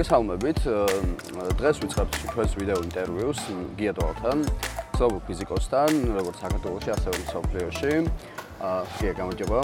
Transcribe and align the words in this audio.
მოგესალმებით. 0.00 0.60
დღეს 1.60 1.76
ვიწყებთ 1.84 2.14
ჩვენს 2.32 2.52
ვიდეო 2.56 2.78
ინტერვიუს 2.88 3.40
გია 3.76 3.92
დოლთან, 4.00 4.38
სოფიო 4.96 5.20
ფიზიკოსთან, 5.28 5.90
როგორც 6.16 6.36
საქართველოში, 6.40 6.88
ასევე 6.96 7.16
მსოფლიოში. 7.28 7.92
აა, 8.64 8.80
გია 8.96 9.12
გამარჯობა. 9.20 9.60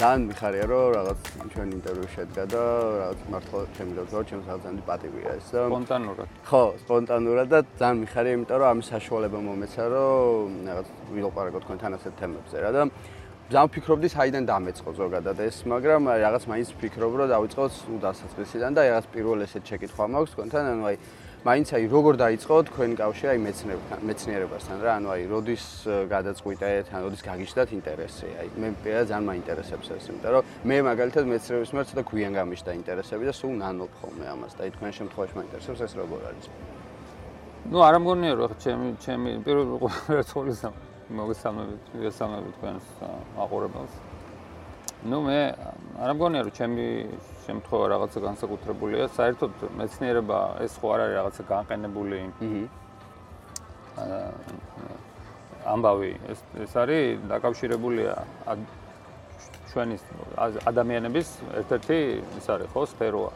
ძალიან 0.00 0.20
მიხარია 0.32 0.64
რომ 0.64 0.84
რაღაც 0.96 1.18
ჩვენ 1.52 1.68
ინტერვიუ 1.76 2.08
შედგა 2.08 2.44
და 2.56 2.62
რაღაც 3.04 3.20
მართლა 3.28 3.60
ჩემი 3.76 3.92
და 4.00 4.02
ზოგი 4.08 4.24
ჩემს 4.32 4.46
ძალიან 4.48 4.76
პატივია 4.88 5.30
ეს 5.36 5.46
და 5.52 5.60
სპონტანურად. 5.68 6.28
ხო, 6.48 6.62
სპონტანურად 6.80 7.46
და 7.52 7.58
ძალიან 7.76 7.96
მიხარია, 8.04 8.32
იმიტომ 8.40 8.56
რომ 8.64 8.68
ამის 8.72 8.86
საშუალება 8.96 9.38
მომეცა 9.44 9.84
რომ 9.92 10.48
რაღაც 10.72 10.86
ვილაპარაკო 11.12 11.58
თქვენთან 11.68 11.90
ასეთ 12.00 12.12
თემებზე 12.16 12.56
რა 12.64 12.70
და 12.72 12.82
ძალიან 13.52 13.68
ფიქრობდი 13.68 14.08
საიდან 14.08 14.44
დამეწყო 14.48 14.90
ზოგადად 14.96 15.38
ეს, 15.44 15.56
მაგრამ 15.68 16.02
რაღაც 16.24 16.44
მაინც 16.48 16.68
ვფიქრობ 16.72 17.12
რომ 17.20 17.28
დავიწყოთ 17.32 17.72
უდასაწყისიდან 17.96 18.72
და 18.72 18.80
რაღაც 18.88 19.06
პირველ 19.12 19.44
ესეთ 19.44 19.64
შეკითხვა 19.68 20.04
მაქვს 20.08 20.32
თქვენთან, 20.32 20.64
ანუ 20.72 20.84
აი 20.88 20.96
მაინც 21.42 21.68
აი 21.76 21.84
როგორ 21.92 22.14
დაიწყო 22.22 22.54
თქვენი 22.70 22.94
კავშირი 23.02 23.28
აი 23.32 23.38
მეცნიერებთან, 23.44 23.98
მეცნიერებასთან 24.08 24.76
რა, 24.80 24.92
ანუ 24.96 25.08
აი 25.12 25.22
როდის 25.32 25.64
გადაწყვიტეთ, 26.14 26.86
ან 26.96 27.00
როდის 27.02 27.22
გაგიჩნდათ 27.28 27.68
ინტერესი? 27.76 28.28
აი 28.40 28.48
მე 28.62 28.68
პირადად 28.80 29.06
ძალიან 29.10 29.26
მაინტერესებს 29.30 29.86
ეს, 29.90 30.04
იმიტომ 30.08 30.30
რომ 30.32 30.42
მე 30.70 30.76
მაგალითად 30.88 31.24
მეცნიერების 31.32 31.70
მიერ 31.76 31.84
ცოტა 31.92 32.02
გვიან 32.08 32.32
გამიშდა 32.40 32.70
ინტერესები 32.78 33.24
და 33.26 33.34
სულ 33.36 33.52
ნანობ 33.58 33.90
ხოლმე 34.00 34.24
ამას 34.32 34.52
და 34.56 34.60
აი 34.64 34.70
თქვენ 34.78 34.90
შემთხვევაში 34.96 35.34
მაინტერესებს 35.42 35.80
ეს 35.82 35.92
როგორ 35.98 36.20
არის? 36.30 36.46
ну 37.62 37.78
არ 37.78 37.94
ამგონია 37.98 38.32
რომ 38.38 38.52
ჩემი 38.62 38.88
ჩემი 39.02 39.30
პირველ 39.46 39.66
რიცხვლის 40.18 40.58
მოგესალმებით, 41.10 41.82
მოგესალმებით 41.96 42.52
თქვენს 42.58 42.86
აყურებელს. 43.42 43.94
ну 45.02 45.18
მე 45.26 45.38
არ 45.98 46.08
ამგონია 46.14 46.42
რომ 46.46 46.54
ჩემი 46.54 46.86
შემთხვევა 47.46 47.86
რაღაცა 47.90 48.18
განსაკუთრებულია. 48.22 49.04
საერთოდ 49.18 49.52
მეცნიერება 49.78 50.38
ეს 50.62 50.72
ხო 50.78 50.86
არ 50.94 51.00
არის 51.02 51.14
რაღაცა 51.18 51.42
განყენებული. 51.50 52.18
აა 53.98 54.30
ამბავი 55.62 56.12
ეს 56.32 56.38
ეს 56.58 56.72
არის 56.82 57.22
დაკავშირებულია 57.30 58.14
ჩვენი 59.72 59.96
ადამიანების 60.70 61.28
ერთ-ერთი 61.60 61.98
ის 62.38 62.46
არის 62.54 62.68
ხო 62.74 62.82
სფეროა. 62.94 63.32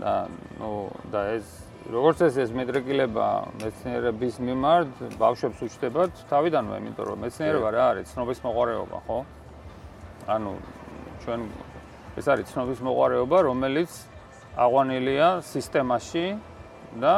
და 0.00 0.12
ნუ 0.56 0.72
და 1.12 1.20
ეს 1.36 1.44
როგორც 1.90 2.18
ეს 2.28 2.36
ეს 2.38 2.50
მეტრიკილება 2.54 3.26
მეცნიერების 3.58 4.34
მიმართ 4.38 4.92
ბავშვებს 5.18 5.58
უჩნდებათ 5.66 6.12
თავიდანვე, 6.30 6.74
იმიტომ 6.78 7.04
რომ 7.10 7.18
მეცნიერება 7.26 7.68
რა 7.74 7.84
არის? 7.92 8.06
ცნობის 8.14 8.38
მოყარეობა, 8.46 8.98
ხო? 9.06 9.18
ანუ 10.30 10.52
ჩვენ 11.22 11.40
ეს 12.18 12.26
არის 12.32 12.46
ცნობის 12.52 12.80
მოყარეობა, 12.86 13.38
რომელიც 13.48 13.90
აღვანილია 14.52 15.28
სისტემაში 15.42 16.26
და 17.02 17.14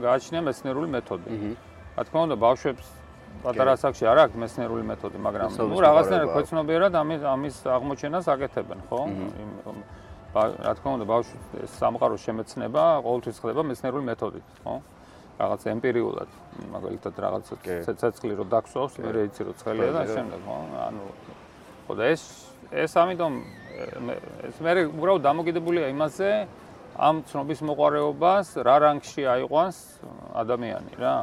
გააჩნია 0.00 0.40
მეცნიერული 0.48 0.88
მეთოდი. 0.94 1.28
რა 1.98 2.02
თქმა 2.06 2.20
უნდა, 2.26 2.36
ბავშვებს 2.38 2.86
პატარა 3.44 3.70
ასაკში 3.76 4.04
არ 4.08 4.18
აქვს 4.24 4.36
მეცნიერული 4.42 4.84
მეთოდი, 4.88 5.18
მაგრამ 5.26 5.48
ნუ 5.68 5.78
რაღაცნაირად 5.84 6.28
ქვეცნობიერად 6.34 6.92
ამის 7.02 7.20
ამის 7.34 7.56
აღმოჩენას 7.76 8.24
აკეთებენ, 8.34 8.78
ხო? 8.88 9.00
რა 10.34 10.72
თქმა 10.78 10.90
უნდა, 10.98 11.06
ბავშვის 11.08 11.74
სამყაროს 11.78 12.20
შემეცნება 12.28 12.84
ყოველთვის 13.06 13.36
ხდება 13.42 13.62
მეცნიერული 13.70 14.04
მეთოდით, 14.12 14.48
ხო? 14.64 14.74
რაღაც 15.38 15.62
ემპირიულად, 15.72 16.30
მაგალითად 16.74 17.14
რაღაც 17.24 17.44
ცეცხლი 17.86 18.32
რო 18.38 18.44
დაგსვავს, 18.52 18.94
მე 18.98 19.10
რეიცი 19.18 19.42
რო 19.48 19.52
ცხელია 19.62 19.90
და 19.94 20.02
შემდეგ, 20.10 20.40
ხო? 20.44 20.56
ანუ 20.88 21.04
ხო 21.88 21.96
და 21.96 22.04
ეს 22.12 22.22
ეს 22.68 22.92
ამიტომ 23.00 23.34
ეს 24.44 24.56
მე 24.60 24.72
უბრალოდ 24.92 25.22
დამოკიდებულია 25.24 25.88
იმაზე 25.88 26.30
ამ 27.00 27.22
ცნობის 27.30 27.60
მოყარეობას 27.64 28.46
რა 28.60 28.76
რანგში 28.84 29.24
აიყვანს 29.32 29.78
ადამიანი 30.42 30.92
რა 31.00 31.16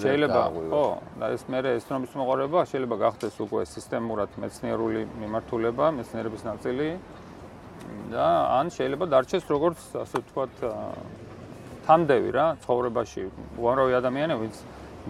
შეიძლება 0.00 0.42
ხო 0.72 0.84
და 1.20 1.26
ეს 1.36 1.44
მე 1.52 1.60
ეს 1.74 1.84
ცნობის 1.84 2.16
მოყარეობა 2.16 2.60
შეიძლება 2.70 2.96
გახდეს 3.04 3.36
უკვე 3.44 3.62
სისტემურად 3.68 4.40
მეცნიერული 4.40 5.02
მიმართულება 5.20 5.86
მეცნიერების 5.98 6.42
ნაწილი 6.48 6.88
და 8.12 8.26
ან 8.58 8.66
შეიძლება 8.76 9.04
დარჩეს 9.14 9.44
როგორც 9.50 9.78
ასე 10.04 10.16
ვთქვათ 10.22 10.54
თამდევი 11.84 12.30
რა 12.36 12.46
ცხოვრებაში 12.64 13.22
უამრავი 13.60 13.92
ადამიანი 14.00 14.34
ვინც 14.40 14.56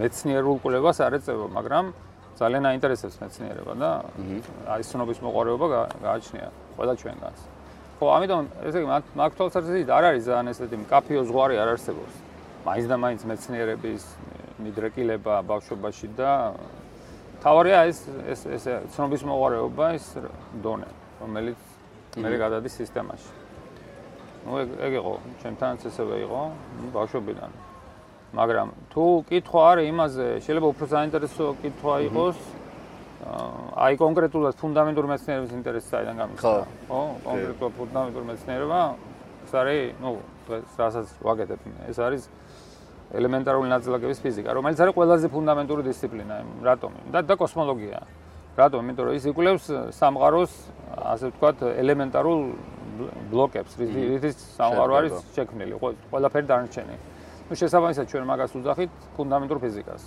მეცნიერულ 0.01 0.57
კვლევას 0.65 0.99
არ 1.07 1.19
ეწევა 1.21 1.47
მაგრამ 1.55 1.85
ძალიან 2.35 2.65
აინტერესებს 2.67 3.17
მეცნიერება 3.23 3.75
და 3.79 3.91
აი 4.75 4.83
სნობის 4.91 5.19
მოყარეობა 5.23 5.67
გააჩნია 6.03 6.49
ყველა 6.75 6.95
ჩვენგანს. 6.99 7.41
ხო, 7.99 8.07
ამიტომ 8.11 8.43
ესე 8.67 8.79
იგი 8.83 8.89
მაგ 9.15 9.31
თვალსაზრისით 9.39 9.89
არ 9.95 10.05
არის 10.11 10.25
ძალიან 10.27 10.47
ესეთი 10.51 10.77
მკაფიო 10.83 11.21
ზღვარი 11.31 11.55
არ 11.63 11.69
არსებობს. 11.79 12.15
მაინც 12.67 12.87
და 12.91 12.97
მაინც 13.05 13.21
მეცნიერების 13.31 14.03
მიდრეკილება 14.65 15.35
ბავშვობაში 15.47 16.09
და 16.19 16.31
თავარია 17.39 17.79
ეს 17.87 17.99
ეს 18.35 18.41
ეს 18.51 18.65
სნობის 18.99 19.23
მოყარეობა 19.31 19.87
ის 19.95 20.07
დონე, 20.65 20.91
რომელიც 21.23 21.61
მე 22.18 22.38
გადადის 22.38 22.74
სისტემაში. 22.82 23.30
ну 24.46 24.60
ეგ 24.60 24.70
ეგ 24.80 24.94
იყო, 25.04 25.14
ჩემთანაც 25.44 25.82
ესევე 25.90 26.16
იყო, 26.26 26.42
ბავშვობიდან. 26.96 27.52
მაგრამ 28.34 28.68
თუ 28.94 29.04
კითხვა 29.30 29.62
არის 29.72 29.86
იმაზე, 29.90 30.28
შეიძლება 30.46 30.68
უფრო 30.74 30.86
საინტერესო 30.96 31.46
კითხვა 31.64 31.94
იყოს. 32.08 32.38
აი 33.76 33.94
კონკრეტულად 34.00 34.54
ფუნდამენტური 34.62 35.08
მეცნიერების 35.12 35.52
ინტერესი 35.60 35.88
საიდან 35.92 36.16
გამიხსნა? 36.22 36.62
ხო, 36.88 37.02
კონკრეტულად 37.28 37.74
ფუნდამენტური 37.80 38.26
მეცნიერება 38.32 38.80
ეს 39.50 39.54
არის, 39.58 39.82
ну, 39.98 40.10
რასაც 40.78 41.08
ვაკეთებ, 41.26 41.60
ეს 41.90 41.98
არის 42.00 42.24
ელემენტარული 43.18 43.68
ნაწილაკების 43.74 44.20
ფიზიკა, 44.22 44.50
რომელიც 44.54 44.80
არის 44.86 44.94
ყველაზე 44.94 45.28
ფუნდამენტური 45.34 45.82
დისციპლინა, 45.90 46.36
რატომ? 46.62 46.92
და 47.10 47.20
და 47.26 47.34
კოსმოლოგია. 47.34 48.00
რატომ? 48.60 48.80
იმიტომ 48.90 49.06
რომ 49.08 49.14
ის 49.20 49.26
იკვლევს 49.32 49.66
სამყაროს, 50.00 50.54
ასე 51.14 51.26
ვთქვათ, 51.32 51.58
ელემენტარულ 51.80 52.40
ბლოკებს, 53.32 53.72
რის 53.80 54.38
სამყარო 54.58 54.94
არის 55.00 55.14
შექმნილი, 55.36 55.74
ყველაფერი 56.12 56.46
დარჩენილი. 56.50 57.00
ну 57.50 57.58
შესაბამისად 57.58 58.06
ჩვენ 58.14 58.26
მაგას 58.30 58.52
უძახით 58.62 58.92
ფუნდამენტურ 59.18 59.58
ფიზიკას 59.58 60.04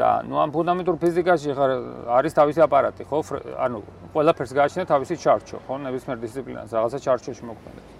და 0.00 0.24
ну 0.24 0.40
ამ 0.40 0.48
ფუნდამენტურ 0.48 0.96
ფიზიკაში 0.96 1.52
ხარ 1.52 1.70
არის 2.08 2.32
თავისი 2.32 2.60
აპარატი 2.64 3.04
ხო 3.04 3.20
ანუ 3.60 3.80
ყველაფერს 4.16 4.52
გააჩნია 4.56 4.86
თავისი 4.88 5.14
ჩარჩო 5.20 5.58
ხო 5.68 5.74
ნებისმიერ 5.84 6.18
დისციპლინას 6.24 6.72
რაღაცა 6.72 6.98
ჩარჩოში 7.04 7.44
მოქმედებს 7.52 7.90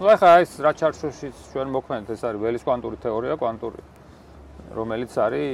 ну 0.00 0.04
ახლა 0.12 0.32
ეს 0.44 0.52
რა 0.60 0.72
ჩარჩოში 0.76 1.28
ჩვენ 1.48 1.68
მოქმედებს 1.72 2.12
ეს 2.12 2.22
არის 2.28 2.40
ველის 2.44 2.62
კვანტური 2.68 2.96
თეორია 3.00 3.34
კვანტური 3.40 3.80
რომელიც 4.76 5.12
არის 5.16 5.48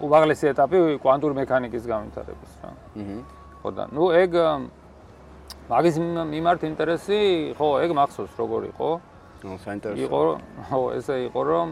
უაღლესი 0.00 0.50
ეტაპი 0.52 0.78
კვანტური 1.02 1.34
მექანიკის 1.40 1.84
განვითარების 1.90 2.52
რა. 2.64 2.70
აჰა 2.96 3.18
ხო 3.60 3.70
და 3.76 3.84
ну 3.92 4.04
ეგ 4.16 4.32
მაგის 5.70 5.96
მიმართ 6.00 6.60
ინტერესი 6.70 7.18
ხო 7.58 7.68
ეგ 7.84 7.90
მახსოვს 8.00 8.32
როგორ 8.40 8.60
იყო. 8.72 8.90
ნუ 9.44 9.54
საინტერესო. 9.64 10.00
იყო 10.04 10.20
ხო 10.70 10.80
ესე 10.96 11.16
იყო 11.28 11.40
რომ 11.50 11.68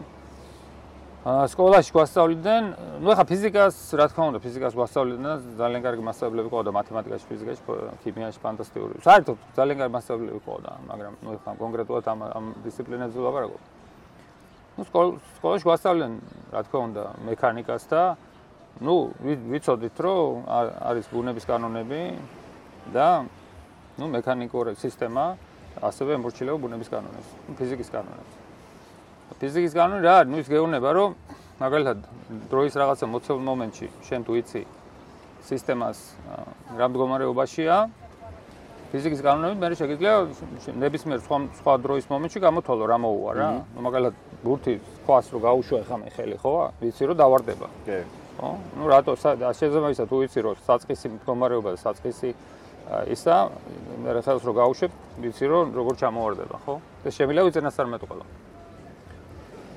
სკოლაში 1.29 1.91
გვასწავლიდნენ 1.93 2.63
ნუ 3.05 3.09
ახლა 3.13 3.25
ფიზიკას 3.29 3.75
რა 3.99 4.07
თქმა 4.09 4.25
უნდა 4.33 4.41
ფიზიკას 4.45 4.73
გვასწავლიდნენ 4.79 5.29
და 5.29 5.37
ძალიან 5.61 5.83
კარგი 5.85 6.03
მასწავლებლები 6.09 6.49
ყავდა 6.53 6.71
მათემატიკაში 6.79 7.25
ფიზიკაში 7.29 7.61
ქიმიაში 8.05 8.39
ფანტასტიკური. 8.45 8.95
საერთოდ 9.05 9.37
ძალიან 9.59 9.77
კარგი 9.83 9.93
მასწავლებლები 9.99 10.41
ყავდა 10.47 10.71
მაგრამ 10.89 11.13
ნუ 11.25 11.29
ახლა 11.37 11.53
კონკრეტულად 11.65 12.05
ამ 12.13 12.19
ამ 12.39 12.45
დისციპლინებზე 12.65 13.19
ვაპარაკობ 13.19 13.78
ნუ 14.79 14.87
სკოლაში 14.87 15.65
გვასწავლიდნენ 15.67 16.15
რა 16.55 16.61
თქმა 16.63 16.81
უნდა 16.89 17.05
მექანიკას 17.27 17.85
და 17.91 18.03
ნუ 18.79 18.97
ვიცოდით 19.27 19.97
რომ 19.99 20.47
არის 20.47 21.07
ბუნების 21.11 21.45
კანონები 21.51 22.03
და 22.95 23.27
ნუ 23.99 24.07
მექანიკური 24.15 24.79
სისტემა 24.79 25.25
ასევე 25.83 26.15
ემორჩილება 26.19 26.59
ბუნების 26.63 26.89
კანონებს, 26.91 27.31
ფიზიკის 27.59 27.91
კანონებს. 27.91 28.33
ფიზიკის 29.39 29.75
კანონი 29.75 30.03
რა 30.07 30.15
არის? 30.23 30.31
ნუ 30.31 30.37
ის 30.43 30.49
გეუბნება, 30.51 30.89
რომ 30.95 31.11
მაგალითად 31.59 31.99
დროის 32.51 32.75
რაღაცა 32.79 33.07
მოცემულ 33.11 33.43
მომენტში 33.51 33.87
შენ 34.07 34.21
თუ 34.27 34.33
იცი 34.39 34.63
სისტემას 35.49 35.99
რა 36.79 36.87
მდგომარეობაშია, 36.87 37.77
ფიზიკის 38.95 39.21
კანონები 39.27 39.55
მე 39.59 39.67
შეგიძლია 39.79 40.15
ნებისმიერ 40.83 41.21
სხვა 41.27 41.37
სხვა 41.59 41.73
დროის 41.83 42.07
მომენტში 42.09 42.39
გამოთვალო 42.47 42.85
რა 42.89 42.99
მოუვა 43.05 43.33
რა. 43.39 43.49
ნუ 43.75 43.81
მაგალითად 43.87 44.15
ბურთი 44.44 44.74
ქვას 45.06 45.26
რო 45.34 45.40
გაუშვა 45.44 45.80
ხა 45.88 45.98
მე 46.04 46.10
ხელი 46.16 46.38
ხო? 46.44 46.54
ვიცი 46.82 47.04
რომ 47.10 47.18
დავარდება. 47.24 47.68
კი. 47.88 48.00
ხო? 48.40 48.50
ნუ 48.78 48.86
რატო 48.92 49.14
შეიძლება 49.16 49.88
ისა 49.94 50.06
თუ 50.10 50.16
ვიცი 50.24 50.40
რომ 50.44 50.56
საწყისი 50.68 51.08
მდგომარეობა 51.16 51.70
და 51.74 51.80
საწყისი 51.80 52.30
ისა 53.14 53.36
მე 54.04 54.10
რა 54.14 54.22
ხელს 54.28 54.44
რო 54.44 54.54
გავუშვებ, 54.60 54.92
ვიცი 55.24 55.46
რომ 55.48 55.66
როგორ 55.72 55.94
ჩამოვარდება, 56.04 56.58
ხო? 56.68 56.76
ეს 57.08 57.14
შემიძლია 57.16 57.44
ვიწენასწარ 57.48 57.88
მეტყველო. 57.94 58.26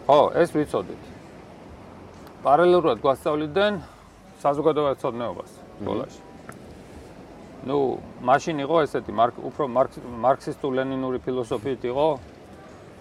ხო, 0.06 0.20
ეს 0.42 0.50
ვიცოდით. 0.54 1.02
პარალელურად 2.46 2.98
გვასწავლიდნენ 3.02 3.72
საზოგადოებრივ 4.42 4.98
ცოდნეობას 5.02 5.50
სკოლაში. 5.82 6.20
ну, 7.66 7.98
მაშინ 8.22 8.62
იყო 8.62 8.76
ესეთი 8.86 9.10
მარკ 9.10 9.34
უფრო 9.42 9.64
მარქსისტულ-ლენინური 10.22 11.18
ფილოსოფიით 11.26 11.82
იყო 11.90 12.08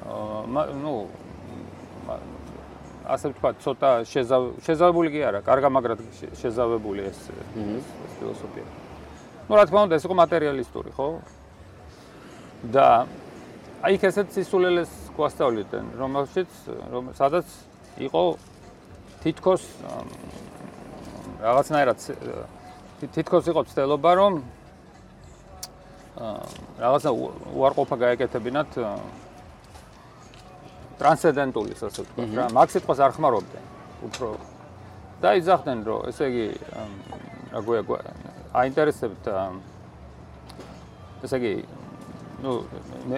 აა 0.05 0.63
ну 0.81 0.93
ასე 3.10 3.32
ვთქვა, 3.32 3.50
ცოტა 3.64 3.90
შეზავებული 4.06 5.08
კი 5.10 5.20
არა, 5.26 5.40
კარგა 5.42 5.68
მაგრად 5.72 6.00
შეზავებული 6.38 7.06
ეს 7.10 7.18
ეს 7.32 8.14
ფილოსოფია. 8.20 8.66
ну, 9.48 9.52
რა 9.58 9.64
თქმა 9.66 9.80
უნდა, 9.88 9.94
ეს 9.98 10.04
იყო 10.06 10.14
მატერიალისტური, 10.14 10.90
ხო? 10.94 11.08
და 12.70 13.08
აი 13.80 13.96
ეს 13.96 14.04
ესეთ 14.12 14.28
სისულელეს 14.36 14.92
გვასწავლიდნენ, 15.16 15.86
რომელშიც 15.96 16.50
რომ 16.92 17.04
სადაც 17.16 17.48
იყო 18.04 18.22
თითქოს 19.24 19.62
რაღაცნაირად 21.40 21.98
თითქოს 23.16 23.44
იყო 23.48 23.60
ცდელობა, 23.72 24.10
რომ 24.20 24.32
აა 26.20 26.44
რაღაცა 26.84 27.10
უარყოფა 27.56 27.96
გაეკეთებინათ 28.04 28.70
ტრანსცენდენტული 30.99 31.71
ასე 31.75 32.01
ვთქვა 32.05 32.25
რა. 32.35 32.45
მაგ 32.55 32.67
სიტყვას 32.75 32.99
არ 33.05 33.11
ხმარობდნენ. 33.17 33.65
უფრო 34.05 34.29
და 35.23 35.31
იძახდნენ 35.39 35.79
რომ 35.87 36.07
ესე 36.11 36.27
იგი 36.29 36.45
რა 37.55 37.61
გვია 37.65 37.81
აინტერესებთ 38.61 39.29
ესე 41.25 41.37
იგი 41.39 41.53
ну 42.43 42.51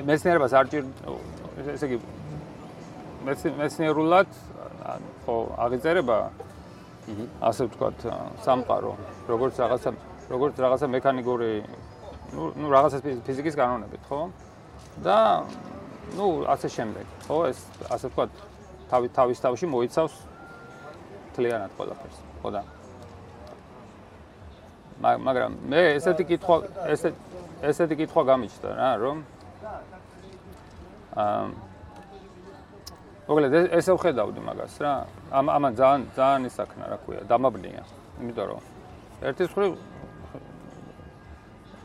მეცნიერებას 0.10 0.54
არ 0.60 0.70
ჭირ 0.72 0.86
ესე 1.74 1.90
იგი 1.90 1.98
მეცნიერულად 3.28 4.30
ხო 5.26 5.38
აღიწერება 5.66 6.20
ასე 7.50 7.68
ვთქვათ 7.68 8.06
სამყარო 8.46 8.94
როგორც 9.32 9.62
რაღაცა 9.64 9.96
როგორც 10.32 10.62
რაღაცა 10.64 10.88
მექანიკური 10.96 11.52
ну 12.36 12.52
ну 12.60 12.72
რაღაცა 12.76 12.98
ფიზიკის 13.26 13.58
კანონებით 13.58 14.04
ხო 14.12 14.22
და 15.04 15.18
ну 16.17 16.45
ასე 16.49 16.69
შემდეგ. 16.69 17.07
ხო 17.27 17.37
ეს 17.51 17.59
ასე 17.89 18.07
ვთქვათ 18.11 18.31
თავი 18.91 19.09
თავის 19.17 19.39
თავში 19.45 19.67
მოიცავს 19.73 20.15
თლიანად 21.37 21.71
ყველაფერს. 21.79 22.19
ხო 22.43 22.49
და? 22.53 22.63
მაგრამ 25.03 25.53
მე 25.67 25.83
ესეთი 25.99 26.25
კითხვა 26.31 26.57
ესე 26.95 27.11
ესეთი 27.63 27.95
კითხვა 28.03 28.23
გამიჩნდა 28.31 28.71
რა 28.79 28.91
რომ 29.03 29.19
აა 31.23 31.45
მოგლედ 33.27 33.55
ესე 33.79 33.93
ვხედავდი 33.97 34.41
მაგას 34.47 34.75
რა. 34.83 34.95
ამ 35.33 35.47
ამან 35.57 35.73
ძალიან 35.81 36.03
ძალიან 36.19 36.43
ისაქნა 36.51 36.85
რა 36.93 36.97
ქვია 37.07 37.23
დამაბნია. 37.31 37.83
იმიტომ 38.21 38.47
რომ 38.51 38.63
ერთის 39.23 39.49
მხრივ 39.51 39.73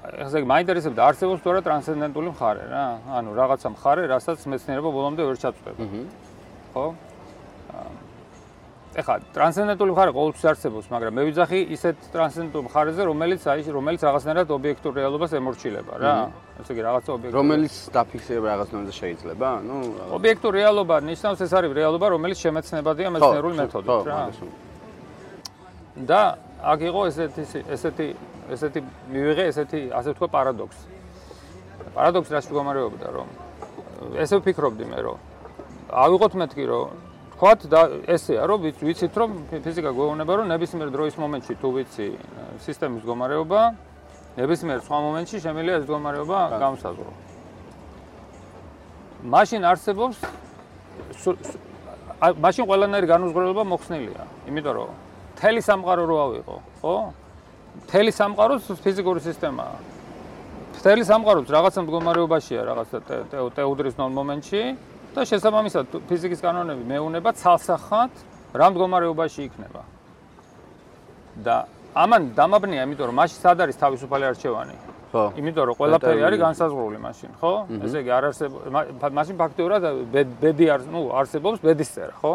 ესე 0.07 0.39
იგი 0.39 0.47
მაინტერესებდა 0.47 1.01
არსებობს 1.09 1.41
თუ 1.43 1.47
არა 1.51 1.61
ტრანსცენდენტული 1.67 2.29
მხარე 2.31 2.63
რა? 2.71 2.85
ანუ 3.17 3.29
რაღაცა 3.35 3.67
მხარე 3.75 4.03
რასაც 4.13 4.39
მეცნიერება 4.51 4.89
ბოლომდე 4.97 5.21
ვერ 5.27 5.37
ჩაწყვეტა 5.43 5.83
ხო? 6.73 6.85
ეხლა 8.97 9.15
ტრანსცენდენტული 9.35 9.91
მხარე 9.93 10.11
ყოველთვის 10.17 10.45
არსებობს 10.51 10.87
მაგრამ 10.89 11.11
მე 11.17 11.23
ვიძახი 11.27 11.59
ისეთ 11.75 11.97
ტრანსცენდენტულ 12.13 12.63
მხარეზე 12.67 13.01
რომელიც 13.05 13.41
აი 13.51 13.59
რომელიც 13.77 14.01
რაღაცნაირად 14.07 14.47
ობიექტურ 14.57 14.91
რეალობას 14.97 15.31
ემორჩილება 15.37 15.93
რა. 16.01 16.13
ესე 16.61 16.71
იგი 16.73 16.81
რაღაცა 16.87 17.09
ობიექტური 17.17 17.37
რომელიც 17.37 17.73
დაფიქსირება 17.93 18.47
რაღაცნაირად 18.53 18.93
შეიძლება 19.01 19.49
ну 19.69 19.75
ობიექტურ 20.17 20.51
რეალობა 20.59 20.95
ნიშნავს 21.11 21.39
ეს 21.45 21.51
არის 21.57 21.71
რეალობა 21.77 22.05
რომელიც 22.15 22.37
შემეცნებადია 22.45 23.07
მეცნიერული 23.13 23.55
მეთოდით 23.61 24.01
რა. 24.07 24.17
და 26.09 26.21
აქ 26.57 26.79
იყო 26.89 27.01
ესეთი 27.09 27.43
ესეთი 27.75 28.07
ესეთი 28.53 28.79
მივიღე 29.11 29.43
ესეთი 29.51 29.79
ასე 29.97 30.09
ვთქვა 30.13 30.27
პარადოქსი. 30.35 30.85
პარადოქსი 31.97 32.31
რა 32.35 32.41
შეგომარეობდა 32.45 33.07
რომ 33.17 33.27
ესე 34.21 34.35
ვფიქრობდი 34.39 34.85
მე 34.91 34.99
რომ 35.05 35.17
ავიღოთ 36.03 36.33
მეთქი 36.41 36.65
რომ 36.69 36.87
თქვათ 37.37 37.61
და 37.71 37.81
ესეა 38.13 38.43
რომ 38.49 38.59
ვიცით 38.81 39.13
რომ 39.17 39.29
ფიზიკა 39.49 39.91
გვეუბნება 39.97 40.33
რომ 40.41 40.45
ნებისმიერ 40.53 40.89
დროის 40.93 41.15
მომენტში 41.21 41.53
თუ 41.61 41.67
ვიცი 41.77 42.07
სისტემის 42.65 43.01
მდგომარეობა 43.01 43.61
ნებისმიერ 44.37 44.79
სხვა 44.85 44.97
მომენტში 45.05 45.37
შემიძლია 45.41 45.75
ეს 45.81 45.83
მდგომარეობა 45.85 46.37
გამოსაზრო. 46.61 47.11
მაშინ 49.33 49.61
არსებობს 49.65 50.17
მაშინ 52.17 52.63
ყველანაირი 52.69 53.07
განუზღრებლობა 53.13 53.63
მოხსნილია, 53.73 54.23
იმიტომ 54.49 54.73
რომ 54.77 54.89
თელი 55.37 55.61
სამყარო 55.61 56.03
რო 56.09 56.17
ავიღო, 56.25 56.57
ხო? 56.81 56.95
მთელი 57.83 58.11
სამყაროს 58.11 58.63
ფიზიკური 58.85 59.19
სისტემაა. 59.27 59.75
მთელი 60.77 61.03
სამყაროს 61.03 61.49
რაღაცა 61.51 61.79
მდგომარეობაშია, 61.83 62.61
რაღაცა 62.69 62.97
ტეუდრის 63.57 63.95
ნორ 63.97 64.11
მომენტში 64.17 64.61
და 65.15 65.21
შესაბამისად 65.25 65.85
ფიზიკის 66.09 66.39
კანონები 66.45 66.83
მეუნება 66.85 67.29
ცალსახად 67.33 68.11
რა 68.53 68.67
მდგომარეობაში 68.71 69.41
იქნება. 69.49 69.81
და 71.37 71.69
ამან 71.93 72.33
დამაბნია, 72.37 72.85
იმიტომ 72.85 73.05
რომ 73.09 73.17
მასში 73.21 73.37
სად 73.41 73.57
არის 73.61 73.77
თავისუფალი 73.77 74.23
არჩევანი? 74.31 74.75
ხო. 75.11 75.23
იმიტომ 75.39 75.63
რომ 75.69 75.75
ყველაფერი 75.81 76.21
არის 76.27 76.39
განსაზღვრული 76.41 76.97
მაშინ, 77.01 77.31
ხო? 77.41 77.53
ესე 77.85 77.97
იგი 78.01 78.11
არ 78.17 78.23
არსებობს 78.29 79.13
მაშინ 79.17 79.35
ფაქტიურად 79.41 79.81
ბედი 80.41 80.65
არ, 80.73 80.81
ნუ 80.93 81.01
არსებობს 81.19 81.57
ბედის 81.63 81.89
წერა, 81.95 82.13
ხო? 82.21 82.33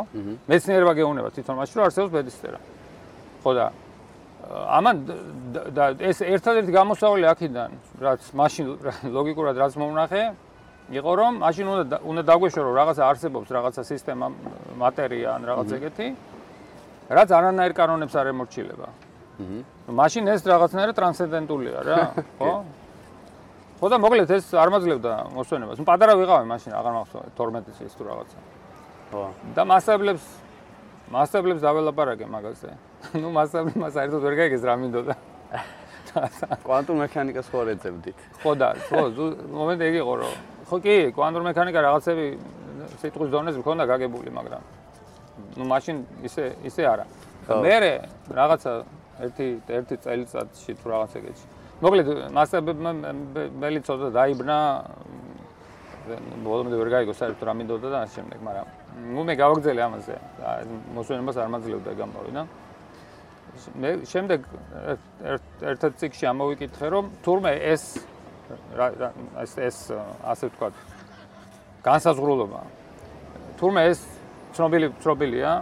მეცნიერება 0.49 0.93
გეუბნება 0.99 1.29
თვითონ 1.35 1.55
მაშინ 1.61 1.75
რომ 1.79 1.85
არსებობს 1.91 2.13
ბედის 2.17 2.37
წერა. 2.43 2.59
ხო 3.43 3.51
და 3.59 3.67
ამან 4.51 4.97
და 5.77 5.85
ეს 6.03 6.19
ერთადერთი 6.27 6.73
გამოსავალი 6.75 7.27
აქედან 7.33 7.71
რაც 8.03 8.23
მაშინ 8.35 8.65
ლოგიკურად 9.15 9.57
რაც 9.63 9.73
მომნახე 9.79 10.23
იყო 10.99 11.13
რომ 11.21 11.33
მაშინ 11.47 11.67
უნდა 11.73 11.99
უნდა 12.11 12.23
დაგვეშო 12.27 12.61
რომ 12.67 12.75
რაღაცა 12.81 13.03
არსებობს 13.07 13.49
რაღაცა 13.57 13.83
სისტემა 13.87 14.27
მატერია 14.83 15.29
ან 15.39 15.43
რაღაც 15.47 15.69
ეგეთი 15.79 16.07
რაც 17.13 17.29
არანაირ 17.39 17.73
კანონებს 17.77 18.15
არ 18.17 18.27
ემორჩილება. 18.33 18.89
აჰა 19.43 19.93
მაშინ 19.93 20.25
ეს 20.33 20.43
რაღაცნაირად 20.47 20.95
ტრანსცენდენტულია 20.97 21.79
რა 21.87 21.99
ხო? 22.39 22.53
ხო 23.81 23.87
და 23.91 23.97
მოკლედ 23.99 24.31
ეს 24.37 24.47
არ 24.55 24.69
მაძლევდა 24.75 25.13
მოსვენებას. 25.35 25.77
ნუ 25.81 25.85
პატარა 25.87 26.15
ვიყავი 26.21 26.45
მაშინ 26.53 26.73
აღარ 26.79 26.93
მახსოვს 26.99 27.33
12 27.39 27.73
წლის 27.79 27.93
თუ 27.99 28.03
რაღაცა. 28.11 28.39
ხო. 29.11 29.25
და 29.57 29.63
მასწავლებს 29.67 30.25
მასშტაბლებს 31.13 31.61
დაველაპარაკე 31.61 32.27
მაგაზე. 32.33 32.71
ნუ 33.21 33.29
მასშტაბლებმა 33.37 33.89
საერთოდ 33.93 34.21
ვერ 34.25 34.35
გაიგეს 34.41 34.65
რა 34.65 34.75
მინდოდა. 34.81 35.15
კვანტურ 36.65 36.97
მექანიკას 37.05 37.47
ხო 37.53 37.61
რეძებდით? 37.69 38.19
ხო 38.41 38.53
და, 38.57 38.69
ხო, 38.89 39.01
მომენტი 39.53 39.85
ეგ 39.89 39.95
იყო 40.03 40.13
რომ 40.21 40.35
ხო 40.69 40.77
კი, 40.85 40.97
კვანტურ 41.17 41.43
მექანიკა 41.49 41.79
რაღაცები 41.89 42.27
სიტყვის 43.01 43.31
დონეზე 43.33 43.59
მქონდა 43.61 43.85
გაგებული, 43.93 44.31
მაგრამ 44.33 44.63
ну 45.57 45.65
მაშინ 45.69 45.97
ისე 46.29 46.45
ისე 46.69 46.83
არა. 46.93 47.05
მერე 47.49 47.93
რაღაცა 48.33 48.73
ერთი 49.25 49.47
ერთი 49.69 49.95
წელიწადში 50.05 50.73
თუ 50.81 50.87
რაღაცა 50.93 51.17
ეგეთში. 51.21 51.47
მოკლედ 51.83 52.09
მასშტაბებმა 52.37 52.91
მელი 53.63 53.81
ცოტა 53.87 54.09
დაიბნა 54.17 54.57
ბოლომდე 56.45 56.77
ვერ 56.81 56.89
გაიგო 56.95 57.15
საერთოდ 57.17 57.45
რა 57.47 57.53
მინდოდა 57.57 57.89
და 57.89 57.99
ამ 58.05 58.09
შემდეგ, 58.13 58.39
მაგრამ 58.49 58.67
ну 59.13 59.25
მე 59.25 59.35
გავაგზელე 59.37 59.83
ამაზე. 59.89 60.17
მოსვენებას 60.97 61.37
არ 61.43 61.49
მაძლევდა 61.55 61.93
გამოვი 62.03 62.33
და 62.37 62.43
მე 63.77 63.91
შემდეგ 64.09 64.41
ერთ-ერთ 65.69 65.95
ციკში 66.01 66.25
ამოვიკითხე 66.33 66.87
რომ 66.95 67.05
თურმე 67.25 67.53
ეს 67.73 67.85
ეს 69.45 69.53
ეს 69.61 69.79
ასე 70.25 70.49
ვთქვათ 70.49 70.75
განსაზღვრულობა. 71.85 72.61
თურმე 73.61 73.83
ეს 73.93 74.01
ცნობილი 74.57 74.89
ცნობილია 75.05 75.53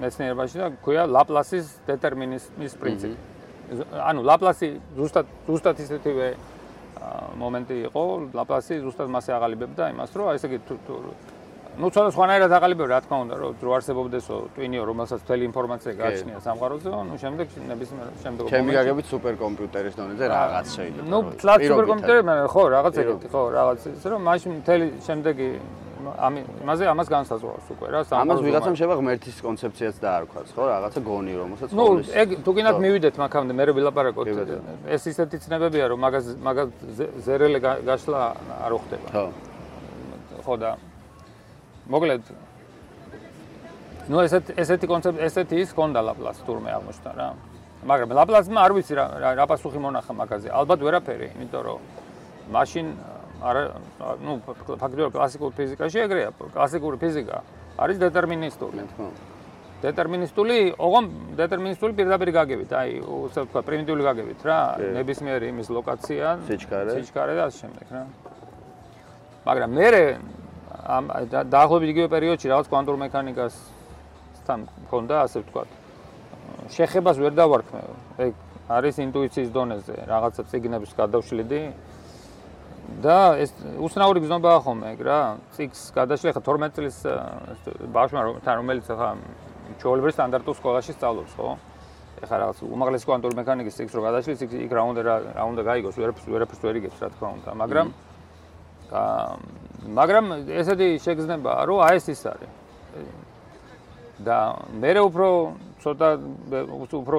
მეცნიერებაში 0.00 0.56
და 0.60 0.66
ქვია 0.84 1.04
ლაპლასის 1.08 1.66
დეტერმინიზმის 1.88 2.72
პრინციპი. 2.80 3.16
ანუ 4.08 4.20
ლაპლასი 4.24 4.68
ზუსტად 4.96 5.26
ზუსტად 5.48 5.76
ისეთივე 5.84 6.28
მომენტი 7.40 7.76
იყო. 7.88 8.04
ლაპლასი 8.36 8.80
ზუსტად 8.84 9.08
მასე 9.08 9.30
აღალიბებდა 9.36 9.92
იმას 9.96 10.10
რომ 10.16 10.34
ესე 10.36 10.48
იგი 10.48 10.58
ну 11.78 11.90
ცოტა 11.90 12.10
სხვანაირად 12.14 12.52
აყალიბებ 12.54 12.86
რა 12.86 12.98
თქმა 13.02 13.16
უნდა 13.24 13.34
რომ 13.40 13.62
რო 13.66 13.70
არსებობდესო 13.76 14.34
ტვინიო 14.54 14.82
რომელსაც 14.90 15.20
მთელი 15.26 15.42
ინფორმაცია 15.50 15.92
გააჩნია 15.98 16.38
სამყაროზე 16.46 16.88
ნუ 17.10 17.16
შემდეგ 17.22 17.46
ნებისმიერ 17.70 18.08
შემდეგ 18.22 18.44
ჩემი 18.54 18.70
გაგებით 18.78 19.06
სუპერკომპიუტერის 19.10 19.94
დონეზე 19.98 20.24
რაღაც 20.34 20.66
შეიძლება 20.74 21.08
ნუ 21.10 21.18
თლად 21.42 21.58
სუპერკომპიუტერი 21.66 22.22
მაგრამ 22.30 22.48
ხო 22.54 22.62
რაღაც 22.76 22.94
ეგეთი 23.02 23.26
ხო 23.34 23.42
რაღაც 23.58 23.80
ის 23.90 24.06
რომ 24.06 24.20
მაშინ 24.30 24.52
მთელი 24.62 24.86
შემდეგი 25.06 25.48
ამ 26.04 26.34
იმაზე 26.62 26.84
ამას 26.94 27.08
განსაზღვრავს 27.10 27.68
უკვე 27.74 27.86
რა 27.90 28.00
სამყაროს 28.06 28.22
ამას 28.22 28.40
ვიღაცამ 28.44 28.74
შევა 28.78 28.94
ღმერთის 29.00 29.36
კონცეფციაც 29.42 29.96
დაარქვას 30.04 30.48
ხო 30.54 30.64
რაღაცა 30.70 31.00
გონი 31.10 31.34
რომელსაც 31.42 31.68
ნუ 31.74 31.86
ეგ 32.22 32.28
თუკინად 32.44 32.76
მივიდეთ 32.84 33.14
მაგამდე 33.24 33.52
მე 33.58 33.64
ვილაპარაკოთ 33.78 34.26
ეს 34.94 35.02
ისეთი 35.10 35.36
ცნებებია 35.42 35.84
რომ 35.90 35.98
მაგას 36.04 36.26
მაგას 36.44 36.68
ზერელე 37.24 37.58
გაშლა 37.88 38.20
არ 38.68 38.72
უხდება 38.78 39.08
ხო 39.16 39.24
ხო 40.44 40.54
და 40.60 40.70
მოკლედ 41.90 42.22
ნუ 44.08 44.16
ესეთ 44.26 44.54
ესეთი 44.60 44.86
კონცეფცია 44.88 45.26
ესეთი 45.28 45.60
ის 45.64 45.70
კონდა 45.76 46.00
ლაპლას 46.04 46.38
თურმე 46.44 46.70
აღმოჩნდა 46.76 47.12
რა 47.18 47.28
მაგრამ 47.84 48.16
ლაპლასმა 48.16 48.60
არ 48.64 48.72
ვიცი 48.80 48.94
რა 48.96 49.04
რა 49.36 49.44
პასუხი 49.44 49.80
მონახა 49.84 50.12
მაგაზე. 50.16 50.48
ალბათ 50.48 50.80
ვერაფერი, 50.80 51.28
იმიტომ 51.36 51.62
რომ 51.68 51.80
მაშინ 52.54 52.86
არა 53.44 53.62
ნუ 54.24 54.32
ფაქტობრივად 54.80 55.12
კლასიკურ 55.12 55.52
ფიზიკაში 55.52 55.98
ეგრეა, 56.08 56.30
კლასიკური 56.56 56.96
ფიზიკა 56.96 57.36
არის 57.76 57.96
დეტერმინისტული. 58.00 58.82
დეტერმინისტული, 59.84 60.56
ოღონ 60.80 61.04
დეტერმინისტული 61.36 61.92
პირდაპირ 61.92 62.30
გაგებით, 62.32 62.70
აი, 62.72 62.92
უსე 63.04 63.44
თქვა 63.52 63.60
პრიმიტიული 63.68 64.02
გაგებით 64.08 64.40
რა, 64.48 64.60
ნებისმიერი 64.96 65.46
იმის 65.52 65.68
ლოკაცია, 65.76 66.26
სიჩქარე, 66.48 66.90
სიჩქარე 66.96 67.32
და 67.36 67.42
ასე 67.52 67.58
შემდეგ 67.68 67.86
რა. 67.92 68.02
მაგრამ 69.44 69.70
მე 69.76 69.88
ამ 70.84 71.08
დაახლოებით 71.32 71.90
იგივე 71.94 72.08
პერიოდში 72.12 72.50
რაღაც 72.52 72.68
კვანტურ 72.68 72.96
მექანიკას 73.08 73.54
თან 74.44 74.68
მქონდა, 74.84 75.16
ასე 75.24 75.40
ვთქვათ. 75.40 75.68
შეხებას 76.76 77.16
ვერ 77.20 77.32
დავარქმე. 77.32 77.80
ეგ 78.20 78.32
არის 78.68 78.94
ინტუიციის 79.00 79.50
დონეზე, 79.52 79.96
რაღაცა 80.08 80.42
ციგნებს 80.52 80.92
გადავშლიდი. 80.92 81.62
და 83.00 83.40
ეს 83.40 83.50
უსნაური 83.80 84.20
გზნობაა 84.20 84.58
ხოლმე, 84.60 84.86
ეგ 84.92 85.00
რა. 85.08 85.20
ციგს 85.56 85.80
გადაშლი 85.96 86.36
ხა 86.36 86.40
12 86.44 86.76
წლის 86.76 86.96
ბავშვმა 87.96 88.20
თან 88.44 88.54
რომელიც 88.60 88.84
ხა 88.84 89.08
ჩოლებრი 89.80 90.12
სტანდარტულ 90.12 90.54
სკოლაში 90.60 90.92
სწავლობს, 90.92 91.32
ხო? 91.32 91.56
ეხლა 92.20 92.36
რაღაც 92.44 92.58
უმაღლესი 92.60 93.08
კვანტური 93.08 93.34
მექანიკის 93.40 93.74
ციგს 93.80 93.92
რო 93.96 94.02
გადაშლი, 94.04 94.36
ციგს 94.36 94.54
იქ 94.68 94.72
რა 94.76 94.82
უნდა 94.84 95.00
რა 95.32 95.42
უნდა 95.48 95.62
გაიგოს, 95.64 95.96
ვერაფერს 95.96 96.28
ვერაფერს 96.28 96.60
ვერ 96.60 96.76
იგებს, 96.84 96.98
რა 97.00 97.08
თქმა 97.16 97.28
უნდა, 97.40 97.50
მაგრამ 97.64 97.86
აა 98.92 99.63
მაგრამ 99.84 100.24
ესეთი 100.48 100.88
შეგრძნებაა, 101.04 101.60
რომ 101.68 101.78
აი 101.84 101.96
ეს 102.00 102.06
ის 102.08 102.22
არის. 102.32 102.50
და 104.24 104.36
მე 104.78 104.90
უფრო 105.10 105.26
ცოტა 105.82 106.08
უფრო 106.94 107.16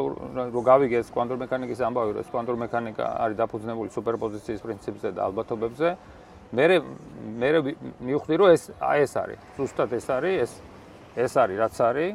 რო 0.55 0.61
გავიგეს 0.63 1.11
კვანტურ 1.11 1.37
მექანიკის 1.43 1.79
ამბავი, 1.83 2.11
რომ 2.15 2.25
კვანტურ 2.31 2.57
მექანიკა 2.65 3.05
არის 3.19 3.35
დაფუძნებული 3.35 3.89
სუპერპოზიციის 3.91 4.61
პრინციპზე 4.63 5.09
და 5.11 5.21
ალბათობებზე, 5.27 5.87
მე 6.55 6.65
მე 7.35 7.49
მივხვდი, 7.99 8.35
რომ 8.39 8.47
ეს 8.55 8.63
აი 8.79 8.99
ეს 9.05 9.13
არის. 9.19 9.39
ზუსტად 9.59 9.89
ეს 9.91 10.07
არის, 10.07 10.35
ეს 10.39 10.51
ეს 11.19 11.33
არის, 11.35 11.57
რაც 11.59 11.75
არის. 11.83 12.09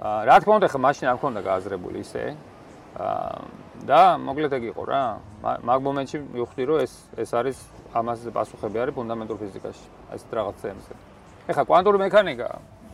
რა 0.00 0.36
თქმა 0.40 0.54
უნდა, 0.60 0.68
ხა 0.68 0.78
მაშინ 0.84 1.06
არ 1.10 1.16
მქონდა 1.16 1.40
გააზრებული 1.48 1.98
ისე. 2.04 2.24
და 3.86 4.00
მოკლედ 4.20 4.52
ეგ 4.52 4.64
იყო 4.74 4.82
რა. 4.84 5.02
მაგ 5.64 5.78
მომენტში 5.80 6.16
მივხვდი, 6.36 6.62
რომ 6.68 6.78
ეს 6.84 6.92
ეს 7.16 7.30
არის 7.32 7.56
ამაზე 7.94 8.30
პასუხები 8.30 8.76
არის 8.82 8.94
ფუნდამენტურ 8.94 9.36
ფიზიკაში. 9.42 9.86
ეს 10.14 10.22
რაღაცებზე. 10.30 10.94
ეხა 11.50 11.62
კვანტური 11.66 11.98
მექანიკა. 12.06 12.48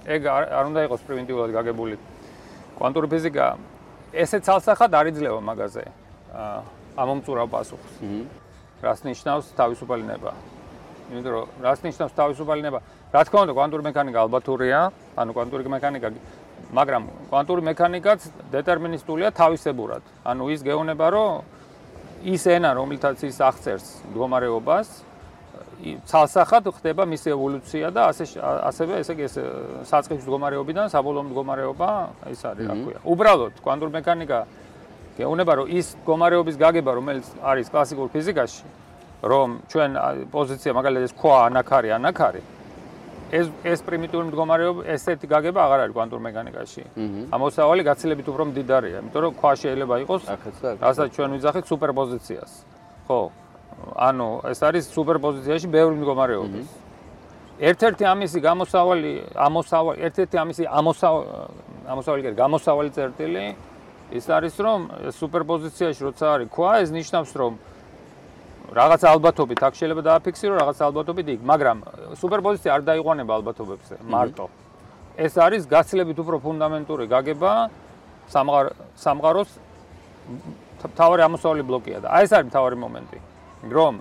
ეგ 0.07 0.21
არ 0.27 0.65
უნდა 0.71 0.81
იყოს 0.87 1.01
პრიმიტიულად 1.07 1.51
გაგებული. 1.53 1.97
კვანტური 2.79 3.07
ფიზიკა 3.13 3.47
ესე 4.13 4.39
ცალსახად 4.41 4.91
არ 4.95 5.07
იძლევა 5.13 5.41
მაგაზე 5.41 5.85
ამომწურავ 6.97 7.47
პასუხს. 7.53 7.93
რას 8.83 9.01
ნიშნავს 9.09 9.47
თავისუფალი 9.57 10.05
ნება 10.05 10.33
იმიტომ 11.07 11.33
რომ 11.33 11.47
რას 11.63 11.81
ნიშნავს 11.87 12.13
თავისუფალი 12.19 12.63
ნება 12.67 12.79
რა 13.15 13.21
თქმა 13.27 13.41
უნდა 13.47 13.55
კვანტური 13.57 13.83
მექანიკა 13.89 14.19
ალბათურია. 14.27 14.81
ანუ 15.17 15.31
კვანტური 15.37 15.63
მექანიკა 15.77 16.09
მაგრამ 16.75 17.03
კვანტური 17.31 17.63
მექანიკაც 17.71 18.21
დეტერმინისტულია 18.51 19.29
თავისებურად. 19.31 20.03
ანუ 20.27 20.45
ის 20.51 20.61
გეუბნება 20.67 21.07
რომ 21.15 21.56
ის 22.27 22.47
ენა 22.51 22.73
რომელთაც 22.75 23.23
ის 23.29 23.37
აღწერს 23.39 23.87
მდგომარეობას 24.11 24.89
ცალსახად 26.09 26.71
ხდება 26.75 27.05
მისი 27.07 27.33
ევოლუცია 27.37 27.91
და 27.95 28.09
ასე 28.11 28.25
ასევე 28.41 29.01
ესე 29.03 29.13
იგი 29.15 29.25
ეს 29.29 29.37
საწყის 29.91 30.25
მდგომარეობიდან 30.25 30.91
საბოლოო 30.91 31.25
მდგომარეობა 31.29 31.91
ის 32.33 32.41
არის 32.51 32.67
რა 32.67 32.77
ქვია. 32.81 32.99
უბრალოდ 33.05 33.61
კვანტურ 33.63 33.91
მექანიკა 33.95 34.39
გეუბნება 35.21 35.53
რომ 35.61 35.67
ის 35.77 35.87
მდგომარეობის 36.01 36.57
გაგება 36.65 36.91
რომელიც 36.99 37.27
არის 37.45 37.67
კლასიკურ 37.71 38.09
ფიზიკაში 38.17 38.65
რომ 39.23 39.49
ჩვენ 39.71 39.91
პოზიცია 40.33 40.73
მაგალითად 40.81 41.05
ეს 41.07 41.15
ქვა 41.21 41.37
ანაქარი 41.47 41.89
ანაქარი 42.01 42.43
ეს 43.33 43.47
ეს 43.67 43.81
პრიმიტიული 43.83 44.31
მდგომარეობა 44.31 44.81
ესეთი 44.95 45.27
გაგება 45.27 45.61
აღარ 45.67 45.81
არის 45.87 45.95
კვანტურ 45.99 46.21
მექანიკაში. 46.27 46.83
ამოსავალი 47.35 47.83
გაცილებით 47.91 48.27
უფრო 48.31 48.43
მდიდარია, 48.51 48.97
იმიტომ 49.03 49.21
რომ 49.27 49.33
ქვა 49.41 49.53
შეიძლება 49.63 49.95
იყოს 50.07 50.23
რასაც 50.79 51.09
ჩვენ 51.17 51.29
ვიძახით 51.35 51.65
სუპერპოზიციას. 51.67 52.51
ხო, 53.07 53.21
ანუ 53.99 54.29
ეს 54.47 54.61
არის 54.63 54.85
სუპერპოზიციაში 54.95 55.67
ბევრი 55.67 55.95
მდგომარეობა. 55.99 56.61
ერთ-ერთი 57.57 58.05
ამისი 58.05 58.39
გამოსავალი, 58.45 59.13
ამოსავალი, 59.33 59.99
ერთ-ერთი 60.07 60.37
ამისი 60.45 60.63
ამოსავალი, 60.69 61.27
ამოსავალი 61.89 62.23
კი 62.27 62.31
გამოსავალი 62.37 62.91
წერტილი 62.93 63.45
ის 64.13 64.27
არის 64.29 64.55
რომ 64.61 64.81
სუპერპოზიციაში 65.11 66.01
როცა 66.05 66.27
არის 66.37 66.49
ქვა, 66.53 66.71
ეს 66.85 66.91
ნიშნავს 66.95 67.33
რომ 67.41 67.53
რაღაც 68.75 69.03
ალბათობით 69.07 69.61
აქ 69.63 69.75
შეიძლება 69.79 70.03
დააფიქსირო, 70.11 70.55
რაღაც 70.59 70.79
ალბათობით 70.87 71.27
იქ, 71.37 71.41
მაგრამ 71.47 71.79
სუპერპოზიცია 72.19 72.71
არ 72.77 72.83
დაიყვანება 72.91 73.33
ალბათობებზე 73.39 73.95
მარტო. 74.11 74.47
ეს 75.17 75.35
არის 75.41 75.63
გაცილებით 75.65 76.19
უფრო 76.21 76.37
ფუნდამენტური 76.45 77.05
გაგება 77.09 77.53
სამღარ 78.29 78.65
სამღაროს 79.01 79.51
თავარი 80.93 81.23
ამოსავალი 81.25 81.63
ბლოკია 81.65 81.99
და 82.05 82.09
აი 82.13 82.23
ეს 82.27 82.33
არის 82.37 82.53
თავარი 82.53 82.77
მომენტი. 82.85 83.19
რომ 83.71 83.95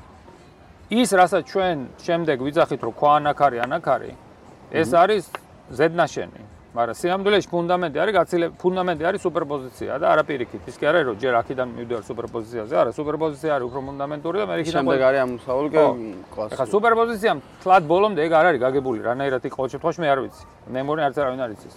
ის 0.92 1.10
რასაც 1.18 1.44
ჩვენ 1.50 1.78
შემდეგ 2.06 2.38
ვიძახით 2.46 2.82
რომ 2.86 2.94
ქვანაქარი 3.00 3.58
ანაქარი 3.66 4.12
ეს 4.72 4.90
არის 4.94 5.24
ზედნაშენი 5.72 6.42
მაგრამ 6.76 6.96
სიამდვილეში 7.00 7.48
ფუნდამენტი 7.56 7.98
არის 8.04 8.14
გაცილე 8.20 8.48
ფუნდამენტი 8.60 9.04
არის 9.08 9.22
სუპერპოზიცია 9.24 9.92
და 9.96 10.06
არაპირიქით. 10.12 10.62
ის 10.68 10.76
კი 10.76 10.86
არა 10.92 11.00
რომ 11.08 11.16
ჯერ 11.24 11.34
აქედან 11.40 11.68
მივდივარ 11.72 12.04
სუპერპოზიციაზე 12.04 12.74
არა 12.76 12.92
სუპერპოზიცია 13.00 13.52
არის 13.56 13.66
უფრო 13.70 13.80
ფუნდამენტური 13.88 14.38
და 14.44 14.46
მე 14.50 14.54
იქიდან 14.60 14.84
შემდეგ 14.84 15.02
არის 15.08 15.22
ამსაული 15.26 15.70
კი 15.72 15.84
კლასი. 16.36 16.52
ახლა 16.52 16.66
სუპერპოზიცია 16.76 17.32
თლად 17.64 17.84
ბოლომდე 17.88 18.20
ეგ 18.28 18.32
არ 18.36 18.46
არის 18.52 18.62
გაგებული 18.66 19.00
რანაირად 19.08 19.44
იქ 19.48 19.54
ყოველ 19.56 19.70
შემთხვევაში 19.72 20.00
მე 20.04 20.08
არ 20.12 20.20
ვიცი. 20.26 20.44
მე 20.76 20.80
მგონი 20.84 21.02
არც 21.08 21.16
არავინ 21.16 21.42
არ 21.46 21.52
იცის. 21.56 21.76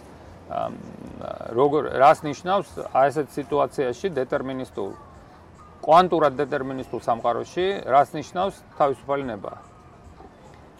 როგორ 1.54 1.82
რას 2.02 2.18
ნიშნავს 2.26 2.68
აი 2.90 3.06
ესეთ 3.12 3.28
სიტუაციაში 3.38 4.06
დეტერმინისტულ 4.18 4.90
კვანტურად 5.84 6.32
დეტერმინისტულ 6.42 7.00
სამყაროში 7.06 7.66
რას 7.86 8.08
ნიშნავს 8.18 8.54
თავისუფალი 8.80 9.24
ნება? 9.30 9.52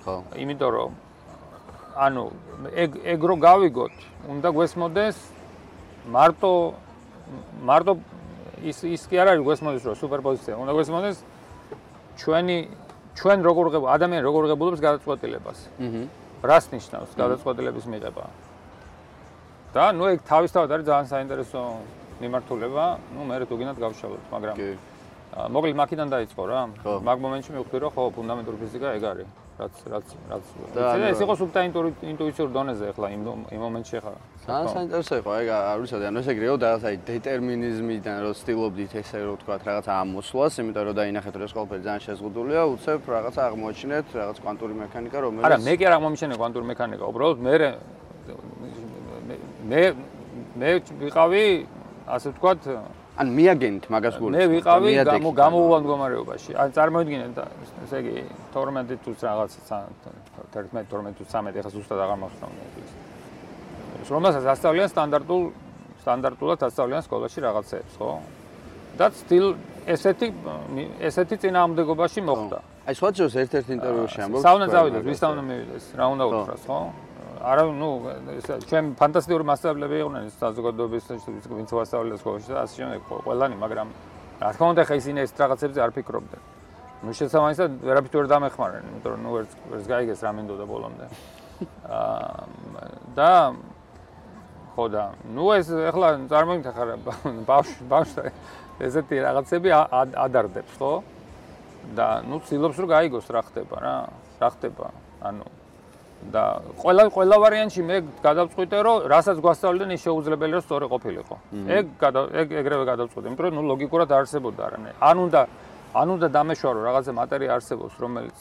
ხო. 0.02 0.14
იმიტომ 0.42 0.70
რომ 0.74 0.90
ანუ 1.98 2.24
ეგ 2.82 2.90
ეგ 3.12 3.20
რო 3.28 3.34
გავიგოთ, 3.42 3.94
უნდა 4.32 4.48
გვესმოდეს 4.54 5.16
მარტო 6.14 6.52
მარტო 7.68 7.92
ის 8.62 8.78
ის 8.86 9.02
კი 9.10 9.16
არ 9.18 9.26
არის 9.34 9.42
გვესმოდეს 9.48 9.82
რომ 9.86 9.96
სუპერპოზიცია, 10.02 10.54
უნდა 10.62 10.72
გვესმოდეს 10.78 11.16
ჩვენი 12.18 12.58
ჩვენ 13.18 13.38
როგორ 13.48 13.66
ღებ 13.74 13.84
ადამიანი 13.98 14.22
როგორ 14.22 14.42
ღებულობს 14.50 14.80
გადაწყვეტილებას. 14.86 15.58
აჰა. 15.82 16.02
რას 16.42 16.64
ნიშნავს 16.70 17.10
გადაწყვეტილების 17.18 17.86
მიღება? 17.90 18.24
და 19.74 19.84
ნუ 19.92 20.04
ეგ 20.16 20.18
თავისთავად 20.24 20.70
არის 20.74 20.86
ძალიან 20.88 21.06
საინტერესო 21.12 21.60
მიმართულება, 22.22 22.84
ну, 23.14 23.20
მე 23.28 23.34
რე 23.42 23.44
თუ 23.46 23.54
გინდათ 23.58 23.78
გავშალოთ, 23.84 24.22
მაგრამ 24.32 24.54
კი. 24.56 24.70
მოკლედ 25.54 25.74
მაქიდან 25.76 26.08
დაიწყო 26.14 26.42
რა. 26.48 26.60
მაგ 27.04 27.18
მომენტში 27.24 27.50
მივხვდი 27.52 27.76
რომ 27.84 27.90
ხო, 27.94 28.02
ფუნდამენტური 28.16 28.56
ფიზიკა 28.62 28.88
ეგ 28.96 29.02
არის. 29.12 29.28
რაც 29.58 29.74
რაც 29.90 30.06
რაც 30.30 30.44
ეს 31.10 31.20
იყო 31.24 31.34
სუბტაინტური 31.34 31.88
ინტუიციურ 32.14 32.48
დონეზე 32.54 32.84
ახლა 32.94 33.06
იმ 33.10 33.22
იმ 33.50 33.60
მომენტში 33.66 33.94
ახლა. 33.98 34.12
ძალიან 34.46 34.68
საინტერესო 34.74 35.14
იყო, 35.18 35.30
ეგ 35.42 35.48
არ 35.50 35.78
ვიცოდი, 35.82 36.04
ანუ 36.08 36.18
ესე 36.22 36.32
გრეო 36.38 36.54
და 36.62 36.68
აი 36.78 36.96
დეტერმინიზმიდან 37.08 38.16
რო 38.22 38.30
სტილობდით 38.38 38.92
ესე 39.02 39.18
რო 39.26 39.34
თქვა 39.42 39.54
რაღაცა 39.66 39.92
ამოსვლას, 40.02 40.54
იმიტომ 40.62 40.84
რომ 40.88 40.94
დაინახეთ 41.00 41.34
რომ 41.38 41.44
ეს 41.48 41.52
ყველაფერი 41.58 41.82
ძალიან 41.88 42.02
შეზღუდულია, 42.06 42.60
უცებ 42.74 43.00
რაღაცა 43.18 43.40
აღმოჩინეთ, 43.48 44.06
რაღაც 44.14 44.36
კვანტური 44.42 44.74
მექანიკა 44.82 45.18
რომელიც 45.26 45.44
არა, 45.48 45.58
მე 45.66 45.74
კი 45.74 45.84
არ 45.88 45.94
აღმოჩინე 45.98 46.34
კვანტური 46.38 46.66
მექანიკა, 46.72 47.04
უბრალოდ 47.10 47.38
მე 47.42 47.54
მე 49.68 49.82
მე 50.58 50.70
ვიყავი 51.02 51.44
ასე 52.06 52.28
ვთქვათ 52.32 52.60
ან 53.18 53.26
მიაგენთ 53.34 53.82
მაგას 53.90 54.14
გულს. 54.22 54.34
მე 54.38 54.44
ვიყავი 54.54 54.90
გამო 55.02 55.28
გამოუვალ 55.34 55.80
მდგომარეობაში. 55.82 56.52
ან 56.54 56.68
წარმოიდგინეთ 56.70 57.38
ესე 57.84 57.96
იგი 57.98 58.14
12 58.54 58.98
თუ 59.02 59.10
რაღაც 59.18 59.50
11 60.54 60.86
12 60.86 61.14
თუ 61.18 61.24
13 61.26 61.58
ეხა 61.58 61.70
ზუსტად 61.74 61.98
აღარ 61.98 62.18
მახსოვს. 62.22 62.92
რომელსაც 64.08 64.44
ასწავლიან 64.54 64.88
სტანდარტულ 64.94 65.42
სტანდარტულად 66.02 66.60
ასწავლიან 66.68 67.02
სკოლაში 67.04 67.38
რაღაცებს, 67.42 67.94
ხო? 67.98 68.10
და 68.98 69.06
სტილ 69.12 69.46
ესეთი 69.84 70.28
ესეთი 71.02 71.36
წინააღმდეგობაში 71.42 72.20
მოხდა. 72.24 72.58
აი 72.88 72.94
სხვა 72.98 73.08
ჯერს 73.18 73.34
ერთ-ერთ 73.42 73.68
ინტერვიუში 73.76 74.18
ამბობ. 74.24 74.40
საუნა 74.46 74.66
წავიდეს, 74.72 75.02
ვის 75.04 75.20
თაუნა 75.22 75.42
მივიდეს, 75.48 75.84
რა 75.98 76.04
უნდა 76.14 76.24
უთხრას, 76.28 76.62
ხო? 76.64 76.78
არა 77.38 77.64
ნუ 77.78 77.90
ჩვენ 78.68 78.92
ფანტასტიკური 78.98 79.44
მასშტაბები 79.48 79.98
იყვნენ 80.02 80.30
საზოგადოების 80.38 81.04
ვინც 81.48 81.70
ვასწავლე 81.78 82.18
სკოლაში 82.18 82.48
და 82.52 82.60
ასე 82.64 82.74
შემდეგ 82.82 83.10
ყველანი 83.26 83.56
მაგრამ 83.62 83.88
რა 84.38 84.50
თქმა 84.54 84.66
უნდა 84.74 84.82
ხა 84.88 84.94
ისინი 84.98 85.18
ეს 85.22 85.32
რაღაცებზე 85.38 85.78
არ 85.82 85.90
ფიქრობდნენ. 85.98 86.42
ნუ 86.98 87.10
შესაბამისად 87.14 87.70
ვერაფრით 87.82 88.14
ვერ 88.18 88.26
დამეხმარნენ 88.32 88.84
იმიტომ 88.90 89.10
რომ 89.14 89.20
ნუ 89.22 89.30
ვერც 89.34 89.50
ვერც 89.70 89.84
გაიგეს 89.86 90.20
რა 90.22 90.30
მინდოდა 90.34 90.64
ბოლომდე. 90.66 91.06
აა 91.86 92.86
და 93.18 93.32
ხო 94.74 94.84
და 94.94 95.04
ნუ 95.34 95.44
ეს 95.58 95.68
ახლა 95.90 96.08
წარმოიდგინე 96.30 96.72
ხარ 96.74 96.88
ბავშვ 97.50 97.76
ბავშვ 97.90 98.16
ესეთი 98.86 99.16
რაღაცები 99.26 99.68
ადარდებს 100.26 100.74
ხო? 100.78 100.92
და 101.98 102.06
ნუ 102.26 102.36
ცდილობს 102.46 102.78
რომ 102.78 102.88
გაიგოს 102.94 103.26
რა 103.30 103.42
ხდება 103.46 103.76
რა 103.82 103.94
რა 104.38 104.48
ხდება 104.54 104.86
ანუ 105.24 105.57
და 106.32 106.42
ყველა 106.82 107.02
ყველა 107.14 107.36
ვარიანტში 107.42 107.82
მე 107.88 107.96
გადავწყვიტე 108.26 108.78
რომ 108.86 108.96
რასაც 109.12 109.36
გვასწავლდნენ 109.44 109.90
ის 109.94 110.00
შეუძლებელი 110.06 110.52
რომ 110.58 110.62
სწორი 110.66 110.86
ყოფილიყო. 110.92 111.34
ეგ 111.78 111.84
ეგ 112.42 112.48
ეგრევე 112.60 112.84
გადავწყვიტე, 112.92 113.26
იმიტომ 113.28 113.44
რომ 113.46 113.54
ნუ 113.58 113.62
ლოგიკურად 113.72 114.10
არსებობდა 114.18 114.64
რანე. 114.72 114.90
ან 114.98 115.16
უნდა 115.24 115.40
ან 115.94 116.08
უნდა 116.14 116.26
დამეშვარო 116.36 116.80
რაღაცა 116.88 117.12
მატერია 117.20 117.50
არსებობს, 117.56 117.94
რომელიც 118.02 118.36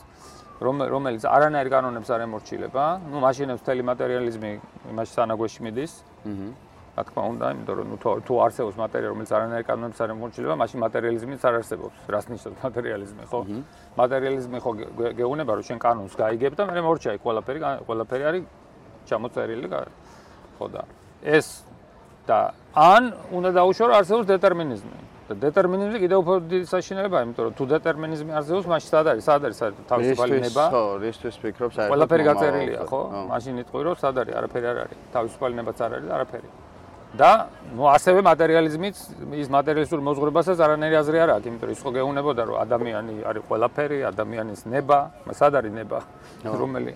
რომელიც 0.58 1.24
არანაირ 1.30 1.70
კანონებს 1.70 2.10
არ 2.10 2.22
ემორჩილება, 2.26 2.86
ნუ 3.14 3.18
მაშინებს 3.22 3.62
მთელი 3.62 3.82
მატერიალიზმი 3.90 4.52
იმაში 4.92 5.12
სანაგვეში 5.14 5.60
მიდის. 5.66 5.92
აჰა. 6.26 6.67
რა 6.98 7.04
თქმა 7.06 7.24
უნდა, 7.30 7.46
იმიტომ 7.54 7.76
რომ 7.78 7.88
ნუ 7.94 7.98
თუ 8.26 8.34
არსებობს 8.42 8.78
მატერია, 8.82 9.10
რომელიც 9.14 9.32
არანაირ 9.38 9.66
კანონებს 9.70 10.00
არ 10.02 10.10
ემორჩილება, 10.18 10.56
მაშინ 10.58 10.80
მატერიალიზმიც 10.82 11.42
არ 11.46 11.56
არსებობს. 11.62 11.98
რას 12.10 12.26
ნიშნავს 12.26 12.58
მატერიალიზმი, 12.66 13.24
ხო? 13.30 13.40
მატერიალიზმი 14.02 14.58
ხო 14.66 14.72
გეუბნება 15.14 15.52
რომ 15.58 15.66
შენ 15.70 15.78
კანონს 15.78 16.14
გაიგებ 16.18 16.54
და 16.58 16.64
მე 16.74 16.82
მორჩაი 16.90 17.18
ყველაფერი 17.22 17.60
ყველაფერი 17.86 18.24
არის 18.30 18.44
ჩამოწერილი, 19.06 19.68
ხო 20.58 20.66
და 20.74 20.82
ეს 21.22 21.48
და 22.26 22.40
ან 22.74 23.04
უნდა 23.30 23.50
დაუშვრო 23.62 23.94
არსებობს 23.94 24.26
დეტერმინიზმი. 24.34 24.98
და 25.28 25.36
დეტერმინიზმი 25.44 25.98
კიდევ 26.00 26.18
უფრო 26.24 26.36
დიდი 26.48 26.66
საშინელებაა, 26.72 27.22
იმიტომ 27.28 27.44
რომ 27.48 27.54
თუ 27.60 27.64
დეტერმინიზმი 27.68 28.32
არსებობს, 28.40 28.66
მაშინ 28.72 28.90
სად 28.96 29.06
არის? 29.12 29.24
სად 29.28 29.42
არის 29.44 29.58
თავისუფალი 29.92 30.36
ნება? 30.48 30.64
ხო, 30.72 30.84
რისთვის 31.04 31.36
ფიქრობ 31.44 31.72
საერთოდ? 31.76 31.92
ყველაფერი 31.92 32.24
გაწერილია, 32.32 32.82
ხო? 32.88 33.02
მაშინ 33.28 33.54
იტყვი 33.64 33.82
რომ 33.88 33.96
სად 34.00 34.16
არის? 34.24 34.34
არაფერი 34.40 34.66
არ 34.72 34.78
არის. 34.88 34.98
თავისუფალი 35.16 35.54
nebაც 35.60 35.78
არ 35.84 35.92
არის, 36.00 36.10
არაფერი. 36.16 36.48
და 37.16 37.48
ნუ 37.72 37.84
ასევე 37.94 38.20
მატერიალიზმიც 38.28 38.98
ის 39.40 39.48
მატერიალისტურ 39.48 40.02
მოძღვრებასაც 40.04 40.58
არანაირი 40.60 40.96
აზრი 41.00 41.18
არ 41.24 41.30
აქვს, 41.38 41.48
იმიტომ 41.48 41.68
რომ 41.68 41.76
ის 41.78 41.82
ხო 41.84 41.92
გეუნებოდა 41.96 42.42
რომ 42.48 42.56
ადამიანი 42.68 43.14
არის 43.24 43.44
ყველაფერი, 43.48 44.00
ადამიანის 44.12 44.62
ნება, 44.68 45.00
სად 45.32 45.54
არის 45.56 45.74
ნება? 45.78 46.00
რომელი 46.44 46.94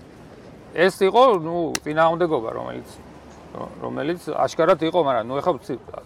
ეს 0.76 0.96
იყო, 1.00 1.24
ნუ 1.44 1.58
წინააღმდეგობა, 1.84 2.50
რომელიც 2.60 2.90
რომელიც 3.52 4.22
აშკარად 4.32 4.80
იყო, 4.80 5.00
მაგრამ 5.04 5.26
ნუ 5.28 5.36
ეხლა 5.42 5.52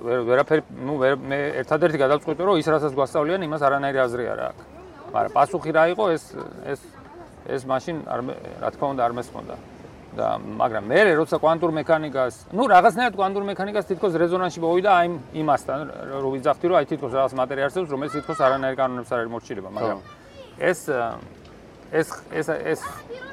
ვერაფერი, 0.01 0.61
ნუ 0.81 0.93
მე 1.29 1.39
ერთადერთი 1.61 1.97
გადავწყვიტე, 2.01 2.41
რომ 2.41 2.55
ის 2.57 2.67
რასაც 2.73 2.91
გვასწავლიან, 2.97 3.45
იმას 3.45 3.61
არანაირი 3.61 3.99
აზრი 4.01 4.25
არ 4.33 4.39
აქვს. 4.49 4.63
მაგრამ 5.13 5.31
პასუხი 5.37 5.71
რა 5.77 5.83
იყო 5.93 6.05
ეს 6.15 6.23
ეს 6.65 6.81
ეს 7.45 7.61
მაშინ 7.69 7.95
არ 8.09 8.19
რა 8.65 8.69
თქმა 8.73 8.87
უნდა 8.97 9.01
არ 9.05 9.13
მესმოდა. 9.13 9.55
და 10.15 10.27
მაგრამ 10.39 10.83
მე 10.89 10.99
როცა 11.19 11.37
კვანტურ 11.43 11.71
მექანიკას, 11.75 12.33
ნუ 12.55 12.63
რაღაცნაირად 12.71 13.15
კვანტურ 13.19 13.43
მექანიკას 13.51 13.85
თითქოს 13.91 14.13
რეზონანსში 14.15 14.59
მოვიდა 14.63 14.91
აი 14.95 15.07
იმასთან, 15.43 15.79
რომ 16.15 16.29
ვიძახთი, 16.35 16.65
რომ 16.71 16.75
აი 16.79 16.85
თითქოს 16.91 17.11
რაღაც 17.15 17.33
მატერიალი 17.35 17.67
არსებობს, 17.69 17.91
რომელიც 17.95 18.11
თითქოს 18.15 18.39
არანაირ 18.45 18.75
კანონებს 18.79 19.11
არ 19.11 19.19
ემორჩილება, 19.27 19.69
მაგრამ 19.75 19.99
ეს 20.55 20.79
ეს 21.91 22.07
ეს 22.31 22.47
ეს 22.49 22.81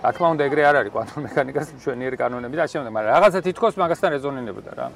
რა 0.03 0.11
თქმა 0.13 0.29
უნდა 0.35 0.43
ეგრე 0.51 0.63
არ 0.67 0.77
არის 0.83 0.93
კვანტურ 0.93 1.21
მექანიკას 1.27 1.67
მშვენიერი 1.79 2.17
კანონები 2.21 2.55
და 2.59 2.63
ასე 2.67 2.75
შემდეგ, 2.79 2.93
მაგრამ 2.93 3.11
რაღაცა 3.17 3.39
თითქოს 3.47 3.75
მაგასთან 3.81 4.11
რეზონირებდა 4.17 4.73
რა. 4.77 4.87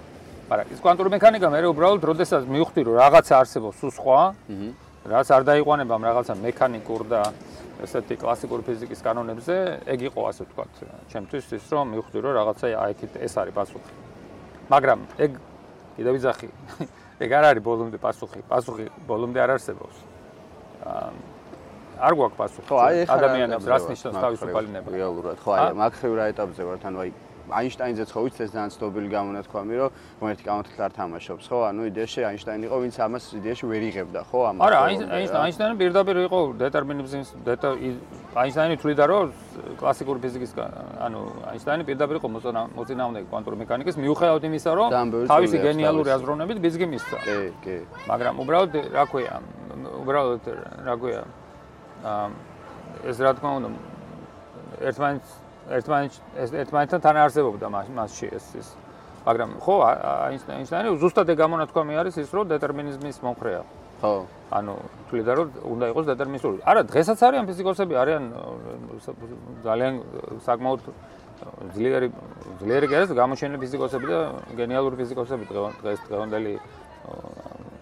მაგრამ 0.46 0.66
ის 0.70 0.80
კვანტურ 0.84 1.08
მექანიკა 1.16 1.46
მე 1.50 1.58
უბრალოდ 1.72 2.02
როდესაც 2.06 2.42
მივხვდი 2.46 2.80
რომ 2.86 2.94
რაღაცა 3.02 3.34
არსებობს 3.42 3.76
სულ 3.82 3.90
სხვა, 3.98 4.20
რაც 5.06 5.26
არ 5.30 5.42
დაიყვანება 5.46 5.94
რაღაცა 6.06 6.34
მექანიკურ 6.38 7.00
და 7.10 7.20
ესეთი 7.84 8.16
კლასიკური 8.20 8.62
ფიზიკის 8.64 9.00
კანონებზე, 9.04 9.56
ეგ 9.92 10.00
იყო 10.08 10.20
ასე 10.30 10.46
ვთქვათ, 10.46 10.72
ჩემთვის 11.12 11.46
ის 11.56 11.66
რომ 11.72 11.92
მივხვდი 11.92 12.18
რომ 12.24 12.32
რაღაცა 12.38 12.66
აი 12.72 12.92
ეს 12.96 13.16
ეს 13.26 13.34
არის 13.36 13.54
პასუხი. 13.58 13.92
მაგრამ 14.72 14.98
ეგ 15.20 15.30
კიდევ 15.96 16.12
ვიძახი, 16.16 16.48
ეგ 17.24 17.30
არ 17.36 17.44
არის 17.50 17.62
ბოლომდე 17.68 17.98
პასუხი, 18.00 18.40
პასუხი 18.48 18.86
ბოლომდე 19.08 19.38
არ 19.44 19.50
არსებობს. 19.56 19.96
არ 21.96 22.12
გვაქვს 22.16 22.36
პასუხი. 22.40 22.68
ადამიანებს 23.12 23.64
რას 23.68 23.84
ნიშნავს 23.92 24.16
თავისუფალი 24.24 24.68
ნება? 24.72 24.88
რეალურად, 24.96 25.36
ხო, 25.40 25.50
აი 25.56 25.72
მაგხრივ 25.80 26.12
რა 26.16 26.24
ეტაპზე 26.32 26.62
ვართ, 26.68 26.82
ანუ 26.88 26.98
აი 27.04 27.10
აინშტაინზეც 27.50 28.08
ხო 28.10 28.20
ვიცით 28.26 28.42
ეს 28.46 28.50
ძალიან 28.54 28.70
ცნობილი 28.74 29.08
გამონათქვამი, 29.12 29.74
რომ 29.78 29.90
მომერთი 30.20 30.42
კანონით 30.46 30.80
არ 30.82 30.92
თამაშობს, 30.96 31.44
ხო? 31.46 31.58
ანუ 31.70 31.80
იდეაში 31.90 32.20
აინშტაინი 32.26 32.64
იყო, 32.66 32.76
ვინც 32.82 32.96
ამას 33.06 33.24
იდეაში 33.38 33.64
ვერ 33.70 33.82
იღებდა, 33.86 34.20
ხო? 34.26 34.40
ამას. 34.50 34.62
არა, 34.66 34.78
აინშტაინი 35.46 35.74
პირდაპირ 35.78 36.16
იყო 36.26 36.38
დეტერმინიზმის 36.58 37.28
დეტა 37.46 37.68
აინშტაინი 38.36 38.74
თვლიდა, 38.82 39.04
რომ 39.06 39.24
კლასიკური 39.78 40.18
ფიზიკის 40.26 40.50
ანუ 41.06 41.20
აინშტაინი 41.54 41.82
პირდაპირ 41.86 42.16
იყო 42.20 42.28
მოწინააღმდეგე 42.76 43.26
კვანტური 43.30 43.56
მექანიკის, 43.62 43.94
მიუხედავად 44.02 44.42
იმისა, 44.50 44.70
რომ 44.76 44.88
თავისი 45.30 45.56
გენიალური 45.62 46.10
აზროვნებით 46.16 46.58
ბიზგი 46.66 46.86
მისცა. 46.90 47.18
კი, 47.26 47.38
კი. 47.62 47.76
მაგრამ 48.10 48.34
უბრალოდ 48.42 48.72
რა 48.90 49.04
ქვია, 49.06 49.34
უბრალოდ 50.02 50.42
რა 50.82 50.94
ქვია, 51.00 51.22
ეს 53.06 53.16
რა 53.22 53.32
თქმა 53.38 53.50
უნდა 53.60 53.68
ერთმანეთს 54.86 55.45
ერთმანეთთან 55.70 57.00
თან 57.02 57.16
არსებობდა 57.26 57.66
მასში 57.70 58.26
ეს 58.30 58.46
ის 58.60 58.68
მაგრამ 59.26 59.50
ხო 59.58 59.74
აინშტაინი 60.30 60.94
ზუსტად 61.02 61.32
ეგ 61.34 61.38
გამონათქვამი 61.42 61.98
არის 61.98 62.14
ის 62.22 62.30
რომ 62.30 62.46
დეტერმინიზმის 62.54 63.18
მომხრეა. 63.26 63.62
ხო. 64.02 64.12
ანუ 64.54 64.74
თვლიდა 65.10 65.32
რომ 65.34 65.48
უნდა 65.66 65.84
იყოს 65.90 66.06
დეტერმინისტური. 66.12 66.58
არა 66.62 66.82
დღესაც 66.86 67.18
არიან 67.26 67.44
ფიზიკოსები 67.50 67.94
არიან 68.02 68.24
ძალიან 69.66 69.94
საკმაოდ 70.46 70.80
ძლიერი 71.74 72.08
ძლიერი 72.62 72.86
გერეს 72.86 73.10
გამოჩენილი 73.10 73.58
ფიზიკოსები 73.66 74.06
და 74.06 74.18
გენიალური 74.54 74.94
ფიზიკოსები 75.00 75.44
დღეს 75.82 75.98
დღევანდელი 76.06 76.54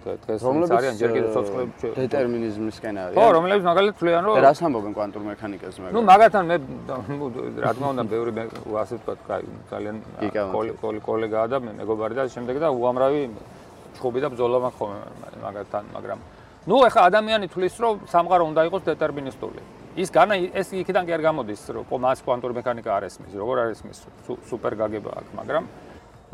დღეს 0.04 0.40
არიან 0.44 0.94
ჯერ 1.00 1.10
კიდევ 1.16 1.30
ცოცხლები 1.34 1.72
დეტერმინიზმისკენ 1.96 2.94
არიან. 3.04 3.16
ხო, 3.16 3.24
რომლებიც 3.36 3.64
მაგალითად 3.64 3.96
თვლიან, 4.00 4.22
რომ 4.28 4.34
რას 4.44 4.60
ამბობენ 4.68 4.92
კვანტურ 4.98 5.22
მექანიკაზე 5.32 5.78
მაგალითად? 5.80 5.96
ნუ 5.96 6.00
მაგათთან 6.12 6.44
მე 6.50 6.56
რა 7.64 7.70
თქმა 7.74 7.88
უნდა 7.94 8.04
ბევრი 8.12 8.32
ასე 8.84 8.94
ვთქვა, 9.00 9.36
ძალიან 9.72 9.96
კოლეგაა 11.08 11.46
და 11.48 11.56
მეგობარი 11.64 12.14
და 12.14 12.22
შემდეგ 12.34 12.56
და 12.60 12.68
უამრავი 12.68 13.20
ჩხუბი 13.96 14.18
და 14.20 14.28
ბრძოლა 14.32 14.58
მაქვს 14.64 14.78
ხოლმე 14.78 14.98
მაგათთან, 15.46 15.84
მაგრამ 15.96 16.18
ნუ 16.68 16.76
ეხა 16.88 17.00
ადამიანი 17.08 17.46
თვლის, 17.52 17.74
რომ 17.80 17.94
სამყარო 18.08 18.44
უნდა 18.50 18.60
იყოს 18.68 18.82
დეტერმინისტული. 18.88 19.60
ის 19.94 20.10
განა 20.10 20.34
ეს 20.58 20.74
იქიდან 20.74 21.06
კი 21.06 21.12
არ 21.14 21.22
გამოდის, 21.22 21.62
რომ 21.70 21.86
მას 22.02 22.18
კვანტური 22.26 22.54
მექანიკა 22.58 22.90
არ 22.98 23.04
ესმის, 23.06 23.32
როგორ 23.38 23.56
არ 23.62 23.68
ესმის, 23.78 23.98
სუპერ 24.50 24.74
გაგება 24.74 25.10
აქვს, 25.22 25.32
მაგრამ 25.38 25.64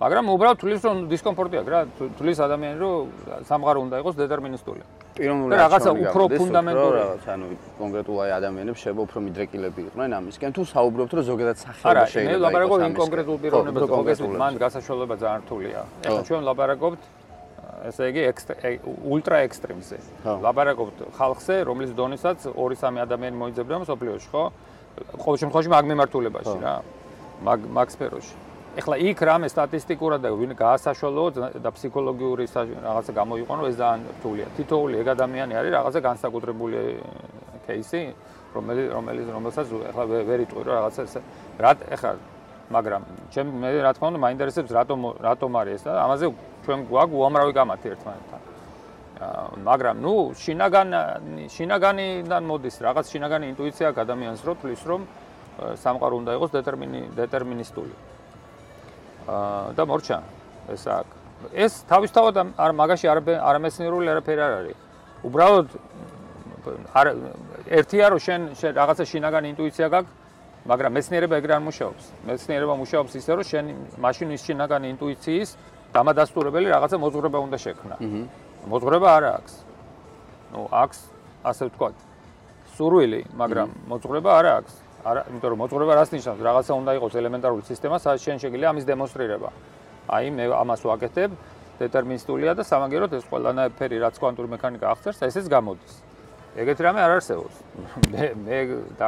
მაგრამ 0.01 0.29
უბრალოდ 0.33 0.59
თulis 0.61 0.81
რომ 0.81 1.01
დისკომფორტი 1.13 1.57
აქვს 1.61 1.71
რა 1.73 1.81
თulis 2.17 2.39
ადამიანი 2.41 2.77
რომ 2.81 3.09
სამყარო 3.45 3.79
უნდა 3.85 3.97
იყოს 4.01 4.15
დეტერმინისტული 4.17 4.83
პიროვნული 5.13 5.53
რაღაცა 5.61 5.91
უფრო 5.93 6.25
ფუნდამენტური 6.41 6.97
რაღაც 6.97 7.25
ანუ 7.35 7.47
კონკრეტულ 7.81 8.17
აი 8.25 8.31
ადამიანებს 8.41 8.81
შეიძლება 8.81 9.03
უფრო 9.05 9.19
მიდრეკილები 9.29 9.81
იყვნენ 9.91 10.11
ამისკენ 10.21 10.51
თუ 10.57 10.63
საუბრობთ 10.73 11.13
რომ 11.21 11.25
ზოგადად 11.29 11.57
სახეობა 11.61 12.05
შეიძლება 12.09 12.33
არა 12.33 12.33
მე 12.33 12.45
ლაბარაკობ 12.45 12.81
იმ 12.89 12.95
კონკრეტულ 13.03 13.37
პიროვნებაზე 13.45 13.93
მოგესმით 14.01 14.35
მან 14.41 14.53
გასაშლელობა 14.65 15.15
ძალიან 15.21 15.41
რთულია. 15.45 15.81
ეხლა 16.09 16.21
ჩვენ 16.29 16.43
ლაბარაკობთ 16.49 17.03
ესე 17.89 18.03
იგი 18.11 18.23
ულტრა 19.05 19.39
ექსტრემზე 19.49 19.97
ლაბარაკობთ 20.25 20.99
ხალხზე 21.17 21.55
რომლის 21.69 21.93
დონესაც 22.01 22.39
2-3 22.57 23.05
ადამიანი 23.05 23.37
მოიძებნება 23.37 23.85
სოფლიოში 23.85 24.29
ხო? 24.33 24.45
ყოველ 25.25 25.37
შემთხვევაში 25.45 25.71
მაგ 25.77 25.85
მიმართულებაში 25.93 26.57
რა 26.65 26.75
მაგ 27.45 27.59
მაგ 27.77 27.89
სფეროში 27.97 28.50
ეხლა 28.79 28.97
იქ 29.03 29.19
რამე 29.27 29.49
სტატისტიკურად 29.51 30.23
ვინ 30.31 30.55
გაასაშველოოთ 30.55 31.35
და 31.59 31.71
ფსიქოლოგიური 31.75 32.45
რაღაცა 32.55 33.13
გამოიყვანო 33.19 33.63
ეს 33.67 33.77
ძალიან 33.83 34.03
რთულია. 34.15 34.47
თითოეული 34.55 34.95
ეგ 35.03 35.07
ადამიანი 35.11 35.53
არის 35.59 35.71
რაღაცა 35.75 36.01
განსაკუთრებული 36.07 36.79
кейსი, 37.67 38.03
რომელიც 38.55 38.87
რომელიც 38.95 39.27
რომელსაც 39.35 39.67
ეხლა 39.91 40.05
ვერ 40.07 40.39
იტყვი 40.47 40.63
რა 40.67 40.73
რაღაცა 40.79 41.03
ეს 41.03 41.15
რა 41.59 41.71
ეხლა 41.99 42.11
მაგრამ 42.71 43.03
ჩემ 43.35 43.49
მე 43.59 43.69
რა 43.83 43.91
თქმა 43.99 44.07
უნდა 44.15 44.21
მაინტერესებს 44.27 44.71
რატომ 44.71 44.99
რატომ 45.19 45.51
არის 45.59 45.75
ეს 45.75 45.83
და 45.91 45.91
ამაზე 46.07 46.27
ჩვენ 46.63 46.79
გვაქვს 46.87 47.19
უამრავი 47.19 47.53
გამათი 47.59 47.87
ერთმანეთთან. 47.91 48.41
მაგრამ 49.67 49.97
ნუ 50.01 50.15
შინაგან 50.39 50.89
შინაგანიდან 51.51 52.43
მოდის 52.47 52.77
რაღაც 52.87 53.05
შინაგანი 53.13 53.47
ინტუიცია 53.53 53.87
ადამიანს 53.93 54.41
რო 54.47 54.53
თulis 54.63 54.83
რომ 54.87 55.01
э, 55.03 55.77
სამყარო 55.83 56.15
უნდა 56.23 56.31
იყოს 56.39 56.51
დეტერმინი 56.57 57.01
დეტერმინისტული. 57.19 57.95
და 59.77 59.83
მორჩა. 59.91 60.19
ეს 60.75 60.83
აქ. 60.87 61.07
ეს 61.55 61.73
თავისთავად 61.91 62.35
არ 62.57 62.73
მაგაში 62.81 63.07
არ 63.13 63.19
არამეცნიერული 63.49 64.07
არაფერი 64.13 64.41
არ 64.47 64.53
არის. 64.61 64.77
უბრალოდ 65.25 65.69
არ 66.95 67.07
ერთია 67.79 68.07
რომ 68.13 68.21
შენ 68.27 68.41
რაღაცა 68.81 69.05
შინაგანი 69.13 69.47
ინტუიცია 69.55 69.87
გაქვს 69.95 70.13
მაგრამ 70.71 70.91
მეცნიერება 70.93 71.35
ეგრე 71.41 71.53
არ 71.57 71.63
მუშაობს. 71.69 72.05
მეცნიერება 72.29 72.75
მუშაობს 72.83 73.13
ისე 73.17 73.33
რომ 73.39 73.47
შენ 73.51 73.65
მაშინის 74.05 74.41
შინაგანი 74.47 74.87
ინტუიციის 74.95 75.51
დამადასტურებელი 75.95 76.67
რაღაცა 76.75 76.97
მოძღვრება 77.01 77.39
უნდა 77.47 77.59
შექმნა. 77.65 77.97
მოძღვრება 78.69 79.09
არ 79.17 79.25
აქვს. 79.41 79.55
ნუ 80.51 80.61
აქვს 80.83 80.99
ასე 81.47 81.63
ვთქვათ 81.71 81.97
სურვილი 82.75 83.21
მაგრამ 83.39 83.69
მოძღვრება 83.91 84.31
არ 84.39 84.47
აქვს 84.59 84.75
არა, 85.06 85.22
იმიტომ 85.30 85.50
რომ 85.54 85.60
მოძღვრება 85.62 85.94
რას 85.96 86.10
ნიშნავს? 86.16 86.42
რაღაცა 86.46 86.72
უნდა 86.82 86.92
იყოს 86.98 87.14
ელემენტარული 87.22 87.64
სისტემა, 87.70 87.96
სადაც 88.02 88.20
შენ 88.26 88.38
შეგიძლია 88.42 88.70
ამის 88.74 88.86
დემონსტრირება. 88.90 89.50
აი 90.06 90.26
მე 90.34 90.46
ამას 90.54 90.82
ვაკეთებ, 90.86 91.32
დეტერმინისტულია 91.80 92.52
და 92.56 92.64
სამაგეროდ 92.64 93.12
ეს 93.20 93.26
ყველანაირი 93.30 93.98
რაც 94.06 94.16
კვანტური 94.22 94.50
მექანიკა 94.56 94.86
აღწერს, 94.96 95.20
ესეც 95.28 95.46
გამოდის. 95.52 95.94
ეგეთი 96.56 96.82
რამე 96.88 97.00
არ 97.04 97.12
არსებობს. 97.20 97.56
მე 98.12 98.24
მე 98.46 98.58
და 98.96 99.08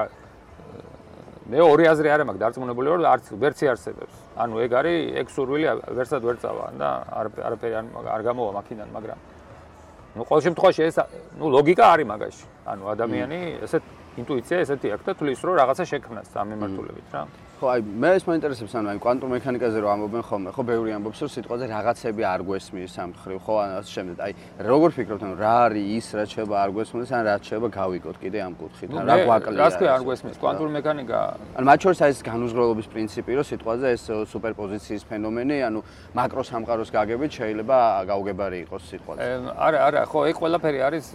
მე 1.48 1.60
ორი 1.64 1.86
აზრი 1.88 2.10
არ 2.12 2.22
მაქვს 2.28 2.42
დარწმუნებული 2.44 2.88
ვარ 2.92 3.02
არც 3.08 3.26
ვერცი 3.40 3.66
არსებობს. 3.72 4.16
ანუ 4.36 4.54
ეგ 4.68 4.72
არის 4.80 4.98
ეგ 5.22 5.28
სურვილი 5.32 5.66
ვერსად 5.96 6.22
ვერ 6.28 6.38
წავა 6.44 6.66
და 6.76 6.90
არ 7.08 7.26
არაფერი 7.48 7.74
არ 8.04 8.22
გამოვა 8.28 8.52
მაქინდან, 8.60 8.90
მაგრამ 8.92 9.20
ну, 10.18 10.22
ყოველ 10.28 10.42
შემთხვევაში 10.44 10.82
ეს 10.84 10.98
ну, 11.40 11.46
ლოგიკა 11.48 11.86
არის 11.88 12.08
მაგაში. 12.12 12.46
ანუ 12.68 12.84
ადამიანი 12.92 13.40
ესეთ 13.64 13.84
ინტუიცია 14.21 14.57
ესეთი 14.65 14.89
აქვს 14.93 15.05
და 15.09 15.13
თulis 15.17 15.41
რომ 15.41 15.55
რაღაცა 15.57 15.85
შექმნას 15.89 16.29
ამ 16.37 16.47
მიმართულებით 16.53 17.09
რა. 17.17 17.23
ხო, 17.63 17.67
აი 17.71 17.81
მე 18.03 18.09
ეს 18.19 18.25
მაინტერესებს 18.27 18.73
ანუ 18.75 18.89
აი 18.91 18.99
კვანტურ 18.99 19.29
მექანიკაზე 19.33 19.79
რო 19.81 19.89
ამბობენ 19.95 20.23
ხოლმე, 20.27 20.51
ხო 20.51 20.63
ბევრი 20.67 20.91
ამბობს 20.99 21.19
რომ 21.23 21.31
სიტყვაზე 21.31 21.65
რაღაცები 21.71 22.23
არ 22.27 22.41
გვესმის 22.43 22.95
ამ 22.99 23.11
ხრივ, 23.23 23.39
ხო, 23.39 23.55
ან 23.63 23.71
ასე 23.79 23.91
შემდეგ. 23.97 24.17
აი 24.19 24.33
როგორ 24.67 24.91
ფიქრობთ 24.99 25.23
ანუ 25.23 25.35
რა 25.39 25.55
არის 25.71 25.87
ის 25.97 26.07
რაც 26.19 26.29
შეიძლება 26.35 26.57
არ 26.59 26.71
გვესმის, 26.75 27.09
ან 27.15 27.23
რაც 27.23 27.43
შეიძლება 27.47 27.69
გავიგოთ 27.79 28.17
კიდე 28.19 28.39
ამ 28.43 28.55
კუთხით, 28.59 28.89
ან 28.99 29.05
რა 29.07 29.17
გვაკლია? 29.23 29.59
რას 29.63 29.75
ქვია 29.79 29.91
არ 29.95 30.03
გვესმის 30.03 30.37
კვანტურ 30.43 30.69
მექანიკა? 30.77 31.21
ანუ 31.57 31.65
მათ 31.71 31.79
შორის 31.87 31.99
აი 32.03 32.11
ეს 32.13 32.21
განუზღრელობის 32.27 32.87
პრინციპი 32.93 33.33
რო 33.39 33.45
სიტყვაზე 33.47 33.87
ეს 33.95 34.05
სუპერპოზიციის 34.27 35.03
ფენომენი, 35.07 35.57
ანუ 35.71 35.81
მაკრო 36.19 36.43
სამყაროს 36.51 36.91
გაგებით 36.91 37.31
შეიძლება 37.39 37.79
გაუგებარი 38.11 38.59
იყოს 38.67 38.83
სიტყვაზე. 38.91 39.23
არა, 39.55 39.79
არა, 39.87 40.03
ხო, 40.11 40.19
ეგ 40.29 40.37
ყველაფერი 40.43 40.79
არის 40.83 41.07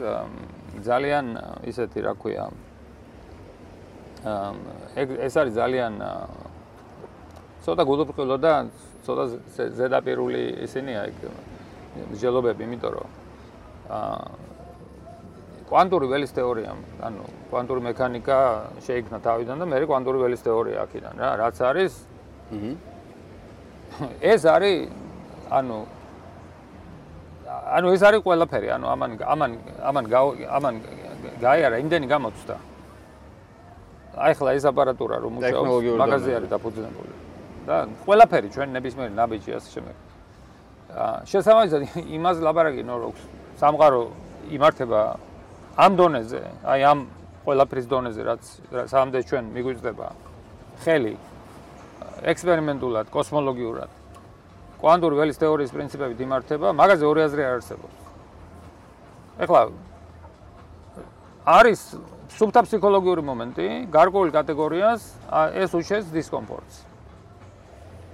ძალიან 0.80 1.26
ისეთი, 1.68 2.00
რა 2.08 2.14
ქვია, 2.16 2.48
ეს 5.28 5.34
არის 5.38 5.54
ძალიან 5.58 5.94
ცოტა 7.66 7.84
გულუბრყვილო 7.84 8.38
და 8.40 8.54
ცოტა 9.06 9.24
ზედაპირული 9.80 10.44
ისინია 10.68 11.08
ეგ 11.12 11.18
მსჯელობები, 12.12 12.62
იმიტომ 12.68 12.92
რომ 12.98 13.10
აა 13.98 14.48
კვანტური 15.68 16.08
ველის 16.08 16.32
თეორია, 16.32 16.72
ანუ 17.04 17.24
კვანტური 17.52 17.82
მექანიკა 17.92 18.38
შეიქმნა 18.88 19.18
თავიდან 19.20 19.64
და 19.64 19.66
მე 19.68 19.82
კვანტური 19.84 20.18
ველის 20.24 20.42
თეორია 20.48 20.86
აქედან 20.88 21.20
რა, 21.20 21.30
რაც 21.44 21.58
არის 21.60 21.94
ეს 24.32 24.42
არის 24.48 24.88
ანუ 25.52 25.78
ანუ 27.78 27.88
ეს 27.96 28.02
არის 28.08 28.24
ყველაფერი, 28.24 28.68
ანუ 28.76 28.86
ამან 28.96 29.12
ამან 29.34 29.52
ამან 29.92 30.06
ამან 30.58 30.76
გაიარა 31.44 31.78
იმდენი 31.84 32.08
გამოცდა 32.08 32.56
აი 34.18 34.34
ხლა 34.38 34.50
ეს 34.58 34.66
აპარატურა 34.72 35.16
რომ 35.24 35.32
მუშაობს 35.38 35.98
მაგაზე 36.02 36.30
არის 36.38 36.50
დაფუძნებული. 36.54 37.14
და 37.68 37.76
ყველაფერი 38.08 38.48
ჩვენ 38.56 38.70
ნებისმიერ 38.78 39.10
ნაბიჯი 39.12 39.52
ასე 39.58 39.70
შემდეგ. 39.76 39.96
აა 40.88 41.16
შესაბამისად 41.30 41.82
იმას 42.18 42.38
ლაბარაკინო 42.48 42.96
რომ 43.04 43.14
სამყარო 43.60 44.02
იმართება 44.58 45.02
ამ 45.78 45.92
დონეზე 46.00 46.42
აი 46.64 46.82
ამ 46.92 47.00
ყველაფრის 47.46 47.86
დონეზე 47.92 48.22
რაც 48.30 48.44
სამდე 48.92 49.20
ჩვენ 49.30 49.44
მიგვიწდება 49.56 50.08
ხელი 50.84 51.14
ექსპერიმენტულად 52.32 53.06
კოსმოლოგიურად 53.14 53.90
კვანტური 54.78 55.18
ველის 55.18 55.40
თეორიის 55.42 55.72
პრინციპებით 55.74 56.20
იმართება 56.22 56.72
მაგაზე 56.78 57.06
ორი 57.10 57.22
აზრი 57.26 57.42
არ 57.48 57.54
არსებობს. 57.58 57.98
ეხლა 59.42 59.62
არის 61.46 61.82
სუბთა 62.38 62.62
ფსიქოლოგიური 62.68 63.24
მომენტი, 63.26 63.68
გარკვეულ 63.90 64.30
კატეგორიას 64.36 65.02
ეს 65.58 65.72
უშეს 65.74 66.06
დისკომფორტს. 66.14 66.76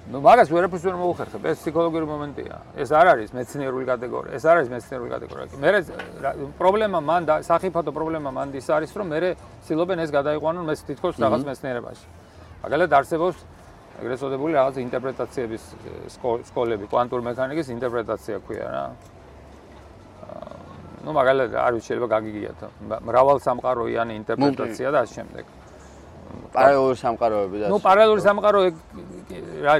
ну 0.03 0.19
მაგას 0.19 0.47
ვერაფერს 0.51 0.83
ვერ 0.83 0.95
მოუხერხებ, 0.99 1.43
ეს 1.47 1.57
ფსიქოლოგიური 1.63 2.07
მომენტია. 2.07 2.55
ეს 2.75 2.91
არ 2.91 3.07
არის 3.13 3.29
მეცნიერული 3.35 3.85
კატეგორია, 3.87 4.31
ეს 4.35 4.43
არ 4.47 4.55
არის 4.63 4.69
მეცნიერული 4.71 5.09
კატეგორია. 5.15 5.45
მე 5.59 5.69
პრობლემა 6.59 6.99
მან 7.03 7.21
და 7.27 7.35
სახიფათო 7.43 7.91
პრობლემა 7.91 8.29
მან 8.31 8.47
ის 8.55 8.67
არის, 8.67 8.91
რომ 8.95 9.07
მე 9.11 9.35
ცდილობენ 9.63 9.97
ეს 10.03 10.09
გადაიყვანონ 10.11 10.63
მე 10.67 10.75
თითქოს 10.87 11.15
რაღაც 11.23 11.41
მეცნიერებაში. 11.43 12.05
მაგალითად 12.63 12.93
არსებობს 12.99 13.37
ეგრეთ 14.03 14.19
წოდებული 14.23 14.51
რაღაც 14.59 14.75
ინტერპრეტაციების 14.87 15.63
სკოლები, 16.47 16.85
კვანტურ 16.91 17.21
მექანიკის 17.27 17.67
ინტერპრეტაცია 17.75 18.35
ქვია 18.43 18.67
რა. 18.71 18.85
ну 21.04 21.10
მაგალითად 21.18 21.54
არ 21.66 21.72
ვიცი 21.76 21.86
შეიძლება 21.88 22.08
გაგიგიათ 22.14 22.60
მრავალ 23.08 23.38
სამყაროიანი 23.46 24.12
ინტერპრეტაცია 24.20 24.88
და 24.94 24.98
ასე 25.04 25.14
შემდეგ 25.18 25.44
პარალელური 26.52 26.96
სამყაროები 27.00 27.56
და 27.62 27.66
ну 27.72 27.78
პარალელური 27.80 28.22
სამყარო 28.24 28.60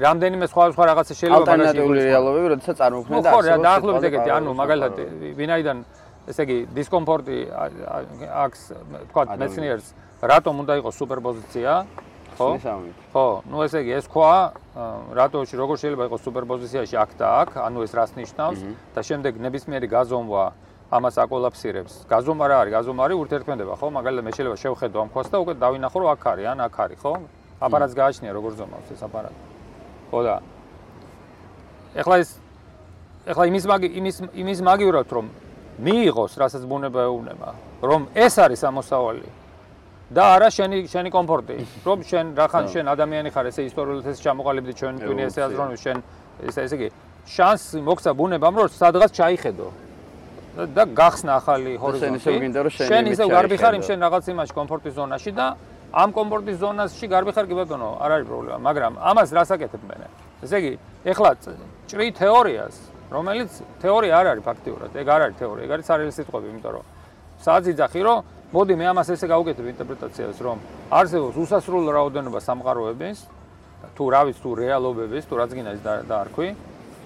რამდენიმე 0.04 0.46
სხვა 0.52 0.64
სხვა 0.74 0.84
რაღაცა 0.90 1.14
შეიძლება 1.18 1.38
მაგაში 1.38 1.52
ალტერნატიული 1.52 2.00
რეალობები 2.08 2.46
როდესაც 2.52 2.76
წარმოქმნენ 2.80 3.24
და 3.24 3.30
ხო 3.32 3.40
რა 3.48 3.56
დაახლოებით 3.68 4.04
ეგეთი 4.08 4.30
ანუ 4.38 4.50
მაგალითად 4.62 4.94
ვინაიდან 5.40 5.78
ესე 6.28 6.42
იგი 6.48 6.58
დისკომფორტი 6.76 7.38
აქვს 8.44 8.60
თქვა 9.10 9.22
მეცნიერს 9.42 9.86
რატომ 10.32 10.54
უნდა 10.64 10.72
იყოს 10.80 10.94
სუპერპოზიცია 11.02 11.72
ხო 12.38 12.48
ხო 13.12 13.26
ну 13.50 13.64
ესე 13.64 13.82
იგი 13.82 13.92
ეს 13.98 14.06
ყვა 14.12 14.32
რატოში 15.18 15.54
როგორ 15.58 15.76
შეიძლება 15.82 16.04
იყოს 16.08 16.22
სუპერპოზიციაში 16.28 16.96
აქ 17.04 17.10
და 17.18 17.26
აქ 17.42 17.50
ანუ 17.66 17.78
ეს 17.86 17.92
რას 17.98 18.12
ნიშნავს 18.20 18.58
და 18.94 19.00
შემდეგ 19.08 19.40
ნებისმიერი 19.46 19.88
გაზომვა 19.88 20.44
ამას 20.93 21.15
აკოლაფსირებს. 21.25 21.93
გაზომა 22.05 22.45
რა 22.49 22.55
არის? 22.61 22.71
გაზომა 22.77 23.01
არის 23.05 23.17
ურთიერთქმედება, 23.23 23.73
ხო? 23.81 23.87
მაგალითად 23.97 24.23
მე 24.29 24.31
შეიძლება 24.37 24.57
შევხედო 24.61 24.97
ამ 25.01 25.09
ქვას 25.09 25.27
და 25.33 25.37
უკვე 25.41 25.53
დავინახო 25.57 25.97
რომ 25.99 26.09
აქ 26.13 26.23
არის, 26.31 26.45
ან 26.53 26.57
აქ 26.69 26.75
არის, 26.83 26.97
ხო? 27.01 27.13
აპარატს 27.65 27.95
გააჩნია 27.97 28.31
როგორ 28.37 28.51
ზომავს 28.59 28.87
ეს 28.93 29.01
აპარატი. 29.01 29.41
ხო 30.11 30.19
და 30.21 30.35
ეხლა 31.97 32.15
ეს 32.21 32.29
ეხლა 33.25 33.43
იმის 33.49 33.65
მაგი 33.71 33.87
იმის 33.99 34.15
იმის 34.37 34.59
მაგივრად 34.67 35.07
რომ 35.09 35.25
მიიღოს, 35.81 36.33
რასაც 36.37 36.63
ბუნება 36.69 36.99
ეუბნება, 37.09 37.49
რომ 37.81 38.01
ეს 38.13 38.33
არის 38.37 38.61
ამოსავალი 38.69 39.29
და 40.13 40.23
არა 40.37 40.49
შენი 40.53 40.77
შენი 40.93 41.09
კომფორტი. 41.09 41.55
რომ 41.87 41.99
შენ 42.05 42.25
რახან 42.37 42.65
შენ 42.73 42.85
ადამიანი 42.93 43.29
ხარ, 43.33 43.45
ესე 43.49 43.65
ისტორიულად 43.65 44.05
ეს 44.13 44.19
ჩამოყალიბდი 44.21 44.73
ჩვენ 44.77 44.93
ტვინი 45.01 45.21
ესე 45.25 45.41
აზროვნე 45.47 45.77
შენ 45.81 45.97
ესე 46.49 46.61
ესე 46.67 46.75
იგი 46.77 46.87
შანსი 47.25 47.79
მოგცა 47.81 48.11
ბუნებამ 48.13 48.53
რომ 48.59 48.67
სადღაც 48.69 49.11
ჩაიხედო. 49.17 49.67
და 50.53 50.83
გახსნა 50.85 51.31
ახალი 51.41 51.71
ჰორიზონტი. 51.81 52.19
შენ 52.89 53.03
ისე 53.09 53.25
გარბიხარ 53.25 53.73
იმ 53.73 53.83
შენ 53.89 53.97
რაღაც 54.05 54.23
იმაში 54.29 54.53
კომფორტის 54.53 54.93
ზონაში 54.93 55.31
და 55.33 55.47
ამ 55.93 56.09
კომფორტის 56.13 56.57
ზონაში 56.61 57.05
გარბიხარ 57.09 57.45
კი 57.49 57.55
ბატონო, 57.57 57.89
არ 57.97 58.09
არის 58.13 58.27
პრობლემა, 58.29 58.57
მაგრამ 58.61 58.93
ამას 59.01 59.29
რასაკეთებ 59.33 59.81
მე? 59.89 60.07
ესე 60.45 60.57
იგი, 60.61 60.73
ეხლა 61.09 61.29
ჭრი 61.89 62.07
თეორიას, 62.21 62.75
რომელიც 63.13 63.51
თეორია 63.81 64.13
არ 64.13 64.25
არის 64.33 64.43
ფაქტიურად, 64.45 64.91
ეგ 64.93 65.07
არ 65.09 65.21
არის 65.25 65.35
თეორია, 65.41 65.63
ეგ 65.65 65.71
არის 65.73 65.85
სარეალი 65.89 66.13
სიტყვები, 66.17 66.47
იმიტომ 66.53 66.71
რომ 66.77 66.85
საძიძახი 67.43 68.01
რომ 68.05 68.17
მოდი 68.53 68.73
მე 68.77 68.85
ამას 68.93 69.07
ესე 69.09 69.25
გავუკეთებ 69.33 69.65
ინტერპრეტაციას, 69.73 70.37
რომ 70.45 70.57
არსებობს 70.93 71.35
უსასრულო 71.41 71.91
რაოდენობა 71.97 72.39
სამყაროების, 72.45 73.17
თუ 73.97 74.03
რა 74.13 74.21
ვიცი, 74.29 74.41
თუ 74.45 74.51
რეალობების, 74.61 75.23
თუ 75.25 75.33
რაც 75.41 75.51
გინდა 75.57 75.71
ის 75.73 75.81
დაარქვი 76.09 76.47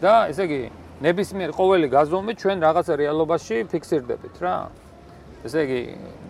და 0.03 0.13
ესე 0.31 0.43
იგი 0.47 0.61
ნებისმიერ 0.97 1.51
ყოველი 1.53 1.87
გაზომვე 1.93 2.33
ჩვენ 2.41 2.57
რაღაცა 2.65 2.93
რეალობაში 2.97 3.55
ფიქსირდებით 3.71 4.35
რა. 4.41 4.55
ესე 5.45 5.59
იგი 5.65 5.81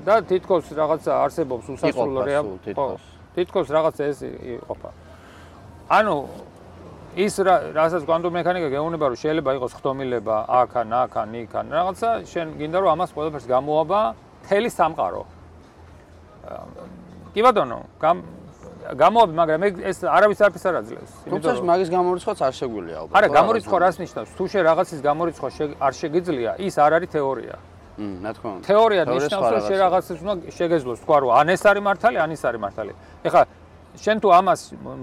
და 0.03 0.13
თითქოს 0.27 0.65
რაღაცა 0.75 1.12
არსებობს 1.23 1.65
უსასრულო 1.71 2.21
რეალობა. 2.27 2.75
ხო. 2.75 2.88
თითქოს 3.36 3.67
რაღაცა 3.71 4.01
ეს 4.12 4.19
იყოფა. 4.27 4.89
ანუ 5.88 6.15
ის 7.17 7.34
რასაც 7.39 8.03
კვანტურ 8.06 8.32
მექანიკა 8.36 8.67
გეუბნება 8.75 9.06
რომ 9.08 9.17
შეიძლება 9.17 9.51
იყოს 9.58 9.73
ხდომილება 9.80 10.36
აქან, 10.62 10.89
აქან, 11.01 11.30
იქან, 11.47 11.65
რაღაცა 11.71 12.10
შენ 12.27 12.47
გინდა 12.60 12.77
რომ 12.84 12.89
ამას 12.93 13.10
ყველაფერს 13.15 13.47
გამოაბა 13.47 14.01
თელი 14.45 14.69
სამყარო. 14.69 15.23
კი 17.34 17.41
ბატონო, 17.41 17.80
გამოვაბი, 18.95 19.34
მაგრამ 19.36 19.60
ეს 19.84 19.97
არავის 20.08 20.39
არაფერს 20.47 20.65
არ 20.69 20.76
აძლევს. 20.80 21.12
თუმცა 21.28 21.50
მაგის 21.60 21.89
გამორიცხვაც 21.91 22.39
არ 22.47 22.54
შეგვიძლია 22.56 22.97
ალბათ. 23.04 23.15
არა, 23.17 23.28
გამორიცხვა 23.38 23.78
რას 23.84 23.95
ნიშნავს? 24.00 24.30
თუ 24.38 24.43
შე 24.47 24.60
რაღაცის 24.63 25.00
გამორიცხვა 25.04 25.47
არ 25.84 25.93
შეგიძლია, 26.02 26.52
ის 26.63 26.76
არ 26.80 26.91
არის 26.95 27.10
თეორია. 27.12 27.56
მ, 27.97 28.23
რა 28.23 28.32
თქმა 28.38 28.50
უნდა. 28.56 28.63
თეორია 28.69 29.04
ნიშნავს, 29.12 29.47
რომ 29.52 29.62
შე 29.67 29.76
რაღაცის 29.84 30.17
უნდა 30.23 30.34
შეგეძლოს, 30.58 31.00
თქვა 31.04 31.17
რომ 31.19 31.30
ან 31.36 31.47
ეს 31.52 31.62
არის 31.67 31.84
მართალი, 31.84 32.17
ან 32.23 32.30
ის 32.32 32.41
არის 32.47 32.62
მართალი. 32.63 32.91
ეხლა 33.28 33.41
შენ 33.97 34.17
თუ 34.21 34.28
ამას 34.39 34.62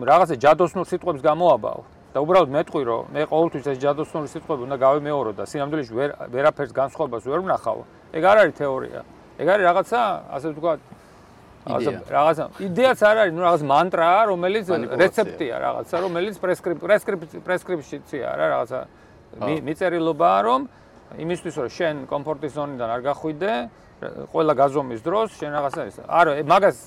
რაღაცა 0.09 0.35
ჯადოსნურ 0.44 0.87
სიტყვებს 0.87 1.20
გამოაბავ 1.29 1.79
და 2.14 2.18
უბრალოდ 2.23 2.51
მეტყვი 2.55 2.83
რომ 2.87 3.03
მე 3.11 3.23
ყოველთვის 3.27 3.64
ეს 3.75 3.79
ჯადოსნური 3.83 4.29
სიტყვები 4.31 4.62
უნდა 4.70 4.77
გავემეორო 4.79 5.31
და 5.35 5.42
სინამდვილეში 5.51 5.92
ვერ 5.99 6.11
ვერაფერს 6.31 6.73
განსხვავებას 6.73 7.25
ვერ 7.27 7.40
ვნახავ. 7.42 7.79
ეგ 8.14 8.23
არ 8.23 8.37
არის 8.42 8.55
თეორია. 8.55 9.01
ეგ 9.35 9.47
არის 9.51 9.64
რაღაცა, 9.66 10.01
ასე 10.31 10.47
ვთქვათ, 10.55 10.79
რაღაცა 11.64 12.44
იდეაც 12.61 12.98
არ 13.09 13.16
არის, 13.24 13.33
ნუ 13.35 13.40
რაღაც 13.44 13.62
მანტრაა, 13.64 14.20
რომელიც 14.33 14.66
რეცეპტია 15.00 15.57
რაღაცა, 15.64 15.94
რომელიც 16.05 16.35
პრესკრიფციაა 17.44 18.35
რა 18.37 18.46
რაღაცა 18.55 18.81
მიწერილობაა, 19.64 20.38
რომ 20.44 20.61
იმისთვის 21.24 21.55
რომ 21.59 21.68
შენ 21.79 21.94
კომფორტის 22.11 22.53
ზონიდან 22.55 22.88
არ 22.94 23.00
გახვიდე, 23.09 23.53
ყველა 24.35 24.53
გაზომის 24.61 25.00
დროს 25.00 25.29
შენ 25.40 25.50
რაღაცა 25.57 25.81
ის. 25.88 25.96
არა, 26.05 26.33
მაგას 26.44 26.79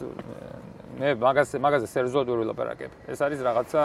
მე 0.98 1.10
მაგას 1.18 1.50
მაგაზე 1.58 1.88
სერიოზულად 1.94 2.28
ვერ 2.30 2.38
ვილაპარაკებ. 2.44 2.92
ეს 3.08 3.20
არის 3.22 3.40
რაღაცა 3.42 3.82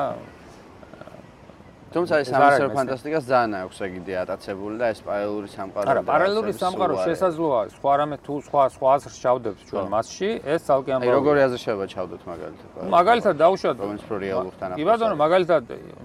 თუმცა 1.93 2.15
ეს 2.23 2.29
სამსერო 2.33 2.69
ფანტასტიკას 2.77 3.25
ძალიან 3.29 3.53
აქვს 3.63 3.79
ეგიდი 3.87 4.13
ატაცებული 4.23 4.75
და 4.81 4.87
ეს 4.93 5.01
პარალელური 5.07 5.49
სამყარო 5.53 5.87
არა 5.93 6.03
პარალელური 6.09 6.53
სამყარო 6.63 6.95
შესაძლოა 7.07 7.61
სხვა 7.77 7.93
რამე 8.01 8.17
თუ 8.27 8.35
სხვა 8.49 8.63
სხვა 8.77 8.89
აზრს 8.97 9.17
ჩავდებთ 9.23 9.61
ჩვენ 9.69 9.87
მასში 9.95 10.31
ეს 10.53 10.61
ცალკე 10.69 10.91
ამბავია 10.97 11.13
აი 11.13 11.17
როგორი 11.19 11.41
აზრი 11.47 11.59
შეიძლება 11.65 11.87
ჩავდოთ 11.93 12.23
მაგალითად? 12.33 12.69
მაგალითად 12.97 13.35
დავუშვათ 13.43 13.77
რომელიც 13.83 14.03
პრო 14.09 14.17
რეალურთან 14.25 14.69
ახლოს 14.73 14.81
კი 14.81 14.85
ბატონო 14.91 15.15
მაგალითად 15.25 15.63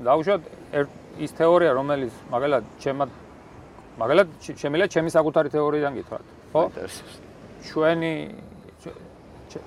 დავუშვათ 0.10 0.42
ის 1.26 1.32
თეორია 1.40 1.72
რომელიც 1.80 2.14
მაგალითად 2.36 2.64
ჩემ 2.84 3.00
მაგალითად 3.98 4.28
შემიძლია 4.62 4.88
ჩემი 4.94 5.10
საკუთარი 5.18 5.50
თეორიიდან 5.56 5.94
გითხრათ 5.98 6.26
ხო? 6.54 6.62
ჩვენი 7.68 8.14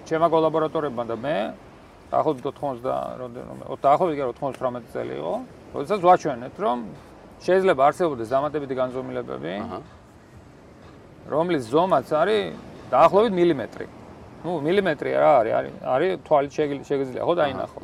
ჩემო 0.07 0.29
კოლაბორატორებმა 0.31 1.05
და 1.09 1.17
მე 1.17 1.37
დაახლოებით 2.13 2.45
90 2.47 2.83
და 2.85 2.95
რამდენი 3.21 3.79
დაახლოებით 3.83 4.19
98 4.21 4.93
წელი 4.95 5.15
იყო 5.19 5.35
როდესაც 5.75 6.01
ვაჩვენეთ, 6.03 6.55
რომ 6.59 6.79
შეიძლება 7.41 7.83
არსებობდეს 7.89 8.29
დამატებითი 8.35 8.75
განზომილებები, 8.81 9.53
რომლის 11.31 11.63
ზომაც 11.71 12.09
არის 12.11 12.41
დაახლოებით 12.91 13.33
მილიმეტრი. 13.39 13.87
ნუ 14.45 14.51
მილიმეტრი 14.67 15.11
რა 15.21 15.33
არის? 15.41 15.53
არის 15.59 15.73
არის 15.95 16.11
თვალით 16.27 16.53
შეგიძლია 16.91 17.23
ხო 17.23 17.35
დაინახო. 17.41 17.79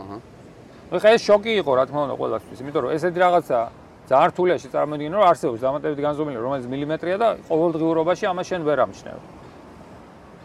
ნუ 0.90 0.96
ხა 1.02 1.08
ეს 1.14 1.22
შოკი 1.28 1.52
იყო 1.62 1.72
რა 1.78 1.84
თქმა 1.88 2.00
უნდა 2.06 2.16
ყველასთვის, 2.20 2.58
იმიტომ 2.62 2.82
რომ 2.84 2.90
ესეთი 2.96 3.18
რაღაცა 3.22 3.58
ძალიან 4.06 4.28
რთულიაში 4.32 4.68
წარმოიდგინე 4.74 5.14
რომ 5.18 5.24
არსებობს 5.30 5.60
დამატებითი 5.66 6.02
განზომილება, 6.06 6.42
რომელიც 6.46 6.66
მილიმეტრია 6.72 7.16
და 7.22 7.28
ყოველდღიურობაში 7.50 8.24
ამას 8.30 8.46
შენ 8.50 8.60
ვერ 8.66 8.78
ამჩნევ. 8.86 9.18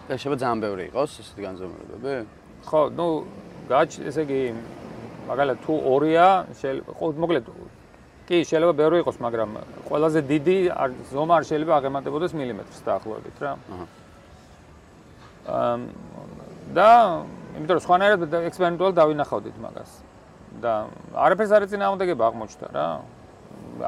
და 0.09 0.13
შეიძლება 0.17 0.37
ძალიან 0.41 0.59
ბევრი 0.65 0.83
იყოს 0.91 1.11
ესეთი 1.21 1.41
განზომილებები? 1.47 2.13
ხო, 2.67 2.81
ნუ 2.97 3.07
გაჩ 3.71 3.89
ესე 4.09 4.21
იგი 4.25 4.41
მაგალითად 5.31 5.59
თუ 5.63 5.73
2-ია, 5.87 6.27
მოკლედ 7.23 7.45
კი, 8.27 8.37
შეიძლება 8.47 8.73
ბევრი 8.79 8.97
იყოს, 9.03 9.17
მაგრამ 9.23 9.49
ყველაზე 9.87 10.19
დიდი 10.27 10.57
ზომა 11.11 11.33
არ 11.39 11.43
შეიძლება 11.49 11.73
აღემატებოდეს 11.79 12.31
მილიმეტრს 12.35 12.79
დაახლოებით 12.87 13.37
რა. 13.43 13.51
აჰა. 13.71 13.85
და 16.75 16.89
იმიტომ 17.59 17.75
რომ 17.75 17.83
სხვანაირად 17.83 18.21
ექსპერიმენტულად 18.47 18.93
დავინახავდით 19.01 19.57
მაგას. 19.65 19.91
და 20.63 20.73
არაფერს 21.15 21.51
არ 21.55 21.61
ეწინააღმდეგება 21.67 22.23
აღმოჩნდა 22.27 22.67
რა. 22.75 22.87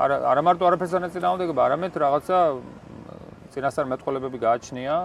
არა 0.03 0.15
არა 0.31 0.41
მარტო 0.47 0.63
არაფერს 0.67 0.93
არ 0.95 1.03
ეწინააღმდეგება, 1.07 1.61
არამედ 1.67 1.93
რაღაცა 2.03 2.37
წინასწარ 3.53 3.85
მეტყოლებები 3.91 4.37
გააჩნია. 4.43 4.95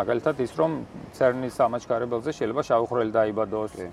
მაგალითად 0.00 0.36
ის 0.40 0.52
რომ 0.56 0.70
CERN-ის 1.16 1.56
ამაჩქარებელზე 1.60 2.30
შეიძლება 2.32 2.62
შავხრელი 2.68 3.12
დაიბადოს. 3.12 3.72
კი. 3.76 3.88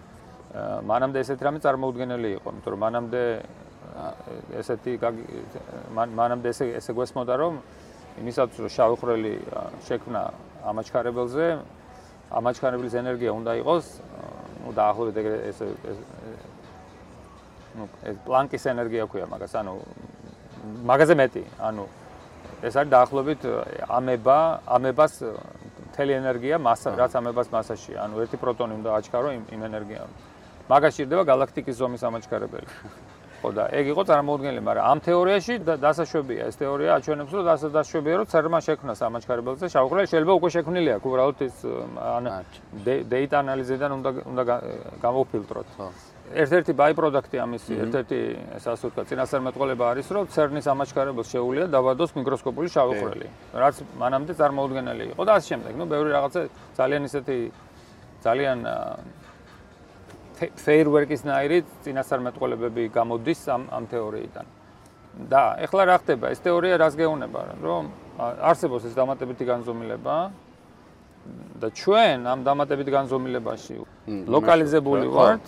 მანამდე 0.91 1.19
ესეთ 1.25 1.41
რამე 1.47 1.59
წარმოუდგენელი 1.65 2.31
იყო, 2.39 2.49
იმიტომ 2.53 2.73
რომ 2.73 2.81
მანამდე 2.87 3.23
ესეთი 4.61 4.93
მანამდე 5.93 6.49
ესე 6.53 6.67
ესე 6.79 6.93
გვესმოდა 6.97 7.35
რომ 7.41 7.59
იმისაც 8.21 8.61
რომ 8.61 8.71
შავხრელი 8.77 9.35
შექმნა 9.89 10.23
ამაჩქარებელზე 10.71 11.47
ამაჩქარებლის 12.33 12.95
ენერგია 13.03 13.33
უნდა 13.37 13.53
იყოს 13.61 13.87
ну 14.65 14.73
დაახლოებით 14.77 15.17
ეგრე 15.23 15.37
ეს 15.51 15.59
ну 17.77 17.89
ეს 18.09 18.17
პლანკის 18.25 18.65
ენერგია 18.73 19.05
ქვია 19.13 19.27
მაგას 19.33 19.53
ანუ 19.61 19.75
მაგაზე 20.89 21.15
მეტი 21.21 21.45
ანუ 21.69 21.85
ეს 22.63 22.75
არის 22.81 22.91
დაახლოებით 22.97 23.41
ამება 23.99 24.39
ამებას 24.77 25.13
მთელი 25.89 26.13
ენერგია 26.23 26.57
მასა 26.69 26.97
რაც 26.97 27.13
ამებას 27.21 27.49
მასაში 27.53 27.93
ანუ 28.05 28.15
ერთი 28.25 28.37
პროტონი 28.41 28.73
უნდა 28.81 28.91
აჩქარო 28.99 29.29
იმ 29.37 29.45
იმ 29.57 29.63
ენერგიას 29.69 30.13
მაგაში 30.68 31.00
ირდება 31.06 31.24
galaktikis 31.32 31.80
ზომის 31.80 32.04
ამაჩქარებელი. 32.08 32.68
ხო 33.38 33.52
და 33.54 33.64
ეგ 33.70 33.86
იყო 33.94 34.04
წარმოუდგენელი, 34.10 34.62
მაგრამ 34.66 34.86
ამ 34.92 35.00
თეორიაში 35.06 35.54
დასაშვებია 35.78 36.50
ეს 36.50 36.56
თეორია 36.58 36.90
აჩვენებს, 36.98 37.32
რომ 37.38 37.44
დასაშვებია, 37.46 38.16
რომ 38.18 38.28
CERN-მა 38.34 38.60
შექმნა 38.66 38.94
სამაჩქარებელზე 38.98 39.66
შავხრელი, 39.78 40.08
შეიძლება 40.10 40.34
უკვე 40.42 40.50
შექმნილი 40.58 40.90
აქვს, 40.98 41.06
უბრალოდ 41.08 41.40
ის 41.46 41.58
ან 42.02 42.26
data 43.14 43.38
analysis-დან 43.46 43.92
უნდა 43.94 44.10
უნდა 44.26 44.44
გამოფილტროთ. 45.06 45.68
ხო. 45.78 45.88
ერთ-ერთი 46.28 46.72
ბაი-პროდუქტი 46.82 47.38
ამისი, 47.40 47.72
ერთ-ერთი 47.84 48.18
ესე 48.58 48.70
ვთქვა, 48.74 49.04
წინასწარმეტყველება 49.10 49.86
არის, 49.96 50.08
რომ 50.12 50.24
CERN-ის 50.34 50.66
ამაჩქარებელს 50.74 51.30
შეუძლია 51.32 51.66
დაბადოს 51.72 52.12
მიკროსკოპული 52.18 52.68
შავხრელი, 52.74 53.28
რაც 53.54 53.76
მანამდე 54.02 54.34
წარმოუდგენელი 54.42 55.04
იყო 55.14 55.22
და 55.24 55.32
ასე 55.38 55.48
შემდეგ. 55.48 55.74
ნუ 55.78 55.86
ბევრი 55.88 56.10
რაღაცა 56.18 56.40
ძალიან 56.76 57.02
ისეთი 57.08 57.38
ძალიან 58.26 58.60
ფეირვერკის 60.38 61.22
ნაირი 61.26 61.64
წინასწარმეტყველებები 61.84 62.84
გამოდის 62.94 63.42
ამ 63.50 63.64
ამ 63.74 63.84
თეორიიდან. 63.92 64.46
და 65.18 65.58
ეხლა 65.66 65.82
რა 65.90 65.96
ხდება? 66.06 66.30
ეს 66.30 66.40
თეორია 66.46 66.78
რას 66.78 66.94
გეუბნება, 66.94 67.42
რომ 67.58 67.90
არსებობს 68.22 68.86
ეს 68.86 68.94
დამატებითი 68.94 69.44
განზომილება 69.50 70.18
და 71.58 71.68
ჩვენ 71.74 72.18
ამ 72.30 72.40
დამატებითი 72.46 72.92
განზომილებაში 72.94 73.76
ლოკალიზებული 74.30 75.06
ვართ. 75.10 75.46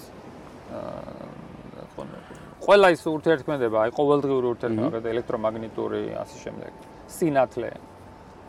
ყველა 2.65 2.87
ის 2.93 3.01
ურთიერთქმედება, 3.05 3.77
აი 3.85 3.91
ყოველდღიური 3.93 4.45
ურთიერთქმედება, 4.53 5.07
ელექტრომაგნიტური, 5.13 6.01
ასე 6.21 6.35
შემდეგ, 6.43 6.71
სინათლე. 7.07 7.71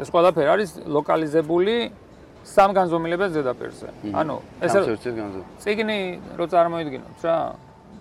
ეს 0.00 0.08
ყველაფერი 0.08 0.48
არის 0.48 0.70
ლოკალიზებული 0.88 1.74
სამ 2.44 2.70
განზომილებას 2.74 3.30
ზედაპირზე. 3.36 3.88
ანუ 4.20 4.36
ეს 4.64 4.72
ციგნი 5.60 5.98
რო 6.38 6.44
წარმოიდგინოთ 6.50 7.20
რა, 7.24 7.36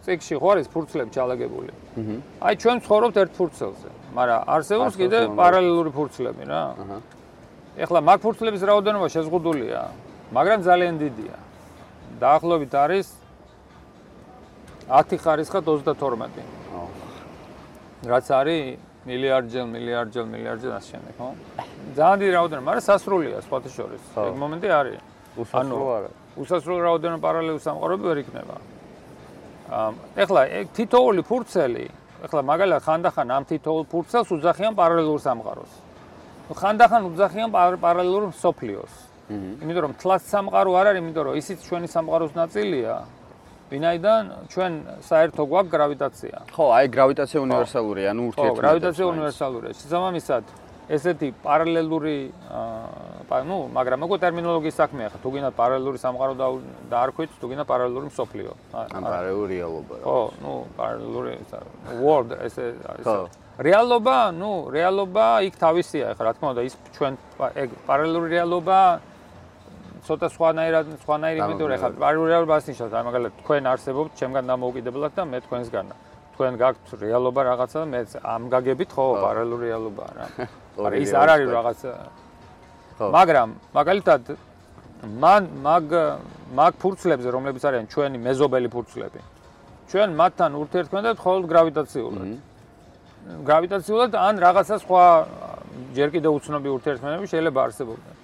ციგში 0.06 0.36
ხო 0.39 0.47
არის 0.54 0.67
ფურცლები 0.73 1.10
ჩალაგებული. 1.12 1.71
აი 2.39 2.54
ჩვენ 2.62 2.78
ცხოვრობთ 2.86 3.15
ერთ 3.23 3.32
ფურცელზე, 3.38 3.89
მაგრამ 4.15 4.39
არსებობს 4.56 4.93
კიდე 4.99 5.19
პარალელური 5.36 5.91
ფურცლები 5.91 6.43
რა. 6.47 6.63
ეხლა 7.84 7.99
მაგ 8.10 8.17
ფურცლების 8.23 8.62
რაოდენობა 8.69 9.08
შეზღუდულია, 9.15 9.82
მაგრამ 10.32 10.60
ძალიან 10.67 10.95
დიდია. 11.04 11.36
დაახლოებით 12.19 12.73
არის 12.75 13.08
10 14.89 15.17
ხარისხად 15.23 15.63
32. 15.63 16.43
რაც 18.04 18.25
არის 18.32 18.88
მილიარდჯერ, 19.07 19.65
მილიარდჯერ, 19.73 20.25
მილიარდჯერ 20.27 20.71
ასე 20.75 20.88
შემდეგ, 20.91 21.13
ხო? 21.19 21.27
ძალიან 21.95 22.17
დიდი 22.19 22.31
რაოდენობა, 22.35 22.65
მაგრამ 22.67 22.85
სასრულია 22.89 23.38
სხვათა 23.47 23.69
შორის. 23.71 24.03
ეგ 24.27 24.35
მომენტი 24.43 24.69
არის. 24.79 24.99
უსასრულო 25.39 25.88
არა. 25.97 26.09
უსასრულო 26.39 26.79
რაოდენობა 26.88 27.21
პარალელურ 27.23 27.62
სამყაროები 27.63 28.05
ვერ 28.09 28.17
იქნება. 28.23 28.55
აა 29.69 29.89
ეხლა 30.23 30.41
ეგ 30.59 30.65
თითოეული 30.75 31.21
ფურცელი, 31.29 31.85
ეხლა 32.25 32.41
მაგალითად 32.51 32.81
ხანდახან 32.88 33.27
ამ 33.38 33.43
თითოეულ 33.49 33.85
ფურცელს 33.91 34.29
უძახიან 34.35 34.73
პარალელურ 34.75 35.19
სამყაროს. 35.27 35.71
ხანდახან 36.59 37.01
უძახიან 37.09 37.49
პარალელურ 37.85 38.23
სოფლიოს. 38.35 38.93
იმიტომ 39.62 39.83
რომ 39.85 39.93
თლაც 40.01 40.21
სამყარო 40.25 40.71
არ 40.79 40.85
არის, 40.89 41.01
იმიტომ 41.05 41.23
რომ 41.29 41.33
ისიც 41.38 41.59
ჩვენი 41.69 41.88
სამყაროს 41.95 42.33
ნაწილია. 42.33 42.95
ვინაიდან 43.69 44.23
ჩვენ 44.49 44.73
საერთო 45.05 45.43
გვაქვს 45.45 45.73
გრავიტაცია. 45.75 46.38
ხო, 46.55 46.65
აი 46.73 46.86
გრავიტაცია 46.89 47.39
უნივერსალურია, 47.47 48.08
ანუ 48.13 48.21
ურთიერთობა. 48.29 48.58
ხო, 48.58 48.62
გრავიტაცია 48.65 49.05
უნივერსალურია. 49.13 49.71
შესაბამისად, 49.77 50.43
ესეთი 50.89 51.27
პარალელური 51.45 52.17
აა 52.49 53.41
ნუ, 53.45 53.58
მაგრამ 53.77 53.99
უკვე 54.10 54.17
ტერმინოლოგიის 54.25 54.77
საქმეა 54.82 55.08
ხა, 55.13 55.19
თუ 55.21 55.29
გინდა 55.34 55.51
პარალელური 55.53 55.97
სამყარო 56.01 56.34
დაარქვით, 56.89 57.29
თუ 57.38 57.45
გინდა 57.45 57.65
პარალელური 57.69 58.05
მსოფლიო. 58.10 58.51
ან 58.73 59.01
პარალელური 59.05 59.53
რეალობა. 59.53 59.95
ხო, 60.01 60.19
ნუ 60.41 60.53
პარალელური 60.79 61.32
world 62.01 62.29
ესე 62.41 62.73
ეს 62.73 63.08
რეალობა, 63.62 64.17
ნუ 64.34 64.51
რეალობა 64.73 65.25
იქ 65.45 65.53
თავისია 65.62 66.17
ხა, 66.17 66.23
რა 66.25 66.32
თქმა 66.34 66.47
უნდა, 66.58 66.62
ის 66.65 66.73
ჩვენ 66.97 67.13
ეგ 67.53 67.69
პარალელური 67.86 68.27
რეალობა 68.34 68.79
ცოტა 70.09 70.27
სხვანაირად 70.33 70.87
სხვანაირი 71.03 71.39
იმიტომ 71.45 71.71
ეხლა 71.75 71.89
პარალელურობას 72.01 72.63
ნიშნავს. 72.69 72.93
აი 72.97 73.03
მაგალითად 73.09 73.33
თქვენ 73.45 73.63
არსებობთ 73.73 74.11
ჩემგან 74.19 74.43
დამოუკიდებლად 74.49 75.11
და 75.13 75.23
მე 75.29 75.39
თქვენსგან 75.45 75.85
თქვენ 76.33 76.53
გაქვთ 76.63 76.87
რეალობა 77.03 77.41
რაღაცა 77.49 77.77
და 77.83 77.87
მე 77.93 78.01
ამ 78.33 78.43
გაგებით 78.53 78.89
ხო 78.95 79.05
პარალელური 79.21 79.65
რეალობა 79.69 80.05
რა 80.17 80.25
არა 80.87 80.95
ის 81.03 81.11
არ 81.13 81.29
არის 81.35 81.49
რაღაცა. 81.57 81.91
ხო. 82.97 83.05
მაგრამ 83.17 83.49
მაგალითად 83.77 84.23
მან 85.23 85.43
მაგ 85.67 85.85
მაგ 86.59 86.73
ფურცლებზე 86.81 87.29
რომლებიც 87.35 87.63
არიან 87.69 87.85
ჩვენი 87.93 88.17
მეზობელი 88.25 88.69
ფურცლები. 88.73 89.19
ჩვენ 89.89 90.09
მათთან 90.21 90.51
ურთიერთქმედებით 90.61 91.17
მხოლოდ 91.21 91.43
გრავიტაციულად. 91.53 92.17
გრავიტაციულად 93.45 94.11
ან 94.15 94.35
რაღაცა 94.45 94.75
სხვა 94.85 95.03
ჯერ 95.97 96.09
კიდევ 96.15 96.31
უცნობი 96.39 96.69
ურთიერთქმედებები 96.77 97.27
შეიძლება 97.33 97.59
არსებობდეს 97.67 98.18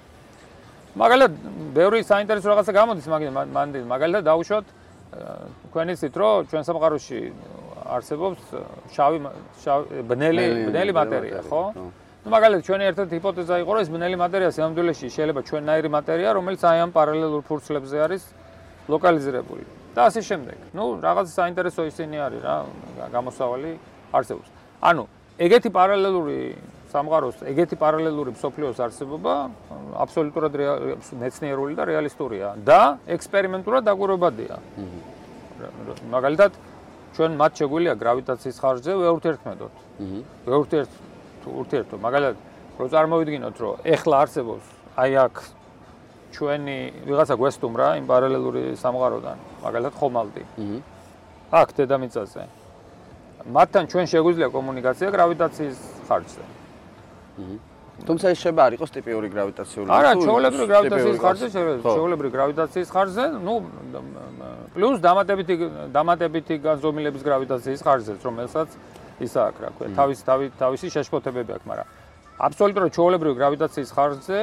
მაგალითად, 1.01 1.33
ბევრი 1.75 2.01
საინტერესო 2.03 2.47
რაღაცა 2.51 2.73
გამოდის 2.75 3.07
მაგალითად, 3.15 3.53
მანდი 3.55 3.79
მაგალითად 3.87 4.25
დაუშვათ 4.31 4.67
თქვენი 5.71 5.93
ცით, 6.01 6.15
რომ 6.21 6.47
ჩვენ 6.51 6.63
სამყაროში 6.67 7.21
არსებობს 7.91 8.43
შავი 8.95 9.19
ბნელი 10.07 10.45
ბნელი 10.71 10.93
მატერია, 10.95 11.43
ხო? 11.51 11.63
ну 12.21 12.29
მაგალითად 12.31 12.63
ჩვენი 12.69 12.85
ერთ-ერთი 12.91 13.15
ჰიპოთეზა 13.17 13.55
იყო 13.65 13.71
რომ 13.75 13.81
ეს 13.81 13.91
ბნელი 13.91 14.17
მატერია 14.21 14.51
სამდვილეში 14.53 15.07
შეიძლება 15.15 15.41
ჩვენნაირი 15.49 15.89
მატერია 15.89 16.31
რომელიც 16.37 16.63
აი 16.69 16.79
ამ 16.85 16.91
პარალელურ 16.93 17.43
ფურცლებზე 17.49 17.97
არის 18.07 18.23
ლოკალიზირებული 18.93 19.65
და 19.97 20.01
ასე 20.05 20.21
შემდეგ. 20.29 20.59
ну 20.77 21.01
რაღაც 21.01 21.27
საინტერესო 21.33 21.83
ისინი 21.89 22.17
არის 22.21 22.41
რა 22.45 22.57
გამოსავალი 23.15 23.73
არსებობს. 24.13 24.49
ანუ 24.85 25.05
ეგეთი 25.41 25.71
პარალელური 25.73 26.39
სამყაროს, 26.96 27.38
ეგეთი 27.52 27.76
პარალელური 27.84 28.32
მსოფლიოს 28.36 28.78
არსებობა 28.86 29.34
აბსოლუტურად 30.04 30.54
მეცნიერული 31.22 31.74
და 31.76 31.84
რეალისტურია 31.92 32.48
და 32.64 32.82
ექსპერიმენტულად 33.16 33.84
დაგვირებადია. 33.90 34.56
მაგალითად, 36.16 36.52
ჩვენ 37.16 37.32
მათ 37.40 37.52
შეგვიძლია 37.60 37.94
გრავიტაციის 37.96 38.58
ხარჯზე 38.64 38.92
ვეურთერთმედოთ. 39.04 39.76
ვეურთერთ 40.48 40.92
ურთერთო, 41.46 41.96
მაგალითად, 42.02 42.38
რო 42.80 42.86
წარმოვიდგინოთ, 42.92 43.56
რომ 43.64 43.74
ეხლა 43.86 44.16
არსებობს 44.24 44.66
აი 45.00 45.12
აქ 45.26 45.36
ჩვენი 46.36 46.78
ვიღაცა 47.08 47.36
გვესტუმრა 47.40 47.88
იმ 48.00 48.06
პარალელური 48.12 48.64
სამყაროდან, 48.76 49.38
მაგალითად 49.64 49.94
ხომალდი. 50.00 50.44
აქ 51.56 51.70
დედამიწაზე. 51.78 52.44
მათთან 53.46 53.84
ჩვენ 53.92 54.06
შეგვიძლია 54.12 54.48
კომუნიკაცია 54.50 55.08
გრავიტაციის 55.16 55.78
ხარჯზე. 56.08 56.44
თუმცა 57.96 58.26
ეს 58.36 58.38
შეიძლება 58.44 58.64
არ 58.68 58.74
იყოს 58.76 58.92
ტიპიური 58.92 59.28
გრავიტაციული. 59.32 59.88
არა, 59.88 60.10
ჩვეულებრივი 60.20 60.68
გრავიტაციის 60.68 61.20
ხარჯზე 61.24 61.48
ჩვეულებრივი 61.56 62.32
გრავიტაციის 62.36 62.90
ხარჯზე, 62.92 63.26
ну, 63.40 63.54
პლუს 64.76 64.98
დამატებითი 65.00 65.56
დამატებითი 65.96 66.56
განზომილების 66.60 67.24
გრავიტაციის 67.24 67.82
ხარჯზეც, 67.88 68.20
რომელსაც 68.28 68.70
ისა 69.24 69.42
აქ 69.48 69.56
რა 69.64 69.70
ქვია, 69.80 69.90
თავის 69.96 70.20
თავი 70.28 70.46
თავისი 70.60 70.88
შეშფოთებები 70.92 71.52
აქვს, 71.56 71.66
მაგრამ 71.72 71.88
აბსოლუტურად 72.36 72.92
ჩვეულებრივი 72.92 73.36
გრავიტაციის 73.40 73.90
ხარჯზე 73.96 74.40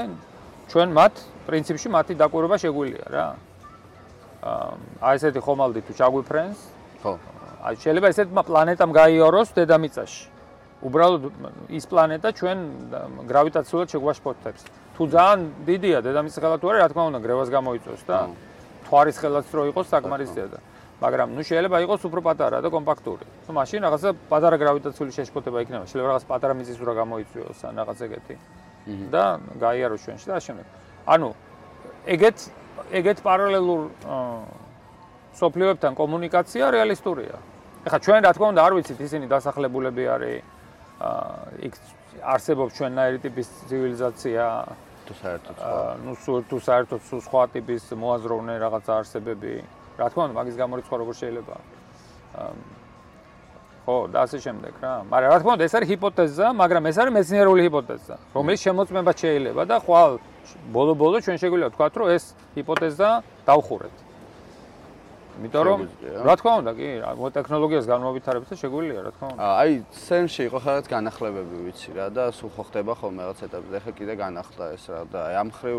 ჩვენ 0.72 0.88
მათ 0.96 1.14
პრინციპში 1.44 1.88
მათი 1.92 2.12
დაკვირვება 2.16 2.56
შეგვიძლია 2.56 3.06
რა. 3.12 3.26
აა 4.48 5.12
ესეთი 5.12 5.40
ხომალდი 5.44 5.80
თუ 5.86 5.92
ჩაგვიფრენს, 6.00 6.58
ხო. 7.04 7.12
აი 7.68 7.74
შეიძლება 7.84 8.08
ესეთმა 8.16 8.42
პლანეტამ 8.48 8.90
გაიაროს 8.96 9.48
დედამიწაში. 9.52 10.31
უბრალოდ 10.82 11.22
ის 11.78 11.84
პლანეტა 11.86 12.28
ჩვენ 12.38 12.58
გრავიტაციულად 13.30 13.88
შეგვაშფოთებს. 13.94 14.62
თუ 14.96 15.02
ძალიან 15.14 15.40
დიდია 15.66 15.98
დედამიწის 16.02 16.38
ხელა 16.42 16.56
თუ 16.58 16.66
არა, 16.70 16.78
რა 16.82 16.88
თქმა 16.92 17.04
უნდა, 17.10 17.18
გრევას 17.22 17.48
გამოიწვევს 17.54 18.02
და 18.06 18.16
თვარის 18.86 19.16
ხელაც 19.22 19.46
რო 19.54 19.62
იყოს 19.70 19.86
საკმარისია 19.94 20.46
და 20.52 20.58
მაგრამ 21.02 21.28
ნუ 21.34 21.42
შეიძლება 21.42 21.76
იყოს 21.82 22.02
უფრო 22.06 22.20
პატარა 22.22 22.58
და 22.62 22.68
კომპაქტური. 22.70 23.24
თუ 23.46 23.50
მაშინ 23.58 23.80
რაღაცა 23.86 24.08
პატარა 24.30 24.56
გრავიტაციული 24.62 25.10
შეშფოთება 25.18 25.58
იქნება, 25.64 25.84
შეიძლება 25.90 26.08
რაღაც 26.14 26.24
პატარა 26.30 26.52
მიწის 26.58 26.78
ურა 26.78 26.94
გამოიწვიოს 27.02 27.58
ან 27.66 27.74
რაღაც 27.80 27.98
ეგეთი. 28.06 28.36
და 29.10 29.38
გაიაროს 29.62 30.00
ჩვენში 30.02 30.26
და 30.26 30.34
ამავდროულად. 30.38 30.66
ანუ 31.06 31.28
ეგეთ 32.14 32.38
ეგეთ 32.98 33.18
პარალელურ 33.22 33.80
სოფლიოებთან 35.38 35.92
კომუნიკაცია 35.94 36.64
რეალისტურია. 36.76 37.36
ეხლა 37.86 37.98
ჩვენ 37.98 38.20
რა 38.26 38.32
თქმა 38.34 38.46
უნდა 38.52 38.62
არ 38.66 38.72
ვიცით 38.78 39.00
ისინი 39.06 39.26
დასახლებულები 39.30 40.04
არის 40.14 40.42
იქ 41.66 41.74
არსებობს 42.22 42.72
ჩვენნაირი 42.78 43.18
ტიპის 43.24 43.48
ცივილიზაცია. 43.68 44.44
თუ 45.06 45.12
საერთოდ 45.22 45.54
სხვა. 45.58 45.78
ნუ 46.04 46.12
თუ 46.50 46.56
საერთოდ 46.68 47.00
სხვა 47.26 47.42
ტიპის 47.54 47.82
მოაზროვნე 48.02 48.54
რაღაც 48.62 48.86
არსებები. 48.98 49.54
რა 49.98 50.06
თქმა 50.12 50.22
უნდა 50.26 50.34
მაგის 50.38 50.56
გამორიცხვა 50.62 50.96
როგორ 51.02 51.14
შეიძლება. 51.22 51.56
ხო 53.82 53.96
და 54.14 54.18
ასე 54.22 54.38
შემდეგ 54.46 54.72
რა. 54.78 54.92
მაგრამ 55.10 55.28
რა 55.32 55.38
თქმა 55.42 55.52
უნდა 55.58 55.64
ეს 55.66 55.74
არის 55.74 55.88
ჰიპოთეზა 55.90 56.46
მაგრამ 56.54 56.82
ეს 56.86 56.96
არის 57.02 57.12
მეცნიერული 57.18 57.60
ჰიპოთეზა 57.66 58.14
რომელიც 58.30 58.60
შემოწმება 58.62 59.12
შეიძლება 59.22 59.62
და 59.66 59.76
ხვალ 59.82 60.10
ბოლო-ბოლო 60.70 61.16
ჩვენ 61.26 61.36
შეგვიძლია 61.42 61.68
ვთქვა 61.70 61.86
რომ 61.98 62.08
ეს 62.14 62.24
ჰიპოთეზა 62.54 63.08
დავხურეთ 63.42 63.94
იმიტომ 65.32 65.62
რომ 65.64 65.80
რა 66.28 66.34
თქმა 66.36 66.52
უნდა 66.60 66.72
კი, 66.76 66.88
ტექნოლოგიას 67.36 67.86
განმოვითარებთ 67.88 68.48
და 68.52 68.56
შეგვიძლია 68.62 69.00
რა 69.06 69.10
თქმა 69.16 69.26
უნდა. 69.32 69.46
აი, 69.62 69.72
სენში 69.96 70.42
იყო 70.48 70.58
ხარაც 70.60 70.86
განახლებები 70.92 71.56
ვიცი 71.66 71.90
რა 71.96 72.06
და 72.12 72.24
სულ 72.36 72.50
ხო 72.52 72.62
ხდება 72.68 72.92
ხოლმე 73.00 73.20
რაღაც 73.24 73.40
ეტაპზე, 73.48 73.76
ხა 73.82 73.92
კიდე 73.96 74.14
განახლდა 74.20 74.64
ეს 74.76 74.84
რა 74.92 75.00
და 75.08 75.20
აი 75.32 75.34
ამ 75.40 75.50
ხრივ 75.56 75.78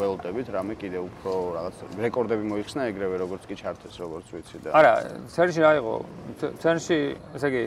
ველოდებით 0.00 0.46
რამე 0.52 0.74
კიდე 0.76 0.98
უფრო 1.00 1.32
რაღაც 1.56 1.76
რეკორდები 1.96 2.44
მოიხსნა 2.52 2.82
ეგრევე 2.92 3.16
როგორც 3.24 3.42
კი 3.48 3.54
ჩართეს 3.56 3.94
როგორც 4.04 4.26
ვიცი 4.36 4.56
და. 4.64 4.68
არა, 4.76 4.94
სენში 5.32 5.60
რა 5.64 5.72
იყო? 5.80 5.94
სენში, 6.60 6.98
ესე 7.40 7.46
იგი, 7.48 7.64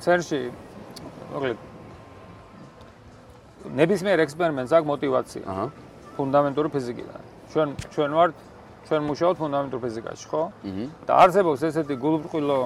სენში 0.00 0.40
მოკლედ 1.34 1.58
ნებისმიერ 3.64 4.18
ექსპერიმენტს 4.24 4.72
აქვს 4.76 4.88
мотиваცია. 4.88 5.44
აჰა. 5.44 5.66
ფუნდამენტური 6.16 6.68
ფიზიკიდან. 6.72 7.22
ჩვენ 7.52 7.68
ჩვენ 7.94 8.10
ვართ 8.14 8.34
ჩვენ 8.84 9.02
მუშაობთ 9.08 9.38
ფუნდამენტურ 9.40 9.80
ფიზიკაში, 9.80 10.26
ხო? 10.28 10.42
აჰა. 10.64 10.84
და 11.08 11.12
არსებობს 11.24 11.60
ესეთი 11.68 11.94
გულბრყვილო 12.04 12.58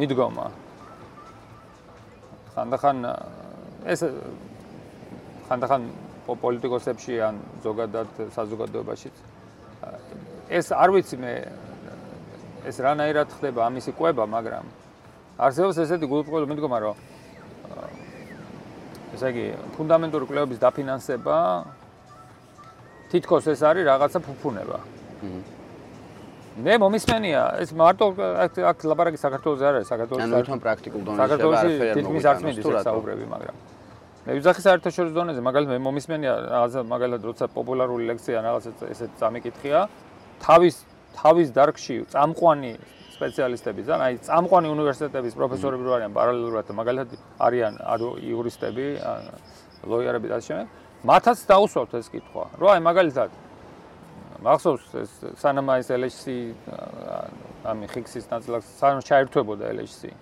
მიდგომა. 0.00 0.46
ხანდახან 2.54 2.96
ეს 3.84 4.00
ხანდახან 5.48 5.82
პოლიტიკოსებში 6.30 7.14
ან 7.26 7.34
ზოგადად 7.64 8.08
საზოგადოებაში 8.36 9.10
ეს 10.50 10.66
არ 10.74 10.90
ვიცი 10.94 11.16
მე 11.22 11.32
ეს 12.68 12.76
რანაირად 12.84 13.28
ხდება 13.38 13.60
ამისი 13.70 13.94
კვება, 13.96 14.26
მაგრამ 14.28 14.64
არსებობს 15.40 15.78
ესეთი 15.84 16.06
გულბრყვილო 16.10 16.46
მიდგომა, 16.50 16.78
რომ 16.84 16.96
ესე 19.16 19.30
იგი 19.32 19.46
ფუნდამენტური 19.76 20.24
კვლევების 20.28 20.58
დაფინანსება 20.60 21.36
თითქოს 23.10 23.44
ეს 23.50 23.60
არის 23.66 23.84
რაღაცა 23.90 24.18
ფუფუნება. 24.26 24.78
მე 26.60 26.74
მომისმენია, 26.82 27.42
ეს 27.62 27.70
მარტო 27.72 28.06
აქ 28.70 28.78
ლაბარაკი 28.90 29.18
საქართველოს 29.22 29.60
არ 29.64 29.74
არის, 29.80 29.88
საქართველოს 29.90 30.22
ანუ 30.24 30.34
თვითონ 30.34 30.60
პრაქტიკულ 30.66 31.02
დონეზე 31.06 31.20
საქართველოს 31.22 31.60
თითქმის 31.96 32.24
არც 32.30 32.40
მიდის 32.46 32.64
ეს 32.70 32.84
საუბრები, 32.90 33.24
მაგრამ 33.34 33.56
მე 34.20 34.30
ვიზახი 34.36 34.60
საერთაშორისო 34.66 35.14
დონეზე, 35.16 35.40
მაგალითად 35.40 35.72
მე 35.74 35.80
მომისმენია, 35.86 36.32
მაგალითად 36.90 37.22
როცა 37.30 37.44
პოპულარული 37.54 38.02
ლექცია 38.10 38.42
რაღაცა 38.44 38.70
ესეთ 38.92 39.10
წამიკითხია, 39.20 39.78
თავის 40.44 40.74
თავის 41.16 41.48
დარგში 41.54 41.94
წამყვანი 42.12 42.72
სპეციალისტები 43.16 43.80
ზან, 43.88 44.00
აი 44.04 44.14
წამყვანი 44.26 44.68
უნივერსიტეტების 44.70 45.34
პროფესორები 45.40 45.82
რო 45.86 45.92
არიან 45.96 46.12
პარალელურად, 46.14 46.66
მაგალითად 46.80 47.10
არიან 47.46 47.74
იურისტები, 48.30 48.86
ლოიარები 49.90 50.26
და 50.30 50.34
ასე 50.40 50.46
შემდეგ. 50.50 50.66
მათაც 51.04 51.38
დაუსვათ 51.48 51.94
ეს 51.96 52.08
კითხვა. 52.12 52.44
რო 52.60 52.66
აი 52.76 52.80
მაგალითად 52.84 53.30
მახსოვს 54.44 54.84
ეს 55.00 55.12
სანამ 55.40 55.68
აი 55.72 55.80
LHC 55.96 56.24
ამი 57.64 57.86
ხიქსის 57.92 58.26
ნაწილაკს 58.28 58.68
სანამ 58.80 59.00
ჩაერთვებოდა 59.08 59.64
LHC 59.76 60.12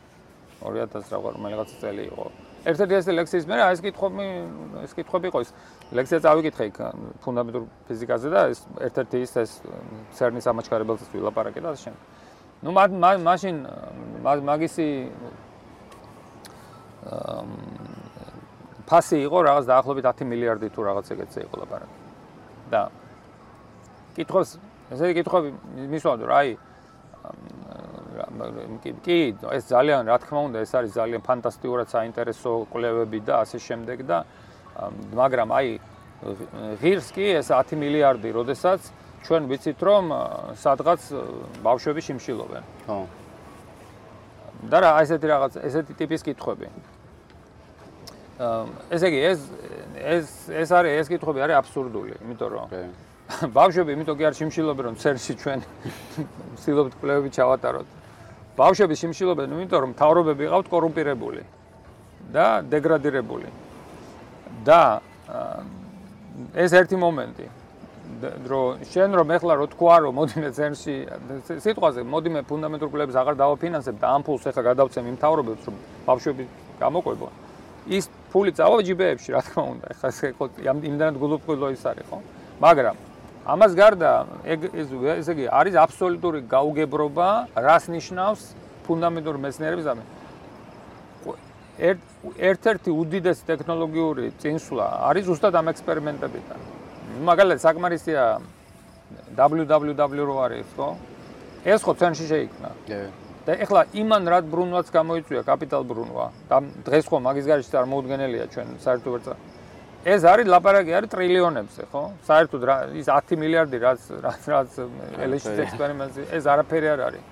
2000 0.63 1.11
რაღაც 1.15 1.35
რაღაც 1.55 1.71
წელი 1.83 2.05
იყო. 2.11 2.27
ერთ-ერთი 2.67 2.95
ეს 2.99 3.07
ლექსიის 3.15 3.45
მე 3.47 3.57
ეს 3.71 3.81
კითხვები 3.83 4.25
ეს 4.83 4.93
კითხვები 4.99 5.27
იყო 5.31 5.39
ეს 5.47 5.51
ლექსია 5.95 6.19
წავიკითხე 6.27 6.65
ფუნდამენტურ 7.23 7.63
ფიზიკაზე 7.87 8.29
და 8.35 8.41
ეს 8.51 8.61
ერთ-ერთი 8.87 9.17
ის 9.23 9.33
ეს 9.39 9.53
CERN-ის 10.19 10.47
ამაჩქარებელს 10.51 11.07
ვილაპარაკე 11.15 11.63
და 11.63 11.71
ასე 11.79 11.95
ნუ 12.67 12.71
მაშინ 12.75 13.57
მაგისი 14.27 14.89
ფასი 18.89 19.17
იყო 19.29 19.39
რაღაც 19.49 19.65
დაახლოებით 19.69 20.05
10 20.09 20.29
მილიარდი 20.33 20.69
თუ 20.73 20.81
რაღაც 20.89 21.07
ეგეთზე 21.15 21.41
იყო 21.47 21.55
ლაპარაკი. 21.63 21.97
და 22.73 22.83
კითხოს, 24.17 24.49
ესე 24.93 25.13
კითხები 25.17 25.49
მისვადო 25.93 26.25
რა 26.29 26.37
აი 26.41 26.51
კი, 29.05 29.19
ეს 29.57 29.65
ძალიან 29.71 30.09
რა 30.09 30.17
თქმა 30.25 30.41
უნდა, 30.49 30.59
ეს 30.65 30.73
არის 30.75 30.93
ძალიან 30.97 31.23
ფანტასტიკურად 31.23 31.89
საინტერესო 31.93 32.53
კვლევები 32.73 33.19
და 33.25 33.35
ასე 33.45 33.59
შემდეგ 33.63 33.99
და 34.09 34.19
მაგრამ 35.15 35.49
აი 35.55 35.69
ღირს 36.83 37.09
კი 37.15 37.27
ეს 37.39 37.49
10 37.55 37.79
მილიარდი, 37.79 38.29
როდესაც 38.35 38.81
ჩვენ 39.27 39.43
ვიცით 39.51 39.81
რომ 39.83 40.05
სადღაც 40.59 41.01
ბავშვები 41.63 42.01
შიმშილობენ. 42.09 42.63
ხო. 42.87 42.99
და 44.71 44.77
რა 44.83 44.91
ესეთი 45.03 45.27
რაღაც, 45.31 45.53
ესეთი 45.63 45.93
ტიპის 45.95 46.23
კითხები. 46.27 46.67
ესე 48.39 49.09
იგი 49.11 49.21
ეს 49.27 49.41
ეს 49.99 50.27
ეს 50.55 50.71
არის 50.71 50.93
ეს 51.03 51.07
კითხვები 51.11 51.43
არის 51.43 51.57
აბსურდული, 51.59 52.15
იმიტომ 52.23 52.51
რომ 52.55 52.67
ბავშვები 53.59 53.91
იმიტომ 53.99 54.17
კი 54.19 54.25
არ 54.31 54.35
შიმშილობენ 54.39 54.85
რომ 54.89 54.97
ცერში 55.03 55.35
ჩვენ 55.43 55.59
ვცდილობთ 56.55 56.93
კვლევები 57.03 57.31
ჩავატაროთ. 57.35 57.89
ბავშვები 58.59 58.95
შიმშილობენ 58.95 59.57
იმიტომ 59.59 59.81
რომ 59.85 59.93
თავრობები 59.99 60.45
ყავთ 60.55 60.67
კორუმპირებული 60.71 61.43
და 62.31 62.47
დეგრადირებული. 62.63 63.49
და 64.65 65.01
ეს 66.55 66.73
ერთი 66.79 66.97
მომენტი 66.99 67.47
რომ 68.49 68.83
შენ 68.89 69.11
რომ 69.19 69.29
ეხლა 69.37 69.55
რო 69.59 69.67
თქვა 69.75 69.97
რომ 70.05 70.13
მოდიმე 70.19 70.49
ცერში 70.57 70.95
სიტყვაზე 71.63 72.03
მოდიმე 72.07 72.41
ფუნდამენტურ 72.49 72.89
კვლევებს 72.91 73.17
აღარ 73.21 73.35
დავაფინანსებ 73.43 73.97
და 74.03 74.07
ამ 74.15 74.23
ფულს 74.27 74.47
ეხლა 74.51 74.63
გადავცემ 74.71 75.05
იმ 75.13 75.17
თავრობებს 75.23 75.63
რომ 75.69 75.77
ბავშვები 76.09 76.45
გამოყვებონ. 76.81 77.33
ის 77.89 78.05
ფული 78.33 78.53
წავა 78.53 78.79
ჯიბეებში, 78.85 79.29
რა 79.33 79.41
თქმა 79.47 79.63
უნდა. 79.73 79.87
ეხლა 79.93 80.07
ეს 80.13 80.19
იმდანად 80.91 81.17
გულუბრყვილო 81.17 81.69
ის 81.73 81.83
არის, 81.89 82.07
ხო? 82.09 82.19
მაგრამ 82.61 82.97
ამას 83.49 83.73
გარდა 83.73 84.11
ეგ 84.45 84.61
ეს 84.77 84.89
ესე 85.25 85.33
იგი 85.33 85.45
არის 85.49 85.75
აბსოლუტური 85.81 86.41
გაუგებრობა, 86.53 87.29
რას 87.57 87.85
ნიშნავს 87.89 88.41
ფუნდამენტური 88.85 89.39
მეცნიერების 89.41 89.87
ამე. 89.89 90.05
ერთ-ერთი 91.79 92.91
უდიდესი 92.91 93.43
ტექნოლოგიური 93.49 94.25
წინსვლა 94.43 94.87
არის 95.09 95.25
ზუსტად 95.31 95.55
ამ 95.55 95.67
ექსპერიმენტებიდან. 95.73 96.59
მაგალითად, 97.25 97.61
საკმარისია 97.63 98.23
www 99.39 100.23
რო 100.29 100.37
არის, 100.45 100.69
ხო? 100.77 100.89
ეს 101.65 101.81
ხო 101.87 101.93
ცენტრში 101.95 102.27
შეიქმნა. 102.29 102.69
და 103.49 103.55
ეხლა 103.65 103.83
იმან 103.97 104.29
რად 104.29 104.45
ბრუნვაც 104.53 104.91
გამოიწვია 104.93 105.43
კაპიტალ 105.49 105.83
ბრუნვა. 105.89 106.27
და 106.53 106.57
დღეს 106.85 107.05
ხო 107.09 107.17
მაგის 107.25 107.47
გარშე 107.49 107.71
წარმოუდგენელია 107.73 108.45
ჩვენ 108.53 108.69
საერთო 108.85 109.09
ვერცა. 109.09 109.35
ეს 110.05 110.21
არის 110.29 110.47
ლაპარაკი 110.53 110.93
არის 110.99 111.11
ტრილიონებზე, 111.17 111.83
ხო? 111.89 112.03
საერთოდ 112.29 112.63
ის 113.01 113.09
10 113.09 113.41
მილიარდი 113.41 113.77
რაც 113.81 114.01
რაც 114.53 114.71
ელეშის 115.25 115.59
ექსპერიმენტი 115.65 116.21
ეს 116.29 116.45
არაფერი 116.45 116.87
არ 116.93 117.01
არის. 117.09 117.23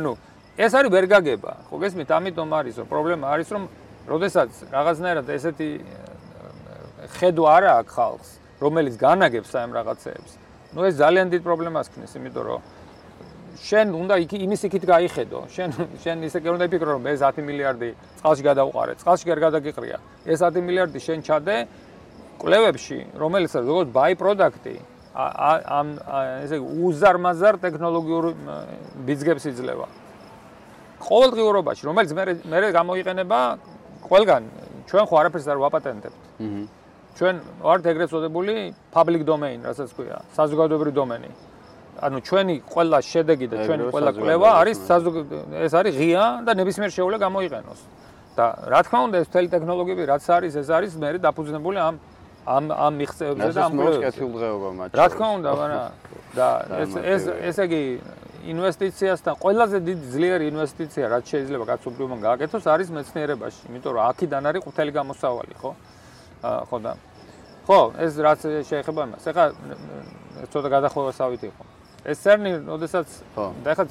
ანუ 0.00 0.12
ეს 0.56 0.72
არის 0.80 0.90
ვერ 0.96 1.06
გაგება. 1.12 1.52
ხო 1.68 1.76
გესმით? 1.76 2.08
ამიტომ 2.08 2.50
არის 2.56 2.74
რომ 2.80 2.86
პრობლემა 2.88 3.24
არის 3.28 3.48
რომ 3.52 3.62
როდესაც 4.08 4.50
რაღაცნაირად 4.72 5.26
ესეთი 5.28 5.68
ხედვა 7.20 7.48
არა 7.56 7.70
აქვს 7.84 7.92
ხალხს, 8.00 8.30
რომელიც 8.64 8.94
განაგებს 8.96 9.50
ამ 9.60 9.70
რაღაცეებს. 9.76 10.32
ნუ 10.72 10.80
ეს 10.88 10.94
ძალიან 10.96 11.26
დიდ 11.36 11.42
პრობლემას 11.44 11.86
ქნის, 11.92 12.12
იმიტომ 12.16 12.44
რომ 12.48 12.60
შენ 13.60 13.86
უნდა 13.92 14.14
იქ 14.24 14.32
იმის 14.40 14.60
იქით 14.66 14.84
გაიხედო. 14.88 15.38
შენ 15.54 15.68
შენ 16.02 16.16
ისე 16.28 16.38
კი 16.40 16.48
უნდა 16.54 16.64
იფიქრო 16.68 16.90
რომ 16.96 17.04
ეს 17.12 17.20
10 17.20 17.44
მილიარდი 17.44 17.90
წყალში 18.20 18.42
გადაუყარე. 18.48 18.92
წყალში 19.00 19.24
კი 19.26 19.30
არ 19.34 19.40
გადაგიყრია. 19.46 19.98
ეს 20.24 20.38
10 20.40 20.64
მილიარდი 20.64 20.98
შენ 21.06 21.18
ჩადე 21.28 21.56
კვლევებში, 22.40 22.98
რომელიც 23.20 23.52
როგორც 23.60 23.88
ბაი 23.92 24.12
პროდუქტი 24.16 24.74
ამ 25.10 25.88
ესე 26.46 26.56
უზარმაზარ 26.56 27.54
ტექნოლოგიურ 27.60 28.24
ბიზნესებს 29.04 29.44
იძლევა. 29.50 29.86
ყოველდღიურობაში, 31.00 31.82
რომელიც 31.88 32.10
მე 32.16 32.24
მე 32.46 32.58
გამოიყენება 32.78 33.38
ყველგან, 34.06 34.42
ჩვენ 34.88 35.04
ხო 35.08 35.14
არაფერს 35.20 35.46
არ 35.50 35.58
ვაპატენტებთ. 35.64 36.20
აჰა. 36.40 36.62
ჩვენ 37.18 37.34
ვართ 37.60 37.84
ეგრეთ 37.90 38.08
წოდებული 38.08 38.54
public 38.94 39.22
domain, 39.28 39.58
რასაც 39.60 39.90
ქვია, 39.92 40.22
საზოგადოებრივი 40.36 40.94
დომენი. 40.94 41.30
ანუ 41.98 42.18
ჩვენი 42.28 42.54
ყველა 42.70 42.98
შედეგი 43.02 43.46
და 43.50 43.56
ჩვენი 43.66 43.82
ყველა 43.90 44.10
კვლევა 44.16 44.50
არის 44.60 44.78
ეს 45.66 45.72
არის 45.74 45.94
ღია 46.00 46.24
და 46.46 46.52
ნებისმიერ 46.60 46.90
შეუძლია 46.94 47.20
გამოიყენოს. 47.26 47.80
და 48.36 48.46
რა 48.70 48.80
თქმა 48.86 48.98
უნდა, 49.10 49.16
ეს 49.20 49.28
თელი 49.34 49.48
ტექნოლოგიები 49.50 50.04
რაც 50.06 50.24
არის, 50.30 50.52
ეს 50.62 50.68
არის 50.70 50.92
მე 51.02 51.18
დაფუძნებული 51.18 51.78
ამ 51.82 51.94
ამ 52.46 52.64
ამ 52.72 52.92
მიღწევებზე 53.00 53.50
და 53.52 53.62
ამ 53.68 53.72
კეთილდღეობა 54.06 54.68
მათ. 54.78 54.90
რა 54.96 55.06
თქმა 55.12 55.28
უნდა, 55.38 55.50
მაგრამ 55.60 55.84
და 56.38 56.46
ეს 56.82 56.90
ეს 56.96 57.22
ესე 57.50 57.62
იგი 57.68 57.82
ინვესტიციასთან 58.40 59.34
ყველაზე 59.44 59.76
დიდი 59.84 60.04
ძლიერი 60.14 60.44
ინვესტიცია 60.48 61.04
რაც 61.12 61.24
შეიძლება 61.28 61.64
კაცობრიობამ 61.70 62.20
გააკეთოს 62.24 62.64
არის 62.74 62.88
მეცნიერებაში, 62.96 63.60
იმიტომ 63.68 63.92
რომ 63.92 64.02
აქედან 64.10 64.42
არის 64.48 64.60
ყუთელი 64.64 64.92
გამოსავალი, 64.96 65.54
ხო? 65.60 65.70
ხო 66.40 66.76
და 66.80 66.92
ხო, 67.68 67.80
ეს 68.00 68.12
რაც 68.24 68.40
შეეხება 68.70 69.00
იმას. 69.04 69.22
ეხლა 69.28 69.44
ცოტა 70.48 70.68
გადახოვასავით 70.76 71.42
იყო. 71.50 71.62
ეს 72.04 72.18
CERN-ი, 72.24 72.50
ოდესაც 72.64 73.08
და 73.36 73.68
ეხლა 73.74 73.84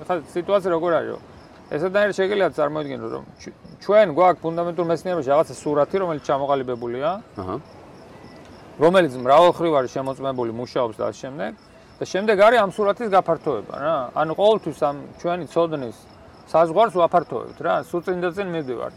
ეხლა 0.00 0.14
სიტუაცია 0.34 0.70
როგორ 0.76 0.90
არის, 1.00 1.10
რომ 1.14 1.22
ესადანერ 1.70 2.12
შეიძლება 2.18 2.52
წარმოიდგინო, 2.58 3.06
რომ 3.14 3.24
ჩვენ 3.80 4.08
გვაქვს 4.18 4.42
ფუნდამენტურ 4.44 4.84
მეცნიერებაში 4.90 5.30
რაღაცა 5.30 5.54
სურათი, 5.54 5.96
რომელიც 6.02 6.22
ჩამოყალიბებულია. 6.28 7.10
აჰა. 7.40 7.56
რომელიც 8.80 9.12
მრავალხრივ 9.24 9.72
არის 9.78 9.90
შემოწმებული, 9.96 10.50
მუშაობს 10.60 10.96
და 10.98 11.04
ამ 11.08 11.14
შემდეგ. 11.22 11.52
და 12.00 12.04
შემდეგ 12.08 12.36
არის 12.40 12.58
ამ 12.64 12.70
სურათის 12.72 13.08
გაფართოება 13.12 13.74
რა. 13.76 13.96
ანუ 14.16 14.32
ყოველთვის 14.40 14.78
ამ 14.88 14.96
ჩვენი 15.20 15.44
ცოდნის 15.52 15.96
საზღვარს 16.48 16.94
ვაფართოვებთ 16.96 17.58
რა, 17.60 17.74
სუწინ 17.84 18.18
და 18.24 18.28
წინ 18.32 18.48
მივდივართ. 18.56 18.96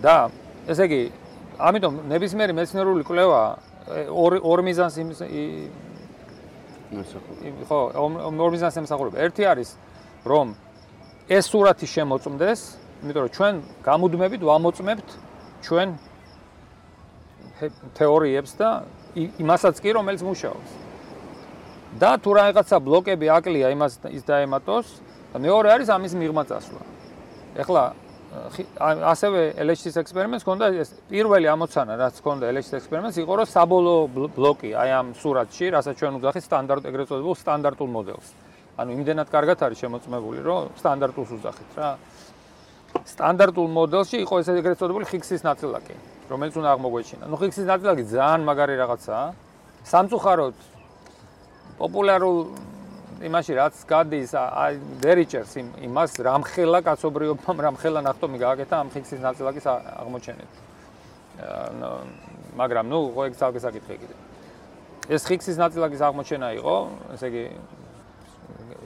და 0.00 0.30
ესე 0.68 0.84
იგი, 0.86 1.02
ამიტომ 1.58 1.94
ნებისმიერი 2.08 2.52
მეცნიერული 2.56 3.02
კვლევა 3.04 3.42
ორ 4.12 4.32
ორ 4.44 4.58
მიზანს 4.62 4.94
ხო, 6.90 7.80
ორ 7.94 8.50
მიზანს 8.50 8.76
ემსახურება. 8.82 9.16
ერთი 9.22 9.42
არის 9.46 9.70
რომ 10.26 10.54
ეს 11.30 11.44
სურათი 11.46 11.86
შემოწმდეს, 11.86 12.60
იმიტომ 13.06 13.22
რომ 13.22 13.32
ჩვენ 13.36 13.54
გამუდმებით 13.86 14.42
ვამოწმებთ 14.42 15.08
ჩვენ 15.62 15.88
თეორიებს 17.94 18.52
და 18.58 18.68
იმასაც 19.14 19.74
კი 19.78 19.90
რომელიც 19.94 20.22
მუშაობს. 20.26 20.70
და 21.98 22.10
თუ 22.22 22.30
რაღაცა 22.38 22.76
ბლოკები 22.86 23.26
აკლია 23.34 23.74
იმას 23.74 23.98
ის 24.14 24.22
დაემატოს 24.22 24.86
და 25.34 25.36
მეორე 25.42 25.68
არის 25.74 25.88
ამის 25.90 26.12
მიღმა 26.14 26.42
წასვლა. 26.46 26.82
ეხლა 27.58 27.82
ასევე 28.30 29.40
LHC-ის 29.58 29.96
ექსპერიმენტს 30.06 30.44
ჰქონდა 30.46 30.66
ეს 30.78 30.90
პირველი 31.10 31.50
ამოცანა 31.50 31.96
რაც 31.98 32.14
ჰქონდა 32.22 32.46
LHC-ის 32.54 32.76
ექსპერიმენტს 32.78 33.18
იყო 33.26 33.32
რომ 33.42 33.48
საბოლოო 33.50 34.02
ბლოკი 34.38 34.70
აი 34.78 34.90
ამ 34.94 35.08
სურათში, 35.18 35.66
რასაც 35.74 35.94
ჩვენ 35.98 36.22
უძახით 36.22 36.44
სტანდარტ 36.46 36.84
ეგრეთ 36.86 37.06
წოდებულ 37.10 37.34
სტანდარტულ 37.42 37.88
მოდელს. 37.90 38.28
ანუ 38.78 38.90
იმდენად 38.94 39.28
კარგად 39.34 39.58
არის 39.66 39.78
შემოწმებული, 39.82 40.40
რომ 40.46 40.62
სტანდარტულს 40.78 41.30
უძახით 41.42 41.70
რა. 41.74 41.90
სტანდარტულ 43.10 43.66
მოდელში 43.66 44.16
იყო 44.22 44.34
ეს 44.40 44.48
ეგრეთ 44.54 44.78
წოდებული 44.78 45.04
ხიქსის 45.10 45.42
ნაწილაკი, 45.42 45.94
რომელიც 46.30 46.54
უნდა 46.54 46.68
აღმოგვეჩინა. 46.78 47.24
ნუ 47.26 47.36
ხიქსის 47.42 47.66
ნაწილაკი 47.66 48.02
ძალიან 48.14 48.42
მაგარი 48.46 48.74
რაღაცაა. 48.78 49.26
სამწუხაროდ 49.90 50.56
პოპულარულ 51.82 52.38
იმაში 53.20 53.52
რაც 53.58 53.76
გადის 53.84 54.32
აი 54.32 54.78
დერიჭერს 55.04 55.52
იმას 55.84 56.12
რამხელა 56.24 56.80
კაცობრიობამ 56.88 57.58
რამხელა 57.66 58.00
ნახტომი 58.08 58.38
გააკეთა 58.40 58.74
ამ 58.80 58.88
ხიქსის 58.94 59.20
ნაწილაკის 59.20 59.64
აღმოჩენით. 59.68 60.52
მაგრამ 62.56 62.84
ნუ 62.88 62.98
ხო 63.12 63.22
ეგ 63.28 63.34
ძალკე 63.36 63.60
საკითხი 63.60 63.96
კიდე. 64.00 64.14
ეს 65.10 65.22
ხიქსის 65.28 65.56
ნაწილაკის 65.60 66.00
აღმოჩენა 66.00 66.48
იყო, 66.60 66.76
ესე 67.14 67.26
იგი 67.28 67.44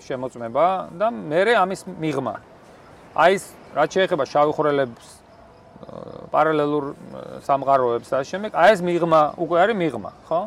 შემოწმება 0.02 0.66
და 0.98 1.06
მე 1.14 1.40
ამის 1.54 1.80
მიღმა. 1.86 2.34
აი 3.14 3.30
ეს 3.38 3.44
რაც 3.78 3.88
შეეხება 3.94 4.24
შავი 4.26 4.52
ხვრელებს 4.58 5.06
პარალელურ 6.34 6.84
სამყაროებს 7.46 8.08
და 8.10 8.18
შემდეგ, 8.26 8.50
აი 8.54 8.68
ეს 8.74 8.80
მიღმა 8.82 9.20
უკვე 9.38 9.56
არის 9.62 9.76
მიღმა, 9.78 10.10
ხო? 10.26 10.40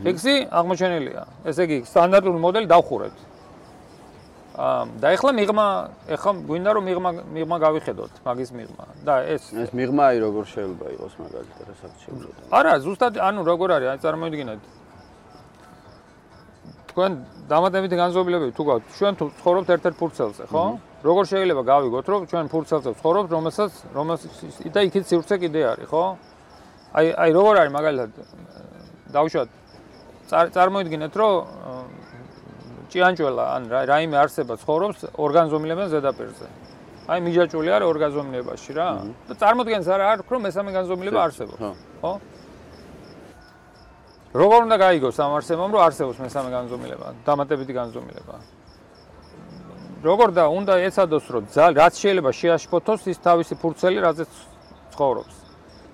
ფიქსი 0.00 0.34
აღმოჩენილია. 0.48 1.22
ესე 1.44 1.62
იგი, 1.68 1.78
სტანდარტული 1.84 2.38
მოდელი 2.40 2.66
დავხურეთ. 2.72 3.16
აა 4.52 4.84
და 5.00 5.06
ეხლა 5.16 5.30
მიღმა, 5.32 5.66
ეხლა 6.12 6.32
გვინდა 6.48 6.70
რომ 6.76 6.84
მიღმა 6.88 7.10
მიღმა 7.36 7.56
გავიხედოთ, 7.64 8.12
მაგის 8.24 8.50
მიღმა. 8.52 8.84
და 9.04 9.14
ეს 9.32 9.42
ეს 9.52 9.70
მიღმა 9.72 10.02
აი 10.12 10.16
როგორ 10.24 10.44
შეიძლება 10.52 10.86
იყოს 10.96 11.12
მაგალითად, 11.24 11.64
რასაც 11.72 11.92
შეიძლება. 12.04 12.40
არა, 12.52 12.72
ზუსტად 12.84 13.14
ანუ 13.16 13.40
როგორ 13.48 13.68
არის, 13.76 13.88
აი 13.92 13.98
წარმოიდგინეთ. 14.04 14.60
თქვენ 16.92 17.12
დამატებითი 17.48 17.96
განზომილებები 17.96 18.52
თუ 18.52 18.62
გაქვთ, 18.68 18.84
ჩვენ 18.96 19.12
თუ 19.16 19.24
ცხოვრობთ 19.40 19.68
ერთ-ერთ 19.72 19.96
ფურცელზე, 19.96 20.44
ხო? 20.52 20.64
როგორ 21.08 21.24
შეიძლება 21.32 21.62
გავიგოთ, 21.72 22.06
რომ 22.12 22.20
ჩვენ 22.28 22.44
ფურცელზე 22.52 22.88
ვცხოვრობთ, 22.92 23.30
რომელსაც 23.32 23.72
რომელსაც 23.96 24.32
და 24.68 24.80
იქით 24.84 25.04
სივრცე 25.08 25.34
კიდე 25.40 25.60
არის, 25.72 25.88
ხო? 25.88 26.04
აი 26.92 27.06
აი 27.16 27.30
როგორ 27.32 27.54
არის 27.60 27.72
მაგალითად 27.72 28.10
დავუშვათ 29.16 29.48
წარმოიდგინეთ, 30.30 31.12
რომ 31.16 31.32
ჭიანჭველა 32.92 33.44
ან 33.56 33.62
რაიმე 33.88 34.16
არსება 34.20 34.54
ცხოვრობს 34.60 34.98
ორგანიზმებიან 35.16 35.88
ზედაპირზე. 35.94 36.46
აი 37.08 37.18
მიჯაჭვული 37.26 37.68
არის 37.72 37.86
ორგანიზმებაში 37.92 38.72
რა. 38.78 38.88
და 39.28 39.32
წარმოიდგენს 39.42 39.86
არა 39.90 40.04
არ 40.12 40.18
ვქრო 40.22 40.36
მესამე 40.46 40.70
განზომილება 40.76 41.20
არსებობს. 41.26 41.60
ხო? 42.02 42.12
როგორ 44.32 44.58
უნდა 44.66 44.76
გაიგოს 44.84 45.16
ამ 45.20 45.32
არსებამ, 45.38 45.70
რომ 45.74 45.82
არსებობს 45.88 46.18
მესამე 46.24 46.48
განზომილება, 46.56 47.06
დამატებითი 47.26 47.72
განზომილება? 47.80 48.36
როგორ 50.02 50.28
და 50.34 50.44
უნდა 50.50 50.74
ეცადოს, 50.88 51.26
რომ 51.30 51.44
ძალ 51.54 51.70
რაც 51.78 51.94
შეიძლება 52.02 52.30
შეაშფოთოს 52.34 53.02
ის 53.12 53.18
თავისი 53.22 53.54
ფურცელი, 53.62 53.98
რაზეც 54.02 54.32
ცხოვრობს. 54.92 55.34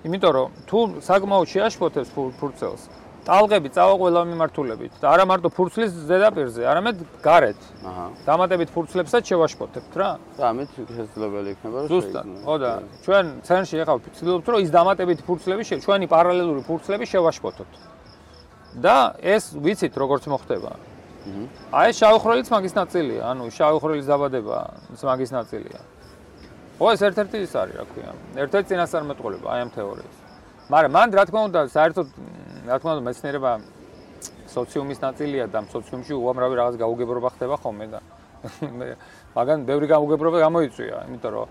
იმიტომ 0.07 0.31
რომ 0.37 0.47
თუ 0.69 0.79
საკმაოდ 1.09 1.47
შეაშფოთებს 1.53 2.09
ფურცელს, 2.39 2.83
ტალღები 3.27 3.69
წავა 3.75 3.95
ყველა 3.99 4.21
მიმართულებით 4.29 4.93
და 5.01 5.05
არა 5.11 5.25
მარტო 5.29 5.49
ფურცლის 5.51 5.91
ზედაპირზე, 6.09 6.61
არამედ 6.71 6.97
გარეთ. 7.23 7.61
აჰა. 7.83 8.05
დამატებით 8.25 8.69
ფურცლებსაც 8.75 9.23
შევაშფოთებთ 9.29 9.93
რა. 9.99 10.09
და 10.39 10.43
ამით 10.49 10.69
შესაძლებელი 10.79 11.49
იქნება 11.55 11.77
რომ 11.83 11.89
ზუსტად. 11.91 12.25
ხო 12.47 12.55
და 12.63 12.71
ჩვენ 13.05 13.25
ცენტრში 13.47 13.75
ახლა 13.83 13.95
ვცდილობთ 13.99 14.47
რომ 14.49 14.59
ის 14.63 14.69
დამატებით 14.71 15.19
ფურცლები 15.27 15.63
ჩვენი 15.83 16.05
პარალელური 16.07 16.61
ფურცლები 16.69 17.05
შევაშფოთოთ. 17.11 17.71
და 18.79 18.97
ეს 19.19 19.43
ვიცით 19.53 19.93
როგორც 19.97 20.23
მოხდება. 20.31 20.71
აჰა. 21.27 21.45
აი 21.75 21.89
შავი 21.99 22.17
ხროლიც 22.23 22.47
მაგის 22.49 22.73
ნაწილია, 22.79 23.21
ანუ 23.35 23.43
შავი 23.51 23.77
ხროლის 23.83 24.05
დაბადება 24.07 24.57
მაგის 25.03 25.31
ნაწილია. 25.35 25.81
ო 26.79 26.85
ეს 26.95 27.01
ერთ-ერთი 27.03 27.37
ის 27.43 27.53
არის, 27.59 27.75
რა 27.75 27.85
ქვია. 27.91 28.11
ერთ-ერთი 28.39 28.67
წინასწარმეტყველება 28.71 29.47
აი 29.51 29.59
ამ 29.67 29.69
თეორიის. 29.75 30.17
მაგრამ 30.69 30.91
მან 30.95 31.07
რა 31.17 31.23
თქმა 31.27 31.41
უნდა 31.49 31.61
საერთოდ 31.75 32.07
რა 32.69 32.77
თქმა 32.79 32.91
უნდა 32.95 33.03
მეცნიერება 33.09 33.51
სოციუმის 34.53 34.99
ნაწილია 35.01 35.45
და 35.49 35.59
სოციუმში 35.73 36.13
უამრავი 36.13 36.55
რაღაც 36.59 36.75
გაუგებრობა 36.81 37.29
ხდება 37.35 37.55
ხოლმე 37.61 37.85
და 37.93 37.99
მაგან 39.37 39.65
ბევრი 39.67 39.87
გაუგებრობა 39.89 40.37
გამოიწვია, 40.45 40.97
იმიტომ 41.09 41.31
რომ 41.33 41.47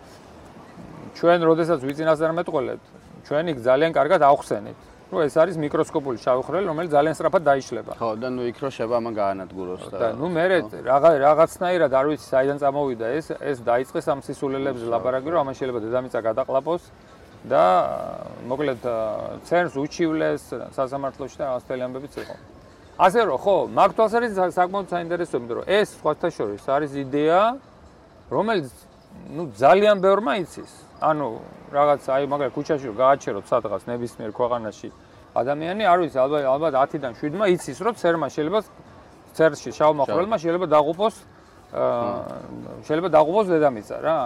ჩვენ 1.18 1.40
როდესაც 1.50 1.80
ვიწინასწარმეტყველებთ, 1.84 2.84
ჩვენ 3.28 3.44
იქ 3.52 3.58
ძალიან 3.66 3.92
კარგად 3.92 4.20
ავხსენით, 4.24 4.78
რომ 5.08 5.20
ეს 5.24 5.34
არის 5.40 5.56
მიკროსკოპული 5.58 6.18
შავი 6.20 6.42
ხვრელი, 6.46 6.66
რომელიც 6.68 6.90
ძალიან 6.92 7.14
სწრაფად 7.16 7.42
დაიშლება. 7.48 7.92
ხო, 7.96 8.10
და 8.20 8.28
ნუ 8.28 8.42
იქ 8.52 8.58
რო 8.60 8.70
შევა 8.76 8.94
ამან 9.00 9.14
გაანადგუროს 9.18 9.82
და 9.88 9.98
და 9.98 10.08
ნუ 10.20 10.26
მე 10.36 10.44
რაღა 10.84 11.10
რაღაცნაირად 11.24 11.92
არ 11.98 12.06
ვიცი 12.12 12.26
საიდან 12.28 12.58
წამოვიდა 12.62 13.06
ეს, 13.18 13.26
ეს 13.40 13.58
დაიწყეს 13.64 14.06
ამ 14.12 14.20
სისულელებზე 14.26 14.86
ლაპარაკი, 14.92 15.28
რომ 15.32 15.40
ამან 15.48 15.54
შეიძლება 15.58 15.80
დედამიწა 15.84 16.20
გადაყლაპოს 16.28 16.82
და 17.46 17.64
მოკლედ 18.50 18.82
ცერნს 19.46 19.74
უჩივლეს 19.78 20.42
სასამართლოში 20.74 21.36
და 21.38 21.44
რაღაც 21.48 21.64
თელი 21.68 21.82
ამბებიც 21.86 22.14
იყო. 22.18 22.34
ასე 22.98 23.20
რომ 23.30 23.38
ხო, 23.38 23.56
მაგ 23.78 23.90
თვალსაზრისით 23.94 24.54
საკმაოდ 24.58 24.86
საინტერესოა, 24.90 25.38
იმიტომ 25.38 25.56
რომ 25.62 25.66
ეს 25.70 25.88
სხვათა 26.02 26.28
შორის 26.34 26.62
არის 26.66 26.92
იდეა, 26.98 27.42
რომელიც 28.26 28.68
ну 29.30 29.42
ძალიან 29.54 29.96
ბევრმა 30.02 30.32
იცის. 30.42 30.72
ანუ 30.98 31.26
რაღაც 31.70 32.02
აი 32.10 32.24
მაგალითად 32.26 32.54
ქუჩაში 32.58 32.88
გააჩეროთ 32.98 33.44
სადღაც 33.46 33.82
ნებისმიერ 33.86 34.30
ქვეყანაში 34.34 34.88
ადამიანი 35.38 35.84
არ 35.86 35.98
ვიცი 36.02 36.18
ალბათ 36.18 36.42
ალბათ 36.42 36.72
10-დან 36.74 37.12
7-მა 37.22 37.46
იცის 37.54 37.78
რომ 37.86 37.94
ცერმა 38.02 38.26
შეიძლება 38.34 38.60
ცერში 39.38 39.70
შავმა 39.78 40.02
ხვრელმა 40.10 40.36
შეიძლება 40.42 40.66
დაღუპოს 40.74 41.14
აა 41.68 42.82
შეიძლება 42.88 43.08
დაღუპოს 43.14 43.46
დედამიწა 43.52 43.96
რა. 44.02 44.18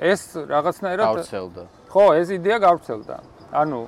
ეს 0.00 0.20
რაღაცნაირად 0.48 1.06
გავრცელდა. 1.06 1.62
ხო, 1.92 2.04
ეს 2.16 2.28
იდეა 2.32 2.58
გავრცელდა. 2.64 3.16
ანუ 3.52 3.80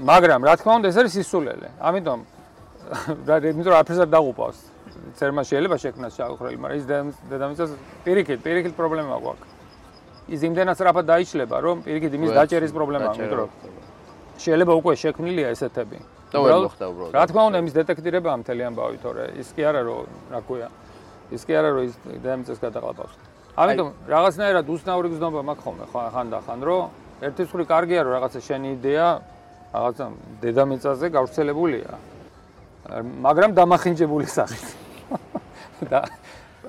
მაგრამ 0.00 0.40
რა 0.48 0.54
თქმა 0.56 0.72
უნდა 0.80 0.88
ეს 0.88 0.96
არის 1.00 1.12
სისულელე. 1.20 1.68
ამიტომ 1.84 2.20
რა 3.28 3.36
იმიტომ 3.52 3.74
აფერს 3.76 4.00
არ 4.04 4.10
დაღუპავს. 4.14 4.58
ცერმა 5.18 5.42
შეიძლება 5.44 5.76
შექმნას 5.84 6.12
შავხრელი, 6.16 6.56
მაგრამ 6.64 6.78
ის 6.80 7.16
დედამიწას 7.28 7.70
პირიქით, 8.04 8.38
პირიქით 8.40 8.74
პრობლემა 8.78 9.16
გვაქვს. 9.20 9.48
ის 10.32 10.40
იმდენად 10.48 10.74
სწრაფად 10.78 11.04
დაიშლება, 11.12 11.56
რომ 11.60 11.76
პირიქით 11.84 12.12
იმის 12.16 12.30
დაჭერის 12.38 12.72
პრობლემაა, 12.72 13.14
რომ 13.36 13.50
შეიძლება 14.40 14.72
უკვე 14.80 14.92
შექმნილია 14.96 15.48
ესეთები. 15.54 15.98
და 16.32 16.38
ვერ 16.42 16.52
მოხდა 16.66 16.84
უბრალოდ. 16.90 17.12
რა 17.14 17.24
თქმა 17.30 17.42
უნდა, 17.48 17.58
იმის 17.62 17.74
დეტექტირებაა 17.78 18.36
მთელი 18.42 18.62
ამბავი, 18.68 18.96
თორე 19.04 19.24
ის 19.38 19.48
კი 19.54 19.62
არა 19.70 19.80
რომ 19.86 20.06
რა 20.34 20.40
ქვია. 20.48 20.68
ის 21.30 21.42
კი 21.46 21.52
არა 21.54 21.68
რომ 21.74 21.84
ის 21.84 21.94
დედამიწას 22.04 22.58
გადაყლაპავს. 22.64 23.14
ამიტომ 23.54 23.88
რაღაცნაირად 24.10 24.66
უსნაური 24.74 25.08
გზნობა 25.14 25.40
მაქვს 25.46 25.64
ხოლმე 25.64 25.86
ხან 25.94 26.26
და 26.34 26.38
ხან 26.42 26.60
რომ 26.66 26.82
ერთის 27.22 27.48
ხრი 27.54 27.64
კარგია 27.70 28.00
რომ 28.02 28.12
რაღაცა 28.18 28.40
შენი 28.42 28.68
იდეა 28.74 29.08
რაღაცა 29.74 30.04
დედამიწაზე 30.42 31.06
გავრცელებულია. 31.14 31.92
მაგრამ 33.26 33.50
დამახინჯებული 33.58 34.26
სახით. 34.26 34.66
და 35.90 36.02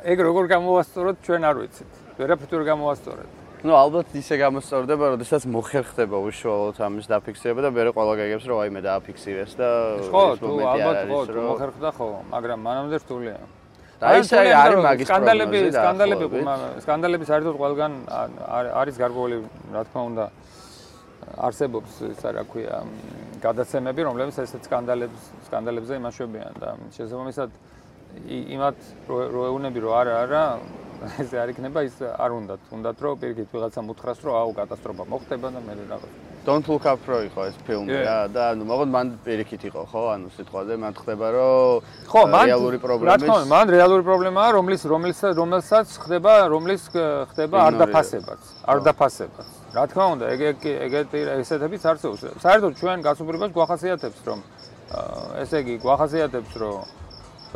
ეგ 0.05 0.17
როგორ 0.29 0.45
გამოვასწოროთ 0.53 1.17
ჩვენ 1.25 1.41
არ 1.49 1.55
ვიცით. 1.61 1.91
ვერაფერ 2.17 2.47
თუ 2.49 2.63
გამოვასწორეთ. 2.69 3.29
ну 3.65 3.73
ალბათ 3.73 4.13
ისე 4.13 4.37
გამოსწორდება, 4.37 5.05
როდესაც 5.17 5.41
მოხერხდება 5.49 6.17
უშუალოდ 6.21 6.77
ამის 6.85 7.09
დაფიქსირება 7.09 7.61
და 7.65 7.69
მეორე 7.73 7.91
ყველა 7.97 8.13
გეგებს 8.21 8.45
რომ 8.45 8.57
აი 8.61 8.69
მე 8.77 8.81
დააფიქსირეს 8.85 9.51
და 9.57 9.69
ხო, 10.13 10.23
თუ 10.37 10.49
ალბათ 10.69 10.97
ხო, 11.09 11.19
მოხერხდა 11.49 11.89
ხო, 11.97 12.07
მაგრამ 12.29 12.59
მანამდე 12.61 12.97
რთულია. 13.01 13.37
და 14.05 14.15
ის 14.21 14.31
არის 14.37 14.81
მაგის 14.85 15.09
სკანდალები, 15.09 15.61
სკანდალები, 15.75 16.41
სკანდალები 16.85 17.29
საერთოდ 17.29 17.55
ყველგან 17.61 17.95
არის 18.81 18.99
გარკვეული, 19.01 19.37
რა 19.75 19.83
თქმა 19.89 20.01
უნდა, 20.09 20.25
არსებობს 21.49 21.91
ისა 22.13 22.29
რა 22.37 22.43
ქვია, 22.49 22.81
გადაცემები, 23.41 24.01
რომლებიც 24.07 24.37
ესეთ 24.45 24.69
სკანდალებს, 24.69 25.31
სკანდალებზე 25.49 25.99
იმაშვებიან 26.01 26.59
და 26.61 26.75
შესაბამისად 26.95 27.49
იმათ 28.55 28.77
როეუნები 29.09 29.79
რო 29.83 29.91
არა 29.99 30.13
არა 30.23 30.43
ესე 31.19 31.41
არ 31.41 31.51
იქნება 31.51 31.83
ის 31.83 31.97
არ 32.05 32.31
უნდათ. 32.39 32.61
უნდათ 32.71 33.01
რომ 33.03 33.19
პირიქით 33.19 33.49
ვიღაცამ 33.51 33.91
უთხრას 33.91 34.23
რომ 34.23 34.35
აუ 34.39 34.51
კატასტროფა 34.59 35.03
მოხდება 35.11 35.47
და 35.51 35.59
მე 35.65 35.73
რაღაც 35.81 36.34
Don't 36.45 36.67
look 36.69 36.85
up 36.85 37.01
რო 37.09 37.19
იყო 37.25 37.41
ეს 37.49 37.55
ფილმი 37.65 37.95
რა 38.05 38.17
და 38.29 38.41
ანუ 38.53 38.65
მაგოდ 38.69 38.89
მან 38.93 39.07
პირიქით 39.25 39.63
იყო 39.65 39.81
ხო? 39.89 40.01
ანუ 40.13 40.27
სიტყვაზე 40.37 40.73
მან 40.77 40.93
ხდება 40.93 41.27
რომ 41.33 41.81
ხო 42.11 42.21
მან 42.29 42.45
რეალური 42.45 42.77
პრობლემა 42.85 43.09
რა 43.09 43.17
თქმა 43.17 43.35
უნდა 43.41 43.49
მან 43.49 43.65
რეალური 43.73 44.03
პრობლემაა 44.05 44.49
რომლის 44.57 44.81
რომლის 44.85 45.19
რომელსაც 45.41 45.87
ხდება 46.05 46.33
რომლის 46.53 46.83
ხდება 47.33 47.57
არ 47.65 47.73
დაფასებაც 47.81 48.41
არ 48.69 48.77
დაფასებაც. 48.85 49.47
რა 49.73 49.83
თქმა 49.89 50.05
უნდა 50.13 50.25
ეგ 50.35 50.41
ეგეთი 50.85 51.19
ესეთებიც 51.41 51.81
არსებობს 51.89 52.21
საერთოდ 52.45 52.73
ჩვენ 52.77 52.97
გასუბრებას 53.09 53.51
გვახასიათებს 53.57 54.19
რომ 54.29 54.39
ესე 55.41 55.57
იგი 55.65 55.75
გვახასიათებს 55.81 56.53
რომ 56.61 56.77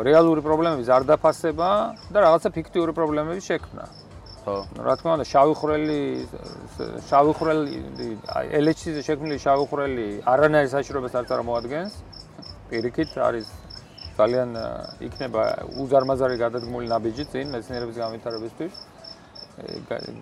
რეალური 0.01 0.41
პრობლემების 0.41 0.89
არ 0.89 1.03
დაფასება 1.13 1.69
და 2.09 2.17
რაღაცა 2.25 2.49
ფიქტიური 2.57 2.91
პრობლემების 2.97 3.43
შექმნა. 3.45 3.83
ხო. 4.49 4.83
რა 4.87 4.93
თქმა 4.99 5.11
უნდა, 5.15 5.25
შავი 5.29 5.53
ხვრელი 5.61 5.99
შავი 7.09 7.31
ხვრელი 7.37 7.73
ელეჩის 8.59 8.95
შექმნილი 9.07 9.37
შავი 9.45 9.65
ხვრელი 9.69 10.07
არანაირ 10.33 10.69
საშუალებას 10.73 11.13
არ 11.19 11.25
წარმოადგენს. 11.31 11.93
პირიქით 12.69 13.11
არის 13.29 13.47
ძალიან 14.19 14.49
იქნება 15.07 15.43
უზარმაზარი 15.83 16.35
გადადგმული 16.43 16.85
ნაბიჯი 16.93 17.25
წინ 17.31 17.45
მეცნიერების 17.53 17.97
განვითარებისთვის. 18.03 18.73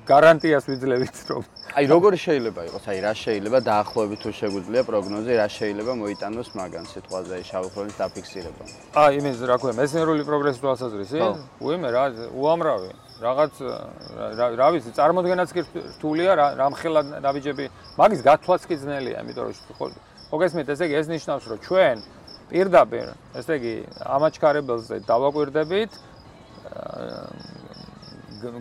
გარანტიას 0.07 0.65
ვიძლევით 0.65 1.17
რომ 1.30 1.43
აი 1.78 1.86
როგორი 1.93 2.17
შეიძლება 2.25 2.61
იყოს 2.67 2.86
აი 2.89 2.99
რა 3.05 3.11
შეიძლება 3.21 3.59
დაახლოებით 3.69 4.19
თუ 4.25 4.30
შეგვიძლია 4.39 4.84
პროგნოზი 4.89 5.34
რა 5.38 5.47
შეიძლება 5.57 5.93
მოიტანოს 6.01 6.49
მაგან 6.57 6.86
სიტყვაზე 6.91 7.32
აი 7.38 7.43
შავი 7.49 7.69
ხრონის 7.73 7.95
დაფიქსირება 8.01 8.63
აი 8.97 9.11
იმის 9.21 9.38
რა 9.51 9.57
ქვია 9.61 9.73
მეცნიერული 9.78 10.23
პროგრესის 10.30 10.61
თვალსაზრისით 10.63 11.21
უიმე 11.61 11.89
რა 11.93 12.05
უამრავი 12.34 12.89
რაღაც 13.22 13.53
რა 14.59 14.68
ვიცი 14.76 14.91
წარმოდგენაც 14.97 15.49
კი 15.55 15.61
რთულია 15.97 16.32
რამხელა 16.61 17.01
ნაბიჯები 17.26 17.65
მაგის 17.97 18.22
გათვლაც 18.28 18.61
კი 18.70 18.76
ძნელია 18.84 19.24
იმიტომ 19.26 19.45
რომ 19.80 19.91
მოგესმით 20.32 20.68
ესე 20.74 20.84
იგი 20.89 20.95
ეს 21.01 21.07
ნიშნავს 21.13 21.45
რომ 21.49 21.59
ჩვენ 21.68 21.97
პირდაპირ 22.51 23.07
ესე 23.41 23.53
იგი 23.57 23.76
ამაჩქარებელზე 24.18 24.95
დავაკვირდებით 25.07 25.91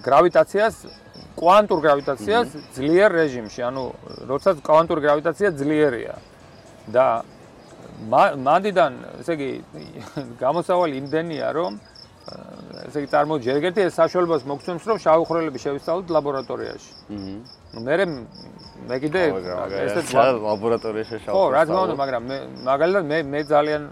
გრავიტაციას 0.06 0.74
კვანტურ 1.36 1.80
გრავიტაციას 1.84 2.48
ძლიერ 2.72 3.12
რეჟიმში, 3.12 3.60
ანუ 3.68 3.82
როდესაც 4.24 4.62
კვანტური 4.64 5.00
გრავიტაცია 5.04 5.48
ძლიერია 5.52 6.14
და 6.88 7.06
მანდიდან, 8.40 8.92
ესე 9.20 9.36
იგი, 9.36 9.50
გამოსავალი 10.40 10.96
იმდენია, 11.02 11.48
რომ 11.52 11.76
ესე 12.86 12.98
იგი 13.02 13.08
წარმოიდგინე, 13.14 13.54
ეგეთი 13.60 13.80
ეს 13.86 13.94
საშუალებას 14.00 14.42
მოგცემს, 14.50 14.84
რომ 14.90 14.98
შავი 15.04 15.24
ხრელები 15.30 15.58
შევისწავლოთ 15.62 16.08
ლაბორატორიაში. 16.16 16.90
აჰა. 17.14 17.34
მე 17.86 17.94
მე 18.86 18.96
კიდე 19.02 19.20
ესეც 19.86 20.08
ლაბორატორიაში 20.16 21.16
შავი. 21.22 21.34
ხო, 21.34 21.42
რა 21.54 21.62
თქმა 21.66 21.80
უნდა, 21.86 21.96
მაგრამ 22.02 22.22
მე 22.30 22.36
მაგალითად 22.66 23.04
მე 23.10 23.18
მე 23.30 23.40
ძალიან 23.52 23.82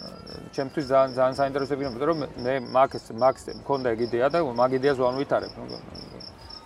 ჩემთვის 0.55 0.85
ძალიან 0.91 1.11
ძალიან 1.18 1.35
საინტერესო 1.41 1.72
იქნება, 1.74 2.05
რომ 2.11 2.18
მე 2.45 2.55
მაქს 2.74 3.05
მაქს 3.22 3.45
მქონდა 3.61 3.89
ეგ 3.95 4.01
იდეა 4.07 4.26
და 4.35 4.39
მაგ 4.61 4.70
იდეას 4.78 4.99
ვანვითარებ. 4.99 5.53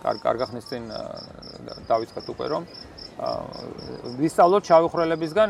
კარგ 0.03 0.19
კარგ 0.23 0.41
ხნის 0.49 0.65
წინ 0.69 0.83
დავიწყეთ 1.91 2.25
უკვე 2.33 2.45
რომ 2.53 2.63
ვისწავლოთ 4.19 4.63
შავი 4.69 4.87
ხრელებისგან 4.93 5.49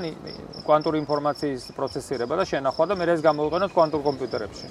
კვანტური 0.66 0.98
ინფორმაციის 1.06 1.64
პროცესირება 1.78 2.34
და 2.40 2.44
შენახვა 2.50 2.84
და 2.90 2.94
მე 2.98 3.06
ეს 3.14 3.22
გამოვიყენოთ 3.22 3.72
კვანტურ 3.78 4.02
კომპიუტერებში. 4.10 4.68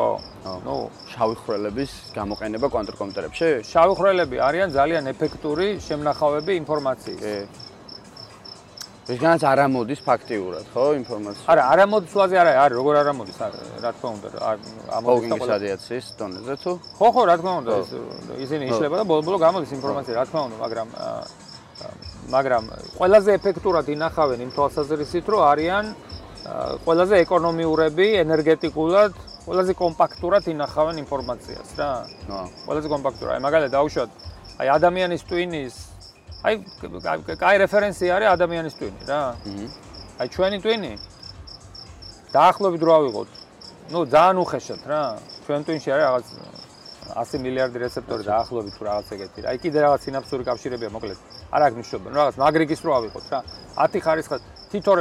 ხო. 0.00 0.52
ნუ 0.66 0.76
შავი 1.12 1.34
ხრელების 1.44 1.90
გამოყენება 2.16 2.66
კვანტურ 2.72 2.96
კომპიუტერებში? 3.00 3.48
შავი 3.72 3.94
ხრელები 4.00 4.36
არიან 4.48 4.68
ძალიან 4.78 5.04
ეფექტური 5.12 5.66
შემნახავები 5.86 6.52
ინფორმაციის. 6.62 7.20
კი. 7.20 7.36
ეს 9.10 9.18
განაც 9.18 9.42
არ 9.42 9.58
ამოდის 9.66 10.00
ფაქტიურად, 10.06 10.64
ხო, 10.70 10.84
ინფორმაცია? 11.02 11.44
არა, 11.50 11.62
არ 11.72 11.78
ამოდის 11.84 12.10
სულაზე 12.14 12.36
არა, 12.42 12.52
არის, 12.62 12.76
როგორ 12.78 12.94
არ 13.00 13.08
ამოდის, 13.10 13.36
რა 13.82 13.90
თქმა 13.96 14.08
უნდა, 14.16 14.28
ამოდის 14.98 15.46
რადიაციის 15.50 16.06
დონეზე 16.20 16.54
თუ? 16.62 16.72
ხო, 16.98 17.08
ხო, 17.14 17.22
რა 17.26 17.34
თქმა 17.40 17.52
უნდა, 17.60 17.72
ისინი 18.44 18.64
იშლება 18.70 18.94
და 19.00 19.04
ბოლო-ბოლო 19.10 19.38
გამოდის 19.46 19.70
ინფორმაცია, 19.78 20.14
რა 20.14 20.24
თქმა 20.30 20.40
უნდა, 20.46 20.56
მაგრამ 20.64 20.88
მაგრამ 22.30 22.64
ყველაზე 23.00 23.30
ეფექტურად 23.40 23.86
ინახავენ 23.90 24.38
იმ 24.46 24.50
თვალსაზრისით, 24.54 25.26
რომ 25.32 25.40
არიან 25.52 25.84
ყველაზე 26.84 27.14
ეკონომიურები, 27.24 28.06
ენერგეტიკულად, 28.24 29.12
ყველაზე 29.50 29.74
კომპაქტურად 29.74 30.44
ინახავენ 30.46 30.96
ინფორმაციას 31.02 31.70
რა. 31.74 31.90
ხო. 32.30 32.40
ყველაზე 32.70 32.88
კომპაქტურად. 32.94 33.32
აი 33.34 33.42
მაგალითად 33.42 33.72
დაუშვათ, 33.74 34.10
აი 34.62 34.66
ადამიანის 34.78 35.22
ტვინის 35.26 35.74
აი 36.46 36.54
კაი 37.34 37.56
რეფერენსი 37.66 38.06
არის 38.14 38.28
ადამიანის 38.30 38.74
ტვინი 38.78 39.02
რა. 39.10 39.22
აი 40.22 40.26
ჩვენი 40.30 40.58
ტვინი 40.62 40.92
დაახლოებით 42.30 42.82
რო 42.86 42.92
ავიღოთ. 43.00 43.30
ნუ 43.90 43.98
ძალიან 44.14 44.36
უხეშად 44.38 44.82
რა. 44.86 45.02
ჩვენ 45.44 45.60
ტვინში 45.66 45.88
არის 45.90 46.04
რაღაც 46.06 46.26
100 47.10 47.42
მილიარდი 47.42 47.78
რეცეპტორი 47.84 48.22
დაახლოებით 48.30 48.74
თუ 48.78 48.82
რაღაც 48.86 49.06
ეგეთი. 49.18 49.40
აი 49.50 49.56
კიდე 49.58 49.78
რაღაც 49.82 50.00
სინაფსური 50.06 50.42
კავშირებია 50.46 50.90
მოკლედ. 50.94 51.18
არ 51.50 51.60
აქვს 51.66 51.76
მნიშვნელობა. 51.76 52.08
ნუ 52.14 52.16
რაღაც 52.22 52.34
მაგრიგის 52.38 52.80
რო 52.86 52.92
ავიღოთ 52.98 53.26
რა. 53.34 53.40
10 53.82 53.98
ხარისხის 54.06 54.42
თითო 54.70 54.92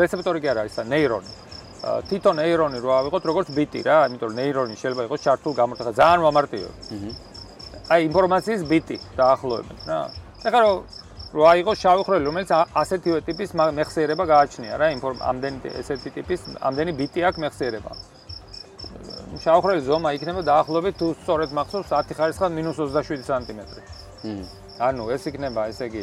რეცეპტორი 0.00 0.38
კი 0.40 0.48
არა 0.56 0.62
ისა 0.72 0.82
ნეირონი. 0.88 1.49
თითო 1.80 2.30
ნეირონი 2.36 2.78
რო 2.84 2.90
ავიღოთ 3.00 3.24
როგორც 3.30 3.48
ბიტი 3.56 3.80
რა, 3.88 3.98
იმიტომ 4.12 4.28
რომ 4.28 4.36
ნეირონი 4.36 4.74
შეიძლება 4.76 5.02
იყოს 5.08 5.20
ჩართულ 5.24 5.52
გამორთება 5.60 5.92
ძალიან 5.96 6.20
მომარტივი. 6.28 6.68
აჰა. 6.68 7.10
აი 7.90 8.00
ინფორმაციის 8.10 8.62
ბიტი 8.68 8.96
დაახლოებით 9.16 9.78
რა. 9.88 10.00
ეხლა 10.44 10.60
რო 10.60 10.72
რო 11.30 11.42
აიღო 11.46 11.72
შავი 11.82 12.02
ხრელი, 12.04 12.24
რომელიც 12.28 12.50
ასეთივე 12.82 13.18
ტიპის 13.28 13.50
მეხსიერება 13.54 14.24
გააჩნია 14.34 14.74
რა, 14.76 14.86
ამდენი 15.30 15.58
ესეთი 15.80 16.10
ტიპის 16.16 16.40
ამდენი 16.68 16.92
ბიტი 17.00 17.20
აქვს 17.28 17.38
მეხსიერება. 17.44 17.92
შავი 19.40 19.60
ხრელი 19.64 19.80
ზომა 19.88 20.10
იქნება 20.18 20.40
დაახლოებით 20.52 20.94
თუ 21.00 21.06
სწორედ 21.22 21.50
მახსოვს 21.54 21.88
10 21.96 22.14
ხარისხად 22.18 22.50
-27 22.50 23.22
სანტიმეტრი. 23.30 23.82
ჰმ. 24.26 24.44
ანუ 24.80 25.02
ეს 25.14 25.22
იქნება 25.30 25.60
ესე 25.70 25.86
იგი 25.86 26.02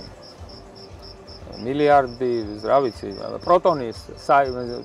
მილიარდი, 1.65 2.31
რა 2.69 2.77
ვიცი, 2.85 3.09
პროტონის, 3.45 3.97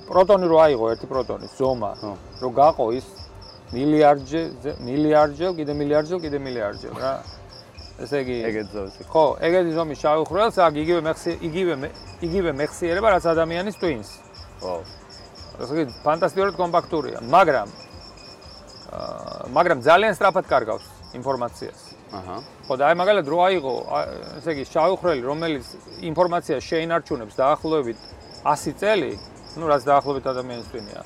პროტონი 0.09 0.45
რო 0.49 0.57
აიღო 0.65 0.89
ერთი 0.93 1.07
პროტონის 1.11 1.51
ზომა, 1.59 1.91
რო 2.41 2.49
გაყო 2.57 2.87
ის 2.97 3.07
მილიარდჯე, 3.73 4.41
მილიარდჯე, 4.87 5.47
კიდე 5.59 5.73
მილიარდჯე, 5.79 6.15
კიდე 6.25 6.37
მილიარდჯე, 6.45 6.89
რა. 6.97 7.13
ესე 8.01 8.23
იგი 8.23 8.35
ეგეთ 8.49 8.67
ზომის. 8.73 8.95
ხო, 9.05 9.25
ეგეთი 9.47 9.71
ზომის 9.77 9.99
შავი 10.01 10.23
ხრელს 10.25 10.55
აქ 10.65 10.73
იგივე 10.81 11.01
მეხსი 11.07 11.31
იგივე 11.45 11.73
იგივე 12.25 12.51
მეხსიერება 12.57 13.07
რაც 13.13 13.25
ადამიანის 13.29 13.75
twins. 13.77 14.09
ხო. 14.61 14.73
ესე 15.61 15.73
იგი 15.77 15.83
ფანტასტიკურად 16.01 16.55
კომპაქტურია, 16.57 17.21
მაგრამ 17.21 17.67
აა 18.93 19.45
მაგრამ 19.57 19.77
ძალიან 19.85 20.13
სწრაფად 20.17 20.45
კარგავს 20.49 20.85
ინფორმაციას. 21.13 21.79
აჰა. 22.17 22.37
ხო 22.68 22.74
და 22.78 22.82
აი 22.88 22.94
მაგალითად 23.00 23.28
რო 23.32 23.38
აიღო, 23.48 23.74
ესე 24.38 24.50
იგი 24.54 24.64
შავი 24.72 24.94
ხრელი, 25.00 25.22
რომელიც 25.30 25.64
ინფორმაციას 26.10 26.62
შეინარჩუნებს 26.68 27.34
დაახლოებით 27.38 27.98
100 28.44 28.74
წელი, 28.80 29.12
ну 29.58 29.64
რაც 29.72 29.82
დაახლოებით 29.88 30.24
ადამიანის 30.32 30.68
twin-ია. 30.72 31.00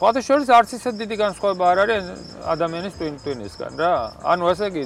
სხვათა 0.00 0.20
შორის 0.24 0.48
არც 0.48 0.70
ისე 0.80 0.90
დიდი 0.96 1.16
განსხვავება 1.20 1.64
არ 1.70 1.78
არის 1.84 2.04
ადამიანის 2.48 2.94
twin 2.96 3.14
twin-ისგან 3.20 3.72
რა. 3.76 3.94
ანუ 4.32 4.44
ესე 4.48 4.66
იგი 4.72 4.82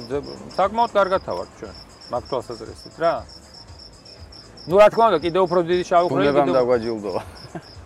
საკმაოდ 0.59 0.91
კარგად 0.91 1.21
ავართ 1.31 1.49
ჩვენ 1.59 1.75
მაგ 2.11 2.23
თვალსაზრისით 2.27 2.95
რა. 2.99 3.13
ну 4.67 4.75
რა 4.75 4.87
თქმა 4.91 5.05
უნდა 5.09 5.19
კიდევ 5.23 5.41
უფრო 5.47 5.59
დიდი 5.71 5.83
შავი 5.87 6.07
ხრელი 6.11 6.27
კიდევ 6.27 6.43
უნდა 6.43 6.55
დაგვაჯილდოა. 6.59 7.21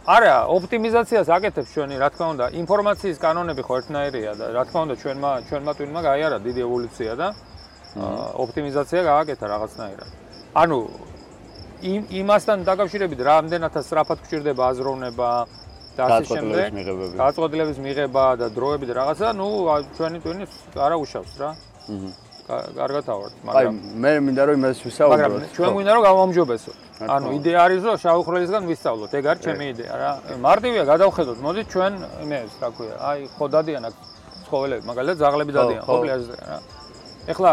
არა, 0.10 0.36
ოპტიმიზაციას 0.58 1.28
აკეთებ 1.30 1.66
ჩვენი, 1.70 1.96
რა 2.02 2.10
თქმა 2.10 2.28
უნდა, 2.34 2.46
ინფორმაციის 2.66 3.18
კანონები 3.22 3.62
ხო 3.62 3.74
ერთნაირია 3.78 4.32
და 4.40 4.46
რა 4.58 4.64
თქმა 4.66 4.80
უნდა 4.90 4.96
ჩვენმა 5.02 5.32
ჩვენმა 5.50 5.72
twin-მა 5.78 6.02
გაიარა 6.10 6.38
დიდი 6.42 6.62
ევოლუცია 6.66 7.14
და 7.14 7.28
ოპტიმიზაცია 7.95 9.01
გააკეთა 9.11 9.47
რაღაცნაირად. 9.55 10.11
ანუ 10.63 10.79
იმ 11.85 12.03
იმასთან 12.21 12.59
დაკავშირებით 12.71 13.21
რამდენადაც 13.31 13.85
სწრაფად 13.87 14.19
გჭირდება 14.25 14.63
აზროვნება, 14.73 15.31
და 15.95 16.03
ასე 16.11 16.25
შემდეგ 16.27 16.71
გაწყვეტილების 17.23 17.79
მიღება 17.79 18.25
და 18.41 18.47
დროები 18.51 18.87
და 18.91 18.95
რაღაცა, 18.99 19.27
ნუ 19.39 19.49
ჩვენი 19.95 20.19
ტვინის 20.25 20.53
არა 20.75 20.97
უშავს 20.99 21.33
რა. 21.39 21.51
აჰა. 21.55 22.11
კარგად 22.45 23.05
ავართ, 23.09 23.35
მაგრამ 23.49 23.75
აი 23.75 24.01
მე 24.05 24.11
მინდა 24.27 24.43
რომ 24.45 24.55
იმას 24.61 24.79
ვისაუბროთ. 24.85 25.17
მაგრამ 25.17 25.33
ჩვენ 25.57 25.71
მინდა 25.79 25.93
რომ 25.97 26.03
გავამჯობესოთ. 26.05 26.77
ანუ 27.15 27.29
იდეა 27.39 27.59
არის 27.65 27.83
რომ 27.89 27.97
შავხრელისგან 28.05 28.63
ვისწავლოთ. 28.69 29.11
ეგ 29.19 29.25
არის 29.33 29.43
ჩემი 29.49 29.65
იდეა 29.73 29.95
რა. 30.03 30.11
მარტივია 30.45 30.85
გადავხედოთ. 30.93 31.39
მოდით 31.47 31.67
ჩვენ 31.73 31.93
მე 32.29 32.39
რა 32.61 32.69
ქვია, 32.77 32.95
აი 33.09 33.19
ხო 33.33 33.45
დადიან 33.55 33.83
აქ 33.89 33.95
ცხოველები, 34.45 34.83
მაგალითად 34.91 35.19
ზაღლები 35.25 35.53
დადიან, 35.57 35.83
ხო 35.89 35.95
პლაჟზე 36.05 36.37
რა. 36.45 36.59
ეხლა 37.33 37.53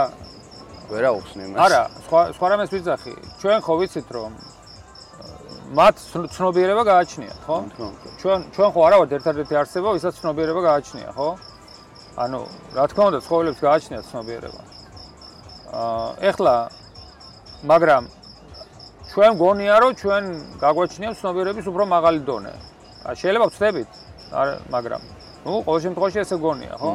ვერა 0.91 1.09
უხსნი 1.15 1.43
მას. 1.51 1.59
არა, 1.65 1.81
სხვა 2.05 2.21
სხვა 2.35 2.47
რამეს 2.51 2.69
ვიძახი. 2.75 3.13
ჩვენ 3.39 3.57
ხო 3.65 3.73
ვიცით 3.79 4.07
რომ 4.11 4.31
მათ 5.71 5.95
ცნობიერება 6.35 6.83
გააჩნიათ, 6.83 7.39
ხო? 7.47 7.57
ჩვენ 8.19 8.39
ჩვენ 8.51 8.69
ხო 8.75 8.79
არა 8.87 8.97
ვართ 8.99 9.11
ერთადერთი 9.17 9.55
არსება, 9.55 9.89
ვისაც 9.95 10.13
ცნობიერება 10.19 10.61
გააჩნია, 10.67 11.09
ხო? 11.15 11.29
ანუ, 12.23 12.39
რა 12.75 12.85
თქმა 12.91 13.03
უნდა, 13.07 13.19
ცხოველებს 13.23 13.59
გააჩნიათ 13.63 14.05
ცნობიერება. 14.11 14.61
აა, 15.71 16.07
ეხლა 16.29 16.55
მაგრამ 17.71 18.03
ჩვენ 19.11 19.31
გონია, 19.39 19.75
რომ 19.79 19.91
ჩვენ 20.01 20.23
გაგვაჩნია 20.59 21.11
ცნობიერების 21.19 21.65
უფრო 21.71 21.83
მაღალი 21.95 22.19
დონე. 22.27 22.53
აა, 23.07 23.13
შეიძლება 23.15 23.45
ვწდებით, 23.47 23.89
არა, 24.35 24.53
მაგრამ 24.75 25.01
ნუ 25.45 25.51
ყოველ 25.65 25.79
შემთხვევაში 25.87 26.17
ესე 26.19 26.35
გონია, 26.35 26.75
ხო? 26.81 26.91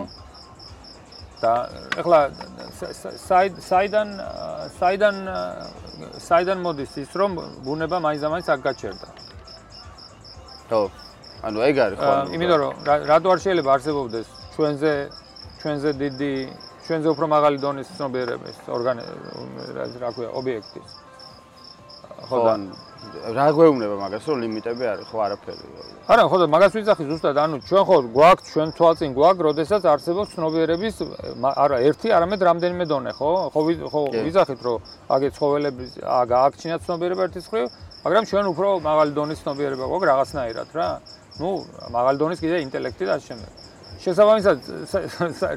და 1.40 1.52
ეხლა 2.00 2.18
საიდან 2.76 4.08
საიდან 4.78 5.16
საიდან 6.28 6.58
მოდის 6.66 6.92
ის 7.02 7.10
რომ 7.20 7.30
ბუნება 7.64 7.96
მაინც-მაინც 8.06 8.46
აქ 8.54 8.60
გაჩერდა. 8.68 9.08
ხო. 10.70 10.82
ანუ 11.46 11.58
ეგ 11.68 11.76
არის 11.84 11.98
ხო? 12.00 12.12
იმიტომ 12.36 12.58
რომ 12.62 12.72
რატო 13.10 13.28
არ 13.32 13.38
შეიძლება 13.44 13.70
არსებობდეს 13.76 14.26
ჩვენზე 14.54 14.92
ჩვენზე 15.60 15.90
დიდი 16.02 16.32
ჩვენზე 16.86 17.08
უფრო 17.14 17.26
მაღალი 17.36 17.56
დონის 17.64 17.88
ცნობიერების 17.96 18.56
ორგანო 18.76 19.02
რა 20.02 20.10
ქვია 20.14 20.30
ობიექტის. 20.40 20.90
ხო 22.28 22.36
და 22.46 22.54
რა 23.36 23.46
გვეუბნება 23.56 23.96
მაგას 24.00 24.24
რომ 24.30 24.38
ლიმიტები 24.42 24.84
არის 24.92 25.06
ხო 25.10 25.18
არაფერი 25.26 25.64
არა 26.06 26.24
ხო 26.30 26.36
და 26.40 26.46
მაგას 26.54 26.72
ვიძახი 26.76 27.04
ზუსტად 27.10 27.38
ანუ 27.42 27.56
ჩვენ 27.68 27.82
ხო 27.88 27.96
გვაქვს 28.16 28.46
ჩვენ 28.54 28.68
თვალწინ 28.78 29.10
გვაქვს 29.18 29.46
როდესაც 29.46 29.82
არსებობს 29.92 30.30
ცნობიერების 30.36 30.94
არა 31.64 31.76
ერთი 31.88 32.08
არამედ 32.16 32.40
რამდენიმე 32.48 32.84
დონე 32.86 33.12
ხო? 33.18 33.30
ხო 33.52 33.60
ხო 33.92 34.00
ვიძახით 34.26 34.60
რომ 34.62 34.78
აგე 35.12 35.28
ცხოველები 35.36 35.84
გააქჩინათ 36.32 36.80
ცნობიერება 36.86 37.22
ერთის 37.26 37.46
ხრი 37.50 37.62
მაგრამ 38.06 38.24
ჩვენ 38.30 38.44
უფრო 38.54 38.68
მაღალი 38.86 39.10
დონის 39.18 39.38
ცნობიერება 39.42 39.84
გვაქვს 39.90 40.10
რაღაცნაირად 40.12 40.68
რა. 40.78 40.88
ну 41.42 41.48
მაღალი 41.90 42.16
დონის 42.22 42.38
კიდე 42.38 42.56
ინტელექტი 42.64 43.04
და 43.10 43.16
შემდეგ. 43.18 43.50
შესაბამისად 44.00 44.58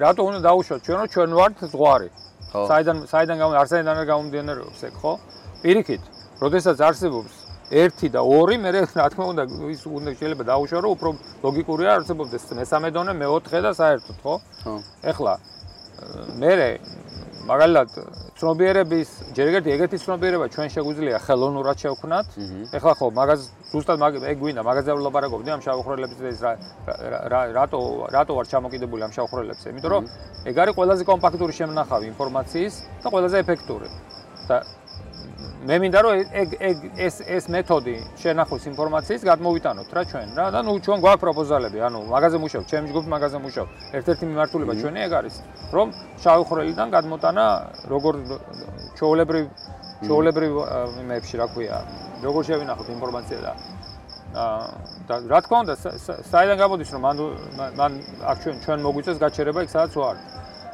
რატო 0.02 0.22
უნდა 0.28 0.40
დაუშვათ? 0.50 0.80
ჩვენ 0.82 0.98
რომ 1.00 1.08
ჩვენ 1.14 1.30
ვართ 1.40 1.58
ზღვარი. 1.72 2.10
საიდან 2.50 2.98
საიდან 3.06 3.38
გამო 3.38 3.54
არსენიდან 3.62 3.96
არ 4.02 4.06
გამომდინარეობს 4.10 4.82
ეგ 4.90 4.94
ხო? 4.98 5.14
პირიქით 5.62 6.04
როდესაც 6.40 6.78
არსებობს 6.90 7.34
1 7.70 8.10
და 8.16 8.22
2, 8.26 8.58
მე 8.58 8.70
რა 8.74 9.08
თქმა 9.14 9.26
უნდა 9.34 9.44
ის 9.70 9.82
უნდა 9.86 10.12
შეიძლება 10.18 10.44
დაუშვა 10.50 10.80
რომ 10.82 10.92
უფრო 10.98 11.10
ლოგიკურია 11.46 11.92
არსებობდეს 12.00 12.44
მესამე 12.58 12.90
დონე, 12.96 13.14
მეოთხე 13.14 13.60
და 13.62 13.72
საერთოდ, 13.78 14.18
ხო? 14.24 14.36
ხო. 14.66 14.74
ეხლა 15.06 15.34
მე 16.42 16.52
მაგალითად 17.50 17.90
ცნობიერების 18.40 19.10
ჯერ 19.34 19.48
ერთი 19.58 19.70
ეგეთი 19.74 19.98
ცნობიერება 20.04 20.46
ჩვენ 20.54 20.70
შეგვიძლია 20.76 21.18
ხელოვნურად 21.26 21.78
შევქნათ. 21.82 22.28
ეხლა 22.78 22.94
ხო, 23.00 23.08
მაგას 23.20 23.42
ზუსტად 23.72 23.98
მაგ 24.04 24.14
ეგ 24.32 24.38
გვინდა, 24.44 24.62
მაგაზე 24.70 24.90
არ 24.94 25.00
ვლაპარაკობდი 25.02 25.50
ამ 25.56 25.62
შავხრელების 25.66 26.20
ეს 26.30 26.42
რა 27.34 27.42
რატო 27.58 27.80
რატო 28.14 28.32
ვარ 28.38 28.46
ჩამოკიდებული 28.54 29.02
ამ 29.08 29.14
შავხრელებზე? 29.18 29.66
იმიტომ 29.74 29.92
რომ 29.94 30.04
ეგ 30.50 30.56
არის 30.62 30.74
ყველაზე 30.78 31.04
კომპაქტური 31.10 31.54
შემნახავი 31.60 32.06
ინფორმაციის 32.14 32.74
და 33.04 33.08
ყველაზე 33.10 33.36
ეფექტური. 33.44 33.88
და 34.50 34.66
მე 35.60 35.76
მინდა 35.84 36.00
რომ 36.00 36.22
ეგ 36.40 36.50
ეგ 36.56 36.78
ეს 37.04 37.16
ეს 37.20 37.46
მეთოდი 37.52 37.96
შენახოს 38.22 38.64
ინფორმაციის 38.72 39.24
გადმოვიტანოთ 39.28 39.90
რა 39.92 40.04
ჩვენ 40.08 40.28
რა. 40.40 40.46
და 40.56 40.60
ნუ 40.64 40.74
ჩვენ 40.80 41.00
გვაქვს 41.04 41.20
პროპოზალები 41.20 41.80
ანუ 41.84 42.00
მაგაზე 42.08 42.38
მუშაობ 42.40 42.64
ჩემი 42.72 42.88
ჯგუფი 42.92 43.10
მაგაზე 43.12 43.38
მუშაობ 43.44 43.68
ერთ-ერთი 44.00 44.24
მიმართულება 44.30 44.74
ჩვენი 44.80 45.00
ეგ 45.04 45.12
არის 45.20 45.36
რომ 45.76 45.88
შავი 46.24 46.44
ხრელიდან 46.48 46.88
გადმოტანა 46.96 47.46
როგორ 47.92 48.14
ჩაოლებრივ 48.96 49.46
ჩაოლებრივ 50.08 50.52
იმებში 51.04 51.36
რა 51.44 51.48
ქვია 51.52 51.78
როგორ 52.24 52.42
შევინახოთ 52.48 52.88
ინფორმაცია 52.96 53.40
და 53.44 53.52
და 55.12 55.16
რა 55.28 55.40
თქმა 55.44 55.58
უნდა 55.64 55.76
საიდან 56.24 56.58
გამოდის 56.64 56.90
რომ 56.96 57.02
მან 57.04 57.18
მან 57.80 57.92
აქ 58.32 58.38
ჩვენ 58.44 58.56
ჩვენ 58.64 58.80
მოგვიწეს 58.88 59.18
გაჩერება 59.20 59.60
იქ 59.68 59.70
სადაც 59.76 59.92
ვარ 60.00 60.16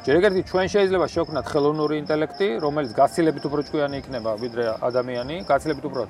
ჯერ 0.05 0.15
ეგეთი 0.21 0.41
ჩვენ 0.45 0.67
შეიძლება 0.69 1.05
შევქნათ 1.09 1.45
ხელოვნური 1.49 1.95
ინტელექტი, 2.05 2.47
რომელიც 2.61 2.91
გაცილებით 2.93 3.43
უფრო 3.49 3.61
ჭკვიანი 3.65 3.97
იქნება 4.05 4.31
ვიდრე 4.37 4.63
ადამიანი, 4.85 5.35
გაცილებით 5.49 5.85
უფრო 5.89 6.03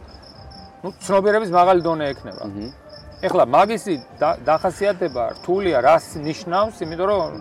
ну 0.83 0.87
ცნობიერების 0.99 1.51
მაღალი 1.55 1.81
დონე 1.87 2.05
ექნება. 2.11 2.43
ეხლა 3.23 3.43
მაგისი 3.55 3.93
დახასიათება 4.19 5.23
რთულია, 5.39 5.77
რას 5.79 6.05
ნიშნავს, 6.27 6.75
იმიტომ 6.83 7.07
რომ 7.07 7.31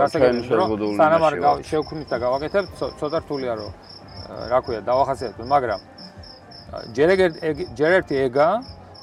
გასაგებია 0.00 0.54
რომ 0.56 0.68
სანამ 0.96 1.22
არ 1.28 1.34
შევქნით 1.68 2.08
და 2.08 2.16
გავაკეთებ, 2.24 2.64
ცოტა 2.80 3.18
რთულია 3.20 3.52
რომ 3.60 3.70
რა 4.50 4.58
ქვია, 4.64 4.80
დავახასიათებ, 4.88 5.44
მაგრამ 5.54 5.80
ჯერ 6.96 7.08
ეგ 7.12 7.56
ჯერ 7.76 7.92
ერთი 8.00 8.14
ეგა, 8.24 8.48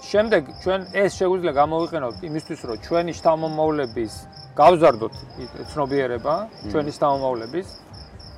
შემდეგ 0.02 0.41
ჩვენ 0.66 0.82
ეს 0.98 1.12
შეგვიძლია 1.20 1.54
გამოვიყენოთ 1.62 2.16
იმისთვის, 2.26 2.60
რომ 2.68 2.78
ჩვენი 2.86 3.12
შთამომავლების 3.22 4.14
გავზარდოთ 4.58 5.14
ცნობიერება 5.72 6.36
ჩვენი 6.72 6.91
სტამომავლების 6.97 7.68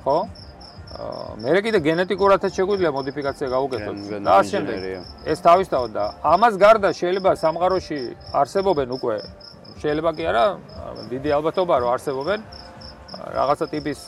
ხო? 0.04 0.18
აა 0.90 1.36
მე 1.40 1.60
კიდე 1.64 1.78
გენეტიკურადაც 1.86 2.52
შეგვიძლია 2.58 2.90
მოდიფიკაცია 2.92 3.46
გავუკეთოთ. 3.54 3.96
და 4.26 4.30
ამ 4.36 4.44
შემდეგ. 4.52 4.78
ეს 5.32 5.38
თავისთავად 5.46 5.90
და 5.96 6.04
ამას 6.34 6.54
გარდა 6.64 6.88
შეიძლება 7.00 7.30
სამყაროში 7.44 7.98
არსებობენ 8.40 8.88
უკვე. 8.96 9.16
შეიძლება 9.80 10.10
კი 10.18 10.24
არა 10.30 10.44
დიდი 11.12 11.30
ალბათობა 11.38 11.74
რომ 11.80 11.90
არსებობენ. 11.94 12.40
რაღაცა 13.36 13.66
ტიპის 13.74 13.98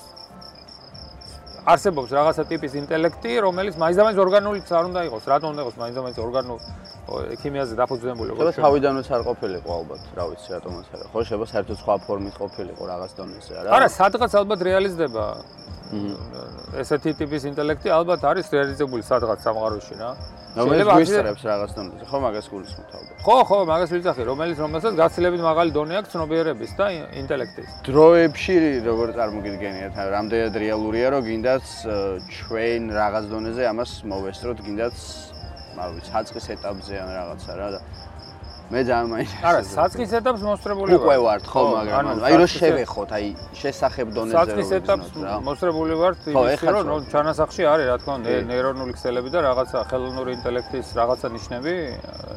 არსებობს 1.73 2.11
რაღაცა 2.19 2.43
ტიპის 2.51 2.73
ინტელექტი, 2.83 3.33
რომელიც 3.47 3.75
მაინც-მაინც 3.79 4.19
ორგანულიც 4.25 4.67
არ 4.79 4.85
უნდა 4.91 5.01
იყოს. 5.09 5.23
რატომ 5.33 5.49
უნდა 5.55 5.63
იყოს 5.63 5.77
მაინც-მაინც 5.83 6.19
ორგანულ 6.27 6.59
ქიმიაზე 7.03 7.75
დაფუძნებული 7.83 8.29
როგორ 8.31 8.43
შეიძლება 8.47 8.63
თავიდანვე 8.63 9.03
არ 9.17 9.23
ყოფილიყო 9.27 9.71
ალბათ, 9.79 10.03
რა 10.17 10.25
ვიცი, 10.31 10.49
რატომაც 10.55 10.87
არა. 10.95 11.05
ხო, 11.13 11.19
შეიძლება 11.27 11.47
საერთოდ 11.53 11.77
სხვა 11.83 11.95
ფორმით 12.07 12.35
ყოფილიყო 12.43 12.83
რაღაც 12.93 13.11
დონეზე, 13.19 13.53
არა? 13.59 13.69
არა, 13.77 13.89
სადღაც 13.99 14.33
ალბათ 14.41 14.61
რეალიზდება. 14.69 15.25
ესეთი 16.81 17.11
ტიპის 17.21 17.43
ინტელექტი 17.53 17.89
ალბათ 17.93 18.23
არის 18.25 18.47
რეალიზებული 18.55 19.03
სადღაც 19.05 19.39
სამყაროში 19.45 19.95
რა. 20.01 20.11
შეიძლება 20.53 20.95
ვისწრებს 21.01 21.43
რაღაც 21.53 21.71
დონეზე, 21.77 22.05
ხო, 22.09 22.19
მაგას 22.23 22.47
გულისხმობ 22.53 22.89
ალბათ. 22.97 23.17
ხო, 23.27 23.37
ხო, 23.49 23.59
მაგას 23.73 23.91
ვიცახი, 23.93 24.23
რომელიც 24.31 24.57
რომელსაც 24.65 24.93
გაცილებით 25.03 25.43
მაღალი 25.49 25.71
დონე 25.77 25.95
აქვს 26.01 26.11
ცნობიერების 26.13 26.71
და 26.81 26.87
ინტელექტის. 27.21 27.69
დროებში 27.89 28.57
როგორ 28.89 29.09
წარმოგიდგენიათ, 29.19 29.95
რამდენად 30.17 30.55
რეალურია, 30.65 31.07
რომ 31.13 31.23
გინდაც 31.29 31.65
ჩვენ 32.37 32.83
რაღაც 33.01 33.25
დონეზე 33.33 33.63
ამას 33.73 33.91
მოვესწროთ, 34.13 34.59
გინდაც 35.73 35.79
მაგრამ 35.79 36.01
საწყის 36.13 36.47
ეტაპზე 36.53 36.95
ან 37.03 37.09
რაღაცა 37.19 37.53
რა 37.57 37.69
და 37.73 37.81
მე 38.73 38.81
ძალიან 38.89 39.09
მაინტერესებს. 39.13 39.45
არა, 39.49 39.61
საწყის 39.77 40.13
ეტაპს 40.17 40.43
მოსწრებული 40.49 40.91
ვარ. 40.93 41.01
უკვე 41.03 41.17
ვართ 41.27 41.45
ხო, 41.53 41.63
მაგრამ 41.77 42.07
აი 42.25 42.35
რომ 42.41 42.49
შევეხოთ, 42.57 43.11
აი 43.13 43.27
შესახებ 43.61 44.07
დონეზე 44.17 44.33
რომ 44.33 44.41
საწყის 44.41 44.71
ეტაპს 44.79 45.09
მოსწრებული 45.49 45.95
ვართ, 46.01 46.17
ის 46.33 46.63
რომ 46.73 47.01
ჩანასახში 47.13 47.63
არის 47.73 47.87
რა 47.93 47.97
თქმა 48.01 48.13
უნდა 48.17 48.31
ნეირონული 48.49 48.93
ქსელები 48.97 49.29
და 49.35 49.39
რაღაცა 49.49 49.79
ხელოვნური 49.93 50.31
ინტელექტის 50.39 50.87
რაღაცა 51.01 51.27
ნიშნები, 51.37 51.73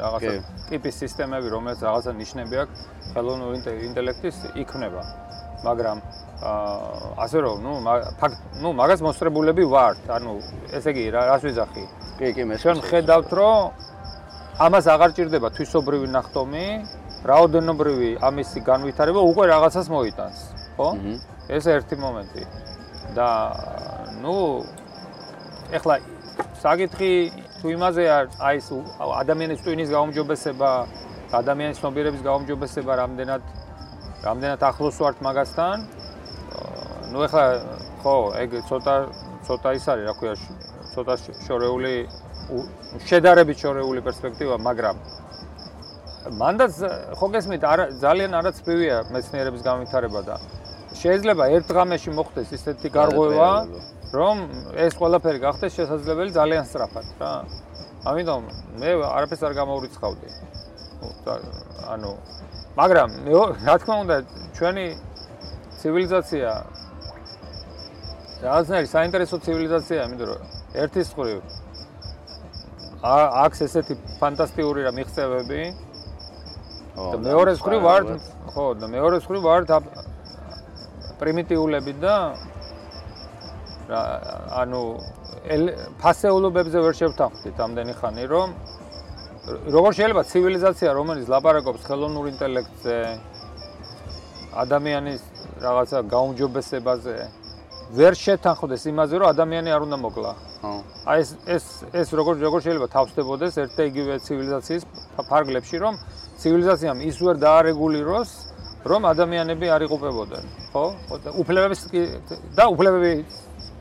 რაღაცა 0.04 0.32
ტიპის 0.68 0.94
სისტემები, 1.02 1.48
რომელიც 1.56 1.78
რაღაცა 1.88 2.10
ნიშნები 2.20 2.54
აქვს 2.62 2.78
ხელოვნური 3.16 3.56
ინტელექტის 3.88 4.36
იქნება. 4.60 5.02
მაგრამ 5.64 5.96
ასე 6.36 7.38
რომ, 7.40 7.56
ნუ 7.64 7.72
ფაქტ, 8.20 8.36
ნუ 8.60 8.68
მაგას 8.76 9.00
მოსწრებულები 9.00 9.64
ვართ, 9.72 10.04
ანუ 10.12 10.32
ესე 10.76 10.92
იგი, 10.92 11.04
რას 11.16 11.42
ვიზახი? 11.48 11.84
კი, 12.20 12.28
კი, 12.36 12.42
მე 12.44 12.56
ჩვენ 12.60 12.78
ხედავთ, 12.84 13.30
რომ 13.32 13.58
ამას 14.60 14.84
აღარ 14.92 15.10
ჭირდება 15.16 15.48
თვისობრივი 15.56 16.08
ნახტომი, 16.12 16.66
რაოდენობრივი 17.24 18.10
ამისი 18.20 18.60
განვითარება 18.68 19.20
უკვე 19.32 19.44
რაღაცას 19.52 19.86
მოიტანს, 19.88 20.38
ხო? 20.76 20.88
ეს 21.48 21.64
ერთი 21.72 21.96
მომენტი. 21.96 22.42
და 23.16 23.28
ნუ 24.20 24.36
ეხლა 25.78 25.94
საკითხი 26.60 27.12
თუ 27.62 27.66
იმაზეა, 27.76 28.16
აი 28.42 28.56
ეს 28.60 28.68
ადამიანის 29.22 29.60
ტვინის 29.64 29.88
გაუმჯობესება, 29.94 30.70
ადამიანის 31.40 31.78
ცნობიერების 31.80 32.22
გაუმჯობესება, 32.26 32.92
რამდენად 33.02 33.42
რამდენად 34.26 34.60
ახლოს 34.68 34.96
ვართ 35.00 35.22
მაგასთან? 35.22 35.76
ნუ 37.12 37.18
ეხლა 37.26 37.44
ხო, 38.02 38.14
ეგ 38.42 38.50
ცოტა 38.68 38.94
ცოტა 39.46 39.70
ის 39.78 39.84
არის, 39.92 40.04
რა 40.08 40.14
ქვია, 40.18 40.34
ცოტა 40.94 41.14
შორეული 41.46 41.94
შედარებით 43.06 43.58
შორეული 43.62 44.00
პერსპექტივა, 44.06 44.56
მაგრამ 44.68 44.96
მანდაც 46.40 46.74
ხო 47.18 47.26
გესმით, 47.34 47.62
ძალიან 48.02 48.32
არაცფრივია 48.40 48.96
მეცნიერების 49.14 49.62
განვითარება 49.62 50.20
და 50.26 50.36
შეიძლება 51.00 51.44
ერთ 51.56 51.68
ღამეში 51.76 52.10
მოხდეს 52.18 52.48
ისეთი 52.56 52.88
გარღვევა, 52.96 53.50
რომ 54.18 54.36
ეს 54.86 54.92
ყველაფერი 54.98 55.38
გახდეს 55.46 55.72
შესაძლებელი 55.78 56.30
ძალიან 56.34 56.64
სწრაფად, 56.66 57.06
რა. 57.20 57.32
ამიტომ 58.06 58.42
მე 58.80 58.90
არაფერს 59.06 59.42
არ 59.46 59.52
გამოურიცხავდი. 59.60 60.28
ანუ 61.94 62.10
მაგრამ 62.80 63.08
რა 63.66 63.74
თქმა 63.82 63.94
უნდა, 64.04 64.16
ჩვენი 64.56 64.86
ცივილიზაცია 65.80 66.50
რაღაცნაირი 68.36 68.88
საინტერესო 68.90 69.36
ცივილიზაციაა, 69.44 70.06
იმიტომ 70.06 70.28
რომ 70.28 70.40
ერთის 70.82 71.08
ხრივ 71.16 71.38
აქვს 73.06 73.58
ესეთი 73.66 73.94
ფანტასტიკური 74.20 74.80
რა 74.86 74.92
მიღწევები. 74.98 75.60
და 76.96 77.16
მეორეს 77.20 77.60
ხრივ 77.64 77.80
ვარ 77.86 78.02
ხო, 78.52 78.66
და 78.80 78.86
მეორეს 78.88 79.24
ხრივ 79.28 79.42
ვარ 79.46 79.62
პრიმიტიულები 81.20 81.92
და 82.00 82.14
რა 83.88 84.00
ანუ 84.60 84.82
ფასეულობებზე 86.02 86.78
ვერ 86.84 86.94
შევთანხმდით 87.00 87.56
ამდენი 87.66 87.94
ხანი, 88.00 88.24
რომ 88.26 88.48
როგორ 89.76 89.90
შეიძლება 89.98 90.22
ცივილიზაცია, 90.32 90.90
რომელიც 90.98 91.26
ლაპარაკობს 91.30 91.82
ხელოვნურ 91.86 92.26
ინტელექტზე, 92.34 92.96
ადამიანის 94.64 95.22
რაღაცა 95.62 95.98
გაუმჯობესებაზე, 96.14 97.16
ვერ 97.94 98.14
შეთანხმდეს 98.18 98.82
იმაზე, 98.90 99.14
რომ 99.22 99.28
ადამიანი 99.30 99.70
არ 99.70 99.82
უნდა 99.86 99.96
მოკლა. 100.02 100.32
ხო. 100.62 100.72
აი 101.06 101.18
ეს 101.22 101.30
ეს 101.46 101.64
ეს 101.94 102.08
როგორ 102.18 102.34
როგორ 102.42 102.60
შეიძლება 102.66 102.88
თავსდებოდეს 102.90 103.54
ერთ 103.62 103.72
და 103.78 103.82
იგივე 103.90 104.14
ცივილიზაციის 104.26 104.82
ფარგლებში, 105.30 105.76
რომ 105.78 105.94
ცივილიზაციამ 106.42 106.98
ის 107.06 107.16
ვერ 107.22 107.36
დაარეგულიროს, 107.46 108.30
რომ 108.90 109.00
ადამიანები 109.06 109.66
არ 109.70 109.82
იყופებოდნენ, 109.86 110.44
ხო? 110.74 110.84
უფლებების 111.42 111.80
და 112.58 112.64
უფლებები 112.74 113.12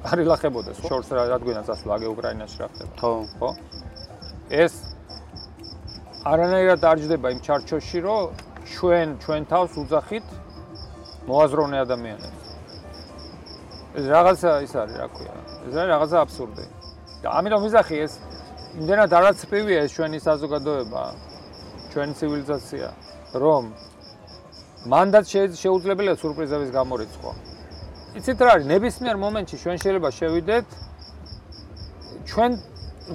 არ 0.05 0.17
ილახებოდეს, 0.21 0.77
შორს 0.85 1.09
რა 1.09 1.23
რადგან 1.33 1.65
წასვლა 1.65 1.91
აგე 1.97 2.07
უკრაინაში 2.13 2.57
რა 2.61 2.67
ხდება. 2.69 2.93
ხო. 3.01 3.11
ხო? 3.41 3.49
ეს 4.53 4.73
არანაირად 6.29 6.81
არ 6.85 6.97
ჯდება 7.01 7.27
იმ 7.33 7.39
ჩარჩოში, 7.41 7.99
რომ 8.05 8.21
ჩვენ 8.69 9.07
ჩვენ 9.25 9.41
თავს 9.49 9.71
უძახით 9.81 10.25
მოაზროვნე 11.25 11.77
ადამიანებს. 11.85 12.44
ეს 13.95 14.05
რაღაცა 14.15 14.49
ის 14.65 14.73
არის, 14.75 14.95
რა 15.01 15.07
ქვია. 15.15 15.35
ეს 15.67 15.73
არის 15.79 15.89
რაღაცა 15.93 16.17
აბსურდი. 16.25 16.65
და 17.23 17.27
ამიტომ 17.39 17.61
ვიზახი 17.65 17.95
ეს 18.05 18.13
იმდენად 18.79 19.11
არაცფივია 19.19 19.79
ეს 19.85 19.91
ჩვენი 19.95 20.19
საზოგადოება, 20.27 21.03
ჩვენი 21.91 22.13
ცივილიზაცია, 22.19 22.87
რომ 23.43 23.63
მანდაც 24.91 25.25
შეუძლებელია 25.63 26.15
სურპრიზების 26.21 26.69
გამორიცხვა. 26.77 27.31
იცით 28.19 28.39
რა 28.45 28.49
არის, 28.55 28.65
ნებისმიერ 28.73 29.15
მომენტში 29.25 29.55
ჩვენ 29.63 29.77
შეიძლება 29.83 30.09
შევიდეთ 30.19 30.67
ჩვენ 32.29 32.51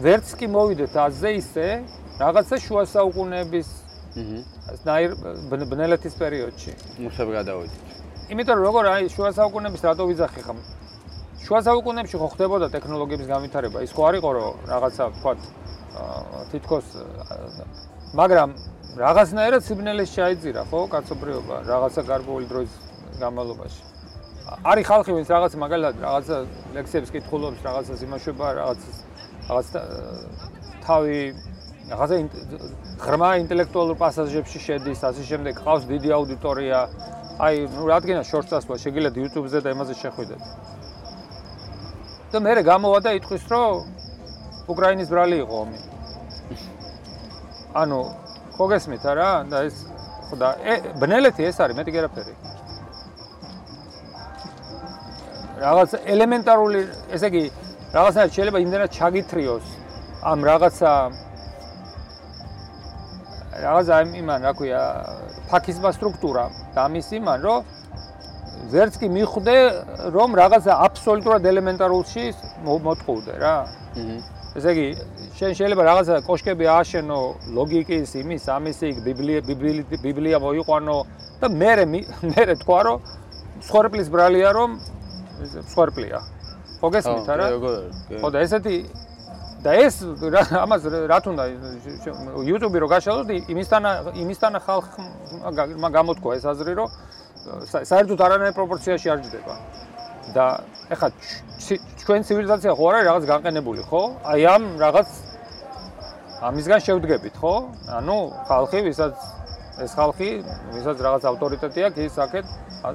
ვერც 0.05 0.28
კი 0.39 0.47
მოვიდეთ 0.55 0.93
აზზე 1.07 1.31
ისე 1.43 1.66
რაღაცა 2.22 2.57
შუა 2.64 2.83
საუკუნეების 2.95 3.68
აჰა 4.85 4.97
ბნელეთის 5.70 6.14
პერიოდში. 6.20 6.72
მუშებ 7.05 7.28
გადავიდეთ. 7.39 7.89
იმიტომ 8.31 8.57
რომ 8.59 8.64
როგორ 8.68 8.85
აი 8.95 9.09
შუა 9.11 9.31
საუკუნეების 9.35 9.83
რატო 9.87 10.05
ვიძახი 10.07 10.43
ხა? 10.47 10.55
შუა 11.45 11.61
საუკუნეებში 11.66 12.16
ხო 12.20 12.28
ხდებოდა 12.31 12.66
ტექნოლოგიების 12.74 13.28
განვითარება. 13.35 13.78
ის 13.83 13.91
ხო 13.91 14.03
არ 14.07 14.14
იყო 14.22 14.31
რომ 14.39 14.55
რაღაცა 14.70 15.05
თქვა 15.18 15.33
თითქოს 16.51 16.87
მაგრამ 18.20 18.51
რაღაცნაირად 19.03 19.62
სიბნელეს 19.66 20.11
ჩაიძირა 20.14 20.62
ხო 20.70 20.78
კაცობრიობა 20.95 21.57
რაღაცა 21.72 22.01
გარკვეული 22.11 22.47
დროის 22.51 22.72
განმავლობაში. 23.18 23.83
არის 24.70 24.85
ხალხი 24.91 25.11
ვინც 25.14 25.28
რაღაც 25.31 25.53
მაგალითად 25.62 25.95
რაღაცა 26.07 26.37
ლექსებს 26.74 27.11
კითხულობს, 27.14 27.61
რაღაცა 27.66 27.93
იმაშובה, 28.07 28.47
რაღაც 28.61 28.81
რაღაც 29.51 29.66
თავი 30.87 31.18
რაღაცა 31.91 32.16
ღრმა 33.03 33.31
ინტელექტუალურ 33.43 33.97
პასაჟებში 33.99 34.59
შედის, 34.66 35.01
ასე 35.07 35.22
შემდეგ, 35.31 35.55
ყავს 35.66 35.85
დიდი 35.91 36.09
აუდიტორია, 36.18 36.78
აი, 37.41 37.57
ნუ 37.72 37.84
რადგან 37.88 38.20
შორტ 38.30 38.47
წასვლა 38.53 38.76
შეგიძლიათ 38.84 39.14
YouTube-ზე 39.22 39.59
და 39.64 39.68
იმაზე 39.74 39.95
შეხვიდეთ. 40.03 40.43
და 42.30 42.38
მე 42.45 42.53
გამოვა 42.70 42.99
და 43.07 43.11
იტყვის, 43.18 43.45
რომ 43.51 43.74
უკრაინის 44.72 45.09
ბრალი 45.11 45.36
იყო 45.45 45.55
ომი. 45.64 45.78
ანუ 47.80 47.99
ხო 48.55 48.64
გესმით 48.70 49.05
არა? 49.12 49.30
და 49.51 49.59
ეს 49.66 49.76
ხო 50.28 50.34
და 50.43 50.49
ბნელეთი 51.01 51.43
ეს 51.49 51.57
არის, 51.64 51.74
მეტი 51.80 51.93
გერაფერი. 51.97 52.34
რაღაც 55.64 55.91
ელემენტარული, 56.12 56.80
ესე 57.14 57.26
იგი, 57.32 57.45
რაღაცა 57.91 58.20
შეიძლება 58.36 58.59
იმდენად 58.64 58.91
ჩაგითრიოს 58.95 59.66
ამ 60.30 60.38
რაღაცა 60.45 60.91
რაღაცა 63.65 63.97
იმან, 64.21 64.41
რა 64.47 64.53
ქვია, 64.59 64.83
ფაქიზმა 65.51 65.91
სტრუქტურა 65.97 66.45
და 66.75 66.79
ამის 66.87 67.09
იმან, 67.19 67.39
რომ 67.47 67.61
ვერც 68.71 68.95
კი 69.01 69.09
მიხვდე 69.17 69.57
რომ 70.15 70.31
რაღაცა 70.41 70.73
აბსოლუტურად 70.87 71.43
ელემენტარულში 71.51 72.25
მოტყუდე 72.67 73.35
რა. 73.41 73.57
ესე 74.51 74.71
იგი, 74.75 74.87
შენ 75.39 75.51
შეიძლება 75.59 75.83
რაღაცა 75.91 76.15
კოშკები 76.27 76.65
ააშენო 76.75 77.19
ლოგიკის 77.57 78.11
იმის, 78.21 78.43
ამის 78.57 78.79
იქ 78.91 78.97
ბიბლია 79.07 79.41
ბიბლია 80.05 80.39
მოიყვანო 80.43 80.97
და 81.41 81.47
მე 81.61 81.73
მე 81.91 82.45
თქვა 82.63 82.81
რომ 82.87 82.99
სხორპლის 83.67 84.09
ბრალია 84.11 84.51
რომ 84.59 84.71
სხორპლია. 85.73 86.19
ხო 86.81 86.89
გესმით 86.95 87.29
არა? 87.35 87.47
ხო 88.21 88.29
და 88.33 88.39
ესეთი 88.45 88.77
და 89.65 89.71
ეს 89.77 89.95
ამას 90.65 90.83
რა 91.11 91.19
თუნდა 91.25 91.45
YouTube-ი 92.49 92.79
რო 92.81 92.89
გაშალოთ 92.89 93.29
იმისთან 93.53 93.83
იმისთან 94.25 94.53
ხალხმა 94.67 95.89
გამოთქვა 95.97 96.33
ეს 96.41 96.45
აზრი 96.53 96.73
რომ 96.81 96.89
საერთოდ 97.69 98.21
არანაირ 98.27 98.55
პროპორციაში 98.57 99.09
არ 99.13 99.21
ჯდება. 99.25 99.55
და 100.31 100.63
ეხლა 100.95 101.09
ჩვენ 102.01 102.21
ცივილიზაცია 102.27 102.73
ხო 102.79 102.85
არა 102.91 103.01
რაღაც 103.09 103.25
განყენებული, 103.27 103.83
ხო? 103.91 104.03
აი 104.31 104.41
ამ 104.55 104.63
რაღაც 104.79 105.09
ამისგან 106.49 106.81
შევდგებით, 106.87 107.35
ხო? 107.43 107.55
ანუ 107.99 108.17
ხალხი, 108.47 108.79
ვისაც 108.87 109.15
ეს 109.85 109.93
ხალხი, 109.99 110.31
ვისაც 110.77 110.97
რაღაც 111.07 111.23
ავტორიტეტი 111.31 111.81
აქვს, 111.89 112.01
ის 112.07 112.17
აქეთ 112.25 112.47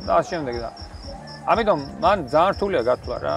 და 0.07 0.11
ამ 0.15 0.23
შემდეგ 0.31 0.55
და 0.63 0.69
ამიტომ 1.51 1.79
მან 2.03 2.17
ძალიან 2.31 2.51
რთულია 2.55 2.81
გათვლა 2.89 3.17
რა. 3.25 3.35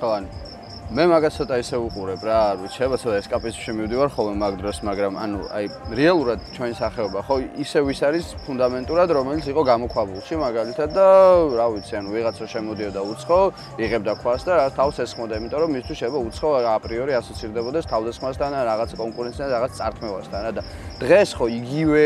ხო, 0.00 0.08
ანუ 0.18 0.43
მე 0.92 1.04
მაგას 1.08 1.38
ცოტა 1.40 1.56
ისე 1.62 1.78
უყურებ 1.80 2.20
რა, 2.28 2.38
არ 2.44 2.56
ვიცი, 2.60 2.76
შეიძლება 2.76 2.96
ცოტა 3.00 3.16
ესკაპიზმში 3.22 3.72
მივდივარ 3.72 4.10
ხოლმე 4.12 4.36
მაგ 4.36 4.56
დროს, 4.60 4.78
მაგრამ 4.84 5.14
ანუ 5.16 5.38
აი 5.56 5.64
რეალურად 5.96 6.40
ჩვენი 6.52 6.74
სახეობა 6.76 7.20
ხო 7.24 7.36
ისე 7.64 7.80
ვის 7.88 8.00
არის 8.04 8.24
ფუნდამენტურად, 8.44 9.08
რომელიც 9.16 9.46
იყო 9.48 9.62
გამოქვაბულში 9.64 10.34
მაგალითად 10.44 10.88
და 10.92 11.06
რა 11.56 11.66
ვიცი, 11.72 11.94
ანუ 12.04 12.08
ვიღაცა 12.12 12.44
შემოდიოდა 12.52 13.00
უცხო, 13.00 13.40
იღებდა 13.80 14.12
ქვას 14.20 14.42
და 14.44 14.52
რა 14.60 14.66
თავს 14.76 14.96
ესხმოდა, 15.08 15.34
იმიტომ 15.40 15.60
რომ 15.64 15.70
მისთვის 15.72 15.98
შეიძლება 16.04 16.20
უცხო 16.28 16.48
აპრიორი 16.76 17.12
ასოცირდებოდეს 17.16 17.88
თავდასხმასთან, 17.88 18.50
რაღაც 18.68 18.90
კონკურენციასთან, 19.00 19.54
რაღაც 19.56 19.72
წარქმევასთან 19.80 20.40
და 20.52 20.62
დღეს 21.00 21.30
ხო 21.32 21.46
იგივე 21.48 22.04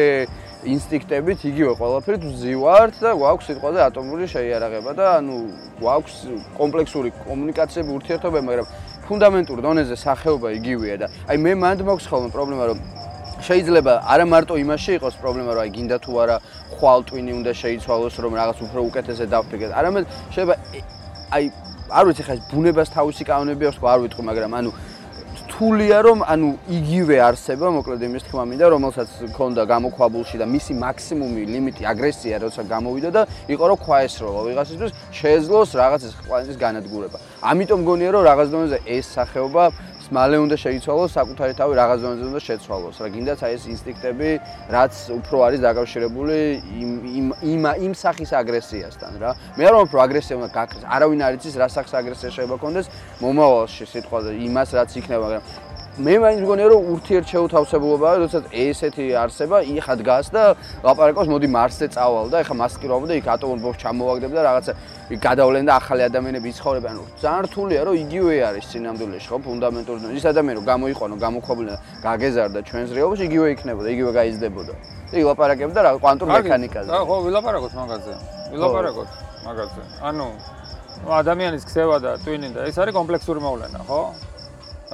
ინსტინქტებით 0.66 1.44
იგივე 1.46 1.72
ყველაფერით 1.78 2.24
ვზივართ 2.26 2.96
და 2.98 3.10
გვაქვს 3.14 3.46
სიტყვაზე 3.46 3.80
ატომური 3.84 4.26
შეიარაღება 4.26 4.94
და 4.98 5.06
ანუ 5.20 5.36
გვაქვს 5.78 6.14
კომპლექსური 6.58 7.12
კომუნიკაციები 7.14 7.94
ურთიერთობები, 7.94 8.46
მაგრამ 8.48 8.66
ფუნდამენტურ 9.06 9.58
დონეზე 9.62 9.96
სახეობა 10.02 10.48
იგივეა 10.58 10.96
და 10.98 11.06
აი 11.30 11.36
მე 11.46 11.52
მანდ 11.62 11.86
მაქვს 11.86 12.06
ხოლმე 12.10 12.28
პრობლემა 12.34 12.64
რომ 12.74 12.78
შეიძლება 13.38 13.92
არა 14.02 14.24
მარტო 14.34 14.54
იმაში 14.58 14.90
იყოს 14.98 15.14
პრობლემა 15.22 15.50
რომ 15.54 15.62
აი 15.62 15.70
გინდა 15.78 15.96
თუ 16.02 16.12
არა 16.26 16.36
ხვალ 16.74 17.00
ტვინი 17.06 17.32
უნდა 17.38 17.52
შეიცვალოს 17.62 18.14
რომ 18.18 18.32
რაღაც 18.34 18.58
უფრო 18.66 18.80
უკეთესე 18.90 19.24
დავფიქრეთ. 19.30 19.72
არამედ 19.78 20.04
შეიძლება 20.34 20.54
აი 21.38 21.44
არ 21.88 22.04
ვიცი 22.08 22.22
ხა 22.26 22.32
ეს 22.34 22.42
ბუნებას 22.50 22.88
თავისი 22.98 23.22
კანონები 23.30 23.64
აქვს 23.70 23.78
არ 23.94 23.98
ვიტყვი 24.04 24.22
მაგრამ 24.26 24.52
ანუ 24.58 24.70
რთულია 25.58 25.98
რომ 26.06 26.20
ანუ 26.22 26.48
იგივე 26.70 27.16
არსება 27.18 27.66
მოკლედ 27.74 28.02
იმის 28.06 28.22
თქმა 28.30 28.42
მინდა 28.46 28.66
რომელსაც 28.78 29.10
ქონდა 29.34 29.62
გამოქვაბულში 29.66 30.38
და 30.38 30.46
მისი 30.54 30.72
მაქსიმუმი 30.78 31.42
ლიმიტი 31.50 31.82
აგრესია 31.82 32.38
როცა 32.46 32.62
გამოვიდა 32.70 33.10
და 33.10 33.22
იყო 33.50 33.64
რომ 33.66 33.78
ქვაესროლა 33.82 34.40
ვიღაცისთვის 34.46 34.92
შეეძლოს 35.18 35.68
რაღაცის 35.82 36.12
ყვანის 36.22 36.56
განადგურება. 36.62 37.18
ამიტომ 37.42 37.78
მგონია 37.82 38.10
რომ 38.14 38.22
რაღაც 38.30 38.48
დონეზე 38.54 38.78
ეს 38.86 39.06
სახეობა 39.18 39.64
მალე 40.08 40.36
უნდა 40.40 40.56
შეიცვალოს 40.64 41.10
საკუთარი 41.18 41.52
თავი 41.60 41.72
რაღაც 41.76 41.98
დონეზე 42.00 42.24
უნდა 42.32 42.40
შეცვალოს. 42.48 42.96
რა 43.04 43.08
გინდათ 43.12 43.40
აი 43.44 43.52
ეს 43.58 43.64
ინსტინქტები 43.74 44.30
რაც 44.72 44.94
უფრო 45.18 45.36
არის 45.46 45.60
დაკავშირებული 45.68 46.36
იმ 46.80 46.90
იმ 47.18 47.26
იმ 47.52 47.62
იმ 47.84 47.92
სახის 47.92 48.30
აგრესიასთან 48.40 49.12
რა. 49.20 49.30
მე 49.58 49.62
არ 49.68 49.74
ვამბობ 49.76 49.92
რომ 49.92 50.02
აგრესია 50.08 50.34
უნდა 50.40 50.48
გაკეთდეს 50.56 50.88
არავინ 50.96 51.20
არ 51.28 51.32
იცის 51.36 51.54
რა 51.60 51.68
სახის 51.76 51.92
აგრესია 52.00 52.28
შეიძლება 52.32 52.56
კონდეს 52.64 52.86
მომავალში 53.20 53.84
სიტყვაზე 53.92 54.30
იმას 54.48 54.68
რაც 54.78 54.90
იქნება 54.96 55.24
მაგრამ 55.28 55.67
მე 55.98 56.14
მაინც 56.22 56.40
მგონია 56.46 56.66
რომ 56.70 56.90
ურთიერთშეუთავსებულობაა, 56.94 58.18
როდესაც 58.22 58.44
ესეთი 58.54 59.04
არსება 59.18 59.58
იხა 59.66 59.94
დგას 59.98 60.28
და 60.30 60.42
ლაპარაკობს, 60.86 61.26
მოდი 61.26 61.48
მარსზე 61.50 61.86
წავალ 61.90 62.30
და 62.30 62.42
ეხა 62.46 62.54
მასკირობ 62.54 63.02
და 63.10 63.14
იქ 63.18 63.26
ატომურ 63.34 63.58
ბომბს 63.58 63.80
ჩამოვაგდებ 63.82 64.30
და 64.30 64.40
რაღაცა 64.46 64.72
გადავლენ 65.26 65.64
და 65.66 65.72
ახალი 65.74 66.02
ადამიანები 66.06 66.46
იცხოვრებიან. 66.54 66.94
ანუ 66.94 67.02
ძალიან 67.18 67.42
რთულია 67.50 67.80
რომ 67.82 67.94
იგივე 67.98 68.34
არის 68.46 68.64
სინამდვილეში, 68.70 69.26
ხო, 69.26 69.38
ფუნდამენტური 69.42 69.98
ის 70.14 70.24
ადამიანი 70.30 70.56
რომ 70.58 70.66
გამოიყვანო, 70.70 71.14
გამოქვაბულა 71.18 71.74
და 71.74 71.78
გაგეზარდა 72.06 72.60
ჩვენს 72.68 72.90
რეალობაში, 72.94 73.22
იგივე 73.26 73.46
იქნებოდა, 73.58 73.88
იგივე 73.98 74.10
გაიზრდებოდა. 74.18 74.72
იქ 75.18 75.24
ლაპარაკებდა 75.34 75.78
რა 75.82 75.90
კვანტურ 75.98 76.26
მექანიკაზე. 76.30 76.88
ხო, 76.94 77.16
ვილაპარაკოთ 77.26 77.72
მაგაზე. 77.74 78.12
ვილაპარაკოთ 78.54 79.08
მაგაზე. 79.46 79.80
ანუ 79.98 80.26
ადამიანის 81.08 81.62
ქცევა 81.66 81.96
და 81.98 82.10
ტვინი 82.22 82.48
და 82.54 82.60
ეს 82.70 82.76
არის 82.78 82.94
კომპლექსური 82.94 83.40
მოვლენა, 83.42 83.80
ხო? 83.88 84.27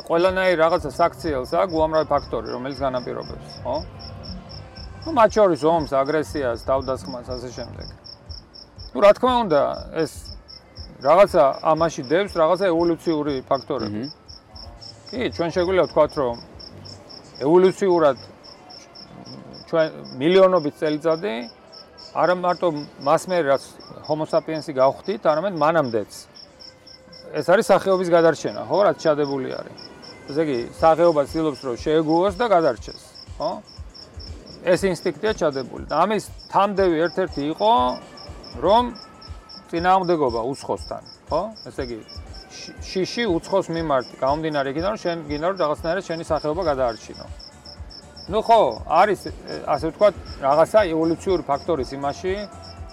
ყველანაირ 0.08 0.56
რაღაცა 0.64 0.90
საქციელს 0.96 1.52
აქვს 1.60 1.74
უამრავი 1.76 2.08
ფაქტორი, 2.10 2.48
რომელიც 2.56 2.78
განაპირობებს, 2.80 3.48
ხო? 3.64 3.76
ну, 5.06 5.10
მათ 5.16 5.30
შორის 5.38 5.62
ომს, 5.74 5.92
აგრესიას, 6.02 6.60
თავდასხმას 6.70 7.28
ასე 7.36 7.50
შემდეგ. 7.58 7.88
ну, 8.94 8.98
რა 9.04 9.12
თქმა 9.18 9.34
უნდა, 9.44 9.62
ეს 10.02 10.12
რაღაცა 11.04 11.44
ამაში 11.72 12.02
დევს 12.12 12.34
რაღაცა 12.36 12.66
ევოლუციური 12.74 13.34
ფაქტორები. 13.50 14.04
კი, 15.10 15.22
ჩვენ 15.36 15.50
შეგვიძლია 15.56 15.84
ვთქვათ, 15.88 16.12
რომ 16.22 16.36
ევოლუციურად 17.40 18.18
ჩვენ 19.70 19.86
მილიონობით 20.20 20.76
წელიწადი 20.82 21.34
არა 22.20 22.36
მარტო 22.42 22.68
მას 23.06 23.22
მე 23.30 23.38
რაც 23.46 23.64
homo 24.10 24.26
sapiens-ი 24.26 24.74
გავხდით, 24.74 25.22
არამედ 25.30 25.54
მანამდეც. 25.62 26.12
ეს 27.38 27.46
არის 27.54 27.66
სახეობის 27.70 28.10
გადარჩენა, 28.10 28.62
ხო, 28.66 28.78
რაც 28.90 28.98
ჩადებული 29.06 29.54
არის. 29.54 29.80
ესე 30.25 30.43
იგი, 30.45 30.59
სახეობა 30.81 31.23
ცდილობს 31.29 31.61
რომ 31.69 31.77
შეეგუოს 31.85 32.35
და 32.41 32.47
გადარჩეს, 32.55 33.03
ხო? 33.39 33.51
ეს 34.65 34.81
ინსტინქტია 34.89 35.33
ჩადებული. 35.41 35.85
და 35.91 35.95
ამის 36.05 36.25
თამდევი 36.53 36.97
ერთ-ერთი 37.07 37.43
იყო 37.53 37.73
რომ 38.65 38.85
წინააღმდეგობა 39.69 40.41
უცხოსთან, 40.53 41.03
ხო? 41.29 41.43
ესე 41.69 41.83
იგი, 41.85 41.99
შიში 42.89 43.25
უცხოს 43.37 43.67
მიმართ 43.77 44.07
გამომდინარე 44.23 44.69
იქიდან 44.73 44.91
რომ 44.95 45.01
შენ 45.05 45.17
გინდა 45.29 45.47
რომ 45.53 45.59
რაღაცნაირად 45.61 46.05
შენი 46.09 46.25
სახეობა 46.25 46.63
გადაარჩინო. 46.71 47.27
ну 48.33 48.39
ხო, 48.41 48.61
არის 48.89 49.21
ასე 49.69 49.85
ვთქვათ, 49.93 50.15
რაღაცა 50.41 50.79
ევოლუციური 50.95 51.43
ფაქტორის 51.45 51.91
იმაში, 51.93 52.33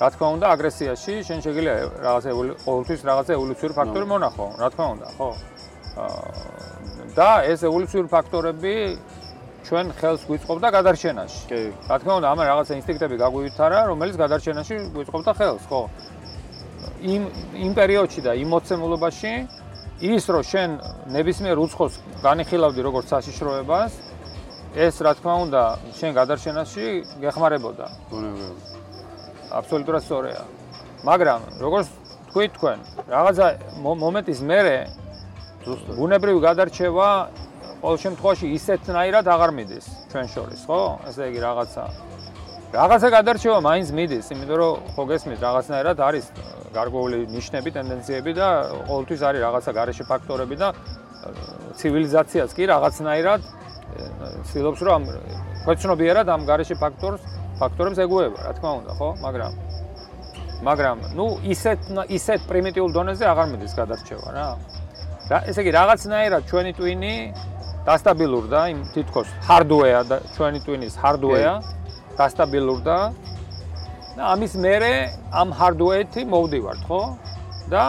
რა 0.02 0.08
თქმა 0.12 0.28
უნდა, 0.36 0.46
აგრესიაში 0.52 1.14
შენ 1.24 1.40
შეგიძლია 1.46 1.76
რაღაცა 2.04 2.30
ყოველთვის 2.68 3.00
რაღაცა 3.10 3.32
ევოლუციური 3.40 3.74
ფაქტორი 3.80 4.06
მონახო, 4.12 4.46
რა 4.60 4.68
თქმა 4.74 4.88
უნდა, 4.96 5.08
ხო? 5.16 5.30
და 7.16 7.30
ეს 7.52 7.60
ევოლუციური 7.68 8.08
ფაქტორები 8.08 8.76
ჩვენ 9.68 9.86
ხელს 10.00 10.22
გვიწყობდა 10.30 10.68
გადარჩენაში. 10.78 11.40
კი. 11.52 11.62
რა 11.90 11.96
თქმა 12.02 12.14
უნდა, 12.20 12.28
ამან 12.34 12.46
რაღაცა 12.52 12.74
ინსტინქტები 12.82 13.16
გაგვივითარა, 13.24 13.80
რომელიც 13.92 14.16
გადარჩენაში 14.24 14.76
გვიწყობდა 14.96 15.32
ხელს, 15.38 15.64
ხო? 15.70 15.82
იმ 17.02 17.24
იმ 17.66 17.72
პერიოდში 17.78 18.22
და 18.26 18.32
იმ 18.42 18.48
მოცემულობაში 18.54 19.34
ის 20.02 20.24
რომ 20.34 20.44
შენ 20.52 20.70
ნებისმიერ 21.14 21.58
უცხოს 21.62 21.94
განიხილავდი 22.26 22.82
როგორც 22.82 23.06
საშიშროებას, 23.14 23.92
ეს 24.76 24.96
რა 25.04 25.12
თქმა 25.18 25.34
უნდა, 25.46 25.62
შენ 26.00 26.12
გადარჩენაში 26.20 26.86
გეხმარებოდა. 27.22 27.86
ბუნებრივად. 28.10 28.58
აბსოლუტურად 29.52 30.02
სწორია. 30.02 30.42
მაგრამ 31.06 31.40
როგორც 31.60 31.88
თქვი 32.32 32.46
თქვენ, 32.56 32.80
რაღაცა 33.14 33.48
მომენტის 33.84 34.40
მერე 34.42 34.78
ზუსტად 35.66 35.98
ბუნებრივი 35.98 36.40
გადარჩევა 36.42 37.08
ყოველ 37.82 37.98
შემთხვევაში 38.04 38.48
ისეთნაირად 38.58 39.26
აღარ 39.34 39.52
მიდის 39.58 39.86
ჩვენ 40.12 40.28
შორის, 40.34 40.62
ხო? 40.70 40.80
ესე 41.10 41.24
იგი 41.32 41.40
რაღაცა 41.42 41.84
რაღაცა 42.72 43.08
გადარჩევა 43.18 43.58
მაინც 43.68 43.88
მიდის, 43.98 44.26
იმიტომ 44.34 44.58
რომ 44.62 44.74
ხო 44.96 45.04
გესმის 45.12 45.40
რაღაცნაირად 45.46 45.98
არის 46.08 46.26
გარკვეული 46.78 47.18
ნიშნები, 47.36 47.70
ტენდენციები 47.78 48.32
და 48.38 48.48
ყოველთვის 48.90 49.22
არის 49.28 49.42
რაღაცა 49.46 49.72
გარეშე 49.78 50.04
ფაქტორები 50.12 50.56
და 50.62 50.68
ცივილიზაციაც 51.80 52.50
კი 52.58 52.64
რაღაცნაირად 52.74 53.42
ცდილობს 54.50 54.82
რომ 54.88 55.02
ქვეცნობიერად 55.66 56.28
ამ 56.32 56.42
გარეშე 56.50 56.76
ფაქტორს 56.80 57.22
ფაქტორებს 57.60 58.00
ეგუება, 58.06 58.40
რა 58.46 58.52
თქმა 58.58 58.72
უნდა, 58.82 58.92
ხო? 58.98 59.10
მაგრამ 59.26 59.52
მაგრამ, 60.62 60.98
ну, 61.18 61.26
ისეთ 61.42 61.80
ისეთ 62.18 62.46
პრიმიტიულ 62.46 62.92
დონეზე 62.94 63.26
აღარ 63.34 63.48
მიდის 63.52 63.74
გადარჩევა 63.82 64.30
რა. 64.30 64.48
ესე 65.48 65.64
იგი, 65.64 65.72
რაღაცნაირად 65.80 66.42
ჩვენი 66.50 66.72
ტვინი 66.76 67.14
დასტაბილურდა, 67.88 68.60
იმ 68.74 68.80
თითქოს 68.94 69.30
hardware 69.48 70.04
და 70.10 70.18
ჩვენი 70.36 70.60
ტვინის 70.66 70.96
hardware 71.04 71.64
დასტაბილურდა. 72.20 72.98
და 74.12 74.22
ამის 74.36 74.54
მერე 74.60 74.94
ამ 75.32 75.50
hardware-ით 75.56 76.16
მოვდივართ, 76.28 76.82
ხო? 76.84 77.02
და 77.72 77.84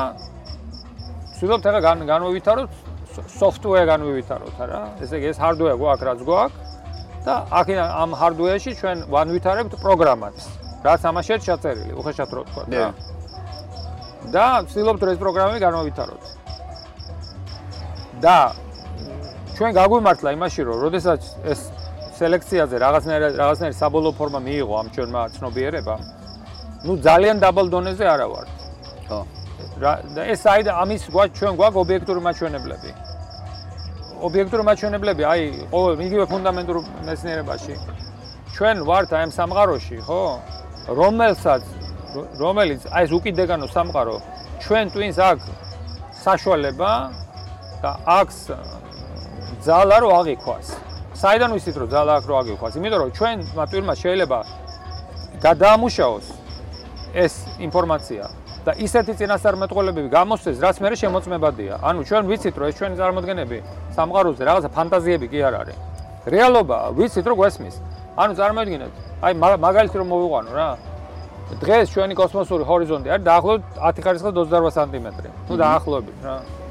ვცდილობთ 1.34 1.64
ახლა 1.66 1.80
განვივითაროთ 2.12 2.70
software 3.40 3.86
განვივითაროთ 3.90 4.56
რა. 4.70 4.82
ესე 5.02 5.18
იგი, 5.18 5.26
ეს 5.34 5.38
hardware 5.42 5.76
გვაქვს, 5.82 6.04
რაც 6.08 6.20
გვაქვს. 6.28 6.58
და 7.26 7.34
აქ 7.58 7.68
ამ 8.02 8.10
hardware-ში 8.20 8.72
ჩვენ 8.80 8.98
ვანვითარებთ 9.14 9.72
პროგრამას, 9.82 10.46
რაც 10.82 11.00
ამაშია 11.10 11.36
ჩაწერილი, 11.46 11.92
უხეშად 11.98 12.30
რო 12.34 12.42
თქვა 12.50 12.62
და 12.70 12.86
და 14.34 14.44
ვცდილობთ 14.66 15.02
ეს 15.10 15.18
პროგრამები 15.22 15.58
განვითაროთ. 15.62 16.41
და 18.24 18.36
ჩვენ 19.56 19.70
გაგვიმართლა 19.78 20.30
იმაში, 20.36 20.60
რომ 20.68 20.76
როდესაც 20.86 21.20
ეს 21.52 21.60
სელექციაზე 22.18 22.76
რაღაცნაირ 22.84 23.22
რაღაცნაირ 23.42 23.74
საბოლოო 23.82 24.12
ფორმა 24.18 24.40
მიიღო 24.46 24.74
ამ 24.80 24.88
ჩვენმა 24.94 25.20
ცნობიერებამ, 25.36 26.02
ну 26.86 26.92
ძალიან 27.06 27.36
დაბალ 27.44 27.66
დონეზე 27.74 28.04
არა 28.14 28.26
ვარ. 28.32 28.46
ხო. 29.08 29.20
და 30.14 30.22
ეს 30.32 30.42
აი 30.46 30.60
ამის 30.82 31.02
გვა 31.10 31.24
ჩვენ 31.38 31.52
გვაქვს 31.58 31.80
ობიექტური 31.82 32.20
მაჩვენებლები. 32.26 32.90
ობიექტური 34.26 34.62
მაჩვენებლები, 34.70 35.22
აი, 35.32 35.42
ყოველ 35.74 35.94
იგივე 36.06 36.24
ფუნდამენტურ 36.32 36.76
მეცნიერებაში 37.06 37.74
ჩვენ 38.54 38.76
ვართ 38.88 39.10
აი 39.16 39.22
ამ 39.26 39.32
სამყაროში, 39.38 39.96
ხო? 40.06 40.22
რომელსაც 41.00 41.62
რომელიც 42.36 42.82
აი 42.92 43.04
ეს 43.06 43.12
უკიდეგანო 43.18 43.66
სამყარო 43.72 44.16
ჩვენ 44.62 44.84
twins 44.94 45.16
აქ 45.18 45.38
საშუალება 46.24 46.90
და 47.82 47.90
აქვს 48.06 48.38
ძალა 49.66 49.96
რო 50.02 50.08
აღიქვას 50.20 50.66
საიდან 51.22 51.52
ვიცით 51.54 51.76
რომ 51.78 51.88
ძალა 51.92 52.12
აქ 52.18 52.24
რო 52.26 52.34
აგიხვას? 52.42 52.72
იმიტომ 52.78 53.00
რომ 53.02 53.10
ჩვენ 53.14 53.36
მატვირმა 53.54 53.94
შეიძლება 54.02 54.38
გადაამუშაოს 55.44 56.26
ეს 57.14 57.32
ინფორმაცია 57.66 58.24
და 58.66 58.72
ისეთი 58.86 59.12
წინასწარმეტყველებები 59.20 60.08
გამოსცეს, 60.08 60.56
რაც 60.64 60.76
მე 60.82 60.88
შემოწმებადია. 61.02 61.74
ანუ 61.82 62.00
ჩვენ 62.08 62.22
ვიცით 62.30 62.54
რომ 62.58 62.66
ეს 62.70 62.74
ჩვენი 62.78 62.94
წარმოადგენები 63.00 63.58
სამყაროზე 63.96 64.42
რაღაცა 64.48 64.68
ფანტაზიები 64.76 65.26
კი 65.32 65.38
არ 65.46 65.54
არის. 65.62 65.76
რეალობა 66.26 66.78
ვიცით 66.98 67.26
რომ 67.28 67.36
გვესმის. 67.38 67.74
ანუ 68.22 68.32
წარმოიდგინეთ, 68.38 68.92
აი 69.22 69.32
მაგალითი 69.66 69.96
რომ 70.00 70.08
მოვიყვანო 70.12 70.50
რა. 70.58 70.70
დღეს 71.62 71.86
ჩვენი 71.92 72.14
კოსმოსური 72.16 72.64
ჰორიზონტი 72.64 73.08
არის 73.12 73.24
დაახლოებით 73.30 73.64
10 73.78 74.02
ხარისხის 74.04 74.32
28 74.32 74.70
სანტიმეტრი. 74.78 75.28
ნუ 75.48 75.54
დაახლოებით 75.60 76.18
რა. 76.24 76.61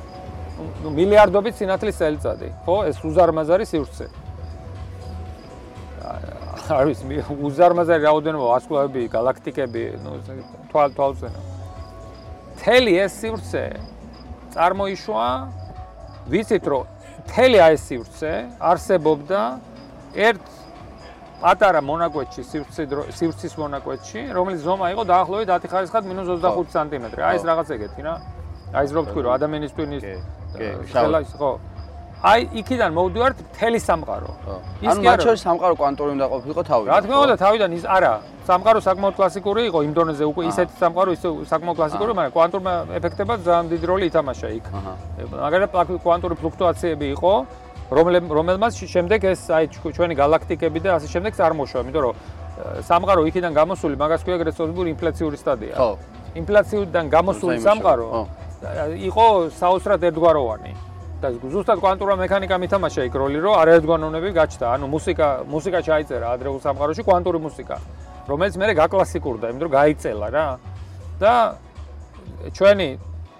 ნუ 0.84 0.90
მილიარდობით 0.98 1.56
სინათლის 1.62 1.96
წელიწადი, 2.02 2.48
ხო? 2.66 2.76
ეს 2.90 2.98
უზარმაზარი 3.06 3.66
სივრცე. 3.72 4.06
არის 6.72 7.00
უზარმაზარი 7.48 8.02
რაოდენობა 8.08 8.46
ვარსკვლავები, 8.52 9.02
galaktikები, 9.12 9.84
ნუ 10.04 10.12
თვალ 10.72 10.90
თვალზენა. 10.96 11.42
თელი 12.62 12.94
ეს 13.02 13.14
სივრცე 13.18 13.66
წარმოიშვა 14.54 15.28
ვიცით 16.30 16.66
რომ 16.70 16.90
თელი 17.32 17.58
ეს 17.64 17.86
სივრცე 17.90 18.34
არსებობდა 18.72 19.40
ერთ 20.28 20.44
პატარა 21.42 21.82
მონაკვეთში 21.88 22.46
სივრცე 22.52 22.86
სივრცის 23.18 23.58
მონაკვეთში 23.64 24.22
რომელიც 24.38 24.62
ზომა 24.68 24.92
იყო 24.94 25.08
დაახლოებით 25.10 25.50
10 25.56 25.74
ხარისხად 25.74 26.12
-25 26.12 26.76
სანტიმეტრი 26.76 27.26
აი 27.30 27.42
ეს 27.42 27.48
რაღაც 27.50 27.74
ეგეთი 27.78 28.06
რა 28.06 28.14
აი 28.78 28.84
ეს 28.86 28.94
რო 28.94 29.02
ვთქვი 29.08 29.22
რომ 29.26 29.34
ადამიანის 29.40 29.74
ტვინის 29.74 30.06
ხელა 30.92 31.20
ის 31.26 31.34
ხო 31.40 31.52
აი 32.22 32.42
იქიდან 32.54 32.94
მოვდივართ 32.94 33.38
მთელი 33.50 33.80
სამყარო. 33.82 34.30
ის 34.30 34.86
კი 34.86 34.86
არა. 34.86 34.92
ანუ 34.94 35.02
მათ 35.10 35.20
შორის 35.26 35.42
სამყარო 35.42 35.74
კვანტური 35.82 36.12
უნდა 36.16 36.26
ყოფილიყო 36.30 36.64
თავიდან. 36.70 36.92
რა 36.94 37.00
თქმა 37.02 37.18
უნდა, 37.26 37.36
თავიდან 37.42 37.70
ის 37.74 37.86
არა. 37.98 38.14
სამყარო 38.46 38.80
საკმაოდ 38.86 39.16
კლასიკური 39.18 39.62
იყო 39.70 39.80
იმ 39.88 39.94
დონეზე 39.98 40.24
უკვე 40.30 40.44
ისეთი 40.52 40.74
სამყარო 40.82 41.10
ისე 41.18 41.28
საკმაოდ 41.50 41.78
კლასიკური, 41.82 42.12
მაგრამ 42.18 42.34
კვანტურმა 42.38 42.74
ეფექტებად 43.00 43.40
ძალიან 43.42 43.66
დიდი 43.74 43.86
როლი 43.90 44.06
ითამაშა 44.12 44.48
იქ. 44.58 44.66
მაგალითად 45.34 45.70
კვანტური 46.06 46.36
ფლუქტუაციები 46.38 47.08
იყო, 47.18 47.34
რომელმაც 48.38 48.74
შემდეგ 48.94 49.20
ეს 49.34 49.42
აი 49.50 49.66
ჩვენი 49.98 50.14
galaktikები 50.22 50.78
და 50.78 50.90
ასე 51.02 51.08
შემდეგ 51.10 51.32
წარმოშვა, 51.42 51.80
იმიტომ 51.82 52.04
რომ 52.06 52.14
სამყარო 52.86 53.22
იქიდან 53.30 53.52
გამოსული 53.58 53.96
მაგას 53.98 54.22
ქვია 54.22 54.38
ეგრესორი 54.38 54.94
ინფლაციური 54.94 55.38
სტადია. 55.42 55.74
ხო. 55.74 55.92
ინფლაციიდან 56.38 57.06
გამოსული 57.10 57.58
სამყარო 57.66 58.08
იყო 58.62 59.26
საოცრად 59.58 60.02
ერთგვაროვანი. 60.10 60.74
და 61.22 61.30
ზუსტად 61.38 61.78
კვანტურა 61.78 62.16
მექანიკა 62.18 62.56
მითამაშა 62.58 63.02
იქ 63.06 63.14
როლი, 63.14 63.40
რომ 63.46 63.54
არაერთგვაროვნები 63.62 64.30
გაჩნდა. 64.42 64.66
ანუ 64.74 64.86
მუსიკა, 64.90 65.28
მუსიკა 65.54 65.80
ჩაიწერა 65.86 66.28
ადრეულ 66.34 66.60
სამყაროში 66.66 67.02
კვანტური 67.06 67.40
მუსიკა, 67.46 67.78
რომელიც 68.26 68.54
მე 68.58 68.74
გაკლასიკურდა, 68.82 69.46
იმიტომ 69.54 69.68
რომ 69.70 69.74
გაიწელა 69.78 70.28
რა. 70.34 70.48
და 71.22 71.34
ჩვენი 72.58 72.90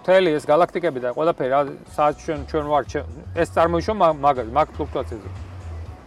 თელი 0.06 0.30
ეს 0.38 0.46
galaktikები 0.46 1.00
და 1.02 1.10
ყველაფერი 1.18 1.54
სადაც 1.96 2.16
ჩვენ 2.22 2.40
ჩვენ 2.50 2.66
ვარ 2.70 2.84
ეს 3.42 3.50
წარმოიშვა 3.58 3.94
მაგ 4.26 4.38
მაგ 4.58 4.68
ფლუქტუაციაზე. 4.78 5.30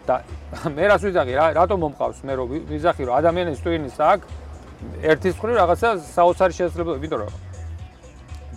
და 0.06 0.14
მე 0.76 0.84
რას 0.90 1.02
ვიზახი 1.06 1.34
რა, 1.34 1.46
რატომ 1.58 1.78
მომყავს 1.84 2.18
მე 2.26 2.32
რომ 2.38 2.46
ვიზახი 2.70 3.02
რომ 3.08 3.14
ადამიანის 3.18 3.58
ტვინის 3.64 3.96
აქ 3.98 4.20
ერთის 5.10 5.34
მხრივ 5.38 5.54
რაღაცა 5.58 5.88
საოცარი 6.14 6.52
შესაძლებლობა, 6.58 6.98
იმიტომ 7.00 7.20
რომ 7.24 7.32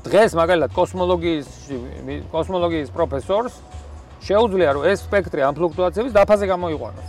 დღეს 0.05 0.31
მაგალითად 0.37 0.71
კოსმოლოგიის 0.77 1.47
კოსმოლოგიის 2.31 2.89
პროფესორს 2.93 3.53
შეუძლია 4.27 4.69
რომ 4.77 4.83
ეს 4.91 4.99
სპექტრი 5.07 5.41
ამ 5.47 5.53
ფლუქტუაციების 5.57 6.13
დაფაზე 6.13 6.45
გამოიყვანოს. 6.53 7.07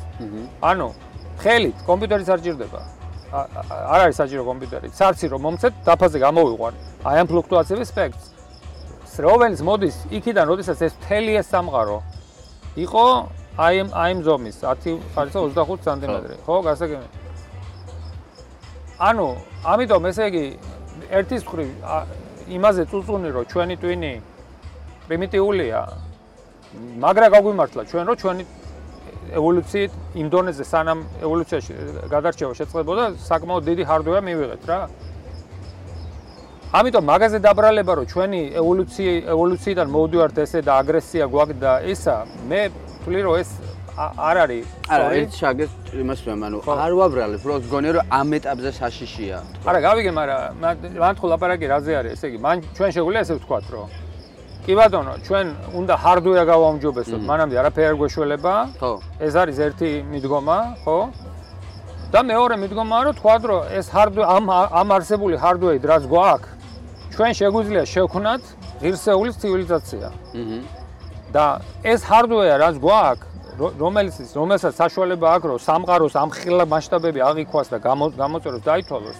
ანუ 0.62 0.88
ხელით 1.42 1.76
კომპიუტერი 1.88 2.24
საჭირდება. 2.30 2.80
არ 3.92 4.00
არის 4.04 4.16
საჭირო 4.20 4.42
კომპიუტერი. 4.50 4.88
სარცი 4.98 5.26
რომ 5.32 5.40
მომცეთ 5.46 5.74
დაფაზე 5.88 6.18
გამოვიყვან 6.26 6.74
აი 7.08 7.16
ამ 7.20 7.26
ფლუქტუაციების 7.28 7.88
სპექტრს. 7.92 8.26
რომელიც 9.18 9.60
მოდის 9.66 9.96
იქიდან, 10.14 10.44
როდესაც 10.46 10.78
ეს 10.86 10.94
თელი 11.02 11.32
ეს 11.42 11.46
სამყარო 11.50 11.98
იყო 12.78 13.04
აი 13.58 13.74
ამ 13.82 13.88
აი 13.90 14.10
ამ 14.14 14.20
ზომის 14.22 14.56
10 14.62 15.02
ხარისხი 15.14 15.50
25 15.50 15.82
სანტიმეტრი, 15.82 16.34
ხო, 16.46 16.54
გასაგებია. 16.62 17.10
ანუ 18.98 19.26
ამიტომ 19.66 20.02
ესე 20.10 20.24
იგი 20.30 20.44
ერთის 21.18 21.42
მხრივ 21.42 21.68
იმაზე 22.56 22.82
წუწუნი 22.90 23.28
რომ 23.36 23.44
ჩვენი 23.52 23.74
ტვინი 23.82 24.12
პრიმიტიულია. 25.08 25.80
მაგრა 27.04 27.26
გაგვიმართლა 27.34 27.82
ჩვენ 27.90 28.04
რომ 28.08 28.16
ჩვენი 28.22 28.42
ევოლუციით 29.40 29.92
იმ 30.20 30.26
დონეზე 30.32 30.64
სანამ 30.72 31.00
ევოლუციაში 31.26 31.72
გადარჩევა 32.12 32.52
შეწყდებოდა 32.58 33.04
საკმაოდ 33.28 33.62
დიდი 33.68 33.82
ჰარდვეა 33.88 34.20
მივიღეთ 34.28 34.62
რა. 34.68 34.80
ამიტომ 36.68 37.04
მაგაზე 37.08 37.38
დაბრალება 37.48 37.92
რომ 37.98 38.06
ჩვენი 38.12 38.40
ევოლუცია 38.60 39.10
ევოლუციიდან 39.34 39.88
მოვდივართ 39.88 40.36
ესე 40.44 40.60
და 40.68 40.72
აგრესია 40.80 41.24
გვაქვს 41.32 41.60
და 41.64 41.72
ისა 41.92 42.16
მე 42.48 42.60
ვთვლი 42.68 43.20
რომ 43.24 43.34
ეს 43.40 43.50
არ 43.98 44.36
არის 44.44 44.66
არა 44.94 45.06
ერთ 45.18 45.32
შაგეს 45.40 45.70
იმას 45.98 46.20
ვამ 46.26 46.42
ანუ 46.46 46.58
არ 46.70 46.92
ვაბრალებ 46.98 47.42
რო 47.48 47.54
გგონია 47.66 47.92
რომ 47.98 48.04
ამ 48.18 48.28
ეტაპზე 48.38 48.70
საშიშია. 48.78 49.38
არა 49.66 49.78
გავიგე 49.86 50.12
მაგრამ 50.18 50.42
მან 51.02 51.12
თქო 51.18 51.26
ლაპარაკი 51.32 51.66
რაზე 51.66 51.92
არის 52.00 52.12
ესე 52.14 52.26
იგი 52.30 52.38
მან 52.46 52.56
ჩვენ 52.78 52.90
შეგვიძლია 52.94 53.22
ესე 53.26 53.34
ვთქვათ 53.38 53.66
რომ 53.74 53.88
კი 54.68 54.72
ბატონო 54.78 55.14
ჩვენ 55.26 55.46
უნდა 55.80 55.94
hardware 56.04 56.46
გავაუმჯობესოთ 56.52 57.22
მანამდე 57.30 57.54
არაფერი 57.58 57.86
არ 57.90 57.96
გვეშველება. 57.98 58.54
ხო. 58.78 58.92
ეს 59.26 59.34
არის 59.42 59.56
ერთი 59.66 59.90
მიდგომა 60.12 60.58
ხო? 60.84 60.98
და 62.12 62.20
მეორე 62.30 62.54
მიდგომაა 62.62 63.02
რომ 63.08 63.14
თქვა 63.18 63.34
რომ 63.50 63.62
ეს 63.78 63.86
hardware 63.90 64.28
ამ 64.30 64.44
ამ 64.80 64.88
არსებული 64.96 65.34
hardware-ით 65.42 65.84
რაც 65.90 66.02
გვაქვს 66.12 66.48
ჩვენ 67.18 67.32
შეგვიძლია 67.40 67.82
შევქნათ 67.94 68.42
ღირსეული 68.82 69.30
ცივილიზაცია. 69.40 70.08
აჰა 70.38 70.58
და 71.34 71.44
ეს 71.82 72.00
hardware 72.08 72.56
რაც 72.62 72.76
გვაქვს 72.84 73.37
რომელიც 73.58 74.16
რომელსაც 74.38 74.72
საშუალება 74.82 75.26
აქვს 75.34 75.48
რომ 75.50 75.58
სამყაროს 75.68 76.14
ამხილა 76.22 76.64
მასშტაბები 76.72 77.20
აღიქვას 77.30 77.66
და 77.72 77.78
გამოწეროს 78.22 78.62
დაითვალოს. 78.70 79.18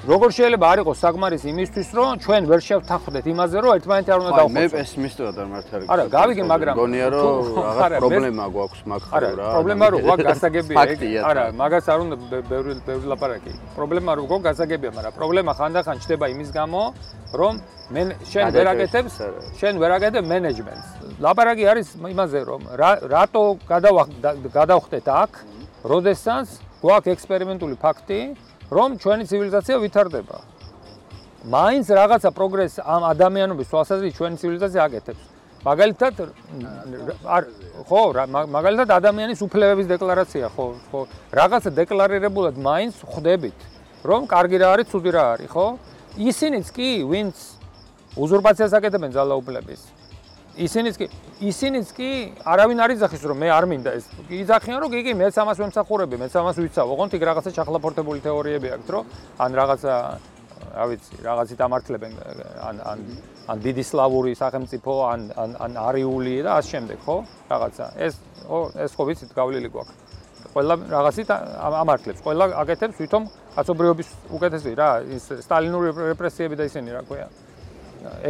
როგორ 0.00 0.30
შეიძლება 0.32 0.66
არ 0.72 0.78
იყოს 0.80 0.98
საკმარის 1.04 1.42
იმისთვის 1.52 1.88
რომ 1.92 2.10
ჩვენ 2.24 2.42
ვერ 2.50 2.60
შევთანხმდეთ 2.68 3.24
იმაზე 3.32 3.56
რომ 3.60 3.70
ერთმანეთი 3.76 4.10
არ 4.14 4.20
უნდა 4.24 4.32
დავხოცოთ 4.32 4.56
მე 4.56 4.64
პესიმისტურად 4.72 5.34
არ 5.42 5.48
მართალი 5.52 5.84
არა 5.92 6.04
გავიგე 6.16 6.44
მაგრამ 6.52 6.74
გონია 6.80 7.06
რომ 7.12 7.44
რაღაც 7.80 8.00
პრობლემა 8.00 8.44
გვაქვს 8.56 8.80
მაგ 8.90 9.02
ხო 9.10 9.18
რა 9.20 9.28
არა 9.28 9.44
პრობლემა 9.60 9.86
რო 9.92 9.98
გვაქვს 10.06 10.26
გასაგებია 10.30 11.20
არა 11.30 11.44
მაგას 11.60 11.86
არ 11.92 11.98
უნდა 12.00 12.16
ბევრი 12.48 12.72
ბევრი 12.88 13.06
ლაპარაკი. 13.12 13.52
პრობლემა 13.76 14.10
რო 14.16 14.22
გვაქვს 14.30 14.46
გასაგებია 14.48 14.90
მაგრამ 14.96 15.12
პრობლემა 15.20 15.52
ხანდახან 15.60 15.96
ჩდება 16.00 16.26
იმის 16.32 16.50
გამო 16.58 16.80
რომ 17.40 17.54
მე 17.92 18.02
შენ 18.32 18.44
ვერ 18.56 18.66
აკეთებს 18.72 19.14
შენ 19.60 19.74
ვერ 19.84 19.90
აკეთებ 20.00 20.24
მენეჯმენტს 20.32 20.88
ლაპარაკი 21.20 21.64
არის 21.72 21.88
იმაზე 22.00 22.40
რომ 22.48 22.62
რატო 23.12 23.44
გადავხდეთ 23.68 25.06
აქ 25.22 25.32
როდესაც 25.92 26.48
გვაქვს 26.80 27.12
ექსპერიმენტული 27.14 27.76
ფაქტი 27.80 28.20
რომ 28.72 28.96
ჩვენი 29.02 29.24
ცივილიზაცია 29.28 29.76
ვითარდება. 29.84 30.38
მაინც 31.44 31.86
რაღაცა 32.00 32.30
პროგრესი 32.36 32.80
ამ 32.84 33.02
ადამიანობის 33.12 33.68
თვალსაზრისით 33.72 34.16
ჩვენი 34.16 34.36
ცივილიზაცია 34.40 34.82
აკეთებს. 34.88 35.24
მაგალითად 35.60 36.14
არ 37.36 37.42
ხო 37.84 38.02
მაგალითად 38.48 38.88
ადამიანის 38.96 39.40
უფლებების 39.44 39.86
დეკლარაცია 39.92 40.48
ხო 40.56 40.66
ხო 40.88 41.00
რაღაცა 41.36 41.70
დეკლარირებულად 41.76 42.56
მაინც 42.56 42.94
ხვდებით 43.04 43.58
რომ 44.08 44.24
კარგი 44.24 44.56
რა 44.64 44.68
არის 44.74 44.86
ცუდი 44.88 45.10
რა 45.12 45.24
არის 45.36 45.50
ხო 45.52 45.66
ისინიც 46.16 46.66
კი 46.72 46.88
ვინც 47.12 47.36
უზურპაციას 48.16 48.72
აკეთებენ 48.72 49.12
ძალაუფლების 49.12 49.99
ისინიც 50.58 50.96
კი 50.98 51.06
ისინიც 51.40 51.92
კი 51.94 52.10
არავინ 52.42 52.82
არ 52.84 52.94
იძახის 52.96 53.22
რომ 53.30 53.38
მე 53.38 53.48
არ 53.54 53.64
მინდა 53.70 53.90
ეს. 53.96 54.04
იძახიან 54.28 54.78
რომ 54.82 54.90
კი 54.90 55.00
კი 55.06 55.12
მეც 55.14 55.34
ამას 55.38 55.58
ვემსახურები 55.62 56.16
მეც 56.20 56.34
ამას 56.36 56.56
ვიცავ. 56.58 56.86
ოღონდ 56.90 57.14
იქ 57.14 57.22
რაღაცა 57.30 57.50
ჩახლაპორტებული 57.54 58.20
თეორიები 58.20 58.68
აქვს 58.76 58.88
რომ 58.90 59.04
ან 59.40 59.50
რაღაცა 59.60 59.94
რა 60.70 60.84
ვიცი 60.90 61.14
რაღაცით 61.24 61.60
ამართლებენ 61.66 62.12
ან 62.66 62.76
ან 62.82 62.98
ან 63.50 63.56
დიდი 63.64 63.82
სლავური 63.90 64.32
სახელმწიფო 64.36 64.92
ან 65.12 65.20
ან 65.34 65.50
ან 65.58 65.72
არიული 65.76 66.34
და 66.44 66.50
ამ 66.58 66.64
შემდეგ 66.66 66.98
ხო? 67.06 67.16
რაღაცა. 67.50 67.84
ეს 67.96 68.14
ო 68.50 68.56
ეს 68.74 68.92
ხო 68.94 69.02
ვიცით 69.08 69.30
გავლილი 69.34 69.68
გვაქვს. 69.70 69.94
ყველა 70.54 70.74
რაღაცით 70.90 71.28
ამართლებს. 71.30 72.20
ყველა 72.26 72.44
აკეთებს 72.62 72.96
თვითონ 72.98 73.22
კაცობრიობის 73.54 74.08
უკეთესი 74.34 74.70
რა 74.74 74.90
ის 75.16 75.24
სტალინური 75.46 75.88
რეპრესიები 76.10 76.54
და 76.58 76.64
ისინი 76.70 76.90
რა 76.94 77.02
ქვია 77.06 77.28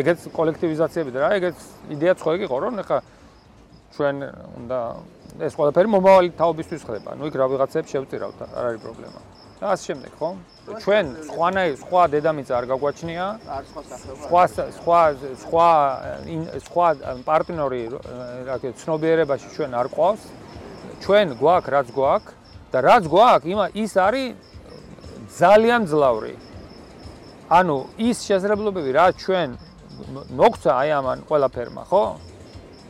ეგეც 0.00 0.18
კოლექტივიზაციები 0.34 1.10
და 1.14 1.18
რა 1.24 1.30
ეგეც 1.38 1.58
იდეაც 1.94 2.18
ხო 2.24 2.32
იყო 2.46 2.56
რომ 2.64 2.74
ეხა 2.82 2.98
ჩვენ 3.94 4.16
უნდა 4.60 4.78
ეს 5.38 5.54
ყველაფერი 5.54 5.88
მომავალი 5.94 6.28
თაობისთვის 6.38 6.82
ხდება. 6.86 7.10
ნუ 7.18 7.24
იქ 7.30 7.34
რა 7.38 7.46
ვიღაცებს 7.54 7.88
შევწირავთ, 7.90 8.38
არ 8.50 8.64
არის 8.70 8.80
პრობლემა. 8.82 9.20
და 9.60 9.76
ასე 9.76 9.92
შემდეგ, 9.92 10.12
ხო? 10.16 10.28
ჩვენ 10.80 11.06
სხვანაირ 11.28 11.74
სხვა 11.84 12.02
დედამიწა 12.16 12.52
არ 12.58 12.64
გაგვაჩნია. 12.70 13.24
არ 13.44 13.64
სხვა 13.68 13.82
სახეობა. 13.90 14.22
სხვა 14.24 14.42
სხვა 14.80 15.00
სხვა 15.44 15.68
სხვა 16.64 16.86
პარტნიორი 17.28 17.80
რა 18.48 18.56
ქვია 18.60 18.72
ცნობიერებაში 18.80 19.46
ჩვენ 19.56 19.70
არ 19.80 19.88
ყავს. 19.92 20.22
ჩვენ 21.04 21.26
გვაქვს 21.40 21.72
რაც 21.76 21.88
გვაქვს 21.92 22.32
და 22.72 22.78
რაც 22.88 23.04
გვაქვს 23.12 23.70
ის 23.84 23.92
არის 24.00 24.28
ძალიან 25.40 25.80
ძლავრი. 25.92 26.34
ანუ 27.50 27.76
ის 27.98 28.18
შესაძლებლობები 28.30 28.90
რაც 28.94 29.14
ჩვენ 29.26 29.50
მოგცა 30.38 30.70
აი 30.70 30.90
ამან 30.98 31.18
ყველაფერმა, 31.28 31.82
ხო? 31.90 32.04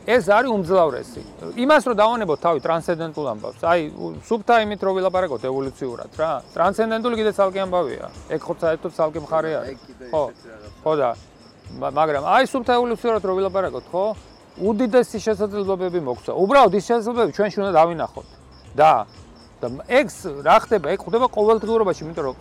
ეს 0.05 0.25
არის 0.33 0.49
უმძლავრესი. 0.57 1.21
იმას 1.61 1.83
რომ 1.89 1.95
დავანებოთ 2.01 2.39
თავი 2.41 2.59
ტრანსცენდენტულ 2.65 3.25
ამბავს. 3.33 3.59
აი, 3.61 3.81
სუბთა 4.25 4.55
იმით 4.65 4.81
რომ 4.85 4.93
ვილაპარაკოთ 4.97 5.41
ევოლუციურად 5.45 6.11
რა. 6.17 6.31
ტრანსცენდენტული 6.53 7.15
კიდე 7.21 7.31
ცალკე 7.37 7.59
ამბავია. 7.65 8.05
ეგ 8.33 8.39
ხო 8.41 8.53
საერთოდ 8.61 8.91
ცალკე 8.97 9.19
მხარე 9.25 9.51
არის. 9.61 9.77
ხო. 10.09 10.23
ხო 10.81 10.93
და 10.97 11.09
მაგრამ 11.81 12.23
აი 12.25 12.43
სუბთა 12.49 12.73
ევოლუციურად 12.81 13.21
რომ 13.21 13.35
ვილაპარაკოთ, 13.41 13.85
ხო? 13.93 14.05
უდიდესი 14.57 15.17
შესაძლებლობები 15.25 15.99
მოგცა. 16.01 16.31
უბრალოდ 16.37 16.73
ის 16.77 16.83
შესაძლებლობები 16.89 17.31
ჩვენში 17.37 17.57
უნდა 17.61 17.73
დავინახოთ. 17.81 18.27
და 18.77 18.93
და 19.61 19.67
ეგ 19.85 20.07
რა 20.47 20.57
ხდება? 20.65 20.85
ეგ 20.93 20.99
ხდება 21.05 21.27
ყოველდღიურობაში, 21.29 22.01
იმიტომ 22.05 22.25
რომ 22.25 22.35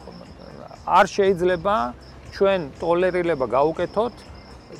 არ 0.89 1.07
შეიძლება 1.07 1.75
ჩვენ 2.35 2.61
ტოლერირება 2.81 3.47
გაუკეთოთ 3.57 4.15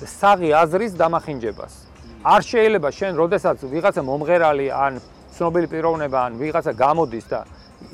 საღი 0.07 0.51
აზრის 0.55 0.93
დამახინჯებას. 0.97 1.73
არ 2.21 2.43
შეიძლება 2.45 2.89
შენ 2.93 3.13
როდესაც 3.17 3.59
ვიღაცა 3.65 4.03
მომღერალი 4.05 4.67
ან 4.71 5.01
ცნობილი 5.35 5.67
პიროვნება 5.73 6.19
ან 6.27 6.33
ვიღაცა 6.37 6.73
გამოდის 6.77 7.27
და 7.33 7.41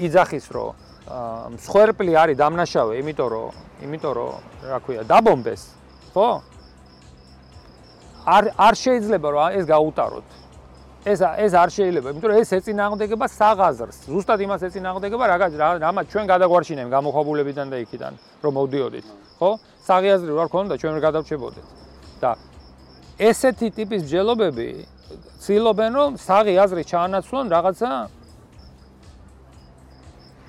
იძახის 0.02 0.46
რომ 0.50 0.74
მსხვერპლი 1.54 2.12
არის 2.18 2.36
დამნაშავე, 2.42 2.92
იმიტომ 3.00 3.28
რომ 3.30 3.50
იმიტომ 3.86 4.12
რომ 4.18 4.32
რა 4.66 4.78
ქვია, 4.82 5.02
დაბომბეს, 5.06 5.62
ხო? 6.10 6.28
არ 8.26 8.44
არ 8.58 8.74
შეიძლება 8.74 9.28
რომ 9.30 9.46
ეს 9.58 9.64
გაუტაროთ. 9.70 10.28
ეს 11.06 11.20
ეს 11.22 11.52
არ 11.54 11.70
შეიძლება, 11.70 12.08
იმიტომ 12.10 12.30
რომ 12.34 12.38
ეს 12.42 12.50
ეწინააღმდეგება 12.58 13.26
საღაზრს. 13.30 13.98
ზუსტად 14.10 14.40
იმას 14.42 14.60
ეწინააღმდეგება, 14.66 15.24
რა 15.30 15.36
რამაც 15.78 16.06
ჩვენ 16.10 16.24
გადაგვარჩინებთ 16.26 16.90
გამოხაბულებიდან 16.90 17.66
და 17.70 17.76
იქიდან, 17.86 18.12
რომ 18.42 18.52
მოვდიოდით, 18.58 19.06
ხო? 19.38 19.50
საღაზრი 19.86 20.32
რა 20.34 20.46
ქონდა, 20.50 20.74
ჩვენ 20.80 20.92
ვერ 20.96 21.02
გადავრჩებოდეთ. 21.06 21.66
და 22.20 22.30
ესეთი 23.16 23.68
ტიპის 23.76 24.02
ბჯელობები 24.08 24.68
ცდილობენ 25.40 25.90
რომ 26.00 26.10
საღი 26.20 26.54
აზრი 26.64 26.82
ჩაანაცვლონ 26.90 27.46
რაღაცა 27.54 27.90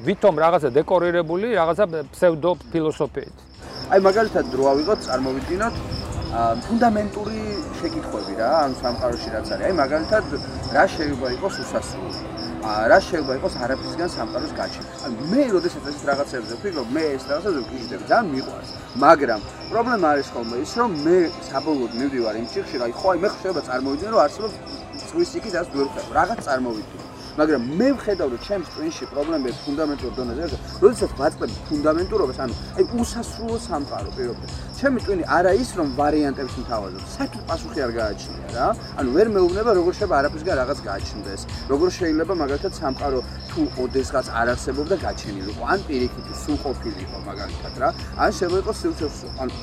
ვითომ 0.07 0.35
რაღაცა 0.43 0.69
დეკორირებული 0.77 1.47
რაღაცა 1.59 1.85
ფსევდო 2.13 2.51
ფილოსოფიით. 2.71 3.37
აი 3.93 3.99
მაგალითად 4.07 4.45
დრო 4.53 4.63
ავიღოთ, 4.73 4.99
წარმოვიდგინოთ 5.07 5.75
ფუნდამენტური 6.67 7.39
შეკითხვები 7.79 8.33
რა, 8.41 8.49
ამ 8.67 8.71
სამყაროში 8.81 9.29
რაც 9.35 9.47
არის. 9.53 9.63
აი 9.67 9.73
მაგალითად 9.83 10.23
რა 10.75 10.83
შეიძლება 10.91 11.27
იყოს 11.37 11.55
უსასრულო? 11.63 12.26
რა 12.67 12.99
შეიძლება 13.07 13.33
იყოს 13.39 13.55
არაფრისგან 13.63 14.09
სამყაროს 14.17 14.53
გაჩენა. 14.59 14.91
ან 15.07 15.11
მე 15.31 15.41
როდესაც 15.55 15.83
ეს 15.91 16.01
რაღაცებზე 16.09 16.53
ვფიქრობ, 16.59 16.87
მე 16.95 17.03
ეს 17.15 17.23
რაღაცებზე 17.31 17.59
ვკითხები, 17.65 18.03
ძალიან 18.11 18.27
მიყვარს. 18.35 18.69
მაგრამ 19.03 19.39
პრობლემა 19.71 20.07
არის 20.13 20.27
ხოლმე 20.33 20.55
ის, 20.65 20.71
რომ 20.79 20.89
მე 21.05 21.17
საბოლოოდ 21.49 21.91
მივდივარ 21.99 22.35
იმ 22.41 22.47
ჭიხში, 22.53 22.75
აი 22.85 22.93
ხო 22.99 23.07
აი 23.11 23.17
მე 23.23 23.29
ხდება 23.33 23.59
წარმოვიდგინე, 23.67 24.11
რომ 24.13 24.21
არსებობს 24.25 24.55
ზღვის 25.07 25.31
იქით 25.37 25.55
ას 25.61 25.67
ვერ 25.75 25.87
ხარ. 25.93 26.05
რაღაც 26.19 26.39
წარმოვიდგინე. 26.47 27.06
მაგრამ 27.37 27.61
მე 27.79 27.89
ვხედავ 27.97 28.27
რომ 28.33 28.41
ჩემს 28.47 28.67
წინში 28.73 29.05
პრობლემები 29.13 29.51
ფუნდამენტურ 29.65 30.11
დონეზე 30.17 30.41
არის. 30.45 30.59
როდესაც 30.83 31.11
ვაწყებ 31.21 31.49
ფუნდამენტურობას, 31.69 32.37
ანუ 32.43 32.53
აი 32.77 32.83
უსასრულო 33.01 33.57
სამყარო 33.67 34.09
პირობებს. 34.17 34.53
ჩემი 34.77 34.97
ტვინი 35.05 35.23
არა 35.37 35.51
ის 35.61 35.69
რომ 35.77 35.87
ვარიანტებს 35.99 36.55
მთავაზობ, 36.61 37.03
საერთოდ 37.15 37.41
პასუხი 37.49 37.79
არ 37.85 37.91
გააჩნია 37.99 38.47
რა. 38.57 38.67
ანუ 38.99 39.09
ვერ 39.17 39.27
მეუბნება 39.35 39.71
როგორ 39.79 39.91
შეიძლება 39.97 40.15
არაფერსგან 40.21 40.55
რაღაც 40.61 40.79
გააჩნდეს. 40.89 41.41
როგორ 41.71 41.87
შეიძლება 41.97 42.33
მაგალითად 42.41 42.73
სამყარო 42.81 43.19
თუ 43.49 43.61
ოდესღაც 43.83 44.27
არ 44.39 44.47
არსებობდა 44.53 44.95
გაჩენილიყო, 45.07 45.61
ან 45.73 45.79
პირიქით 45.87 46.27
სულ 46.43 46.57
ყოფილიყო 46.65 47.17
მაგალითად 47.29 47.73
რა. 47.81 47.89
ან 48.17 48.29
შეიძლება 48.37 48.59
იყოს 48.65 48.77
სიუცესო. 48.81 49.27
ანუ 49.41 49.53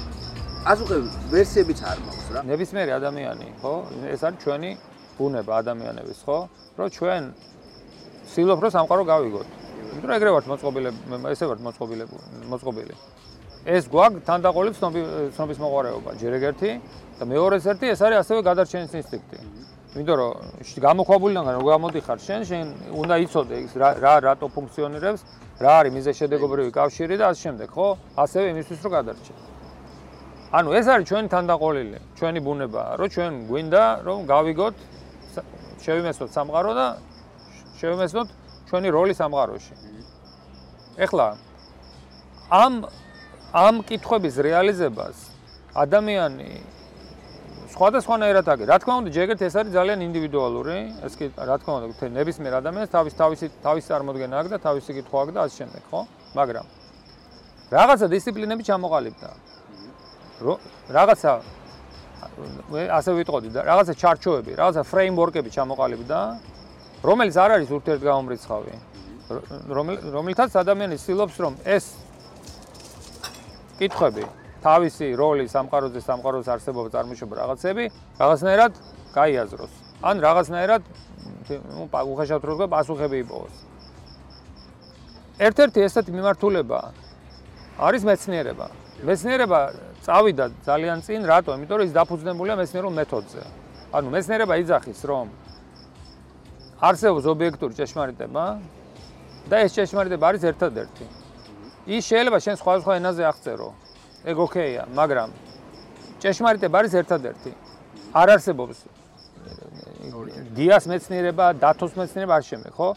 აზუხე 0.64 0.96
ვერსიებიც 1.34 1.78
არ 1.90 1.98
მაქვს 2.06 2.28
რა. 2.34 2.40
ნებისმიერი 2.50 2.92
ადამიანი, 2.98 3.46
ხო? 3.60 3.74
ეს 4.14 4.20
არის 4.24 4.38
ჩვენი 4.42 4.70
ბუნება 5.18 5.52
ადამიანების, 5.62 6.18
ხო? 6.26 6.38
რომ 6.78 6.88
ჩვენ 6.96 7.22
ვცდილობ 8.34 8.58
რომ 8.66 8.70
სამყარო 8.74 9.02
გავიგოთ. 9.06 9.48
იმიტომ 9.94 10.08
რომ 10.10 10.16
ეგრე 10.18 10.30
ვართ 10.34 10.46
მოწყობილები, 10.50 10.98
ესე 11.30 11.44
ვართ 11.46 11.60
მოწყობილები, 11.62 12.16
მოწყობილი. 12.50 12.94
ეს 13.64 13.84
გვაქვს 13.94 14.24
თანდაყოლი 14.26 14.70
ცნობის 14.74 15.58
მოყარეობა, 15.62 16.10
ჯერ 16.18 16.32
ეგერთი 16.38 16.70
და 17.14 17.24
მეორეს 17.30 17.64
ერთი 17.70 17.86
ეს 17.94 18.00
არის 18.02 18.18
ასევე 18.26 18.40
გადარჩენის 18.42 18.92
ინსტინქტი. 19.00 19.38
იმიტომ 19.94 20.16
რომ 20.18 20.32
გამოქვაბულიდან 20.82 21.44
რომ 21.54 21.62
გამოდიხარ 21.62 22.18
შენ, 22.26 22.40
შენ 22.50 22.66
უნდა 22.98 23.14
იცოდე 23.24 23.56
ის 23.64 23.72
რა 23.78 23.88
რა 24.02 24.14
რატო 24.26 24.46
ფუნქციონირებს, 24.50 25.20
რა 25.62 25.72
არის 25.78 25.92
მიზეშედეგობრივი 25.94 26.70
კავშირი 26.74 27.14
და 27.14 27.24
ასე 27.30 27.40
შემდეგ, 27.46 27.68
ხო? 27.70 27.88
ასევე 28.18 28.46
იმისთვის 28.50 28.78
რომ 28.82 28.90
გადარჩე. 28.98 29.34
ანუ 30.58 30.68
ეს 30.74 30.86
არის 30.90 31.06
ჩვენი 31.08 31.28
თანდაყოლილი, 31.30 31.98
ჩვენი 32.18 32.40
ბუნება, 32.42 32.82
რომ 32.98 33.08
ჩვენ 33.14 33.32
გვინდა 33.46 33.84
რომ 34.02 34.18
გავიგოთ 34.26 34.74
შევიმესოთ 35.86 36.30
სამყარო 36.34 36.72
და 36.74 36.86
შევემესნოთ 37.80 38.28
ჩვენი 38.68 38.88
როლი 38.96 39.14
სამყაროში. 39.14 39.74
ეხლა 41.04 41.26
ამ 42.50 42.74
ამ 43.54 43.74
კითხების 43.88 44.34
რეალიზებას 44.46 45.16
ადამიანი 45.74 46.50
სხვადასხვანაირად 47.74 48.46
აგერ. 48.46 48.66
რა 48.70 48.76
თქმა 48.78 48.94
უნდა, 49.02 49.10
ჯერგერთ 49.10 49.40
ეს 49.42 49.54
არის 49.58 49.72
ძალიან 49.74 49.98
ინდივიდუალური, 50.06 50.78
ეს 51.02 51.14
კი 51.18 51.26
რა 51.34 51.56
თქმა 51.58 51.72
უნდა, 51.74 52.06
ნებისმიერ 52.18 52.54
ადამიანს 52.62 52.90
თავის 52.94 53.14
თავისი 53.18 53.46
თავის 53.66 53.84
წარმოქმნა 53.90 54.34
აქვს 54.38 54.50
და 54.54 54.58
თავისი 54.62 54.90
კითხვა 54.94 55.18
აქვს 55.22 55.34
და 55.34 55.40
ასე 55.42 55.54
შემდეგ, 55.58 55.82
ხო? 55.90 56.00
მაგრამ 56.38 56.66
რაღაცა 57.74 58.06
დისციპლინები 58.14 58.62
ჩამოყალიბდა. 58.70 59.28
რაღაცა 60.94 61.32
ასე 62.98 63.10
ვიტყოდი 63.18 63.48
და 63.54 63.60
რაღაცა 63.66 63.92
ჩარჩოები, 64.02 64.52
რაღაცა 64.54 64.82
ფრეიმვორკები 64.90 65.50
ჩამოყალიბდა, 65.50 66.18
რომელიც 67.04 67.36
არ 67.36 67.50
არის 67.60 67.70
ურთიერთგამომრიცხავი. 67.76 68.74
რომელთაც 70.16 70.52
ადამიანი 70.56 70.96
ცდილობს 71.00 71.36
რომ 71.44 71.54
ეს 71.64 71.84
კითხები 73.80 74.24
თავისი 74.64 75.06
როლი 75.12 75.44
სამყაროზე 75.48 76.00
სამყაროს 76.00 76.48
არსებობა 76.48 76.88
წარმოშობა 76.94 77.34
რაღაცები 77.40 77.84
რაღაცნაირად 78.20 78.72
გაიაზროს. 79.16 79.72
ან 80.04 80.16
რაღაცნაირად 80.24 80.82
ნუ 81.76 81.84
უხეშად 81.92 82.42
რო 82.44 82.54
პასუხები 82.72 83.16
იპოვოს. 83.24 83.56
ერთ-ერთი 85.46 85.78
ესეთი 85.84 86.10
მიმართულება 86.16 86.80
არის 87.84 88.02
მეცნიერება. 88.08 88.66
მეცნიერება 89.04 89.60
წავიდა 90.06 90.44
ძალიან 90.68 90.98
წინ 91.04 91.20
რატო 91.28 91.50
იმიტომ 91.56 91.76
რომ 91.80 91.86
ის 91.88 91.94
დაფუძნებულია 91.98 92.54
მეცნიერულ 92.60 92.92
მეთოდზე. 93.00 93.42
ანუ 93.92 94.08
მეცნიერება 94.14 94.54
იძახის 94.62 95.00
რომ 95.04 95.26
არსებობს 96.88 97.24
ობიექტური 97.32 97.74
ჭეშმარიტება 97.78 98.44
და 99.48 99.56
ეს 99.64 99.70
ჭეშმარიტება 99.76 100.24
არის 100.30 100.42
ერთადერთი. 100.50 101.04
ის 101.96 102.02
შეიძლება 102.08 102.38
შენ 102.44 102.54
სხვა 102.60 102.72
სხვა 102.82 102.92
ენაზე 103.00 103.22
აღწერო. 103.30 103.68
ეგ 104.24 104.36
ოკეია, 104.46 104.82
მაგრამ 104.98 105.28
ჭეშმარიტება 106.20 106.74
არის 106.80 106.92
ერთადერთი. 107.00 107.52
არ 108.14 108.28
არსებობს 108.34 108.78
გიას 110.56 110.84
მეცნიერება, 110.90 111.46
დათოს 111.60 111.92
მეცნიერება 111.98 112.34
არ 112.38 112.44
შემე, 112.50 112.68
ხო? 112.76 112.88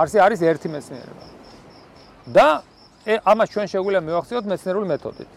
არსი 0.00 0.18
არის 0.26 0.40
ერთი 0.50 0.68
მეცნიერება. 0.74 1.24
და 2.36 2.46
ამას 3.24 3.48
ჩვენ 3.54 3.66
შეგვიძლია 3.72 4.02
მივახციოთ 4.08 4.44
მეცნიერული 4.52 4.86
მეთოდით. 4.92 5.30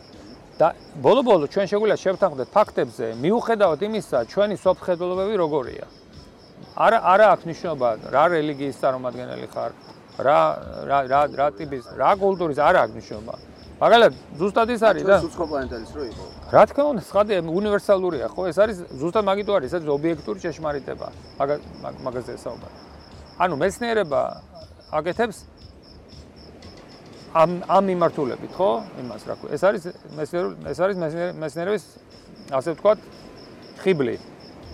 და 0.60 0.68
ბოლო-ბოლო 1.02 1.45
ჩვენ 1.53 1.65
შეგვიძლია 1.72 1.98
შევთანხმდეთ 2.06 2.49
ფაქტებზე, 2.53 3.06
მიუხედავად 3.23 3.80
იმისა, 3.88 4.18
ჩვენი 4.30 4.56
სოფხედულობები 4.61 5.34
როგორია. 5.41 5.86
არა 6.75 6.97
არა 7.13 7.25
აქვს 7.33 7.45
ნიშნობა 7.51 7.88
რა 8.13 8.23
რელიგიის 8.31 8.77
წარმომადგენელი 8.81 9.47
ხარ 9.53 9.71
რა 10.25 10.39
რა 10.89 10.99
რა 11.11 11.21
რა 11.39 11.47
ტიპის 11.57 11.83
რა 11.97 12.11
კულტურის 12.21 12.59
არა 12.59 12.79
აქვს 12.85 12.95
ნიშნობა. 12.99 13.33
მაგალითად 13.81 14.13
ზუსტად 14.38 14.69
ის 14.75 14.81
არის 14.85 15.03
და 15.09 15.15
უცხო 15.25 15.45
პლანეტალის 15.49 15.91
რო 15.97 16.03
იყო? 16.11 16.23
რა 16.53 16.63
თქმა 16.69 16.83
უნდა 16.91 17.03
სხადი 17.09 17.33
უნივერსალურია 17.49 18.27
ხო? 18.29 18.41
ეს 18.51 18.57
არის 18.61 18.77
ზუსტად 19.01 19.23
მაგიტო 19.25 19.51
არის 19.57 19.71
ეს 19.73 19.83
ობიექტური 19.97 20.39
შეშმარიტება 20.45 21.07
მაგაზე 22.05 22.33
საუბარი. 22.45 22.75
ანუ 23.41 23.53
მეცნიერება 23.57 24.21
აკეთებს 24.91 25.38
ამ 27.41 27.51
ამ 27.65 27.83
მიმართულებით 27.89 28.51
ხო? 28.53 28.71
იმას 29.01 29.21
რა 29.25 29.35
ქვია. 29.39 29.49
ეს 29.55 29.63
არის 29.65 29.83
მეცნიერული 30.17 30.55
ეს 30.71 30.79
არის 30.83 30.97
მეცნიერების 31.41 31.83
ასე 32.51 32.69
ვთქვათ 32.75 32.99
ხიბლი 33.81 34.15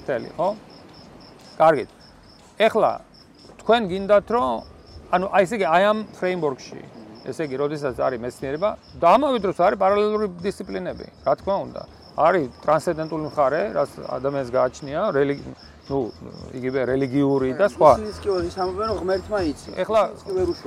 თელი 0.04 0.30
ხო 0.36 0.50
კარგით. 1.58 1.90
ეხლა 2.68 2.92
თქვენ 3.62 3.82
გინდათ 3.92 4.28
რომ 4.36 4.48
ანუ 5.14 5.26
აი 5.36 5.44
ესე 5.48 5.56
იგი 5.58 5.68
აი 5.76 5.84
ამ 5.92 6.00
ფრეიმვორკში 6.18 6.82
ესე 7.28 7.44
იგი, 7.48 7.56
როდესაც 7.60 7.96
არის 8.00 8.20
მეცნიერება 8.24 8.70
და 9.02 9.08
ამავე 9.18 9.38
დროს 9.44 9.58
არის 9.60 9.80
პარალელური 9.84 10.28
დისციპლინები, 10.48 11.08
რა 11.28 11.34
თქმა 11.40 11.56
უნდა. 11.68 11.82
არის 12.18 12.46
ტრანსცენდენტული 12.64 13.24
მხარე, 13.30 13.62
რაც 13.78 13.92
ადამიანს 14.18 14.50
გააჩნია, 14.58 15.02
რელიგია 15.18 15.54
ну, 15.88 16.12
იგივე 16.52 16.82
რელიგიური 16.92 17.54
და 17.56 17.68
სხვა. 17.72 17.92
ის 18.04 18.18
კი 18.20 18.32
ის 18.48 18.56
ამბობენ 18.60 18.90
ღმერთმა 19.00 19.40
იცი. 19.48 19.70
ეხლა 19.84 20.02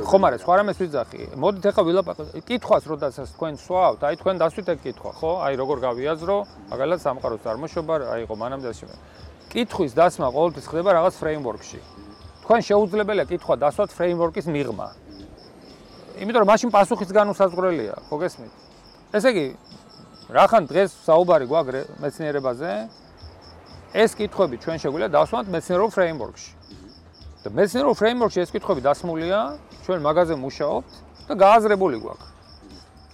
ხომ 0.08 0.22
არის, 0.28 0.40
სხვა 0.44 0.54
რამეს 0.60 0.78
ვიძახი. 0.80 1.20
მოდით 1.36 1.64
ეხლა 1.70 1.82
ვილაპარაკოთ. 1.88 2.28
კითხვას 2.48 2.84
როდესაც 2.88 3.28
თქვენ 3.36 3.52
სვავთ, 3.60 4.00
აი 4.00 4.14
თქვენ 4.20 4.36
დასვით 4.40 4.68
ეგ 4.72 4.78
კითხვა, 4.80 5.10
ხო? 5.20 5.32
აი 5.44 5.52
როგორ 5.60 5.76
გავიაზრო, 5.84 6.36
მაგალითად 6.72 7.00
სამყაროს 7.04 7.40
წარმოშობა, 7.44 7.94
აი 8.14 8.22
ყო 8.24 8.34
მანამდე 8.40 8.68
ასე. 8.72 8.86
კითხვის 9.50 9.92
დასმა 9.98 10.28
ყოველთვის 10.30 10.66
ხდება 10.70 10.90
რაღაც 10.94 11.14
ფრეიმვორკში. 11.18 11.80
თქვენ 12.46 12.60
შეუძლებელია 12.70 13.24
კითხვა 13.26 13.54
დასვათ 13.58 13.90
ფრეიმვორკის 13.98 14.46
მიღმა. 14.46 14.88
იმიტომ 16.22 16.40
რომ 16.42 16.48
მაშინ 16.54 16.70
პასუხის 16.70 17.10
განუსაზღვრელია, 17.10 17.94
ხო 18.06 18.16
გესმით? 18.22 18.52
ესე 19.10 19.28
იგი, 19.34 19.46
რახან 20.30 20.62
დღეს 20.70 20.90
საუბარი 21.02 21.46
გვაქვს 21.50 21.98
მეცნიერებაზე? 21.98 22.70
ეს 23.90 24.10
კითხვები 24.14 24.56
ჩვენ 24.62 24.76
შეგვიძლია 24.78 25.10
დავსვათ 25.10 25.46
მეცნიერულ 25.50 25.90
ფრეიმვორკში. 25.98 26.50
და 27.42 27.48
მეცნიერულ 27.50 27.94
ფრეიმვორკში 27.98 28.38
ეს 28.44 28.50
კითხვები 28.54 28.80
დასმულია, 28.86 29.38
ჩვენ 29.82 29.98
მაგაზე 30.06 30.34
მუშაობთ 30.44 30.92
და 31.26 31.34
გააზრებული 31.42 31.96
გვაქვს. 32.04 32.28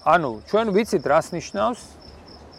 ანუ 0.05 0.31
ჩვენ 0.51 0.67
ვიცით 0.77 1.05
რას 1.07 1.27
ნიშნავს 1.33 1.81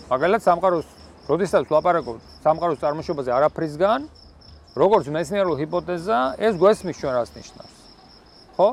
მაგალითად 0.09 0.41
სამყაროს, 0.47 0.87
როდესაც 1.27 1.63
ვლაპარაკობთ 1.67 2.21
სამყაროს 2.43 2.79
წარმოშობაზე 2.81 3.31
არაფრისგან, 3.37 4.01
როგორც 4.77 5.05
მეცნიერულ 5.11 5.55
ჰიპოთეზა, 5.61 6.17
ეს 6.39 6.53
გვესმის 6.55 6.95
ჩვენ 7.01 7.13
რას 7.17 7.29
ნიშნავს. 7.35 7.75
ხო? 8.57 8.67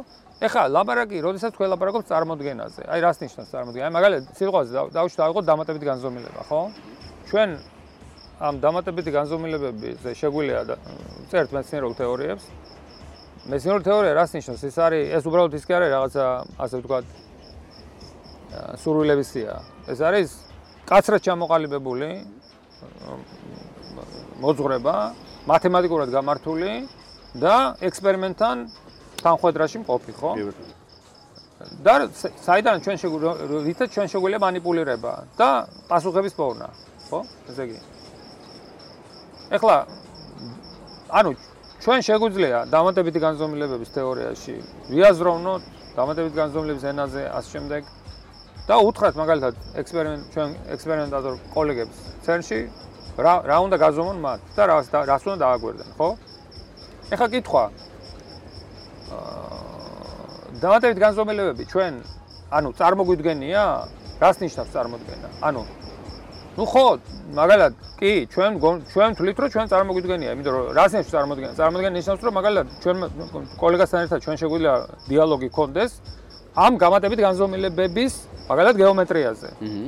ეხლა 0.45 0.63
ლაპარაკი, 0.71 1.19
როდესაც 1.25 1.51
თქვენ 1.55 1.69
ლაპარაკობთ 1.75 2.07
წარმოდგენაზე. 2.11 2.83
აი 2.91 2.99
რას 3.01 3.19
ნიშნავს 3.25 3.49
წარმოდგენა? 3.55 3.85
აი 3.89 3.93
მაგალითად, 3.97 4.25
სიტყვაზე 4.39 4.71
დავუშვით 4.95 5.21
ავიღოთ 5.25 5.45
დამატებითი 5.51 5.87
განზომილება, 5.89 6.41
ხო? 6.49 6.61
ჩვენ 7.31 7.49
ამ 8.45 8.55
დამატებითი 8.61 9.11
განზომილებებზე 9.15 10.11
შეგვიძლია 10.19 10.61
წერთ 11.31 11.51
მეცნიერულ 11.55 11.95
თეორიებს. 11.95 12.45
მეცნიერულ 13.51 13.83
თეორია 13.85 14.13
რას 14.19 14.31
ნიშნავს? 14.35 14.63
ეს 14.69 14.77
არის 14.79 15.03
ეს 15.17 15.25
უბრალოდ 15.29 15.53
ის 15.55 15.65
კი 15.65 15.73
არის 15.79 15.91
რაღაცა 15.95 16.25
ასე 16.59 16.75
ვთქვათ 16.83 17.07
სურვილების 18.83 19.29
სია. 19.33 19.55
ეს 19.89 19.99
არის 20.01 20.29
კაცრად 20.85 21.21
ჩამოყალიბებული 21.25 22.09
მოძღრება, 24.43 24.97
მათემატიკურად 25.49 26.09
გამართული 26.15 26.71
და 27.39 27.55
ექსპერიმენტთან 27.89 28.57
თანხვედრაში 29.25 29.77
მყოფი, 29.83 30.13
ხო? 30.21 30.31
და 31.85 31.95
საიდან 32.45 32.77
ჩვენ 32.85 32.97
შეგვიძლია 33.03 33.87
ჩვენ 33.95 34.07
შეგვიძლია 34.13 34.41
манипулирება 34.47 35.13
და 35.39 35.51
პასუხების 35.89 36.35
პოვნა, 36.39 36.69
ხო? 37.09 37.19
ესე 37.51 37.63
იგი. 37.69 37.79
ეხლა 39.55 39.77
ანუ 41.19 41.31
ჩვენ 41.85 42.01
შეგვიძლია 42.09 42.59
დამატებითი 42.75 43.21
განზომილებების 43.27 43.91
თეორიაში 43.97 44.55
ვიაზროვნოთ 44.89 45.63
დამატებითი 45.97 46.37
განზომილების 46.43 46.85
ენაზე 46.93 47.23
ასე 47.39 47.49
შემდეგ 47.55 47.83
და 48.69 48.75
უთხრათ 48.89 49.15
მაგალითად 49.21 49.55
ექსპერიმენტ 49.81 50.23
ჩვენ 50.35 50.51
ექსპერიმენტატორ 50.75 51.35
კოლეგებს 51.55 51.97
CERN-ში 52.25 52.61
რა 53.25 53.35
რა 53.51 53.57
უნდა 53.67 53.77
გაზომონ 53.85 54.19
მათ 54.25 54.41
და 54.57 54.63
რას 54.73 54.87
რას 55.11 55.23
უნდა 55.29 55.39
დააგვერდნენ 55.45 55.91
ხო? 55.99 56.09
ეხლა 57.15 57.27
კითხვა 57.35 57.65
დამატებითი 60.65 61.01
განზომილებები 61.05 61.65
ჩვენ 61.73 61.95
ანუ 62.57 62.69
წარმოგვიდგენია 62.79 63.63
რას 64.23 64.37
ნიშნავს 64.41 64.71
წარმოდგენა? 64.75 65.29
ანუ 65.43 65.63
ну 66.55 66.65
ხო, 66.71 66.87
მაგალითად, 67.35 67.73
კი, 67.99 68.13
ჩვენ 68.31 68.53
ჩვენ 68.95 69.11
თulit 69.19 69.37
რომ 69.43 69.49
ჩვენ 69.55 69.67
წარმოგვიდგენია, 69.73 70.31
იმიტომ 70.39 70.53
რომ 70.55 70.67
რას 70.79 70.91
ნიშნავს 70.95 71.13
წარმოდგენა? 71.15 71.53
წარმოდგენა 71.59 71.95
ნიშნავს 71.99 72.23
რომ 72.25 72.35
მაგალითად 72.39 72.67
ჩვენ 72.83 72.97
კოლეგასთან 73.59 74.01
ერთად 74.07 74.19
ჩვენ 74.25 74.37
შეგვიძლია 74.43 74.75
დიალოგი 75.11 75.49
გქონდეს 75.51 75.93
ამ 76.55 76.79
გამატებით 76.79 77.21
განზომილებების 77.27 78.15
მაგალითად 78.47 78.77
გეომეტრიაზე. 78.79 79.49
აჰა. 79.59 79.85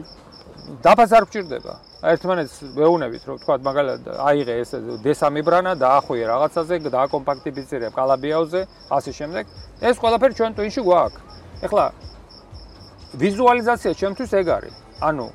დაფას 0.82 1.10
არ 1.14 1.24
გჭირდება. 1.30 1.74
ერთმანეთს 2.10 2.54
ვეუნებით, 2.74 3.22
რომ 3.22 3.36
თქვა 3.42 3.54
მაგალითად 3.62 4.02
აიღე 4.18 4.54
ეს 4.62 4.70
დესამიბრანა 5.06 5.72
და 5.78 5.86
ახვიე 5.98 6.24
რაღაცაზე, 6.26 6.74
დააკომპაქტიფიცირებ 6.90 7.92
კალაბიაოზე, 7.94 8.60
ასე 8.90 9.10
შემდეგ. 9.18 9.44
ეს 9.78 9.96
ყველაფერი 10.02 10.34
ჩვენ 10.38 10.52
ტვინში 10.58 10.80
გვაქვს. 10.82 11.20
ეხლა 11.66 11.84
ვიზუალიზაცია 13.14 13.92
ჩემთვის 14.00 14.30
ეგ 14.40 14.46
არის. 14.56 14.74
ანუ 15.00 15.26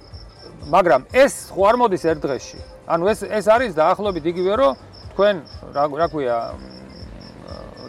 მაგრამ 0.69 1.01
ეს 1.15 1.33
ხო 1.55 1.61
არ 1.69 1.75
მოდის 1.81 2.03
ერთ 2.11 2.19
დღეში. 2.27 2.59
ანუ 2.91 3.03
ეს 3.07 3.19
ეს 3.23 3.45
არის 3.47 3.71
დაახლოებით 3.73 4.25
იგივე 4.31 4.53
რომ 4.61 4.73
თქვენ 5.15 5.35
რა 5.75 5.83
რა 5.95 6.07
ქვია 6.11 6.37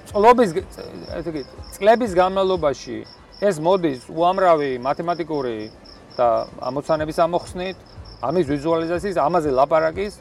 წლობის 0.09 0.51
ესე 0.57 1.29
იგი 1.31 1.43
წლების 1.75 2.13
განმავლობაში 2.17 2.97
ეს 3.42 3.60
მოდის 3.62 4.10
უამრავი 4.10 4.72
მათემატიკური 4.82 5.58
და 6.18 6.28
ამოცანების 6.70 7.18
ამოხსნით, 7.22 7.78
ამის 8.26 8.46
ვიზუალიზაციის, 8.50 9.18
ამაზე 9.22 9.50
ლაპარაკის. 9.54 10.14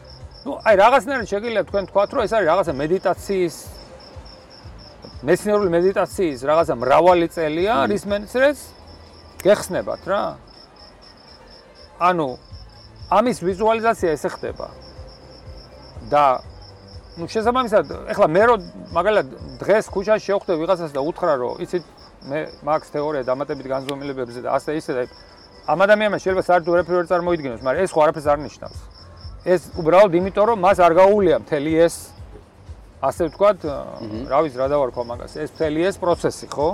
ну, 0.44 0.60
აი 0.62 0.74
რაღაცნაირად 0.76 1.26
შეგიძლია 1.26 1.62
თქვენ 1.64 1.84
თქვათ, 1.90 2.08
რომ 2.12 2.22
ეს 2.28 2.32
არის 2.36 2.48
რაღაცა 2.52 2.72
მედიტაციის 2.76 3.56
მეცნიერული 5.26 5.70
მედიტაციის 5.72 6.38
რაღაცა 6.44 6.74
მრავალი 6.76 7.26
წელია, 7.32 7.74
რის 7.88 8.04
მეცნიერს 8.04 8.60
გეხსნებათ 9.42 10.02
რა. 10.06 10.22
ანუ 11.98 12.28
ამის 13.10 13.38
ვიზუალიზაცია 13.42 14.10
ესე 14.12 14.28
ხდება. 14.28 14.68
და 16.06 16.38
ну 17.16 17.26
შესაბამისად, 17.26 18.12
ეხლა 18.12 18.26
მე 18.30 18.42
რო 18.46 18.56
მაგალითად 18.94 19.26
დღეს 19.58 19.88
ქუჩაში 19.90 20.22
შევხვდე 20.28 20.54
ვიღაცას 20.60 20.92
და 20.94 21.00
უთხრა 21.02 21.34
რომ 21.40 21.58
იცით 21.64 21.84
მე 22.29 22.39
მაქს 22.67 22.89
თეორია 22.93 23.23
დამატებით 23.25 23.67
განზომილებებზე 23.71 24.39
და 24.45 24.49
ასე 24.57 24.77
ისე 24.77 24.91
და 24.97 25.01
ამ 25.71 25.79
ადამიანმა 25.85 26.17
შეიძლება 26.21 26.43
საერთოდ 26.49 26.71
ვერაფერი 26.73 26.97
არ 27.01 27.07
წარმოიდგინოს, 27.11 27.61
მაგრამ 27.65 27.83
ეს 27.85 27.91
ხო 27.93 27.99
არაფერს 28.05 28.27
არ 28.33 28.39
ნიშნავს. 28.45 28.79
ეს 29.45 29.61
უბრალოდ 29.81 30.13
იმიტომ 30.19 30.45
რომ 30.51 30.57
მას 30.61 30.77
არ 30.85 30.93
გაუულია 31.01 31.35
მთელი 31.41 31.71
ეს 31.85 31.95
ასე 33.01 33.21
ვთქვათ, 33.29 33.59
რა 34.29 34.39
ვიცი 34.45 34.57
რა 34.61 34.67
დავარქვა 34.69 35.03
მაგას, 35.11 35.33
ეს 35.41 35.49
მთელი 35.55 35.79
ეს 35.89 35.95
პროცესი, 35.97 36.45
ხო? 36.53 36.69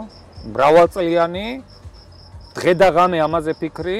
მრავალწლიანი 0.51 1.47
დღე 2.55 2.71
და 2.75 2.87
ღამე 2.91 3.17
ამაზე 3.27 3.51
ფიქრი. 3.61 3.99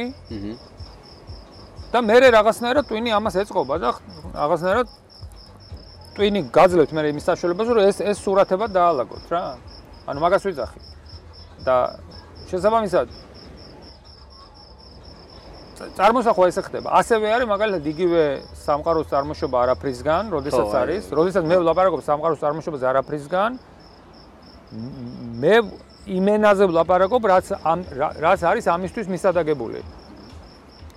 და 1.88 2.04
მე 2.04 2.16
რაღაცნაირად 2.36 2.86
ტვინი 2.90 3.12
ამას 3.16 3.36
ეწყობა 3.48 3.76
და 3.80 3.90
რაღაცნაირად 4.36 4.88
ტვინი 6.18 6.42
გაძლევთ 6.52 6.92
მე 6.92 7.02
იმის 7.14 7.26
საშუალებას 7.32 7.68
რომ 7.72 7.84
ეს 7.88 7.98
ეს 8.12 8.18
სურათება 8.26 8.68
დაალაგოთ 8.76 9.32
რა 9.32 9.42
ანუ 10.12 10.20
მაგას 10.20 10.44
ვიძახი 10.50 10.80
და 11.68 11.78
შესაბამისად 12.50 13.08
წარმოსახვა 15.98 16.46
ესე 16.50 16.62
ხდება. 16.66 16.90
ასევე 17.00 17.26
არის 17.36 17.48
მაგალითად 17.54 17.84
იგივე 17.94 18.24
სამყაროს 18.66 19.08
წარმოშობა 19.14 19.58
არაფრისგან 19.64 20.24
როდესაც 20.34 20.70
არის 20.82 21.04
როდესაც 21.14 21.44
მე 21.46 21.58
ვლაპარაკობ 21.62 22.02
სამყაროს 22.08 22.40
წარმოშობაზე 22.42 22.86
არაფრისგან 22.92 23.52
მე 25.44 25.56
იმენაზე 26.18 26.64
ვლაპარაკობ 26.72 27.22
რაც 27.34 27.48
რაც 28.26 28.40
არის 28.50 28.66
ამისთვის 28.74 29.08
მისადაგებული. 29.14 29.80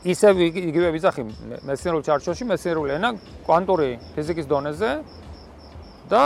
ისე 0.00 0.28
იგივე 0.32 0.88
ვიზახი 0.96 1.22
მეცნიერულ 1.68 2.02
ჩარჩოში 2.08 2.44
მეცნიერული 2.48 2.90
ენა 2.96 3.10
კვანტური 3.44 3.90
ფიზიკის 4.16 4.46
დონეზე 4.48 4.90
და 6.08 6.22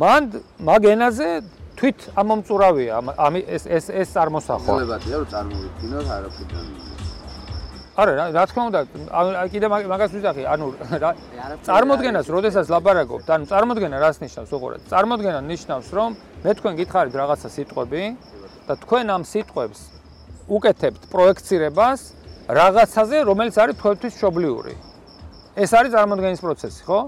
მან 0.00 0.22
მაგ 0.58 0.82
ენაზე 0.94 1.28
თვით 1.80 1.98
ამომწურავია 2.20 2.94
ამ 3.16 3.34
ეს 3.40 3.64
ეს 3.64 3.86
ეს 3.88 4.08
წარმოსახვა. 4.14 4.72
ძლებადია 4.76 5.16
რომ 5.20 5.28
წარმოვიდგინოთ 5.34 6.06
არაფერთან. 6.16 6.66
არა 8.00 8.12
რა 8.36 8.44
თქმა 8.48 8.62
უნდა 8.70 8.80
კიდე 9.52 9.66
მაგას 9.72 10.10
ვიზახი 10.16 10.42
ანუ 10.54 10.66
წარმოდგენას 11.66 12.26
როდესაც 12.36 12.66
ლაბარაკობთ 12.74 13.26
ანუ 13.34 13.44
წარმოდგენა 13.52 13.96
რას 14.04 14.16
ნიშნავს 14.24 14.50
უყურეთ 14.56 14.80
წარმოდგენა 14.92 15.40
ნიშნავს 15.52 15.88
რომ 15.96 16.10
მე 16.44 16.52
თქვენ 16.60 16.72
გითხარით 16.80 17.14
რაღაცა 17.20 17.48
სიტყვები 17.56 18.02
და 18.68 18.74
თქვენ 18.84 19.06
ამ 19.16 19.22
სიტყვებს 19.32 19.80
უკეთებთ 20.50 21.02
პროექცირებას 21.14 22.00
რაღაცაზე, 22.50 23.16
რომელიც 23.30 23.54
არის 23.62 23.76
თქვენთვის 23.78 24.14
შობლიური. 24.18 24.74
ეს 25.62 25.70
არის 25.78 25.90
წარმოქმნის 25.94 26.40
პროცესი, 26.42 26.80
ხო? 26.86 26.98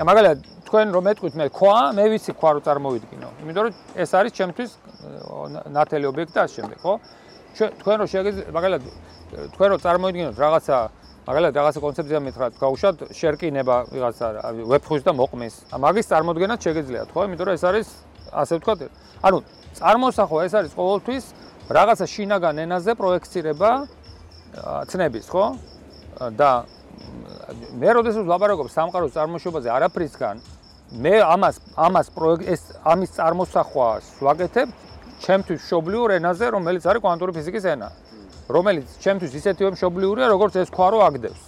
მაგალითად, 0.00 0.38
თქვენ 0.70 0.86
რომ 0.94 1.02
მეტყვით 1.02 1.34
მე 1.34 1.46
ქვა, 1.50 1.76
მე 1.98 2.04
ვიცი 2.14 2.32
ქვა 2.38 2.50
რო 2.54 2.60
წარმოვიდგინო. 2.62 3.28
იმიტომ 3.42 3.62
რომ 3.66 3.72
ეს 3.98 4.10
არის 4.14 4.32
ჩემთვის 4.38 4.70
ნათელი 5.74 6.06
ობიექტი 6.06 6.34
და 6.38 6.42
ამ 6.46 6.50
შემდეგ, 6.54 6.78
ხო? 6.78 6.94
თქვენ 7.82 7.96
რო 7.98 8.06
შეგიძლიათ 8.06 8.50
მაგალითად 8.54 8.82
თქვენ 9.50 9.68
რო 9.74 9.76
წარმოვიდგინოთ 9.82 10.36
რაღაცა 10.38 10.76
მაგალითად 11.26 11.54
რაღაცა 11.58 11.80
კონცეფცია 11.82 12.18
მითხრათ, 12.22 12.52
გავუშვათ 12.62 12.96
შერკინება 13.18 13.76
ვიღაცა 13.90 14.26
ვებხვის 14.70 15.02
და 15.02 15.12
მოყმის. 15.18 15.54
მაგის 15.74 16.06
წარმოქმნას 16.10 16.60
შეგიძლიათ, 16.62 17.08
ხო? 17.10 17.20
იმიტომ 17.26 17.46
რომ 17.50 17.54
ეს 17.58 17.64
არის 17.66 17.88
ასე 18.30 18.52
ვთქვათ, 18.62 18.78
ანუ 19.26 19.38
წარმოსახვა 19.74 20.40
ეს 20.46 20.54
არის 20.54 20.72
ყოველთვის 20.78 21.24
რაღაცა 21.66 22.06
შინაგან 22.14 22.54
ენაზე 22.62 22.92
პროექცირება 22.94 23.70
ცნების, 24.86 25.26
ხო? 25.34 25.44
და 26.38 26.50
მე 27.74 27.90
როდესაც 27.98 28.24
ლაპარაკობ 28.26 28.68
სამყაროს 28.70 29.12
წარმოშობაზე 29.18 29.68
არაფრისგან, 29.70 30.36
მე 30.90 31.14
ამას 31.22 31.56
ამას 31.78 32.08
ეს 32.50 32.62
ამის 32.82 33.10
წარმოსახვას 33.14 34.04
ვაკეთებ 34.26 34.68
ჩემთვის 35.22 35.60
მშობლიურ 35.62 36.16
ენაზე, 36.18 36.46
რომელიც 36.56 36.84
არის 36.90 37.02
კვანტური 37.04 37.32
ფიზიკის 37.36 37.64
ენა. 37.76 37.88
რომელიც 38.50 38.88
ჩემთვის 39.04 39.32
ისეთივე 39.38 39.70
მშობლიურია, 39.76 40.26
როგორც 40.34 40.54
ეს 40.58 40.68
ხვა 40.74 40.88
რო 40.90 40.98
აგდებს. 41.06 41.42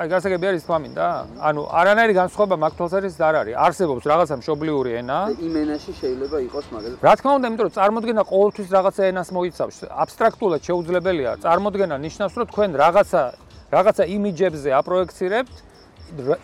აი 0.00 0.06
გასაგები 0.08 0.46
არის 0.50 0.62
თქვა 0.64 0.78
მინდა? 0.80 1.06
ანუ 1.36 1.60
არანაირი 1.68 2.14
განსხვავება 2.16 2.56
მაგ 2.64 2.72
თვალსაზრისით 2.80 3.20
არ 3.20 3.34
არის. 3.40 3.54
არსებობს 3.66 4.04
რაღაცა 4.08 4.34
მშობლიური 4.40 4.90
ენა. 5.04 5.18
იმ 5.36 5.54
ენაში 5.62 5.92
შეიძლება 6.00 6.36
იყოს 6.48 6.66
მაგალითად. 6.72 7.02
რა 7.04 7.14
თქმა 7.20 7.32
უნდა, 7.36 7.46
იმიტომ 7.50 7.66
რომ 7.68 7.74
წარმოქმნა 7.76 8.22
ყოველთვის 8.32 8.68
რაღაცა 8.76 9.02
ენას 9.10 9.28
მოიცავს. 9.36 9.76
აბსტრაქტულად 10.02 10.60
შეუძლებელია. 10.64 11.30
წარმოქმნა 11.44 11.96
ნიშნავს, 12.00 12.34
რომ 12.40 12.46
თქვენ 12.48 12.70
რაღაცა 12.80 13.22
რაღაცა 13.70 14.04
იმიჯებზე 14.16 14.68
აპროექცირებთ 14.80 15.54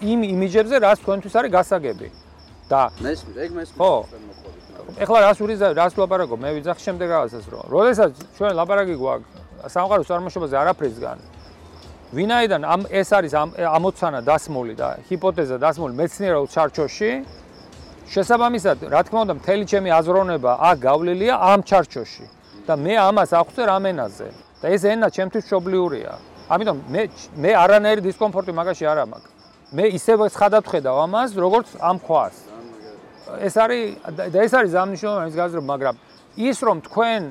იმ 0.00 0.20
იმიჯებზე, 0.34 0.76
რაც 0.86 0.98
თქვენთვის 1.02 1.34
არის 1.38 1.50
გასაგები. 1.58 2.08
და 2.66 2.82
მესმის, 2.98 3.36
ეგ 3.44 3.50
მესმის. 3.54 3.78
ხო. 3.78 3.94
ეხლა 4.98 5.18
რას 5.22 5.38
ურის 5.38 5.60
რას 5.78 5.92
ლაპარაკობ? 5.94 6.38
მე 6.42 6.50
ვიძახ 6.56 6.78
შემდეგ 6.82 7.08
რაღაცას 7.14 7.46
რომ. 7.46 7.62
როდესაც 7.70 8.10
ჩვენ 8.36 8.52
ლაპარაკი 8.58 8.94
გვაქვს 8.98 9.70
სამყაროს 9.70 10.06
წარმოშობაზე 10.10 10.54
არაფრისგან, 10.62 11.18
ვინაიდან 12.14 12.62
ამ 12.62 12.82
ეს 12.86 13.10
არის 13.10 13.32
ამოცანა 13.34 14.20
დასმული 14.22 14.74
და 14.78 14.88
ჰიპოთეზა 15.10 15.56
დასმული 15.58 15.94
მეცნიერულ 15.98 16.46
ჩარჩოში 16.54 17.10
შესაბამისად 18.14 18.78
რა 18.94 19.00
თქმა 19.10 19.20
უნდა 19.26 19.34
მთელი 19.42 19.64
ჩემი 19.66 19.90
აზროვნება 19.90 20.52
აქ 20.70 20.76
გავლილია 20.86 21.34
ამ 21.50 21.60
ჩარჩოში 21.66 22.26
და 22.66 22.74
მე 22.78 22.94
ამას 23.10 23.30
აღვწერ 23.34 23.68
ამენაზე 23.74 24.28
და 24.62 24.66
ეს 24.70 24.82
ენა 24.86 25.08
ჩემთვის 25.10 25.44
მშობლიურია 25.50 26.12
ამიტომ 26.46 26.76
მე 26.94 27.02
მე 27.42 27.50
არანაირი 27.66 28.02
დისკომფორტი 28.06 28.52
მაგაში 28.54 28.84
არ 28.86 28.98
ამაკ 29.02 29.24
მე 29.72 29.84
ისევ 29.98 30.28
ცხადად 30.30 30.64
ხედავ 30.70 30.96
ამას 31.06 31.34
როგორც 31.34 31.74
ამ 31.82 31.98
ქვას 31.98 32.36
ეს 33.42 33.54
არის 33.58 33.82
და 34.14 34.38
ეს 34.46 34.52
არის 34.54 34.72
ამნიშნულოვანი 34.78 35.34
გაზრდობა 35.34 35.66
მაგრამ 35.74 35.96
ის 36.36 36.58
რომ 36.62 36.78
თქვენ 36.86 37.22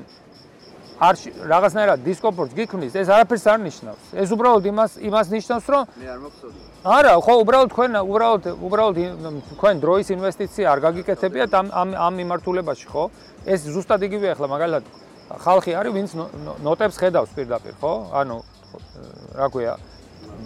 არ 0.96 1.18
რაღაცნაირად 1.44 2.00
დისკომფორტს 2.06 2.54
გიქმნის, 2.56 2.94
ეს 2.96 3.08
არაფერს 3.12 3.44
არ 3.52 3.58
ნიშნავს. 3.68 4.04
ეს 4.16 4.28
უბრალოდ 4.32 4.64
იმას 4.64 4.92
იმას 4.96 5.26
ნიშნავს, 5.28 5.66
რომ 5.68 5.82
მე 5.92 6.06
არ 6.08 6.18
მოგწოდი. 6.24 6.58
არა, 6.88 7.12
ხო, 7.20 7.32
უბრალოდ 7.44 7.68
თქვენ 7.72 7.90
უბრალოდ 8.00 8.44
უბრალოდ 8.64 8.96
თქვენ 9.52 9.74
დროის 9.84 10.08
ინვესტიცია 10.16 10.66
არ 10.72 10.78
გაგიკეთებიათ 10.86 11.52
ამ 11.52 11.66
ამ 11.68 11.88
ამ 12.00 12.12
მიმართულებაში, 12.16 12.86
ხო? 12.88 13.04
ეს 13.44 13.60
ზუსტად 13.68 14.00
იგივე 14.08 14.26
ახლა 14.32 14.46
მაგალითად 14.56 14.84
ხალხი 15.36 15.72
არის, 15.76 15.92
ვინც 15.92 16.10
ნოტებს 16.64 16.96
ხედავს 16.96 17.30
პირდაპირ, 17.36 17.74
ხო? 17.76 17.92
ანუ 18.16 18.36
რა 19.36 19.46
ქვია? 19.52 19.74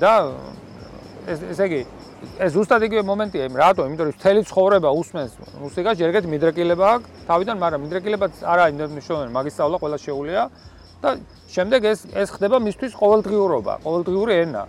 და 0.02 0.34
ეს 1.28 1.38
ესე 1.52 1.64
იგი 1.68 1.80
ეს 2.40 2.52
ზუსტად 2.52 2.84
იგივე 2.88 3.02
მომენტია, 3.08 3.48
იმ 3.48 3.56
რატო? 3.60 3.86
იმიტომ 3.88 4.06
რომ 4.08 4.16
მთელი 4.16 4.40
ცხოვრება 4.50 4.90
უსმენს 5.00 5.32
მუსიკას, 5.60 5.94
ჯერ 6.00 6.08
ერთი 6.16 6.28
მიდრეკილება 6.34 6.84
აქვს 6.94 7.06
თავიდან, 7.28 7.56
მაგრამ 7.64 7.80
მიდრეკილებაც 7.84 8.32
არა 8.44 8.64
ინტერნეტში 8.72 9.12
მაგისტრალა 9.36 9.76
ყველა 9.80 9.98
შეუულია 10.04 10.42
და 11.00 11.08
შემდეგ 11.48 11.80
ეს 11.92 11.98
ეს 12.12 12.28
ხდება 12.36 12.56
მისთვის 12.60 12.92
ყოველდღიურობა, 13.00 13.72
ყოველდღიური 13.84 14.32
ენა. 14.44 14.62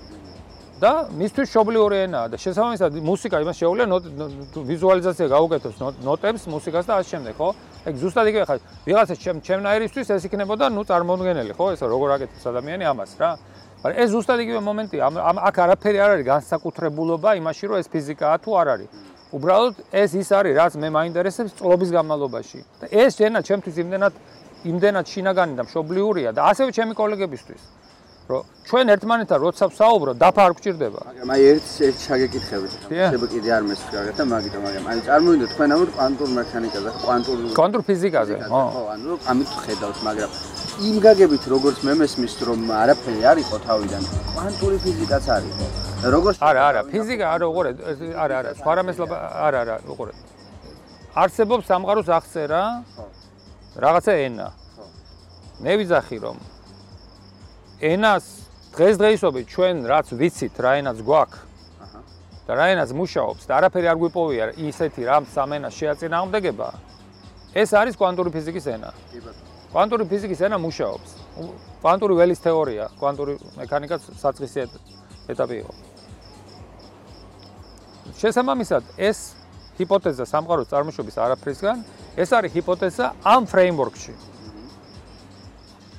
და 0.81 1.05
მისთვის 1.13 1.51
შობლიური 1.53 1.97
ენაა 2.09 2.29
და 2.33 2.37
შესაბამისად 2.41 2.95
მუსიკა 3.05 3.37
იმას 3.43 3.57
შეუულია 3.61 3.85
ვიზუალიზაცია 4.65 5.27
გაუკეთოს 5.29 5.75
ნოტებს 6.01 6.47
მუსიკას 6.49 6.85
და 6.89 6.93
ასე 6.97 7.09
შემდეგ, 7.13 7.33
ხო? 7.37 7.49
ეგ 7.85 7.93
ზუსტად 8.01 8.25
იგივე 8.31 8.45
ხარ. 8.49 8.59
ვიღაცა 8.89 9.15
ჩემ 9.21 9.37
ჩემნაირისთვის 9.45 10.07
ეს 10.09 10.25
იქნებოდა, 10.25 10.73
ნუ 10.73 10.81
წარმოუდგენელი, 10.89 11.53
ხო? 11.53 11.65
ეს 11.77 11.81
როგორ 11.85 12.09
აკეთებს 12.17 12.45
ადამიანი 12.49 12.83
ამას 12.89 13.11
რა? 13.21 13.29
მაგრამ 13.81 13.97
ეს 13.97 14.09
ზუსტად 14.13 14.39
იგივე 14.45 14.61
მომენტია. 14.61 15.01
ამ 15.09 15.37
აქ 15.41 15.55
არაფერი 15.65 15.97
არ 16.05 16.11
არის 16.15 16.25
განსაკუთრებულობა 16.29 17.29
იმაში, 17.41 17.63
რომ 17.65 17.77
ეს 17.81 17.87
ფიზიკაა 17.89 18.35
თუ 18.45 18.51
არ 18.61 18.67
არის. 18.73 18.89
უბრალოდ 19.33 19.75
ეს 19.89 20.11
ის 20.21 20.29
არის, 20.29 20.53
რაც 20.61 20.73
მე 20.77 20.87
მაინტერესებს 20.97 21.51
წლობის 21.57 21.89
განმავლობაში. 21.97 22.59
და 22.81 22.85
ეს 22.93 23.11
შენა 23.17 23.39
ჩემთვის 23.41 23.75
იმდენად 23.81 24.13
იმდენად 24.61 25.05
შინაგანი 25.09 25.53
და 25.57 25.63
მშობლიურია 25.65 26.29
და 26.37 26.41
ასევე 26.53 26.69
ჩემი 26.77 26.93
კოლეგებისთვის. 26.93 27.80
რომ 28.29 28.43
ჩვენ 28.69 28.85
ერთმანეთთან 28.93 29.39
როცა 29.45 29.65
ვსაუბრობ, 29.71 30.15
დაფა 30.21 30.41
არ 30.47 30.53
გჭირდება. 30.57 30.99
მაგრამ 31.09 31.29
აი 31.35 31.41
ერთ 31.51 31.65
ერთ 31.87 31.97
შეგეკითხებით. 32.07 32.71
შეიძლება 32.87 33.27
კიდე 33.33 33.49
არ 33.57 33.63
მესწრაგეთ 33.69 34.15
და 34.19 34.23
მაგიტომ 34.31 34.61
მაგრამ 34.67 34.85
აი 34.91 34.99
წარმოიდგინე 35.07 35.47
თქვენ 35.51 35.69
ამ 35.75 35.81
კვანტურ 35.95 36.29
მექანიკაზე, 36.39 36.89
კვანტურ 37.03 37.37
კვანტურ 37.57 37.81
ფიზიკაზე, 37.89 38.35
ხო? 38.51 38.61
ხო, 38.75 38.81
ანუ 38.93 39.11
ამით 39.31 39.49
ხედავთ, 39.65 39.97
მაგრამ 40.07 40.29
იმ 40.87 40.95
გაგებით 41.05 41.43
როგორც 41.53 41.77
მე 41.85 41.93
მესმის 42.01 42.33
რომ 42.47 42.59
არაფერი 42.81 43.21
არ 43.31 43.37
იყო 43.43 43.57
თავიდან, 43.67 44.03
კვანტური 44.33 44.77
ფიზიკაც 44.85 45.25
არის. 45.35 45.53
როგორც 46.15 46.37
არა, 46.49 46.61
არა, 46.69 46.81
ფიზიკა 46.91 47.25
არა, 47.35 47.45
უყურე, 47.51 47.69
არა, 48.23 48.35
არა, 48.39 48.49
სხვა 48.61 48.71
რამეს 48.77 48.97
არა, 49.01 49.57
არა, 49.61 49.75
უყურე. 49.91 50.13
არსებობს 51.11 51.67
სამყაროს 51.67 52.07
აღწერა. 52.07 52.61
ხო. 52.95 53.05
რაღაცა 53.83 54.13
ენა. 54.25 54.47
ხო. 54.75 54.83
მე 55.63 55.73
ვიზახი 55.81 56.17
რომ 56.23 56.37
ენას 57.81 58.25
დღესდღეობით 58.77 59.45
ჩვენ 59.49 59.75
რაც 59.89 60.07
ვიცით, 60.13 60.55
რა 60.61 60.71
ენაც 60.85 61.01
გვაქვს. 61.01 61.49
და 62.47 62.57
რა 62.57 62.65
ენაც 62.73 62.89
მუშაობს 62.93 63.47
და 63.47 63.53
არაფერი 63.57 63.87
არ 63.89 63.97
გვიპოვია 64.01 64.45
ისეთი 64.57 65.01
რამ 65.07 65.23
სამენა 65.29 65.69
შეაწინააღმდეგება. 65.71 66.69
ეს 67.55 67.69
არის 67.73 67.95
კვანტური 67.97 68.29
ფიზიკის 68.33 68.65
ენა. 68.75 68.89
კვანტური 69.71 70.03
ფიზიკის 70.09 70.39
ენა 70.45 70.57
მუშაობს. 70.57 71.09
კვანტური 71.81 72.13
ველის 72.19 72.39
თეორია, 72.41 72.85
კვანტური 72.99 73.33
მექანიკაც 73.57 74.01
საწყისი 74.21 74.59
ეტაპი 75.31 75.55
იყო. 75.61 75.73
შესაბამისად, 78.21 78.83
ეს 78.97 79.33
ჰიპოთეზა 79.79 80.25
სამყაროს 80.27 80.67
წარმოშობის 80.69 81.15
არაფრისგან, 81.17 81.77
ეს 82.17 82.29
არის 82.35 82.51
ჰიპოთეზა 82.51 83.05
ამ 83.23 83.47
ფრეიმვორკში. 83.47 84.30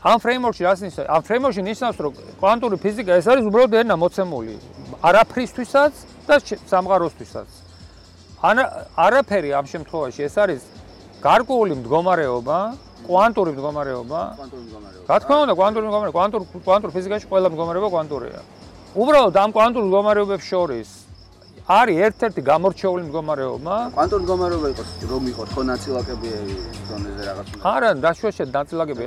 ამ 0.03 0.19
ფრეიმვორკში 0.19 0.63
რას 0.67 0.81
ნიშნავს? 0.83 1.09
ამ 1.15 1.21
ფრეიმვორკში 1.23 1.63
ნიშნავს, 1.63 1.97
რომ 2.03 2.13
კვანტური 2.43 2.77
ფიზიკა 2.83 3.13
ეს 3.23 3.27
არის 3.31 3.45
უბრალოდ 3.47 3.73
ენა 3.87 3.95
მოცემული 4.03 4.55
არაფრისთვისაც 4.99 5.93
და 6.27 6.35
სამყაროსთვისაც. 6.43 7.49
ან 8.43 8.57
არაფერი 8.99 9.51
ამ 9.55 9.67
შემთხვევაში 9.71 10.21
ეს 10.27 10.35
არის 10.43 10.63
გარკვეული 11.23 11.75
მდგომარეობა, 11.87 12.59
კვანტური 13.07 13.51
მდგომარეობა. 13.55 14.21
კვანტური 14.43 14.63
მდგომარეობა. 14.67 15.07
რა 15.07 15.17
თქმა 15.23 15.37
უნდა, 15.43 15.55
კვანტური 15.59 15.85
მდგომარეობა, 15.87 16.17
კვანტურ 16.19 16.43
კვანტურ 16.67 16.91
ფიზიკაში 16.97 17.27
ყველა 17.31 17.49
მდგომარეობა 17.55 17.89
კვანტურია. 17.95 18.41
უბრალოდ 18.99 19.35
ამ 19.39 19.51
კვანტურ 19.55 19.83
მდგომარეობებს 19.87 20.45
შორის 20.51 20.89
არის 21.63 21.97
ერთ-ერთი 22.07 22.41
გამორჩეული 22.43 23.03
მდგომარეობა. 23.07 23.75
კვანტურ 23.95 24.21
მდგომარეობა 24.23 24.69
იყოს 24.73 24.91
რომ 25.07 25.23
იყოს 25.31 25.49
ხო 25.55 25.63
ნაწილაკები 25.71 26.29
ზონეზე 26.91 27.23
რაღაც. 27.23 27.47
არა, 27.63 27.91
დაშვეშეთ 28.03 28.49
ნაწილაკები. 28.59 29.05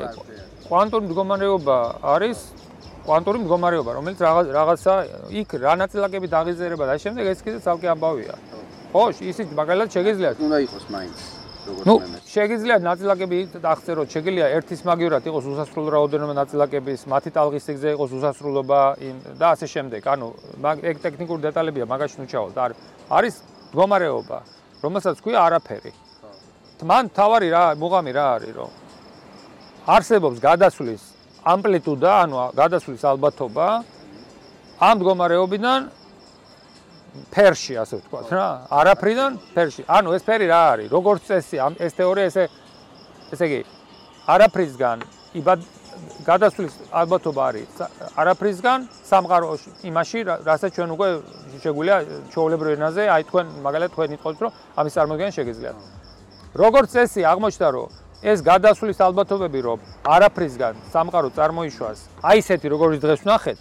კვანტური 0.68 1.04
მდგომარეობა 1.10 1.78
არის 2.16 2.38
კვანტური 3.06 3.38
მდგომარეობა, 3.44 3.92
რომელიც 4.00 4.20
რაღაც 4.24 4.48
რაღაცა 4.56 4.94
იქ 5.36 5.50
რა 5.62 5.74
ნაწილაკები 5.84 6.28
დაღიზერება 6.32 6.84
და 6.90 6.96
შემდეგ 7.04 7.26
ეს 7.28 7.40
კიდე 7.44 7.60
ცალკე 7.60 7.88
ამბავია. 7.92 8.34
ხო, 8.96 9.04
ისიც 9.20 9.48
მაგალითად 9.52 9.90
შეგიძლია. 9.92 10.30
უნდა 10.40 10.58
იყოს 10.66 10.86
მაინც. 10.96 11.35
ნუ 11.66 11.96
შეგიძლია 12.30 12.78
ნაწილაკები 12.78 13.38
დახწეროთ, 13.58 14.08
შეგიძლია 14.14 14.48
ერთის 14.54 14.82
მაგივრად 14.86 15.24
იყოს 15.26 15.46
უსასრულო 15.50 15.90
რაოდენობა 15.96 16.34
ნაწილაკების, 16.38 17.06
მათი 17.10 17.30
ტალღის 17.34 17.64
სიგზე 17.66 17.90
იყოს 17.98 18.12
უსასრულობა 18.22 18.80
და 19.42 19.46
ასე 19.58 19.66
შემდეგ. 19.74 20.02
ანუ 20.06 20.28
ეგ 20.62 20.98
ტექნიკური 21.02 21.42
დეტალებია, 21.42 21.86
მაგაში 21.90 22.16
ნუ 22.22 22.26
ჩავალთ. 22.30 22.58
არის 23.10 23.36
მდგომარეობა, 23.74 24.38
რომელსაც 24.86 25.18
ქვია 25.26 25.40
არაფერი. 25.48 25.92
მან 26.86 27.04
თავარი 27.18 27.50
რა, 27.50 27.64
მუღამი 27.82 28.12
რა 28.14 28.26
არის, 28.36 28.54
რომ 28.54 28.72
არსებობს 29.90 30.38
გადასვლის 30.38 31.04
ამპლიტუდა, 31.46 32.12
ანუ 32.26 32.36
გადასვლის 32.62 33.04
ალბათობა 33.10 33.68
ამ 34.86 34.96
მდგომარეობიდან 35.02 35.80
ფერში, 37.32 37.74
ასე 37.80 38.00
ვთქვათ 38.02 38.28
რა, 38.36 38.48
არაფრიდან 38.70 39.32
ფერში. 39.56 39.84
ანუ 39.88 40.10
ეს 40.16 40.24
ფერი 40.28 40.48
რა 40.52 40.62
არის? 40.74 40.88
როგორც 40.92 41.22
წესი, 41.30 41.58
ამ 41.60 41.74
ეს 41.80 41.94
თეორია 41.96 42.26
ესე 42.32 42.44
ესე 43.34 43.46
იგი 43.50 43.60
არაფრისგან 44.26 44.98
იბად 45.40 45.60
გადასვლის 46.26 46.74
ალბათობა 46.92 47.42
არის 47.50 47.82
არაფრისგან 48.20 48.80
სამყაროში, 49.10 49.70
იმაში, 49.90 50.20
რასაც 50.46 50.72
ჩვენ 50.76 50.90
უკვე 50.96 51.08
შეგვიძლია 51.64 51.98
ჩაოლებრო 52.34 52.70
ენაზე, 52.76 53.04
აი 53.16 53.24
თქვენ 53.30 53.46
მაგალითად 53.66 53.92
თქვენ 53.96 54.10
იტყობთ, 54.18 54.40
რომ 54.44 54.52
ამის 54.80 54.94
წარმოქმნა 54.96 55.30
შეგიძლიათ. 55.38 55.78
როგორც 56.56 56.88
წესი, 56.96 57.22
აღმოჩნდა, 57.32 57.68
რომ 57.76 57.88
ეს 58.24 58.40
გადასვლის 58.42 59.00
ალბათობები 59.08 59.60
რომ 59.68 59.80
არაფრისგან 60.16 60.74
სამყარო 60.94 61.30
წარმოიშვას, 61.38 62.00
აი 62.26 62.38
ესეთი 62.42 62.68
როგორც 62.74 62.98
დღეს 63.06 63.20
ვნახეთ, 63.26 63.60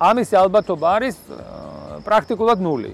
ამის 0.00 0.28
ალბათობა 0.42 0.86
არის 0.96 1.16
პრაქტიკულად 2.06 2.58
ნული. 2.66 2.92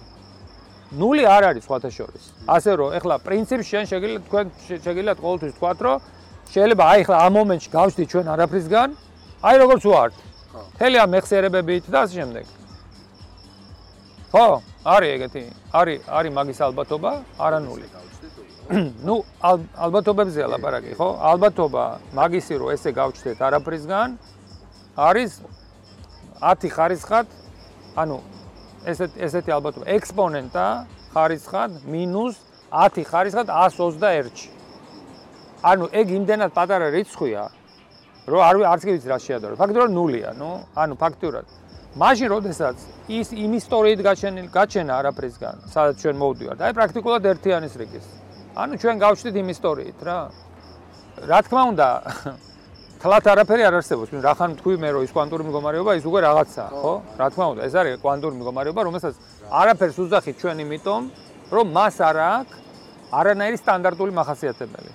ნული 0.93 1.25
არ 1.25 1.43
არის 1.51 1.65
სხვათა 1.67 1.91
შორის. 1.97 2.25
ასე 2.57 2.73
რომ 2.81 2.89
ეხლა 2.99 3.15
პრინციპში 3.27 3.69
შენ 3.73 3.85
შეგიძლიათ 3.93 4.23
თქვენ 4.29 4.47
შეგიძლიათ 4.69 5.19
ყოველთვის 5.25 5.53
თქვათ, 5.57 5.79
რომ 5.87 5.97
შეიძლება 6.53 6.85
აი 6.93 6.99
ეხლა 7.03 7.17
ამ 7.27 7.33
მომენტში 7.39 7.69
გავშდი 7.77 8.05
ჩვენ 8.13 8.27
არაფრისგან, 8.35 8.89
აი 9.49 9.57
როგორც 9.63 9.83
ვართ. 9.93 10.13
ხო. 10.53 10.61
თელი 10.79 10.97
ამ 11.05 11.09
მეხსიერებებით 11.15 11.85
და 11.93 11.99
ასე 12.05 12.15
შემდეგ. 12.21 12.45
ხო, 14.33 14.47
არის 14.95 15.09
ეგეთი. 15.17 15.43
არის 15.73 15.99
არის 16.19 16.33
მაგის 16.37 16.59
ალბათობა, 16.67 17.11
არა 17.41 17.61
ნული. 17.69 17.89
ну 19.03 19.23
ალბათობებზეა 19.85 20.47
ლაპარაკი 20.55 20.95
ხო 20.97 21.09
ალბათობა 21.33 21.85
მაგისი 22.17 22.59
რომ 22.63 22.71
ესე 22.75 22.93
გავჩნდეთ 22.95 23.43
არაფრისგან 23.49 24.15
არის 25.09 25.33
10 26.41 26.71
ხარისხად 26.77 27.27
ანუ 28.03 28.19
ესეთ 28.91 29.17
ესეთი 29.27 29.53
ალბათობა 29.57 29.87
ექსპონენტა 29.97 30.67
ხარისხად 31.15 31.73
მინუს 31.87 32.37
10 32.73 33.07
ხარისხად 33.11 33.53
121-ში 33.53 34.51
ანუ 35.63 35.89
ეგ 36.01 36.07
იმდენად 36.19 36.55
პატარა 36.57 36.89
რიცხვია 36.95 37.43
რომ 38.33 38.41
არ 38.49 38.55
არც 38.73 38.83
კი 38.87 38.91
ვიცი 38.95 39.09
რა 39.11 39.19
შეადარო. 39.19 39.55
ფაქტობრივად 39.59 39.93
ნულია 39.95 40.31
ნუ? 40.39 40.51
ანუ 40.79 40.95
ფაქტობრივად 40.99 41.47
მაშინ 42.03 42.29
როდესაც 42.33 42.77
ის 43.11 43.29
იმ 43.37 43.53
ისტორიით 43.61 44.01
გაჩენილ 44.09 44.47
გაჩენა 44.57 44.93
არაფრისგან 45.01 45.55
სადაც 45.75 45.97
ჩვენ 46.03 46.17
მოვდივართ 46.23 46.59
აი 46.63 46.73
პრაქტიკულად 46.79 47.23
ერთიანის 47.33 47.75
რიგის. 47.83 48.07
ანუ 48.57 48.75
ჩვენ 48.83 48.97
გავჩდით 49.05 49.37
იმ 49.43 49.49
ისტორიით 49.55 49.99
რა. 50.07 50.19
რა 51.29 51.39
თქმა 51.45 51.63
უნდა, 51.73 51.89
თლათ 53.03 53.27
არაფერი 53.33 53.65
არ 53.67 53.75
არსებობს. 53.83 54.11
ნუ 54.15 54.21
რახან 54.23 54.53
თქვი 54.63 54.77
მე 54.79 54.89
რომ 54.95 55.03
ის 55.03 55.11
კვანტური 55.11 55.43
მდგომარეობა 55.43 55.93
ის 55.99 56.05
უკვე 56.07 56.21
რაღაცაა, 56.23 56.71
ხო? 56.71 56.93
რა 57.19 57.27
თქმა 57.35 57.47
უნდა, 57.51 57.63
ეს 57.67 57.75
არის 57.75 57.95
კვანტური 57.99 58.35
მდგომარეობა, 58.39 58.81
რომელსაც 58.87 59.15
არაფერს 59.51 59.99
უძახით 60.07 60.37
ჩვენ 60.39 60.57
იმიტომ, 60.63 61.03
რომ 61.51 61.67
მას 61.75 61.97
არ 61.99 62.17
აქვს 62.23 62.57
არანაირი 63.11 63.59
სტანდარტული 63.59 64.13
მახასიათებელი. 64.23 64.91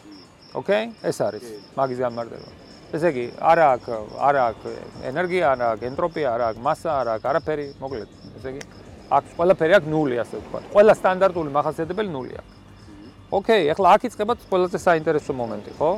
ოკეი? 0.56 0.84
ეს 1.04 1.18
არის 1.20 1.44
მაგის 1.76 2.00
გამარტება. 2.08 2.50
ესე 2.96 3.08
იგი, 3.12 3.26
არა 3.44 3.66
აქვს, 3.76 3.90
არა 4.24 4.42
აქვს 4.48 4.66
ენერგია, 5.12 5.44
არა 5.52 5.66
აქვს 5.76 5.84
ენტროპია, 5.92 6.28
არა 6.32 6.46
აქვს 6.48 6.62
massa, 6.64 6.90
არა 7.04 7.12
აქვს 7.20 7.28
არაფერი, 7.28 7.66
მოკლედ, 7.84 8.10
ესე 8.40 8.48
იგი, 8.56 8.62
აქვს 9.12 9.30
ყველაფერი 9.36 9.74
აქვს 9.78 9.90
ნული, 9.92 10.16
ასე 10.24 10.36
ვთქვათ. 10.40 10.64
ყველა 10.72 10.94
სტანდარტული 10.96 11.50
მახასიათებელი 11.52 12.10
ნული 12.16 12.34
აქვს. 12.40 12.54
ოკეი, 13.36 13.64
ახლა 13.76 13.88
აქ 14.00 14.02
იწყება 14.08 14.34
ყველაზე 14.48 14.78
საინტერესო 14.88 15.32
მომენტი, 15.36 15.72
ხო? 15.76 15.92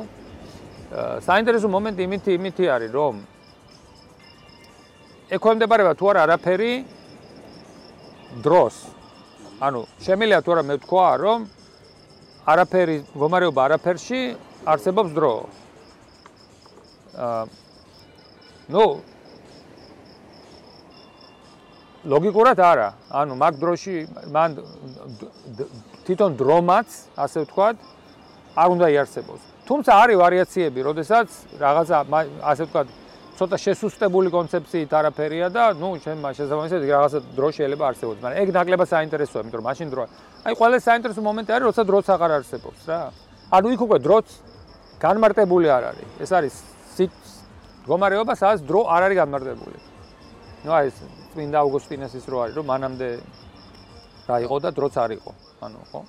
საინტერესო 0.90 1.68
მომენტი 1.70 2.02
იმითი 2.02 2.30
იმითი 2.34 2.64
არის, 2.74 2.90
რომ 2.90 3.14
ეკონდებარება 5.30 5.92
თუ 5.94 6.04
არა 6.10 6.20
არაფერი 6.26 6.72
დროს. 8.42 8.74
ანუ 9.62 9.80
შემიძლია 10.02 10.40
თუ 10.42 10.50
არა 10.54 10.62
მე 10.66 10.74
ვთქვა, 10.80 11.08
რომ 11.22 11.38
არაფერი 12.50 12.96
მდგომარეობა 13.14 13.60
არაფერში 13.66 14.20
არსებობს 14.66 15.10
დრო. 15.14 15.34
აა 17.14 17.42
ნუ 18.74 18.86
ლოგიკურად 22.10 22.58
არა. 22.58 22.88
ანუ 23.14 23.32
მაგ 23.38 23.54
დროში 23.62 23.96
მან 24.34 24.50
თვითონ 26.06 26.30
დრომაც, 26.40 26.88
ასე 27.14 27.38
ვთქვათ, 27.44 27.76
არ 28.56 28.68
უნდა 28.74 28.86
იარსებოს. 28.90 29.42
თუმცა 29.70 29.90
არის 30.02 30.16
ვარიაციები, 30.18 30.80
როდესაც 30.82 31.28
რაღაცა 31.62 31.96
ასე 32.42 32.62
ვთქვათ, 32.66 32.88
ცოტა 33.38 33.56
შესუსტებული 33.56 34.28
კონცეფციით 34.34 34.90
არაფერია 34.98 35.46
და 35.54 35.62
ნუ 35.78 35.88
შენ 36.02 36.18
შესაბამისად 36.34 36.82
რაღაცა 36.90 37.18
დრო 37.38 37.48
შეიძლება 37.54 37.84
არსებობს. 37.90 38.18
მაგრამ 38.20 38.40
ეგ 38.42 38.48
ნაკლებად 38.58 38.88
საინტერესოა, 38.90 39.40
იმიტომ 39.46 39.58
რომ 39.62 39.66
მაშინ 39.70 39.88
დრო 39.94 40.02
აი 40.44 40.52
ყველა 40.60 40.78
საინტერესო 40.90 41.20
მომენტი 41.24 41.50
არის, 41.54 41.66
როცა 41.70 41.82
დროც 41.86 42.06
აღარ 42.14 42.30
არსებობს 42.36 42.80
რა. 42.90 43.00
ანუ 43.56 43.66
იქ 43.74 43.80
უკვე 43.86 43.98
დროც 44.06 44.26
განმარტებული 45.00 45.66
არ 45.70 45.84
არის. 45.90 46.08
ეს 46.20 46.30
არის 46.34 46.54
მდგომარეობა, 47.90 48.32
სადაც 48.38 48.60
დრო 48.68 48.80
არ 48.86 49.02
არის 49.08 49.18
განმარტებული. 49.22 49.78
ნუ 50.62 50.70
აი 50.70 50.84
ეს 50.90 50.96
წმინდა 51.32 51.58
ავგუსტინესის 51.64 52.24
რო 52.30 52.36
არის, 52.44 52.54
რომ 52.60 52.66
მანამდე 52.70 53.08
რა 54.28 54.36
იყო 54.44 54.56
და 54.62 54.70
დროც 54.70 54.94
არ 55.00 55.10
იყო. 55.18 55.30
ანუ 55.64 55.78
ხო? 55.90 56.00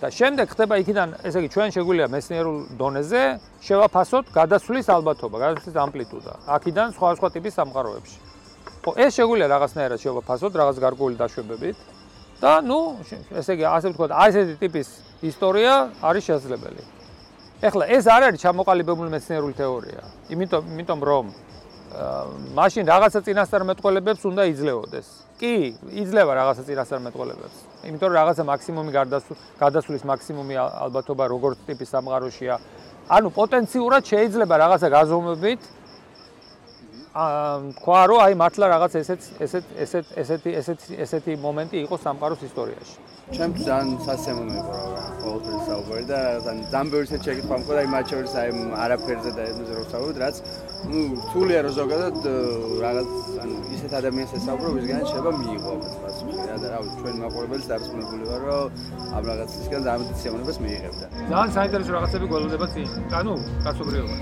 და 0.00 0.08
შემდეგ 0.08 0.46
ხდება 0.48 0.74
იქიდან, 0.80 1.08
ესე 1.28 1.38
იგი, 1.44 1.48
ჩვენ 1.54 1.68
შეგვიძლია 1.76 2.06
მეცნიერულ 2.08 2.58
დონეზე 2.80 3.22
შევაფასოთ 3.60 4.24
გადასვლის 4.32 4.86
ალბათობა, 4.96 5.36
გადასვლის 5.44 5.76
ამპლიტუდა. 5.76 6.32
აქიდან 6.56 6.88
სხვა 6.96 7.08
სხვა 7.20 7.28
ტიპის 7.36 7.52
სამყაროებში. 7.60 8.18
ხო, 8.80 8.90
ეს 8.96 9.12
შეგვიძლია 9.20 9.48
რაღაცნაირად 9.54 9.98
შევაფასოთ 10.00 10.52
რაღაც 10.56 10.76
გარკვეული 10.80 11.16
დაშვებებით 11.20 11.76
და 12.40 12.52
ნუ, 12.64 12.80
ესე 13.36 13.52
იგი, 13.60 13.64
ასე 13.68 13.86
ვთქვათ, 13.92 14.10
აი 14.16 14.28
ესეთი 14.32 14.56
ტიპის 14.64 14.88
ისტორია 15.20 15.72
არის 16.00 16.22
შესაძლებელი. 16.24 16.82
ეხლა 17.60 17.84
ეს 17.92 18.04
არ 18.08 18.22
არის 18.32 18.40
ჩამოყალიბებული 18.40 19.08
მეცნიერული 19.12 19.54
თეორია. 19.60 20.02
იმიტომ, 20.32 20.62
იმიტომ 20.80 21.00
რომ 21.04 21.24
მაშინ 22.56 22.84
რაღაცა 22.88 23.20
წინასწარმეტყველებებს 23.26 24.22
უნდა 24.24 24.42
იძლეოდეს. 24.48 25.06
კი, 25.36 25.76
იძლევა 25.92 26.32
რაღაცა 26.40 26.62
წინასწარმეტყველებებს. 26.68 27.69
იმიტომ 27.88 28.08
რომ 28.10 28.16
რაღაცა 28.20 28.42
მაქსიმუმი 28.44 28.92
გადასვლის 29.60 30.02
მაქსიმუმი 30.10 30.54
ალბათობა 30.60 31.24
როგორც 31.32 31.58
ტიპის 31.68 31.88
სამყაროშია. 31.94 32.54
ანუ 33.16 33.28
პოტენციურად 33.40 34.02
შეიძლება 34.10 34.54
რაღაცა 34.62 34.88
გაზომებით 34.96 35.60
აა 37.10 37.74
თქვა 37.80 38.00
რომ 38.06 38.18
აი 38.22 38.34
მართლა 38.38 38.66
რაღაც 38.70 38.92
ესეც 39.02 39.22
ესეთ 39.44 39.64
ესეთ 40.22 40.42
ესეთი 40.60 40.94
ესეთი 41.04 41.32
მომენტი 41.42 41.76
იყო 41.84 41.96
სამყაროს 42.06 42.42
ისტორიაში. 42.46 42.94
ჩემ 43.34 43.52
ძალიან 43.66 43.90
სასემონო 44.06 44.54
იყო 44.60 44.74
რა 44.94 45.04
ყოველთვის 45.22 45.62
საუბარი 45.68 46.04
და 46.10 46.18
ძალიან 46.46 46.86
ბევრი 46.92 47.06
ისეთ 47.08 47.20
შეკითხვა 47.26 47.56
მქონდა 47.60 47.80
აი 47.82 47.88
მათ 47.94 48.04
შორის 48.10 48.32
აი 48.40 48.48
არაფერზე 48.84 49.30
და 49.36 49.42
ემზე 49.50 49.72
რო 49.78 49.84
საუბრობ 49.92 50.18
რაც 50.22 50.36
ну 50.90 50.98
თულია 51.30 51.60
რომ 51.66 51.74
ზოგადად 51.80 52.16
რაღაც 52.84 53.10
ანუ 53.42 53.54
ისეთ 53.76 53.92
ადამიანს 54.00 54.32
ესაუბრო 54.38 54.68
ვისგან 54.76 55.02
შეიძლება 55.10 55.32
მიიღო 55.40 55.70
ამას 55.76 55.94
პასუხი 56.02 56.34
რა 56.50 56.56
და 56.62 56.66
რა 56.72 56.78
ვიცი 56.82 56.96
ჩვენ 57.00 57.16
მაყურებელს 57.22 57.66
დარწმუნებული 57.70 58.24
ვარ 58.30 58.42
რომ 58.50 58.66
ამ 59.16 59.22
რაღაცისგან 59.30 59.80
ძალიან 59.86 60.06
დიდი 60.10 60.20
სიამოვნებას 60.22 60.58
მიიღებდა. 60.64 61.06
ძალიან 61.30 61.52
საინტერესო 61.58 61.90
რაღაცები 61.96 62.26
გველოდება 62.32 62.66
წინ 62.74 62.88
ანუ 63.20 63.32
კაცობრიობა 63.64 64.14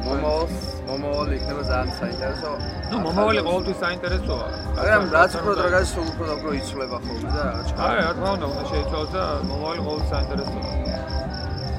რა 0.00 0.06
მომავალ 0.08 0.48
მომავალ 0.88 1.28
იქნება 1.36 1.62
ძალიან 1.70 1.90
საინტერესო. 2.00 2.50
ნუ 2.90 2.96
მომავალი 3.04 3.40
ყოველთვის 3.46 3.78
საინტერესოა. 3.84 4.46
მაგრამ 4.78 5.04
რაც 5.16 5.30
უფრო 5.38 5.52
დროგას 5.60 5.86
სულ 5.94 6.06
უფრო 6.12 6.26
უფრო 6.36 6.50
იცვლება 6.60 6.96
ხოლმე 7.04 7.30
და 7.36 7.42
რაღაც. 7.48 7.68
აი, 7.84 7.94
რა 8.00 8.10
თქმა 8.16 8.30
უნდა, 8.36 8.46
უნდა 8.52 8.64
შეიცვალოს 8.72 9.10
და 9.16 9.24
მომავალი 9.50 9.80
ყოველთვის 9.86 10.10
საინტერესოა. 10.14 10.64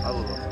ალბათ. 0.10 0.51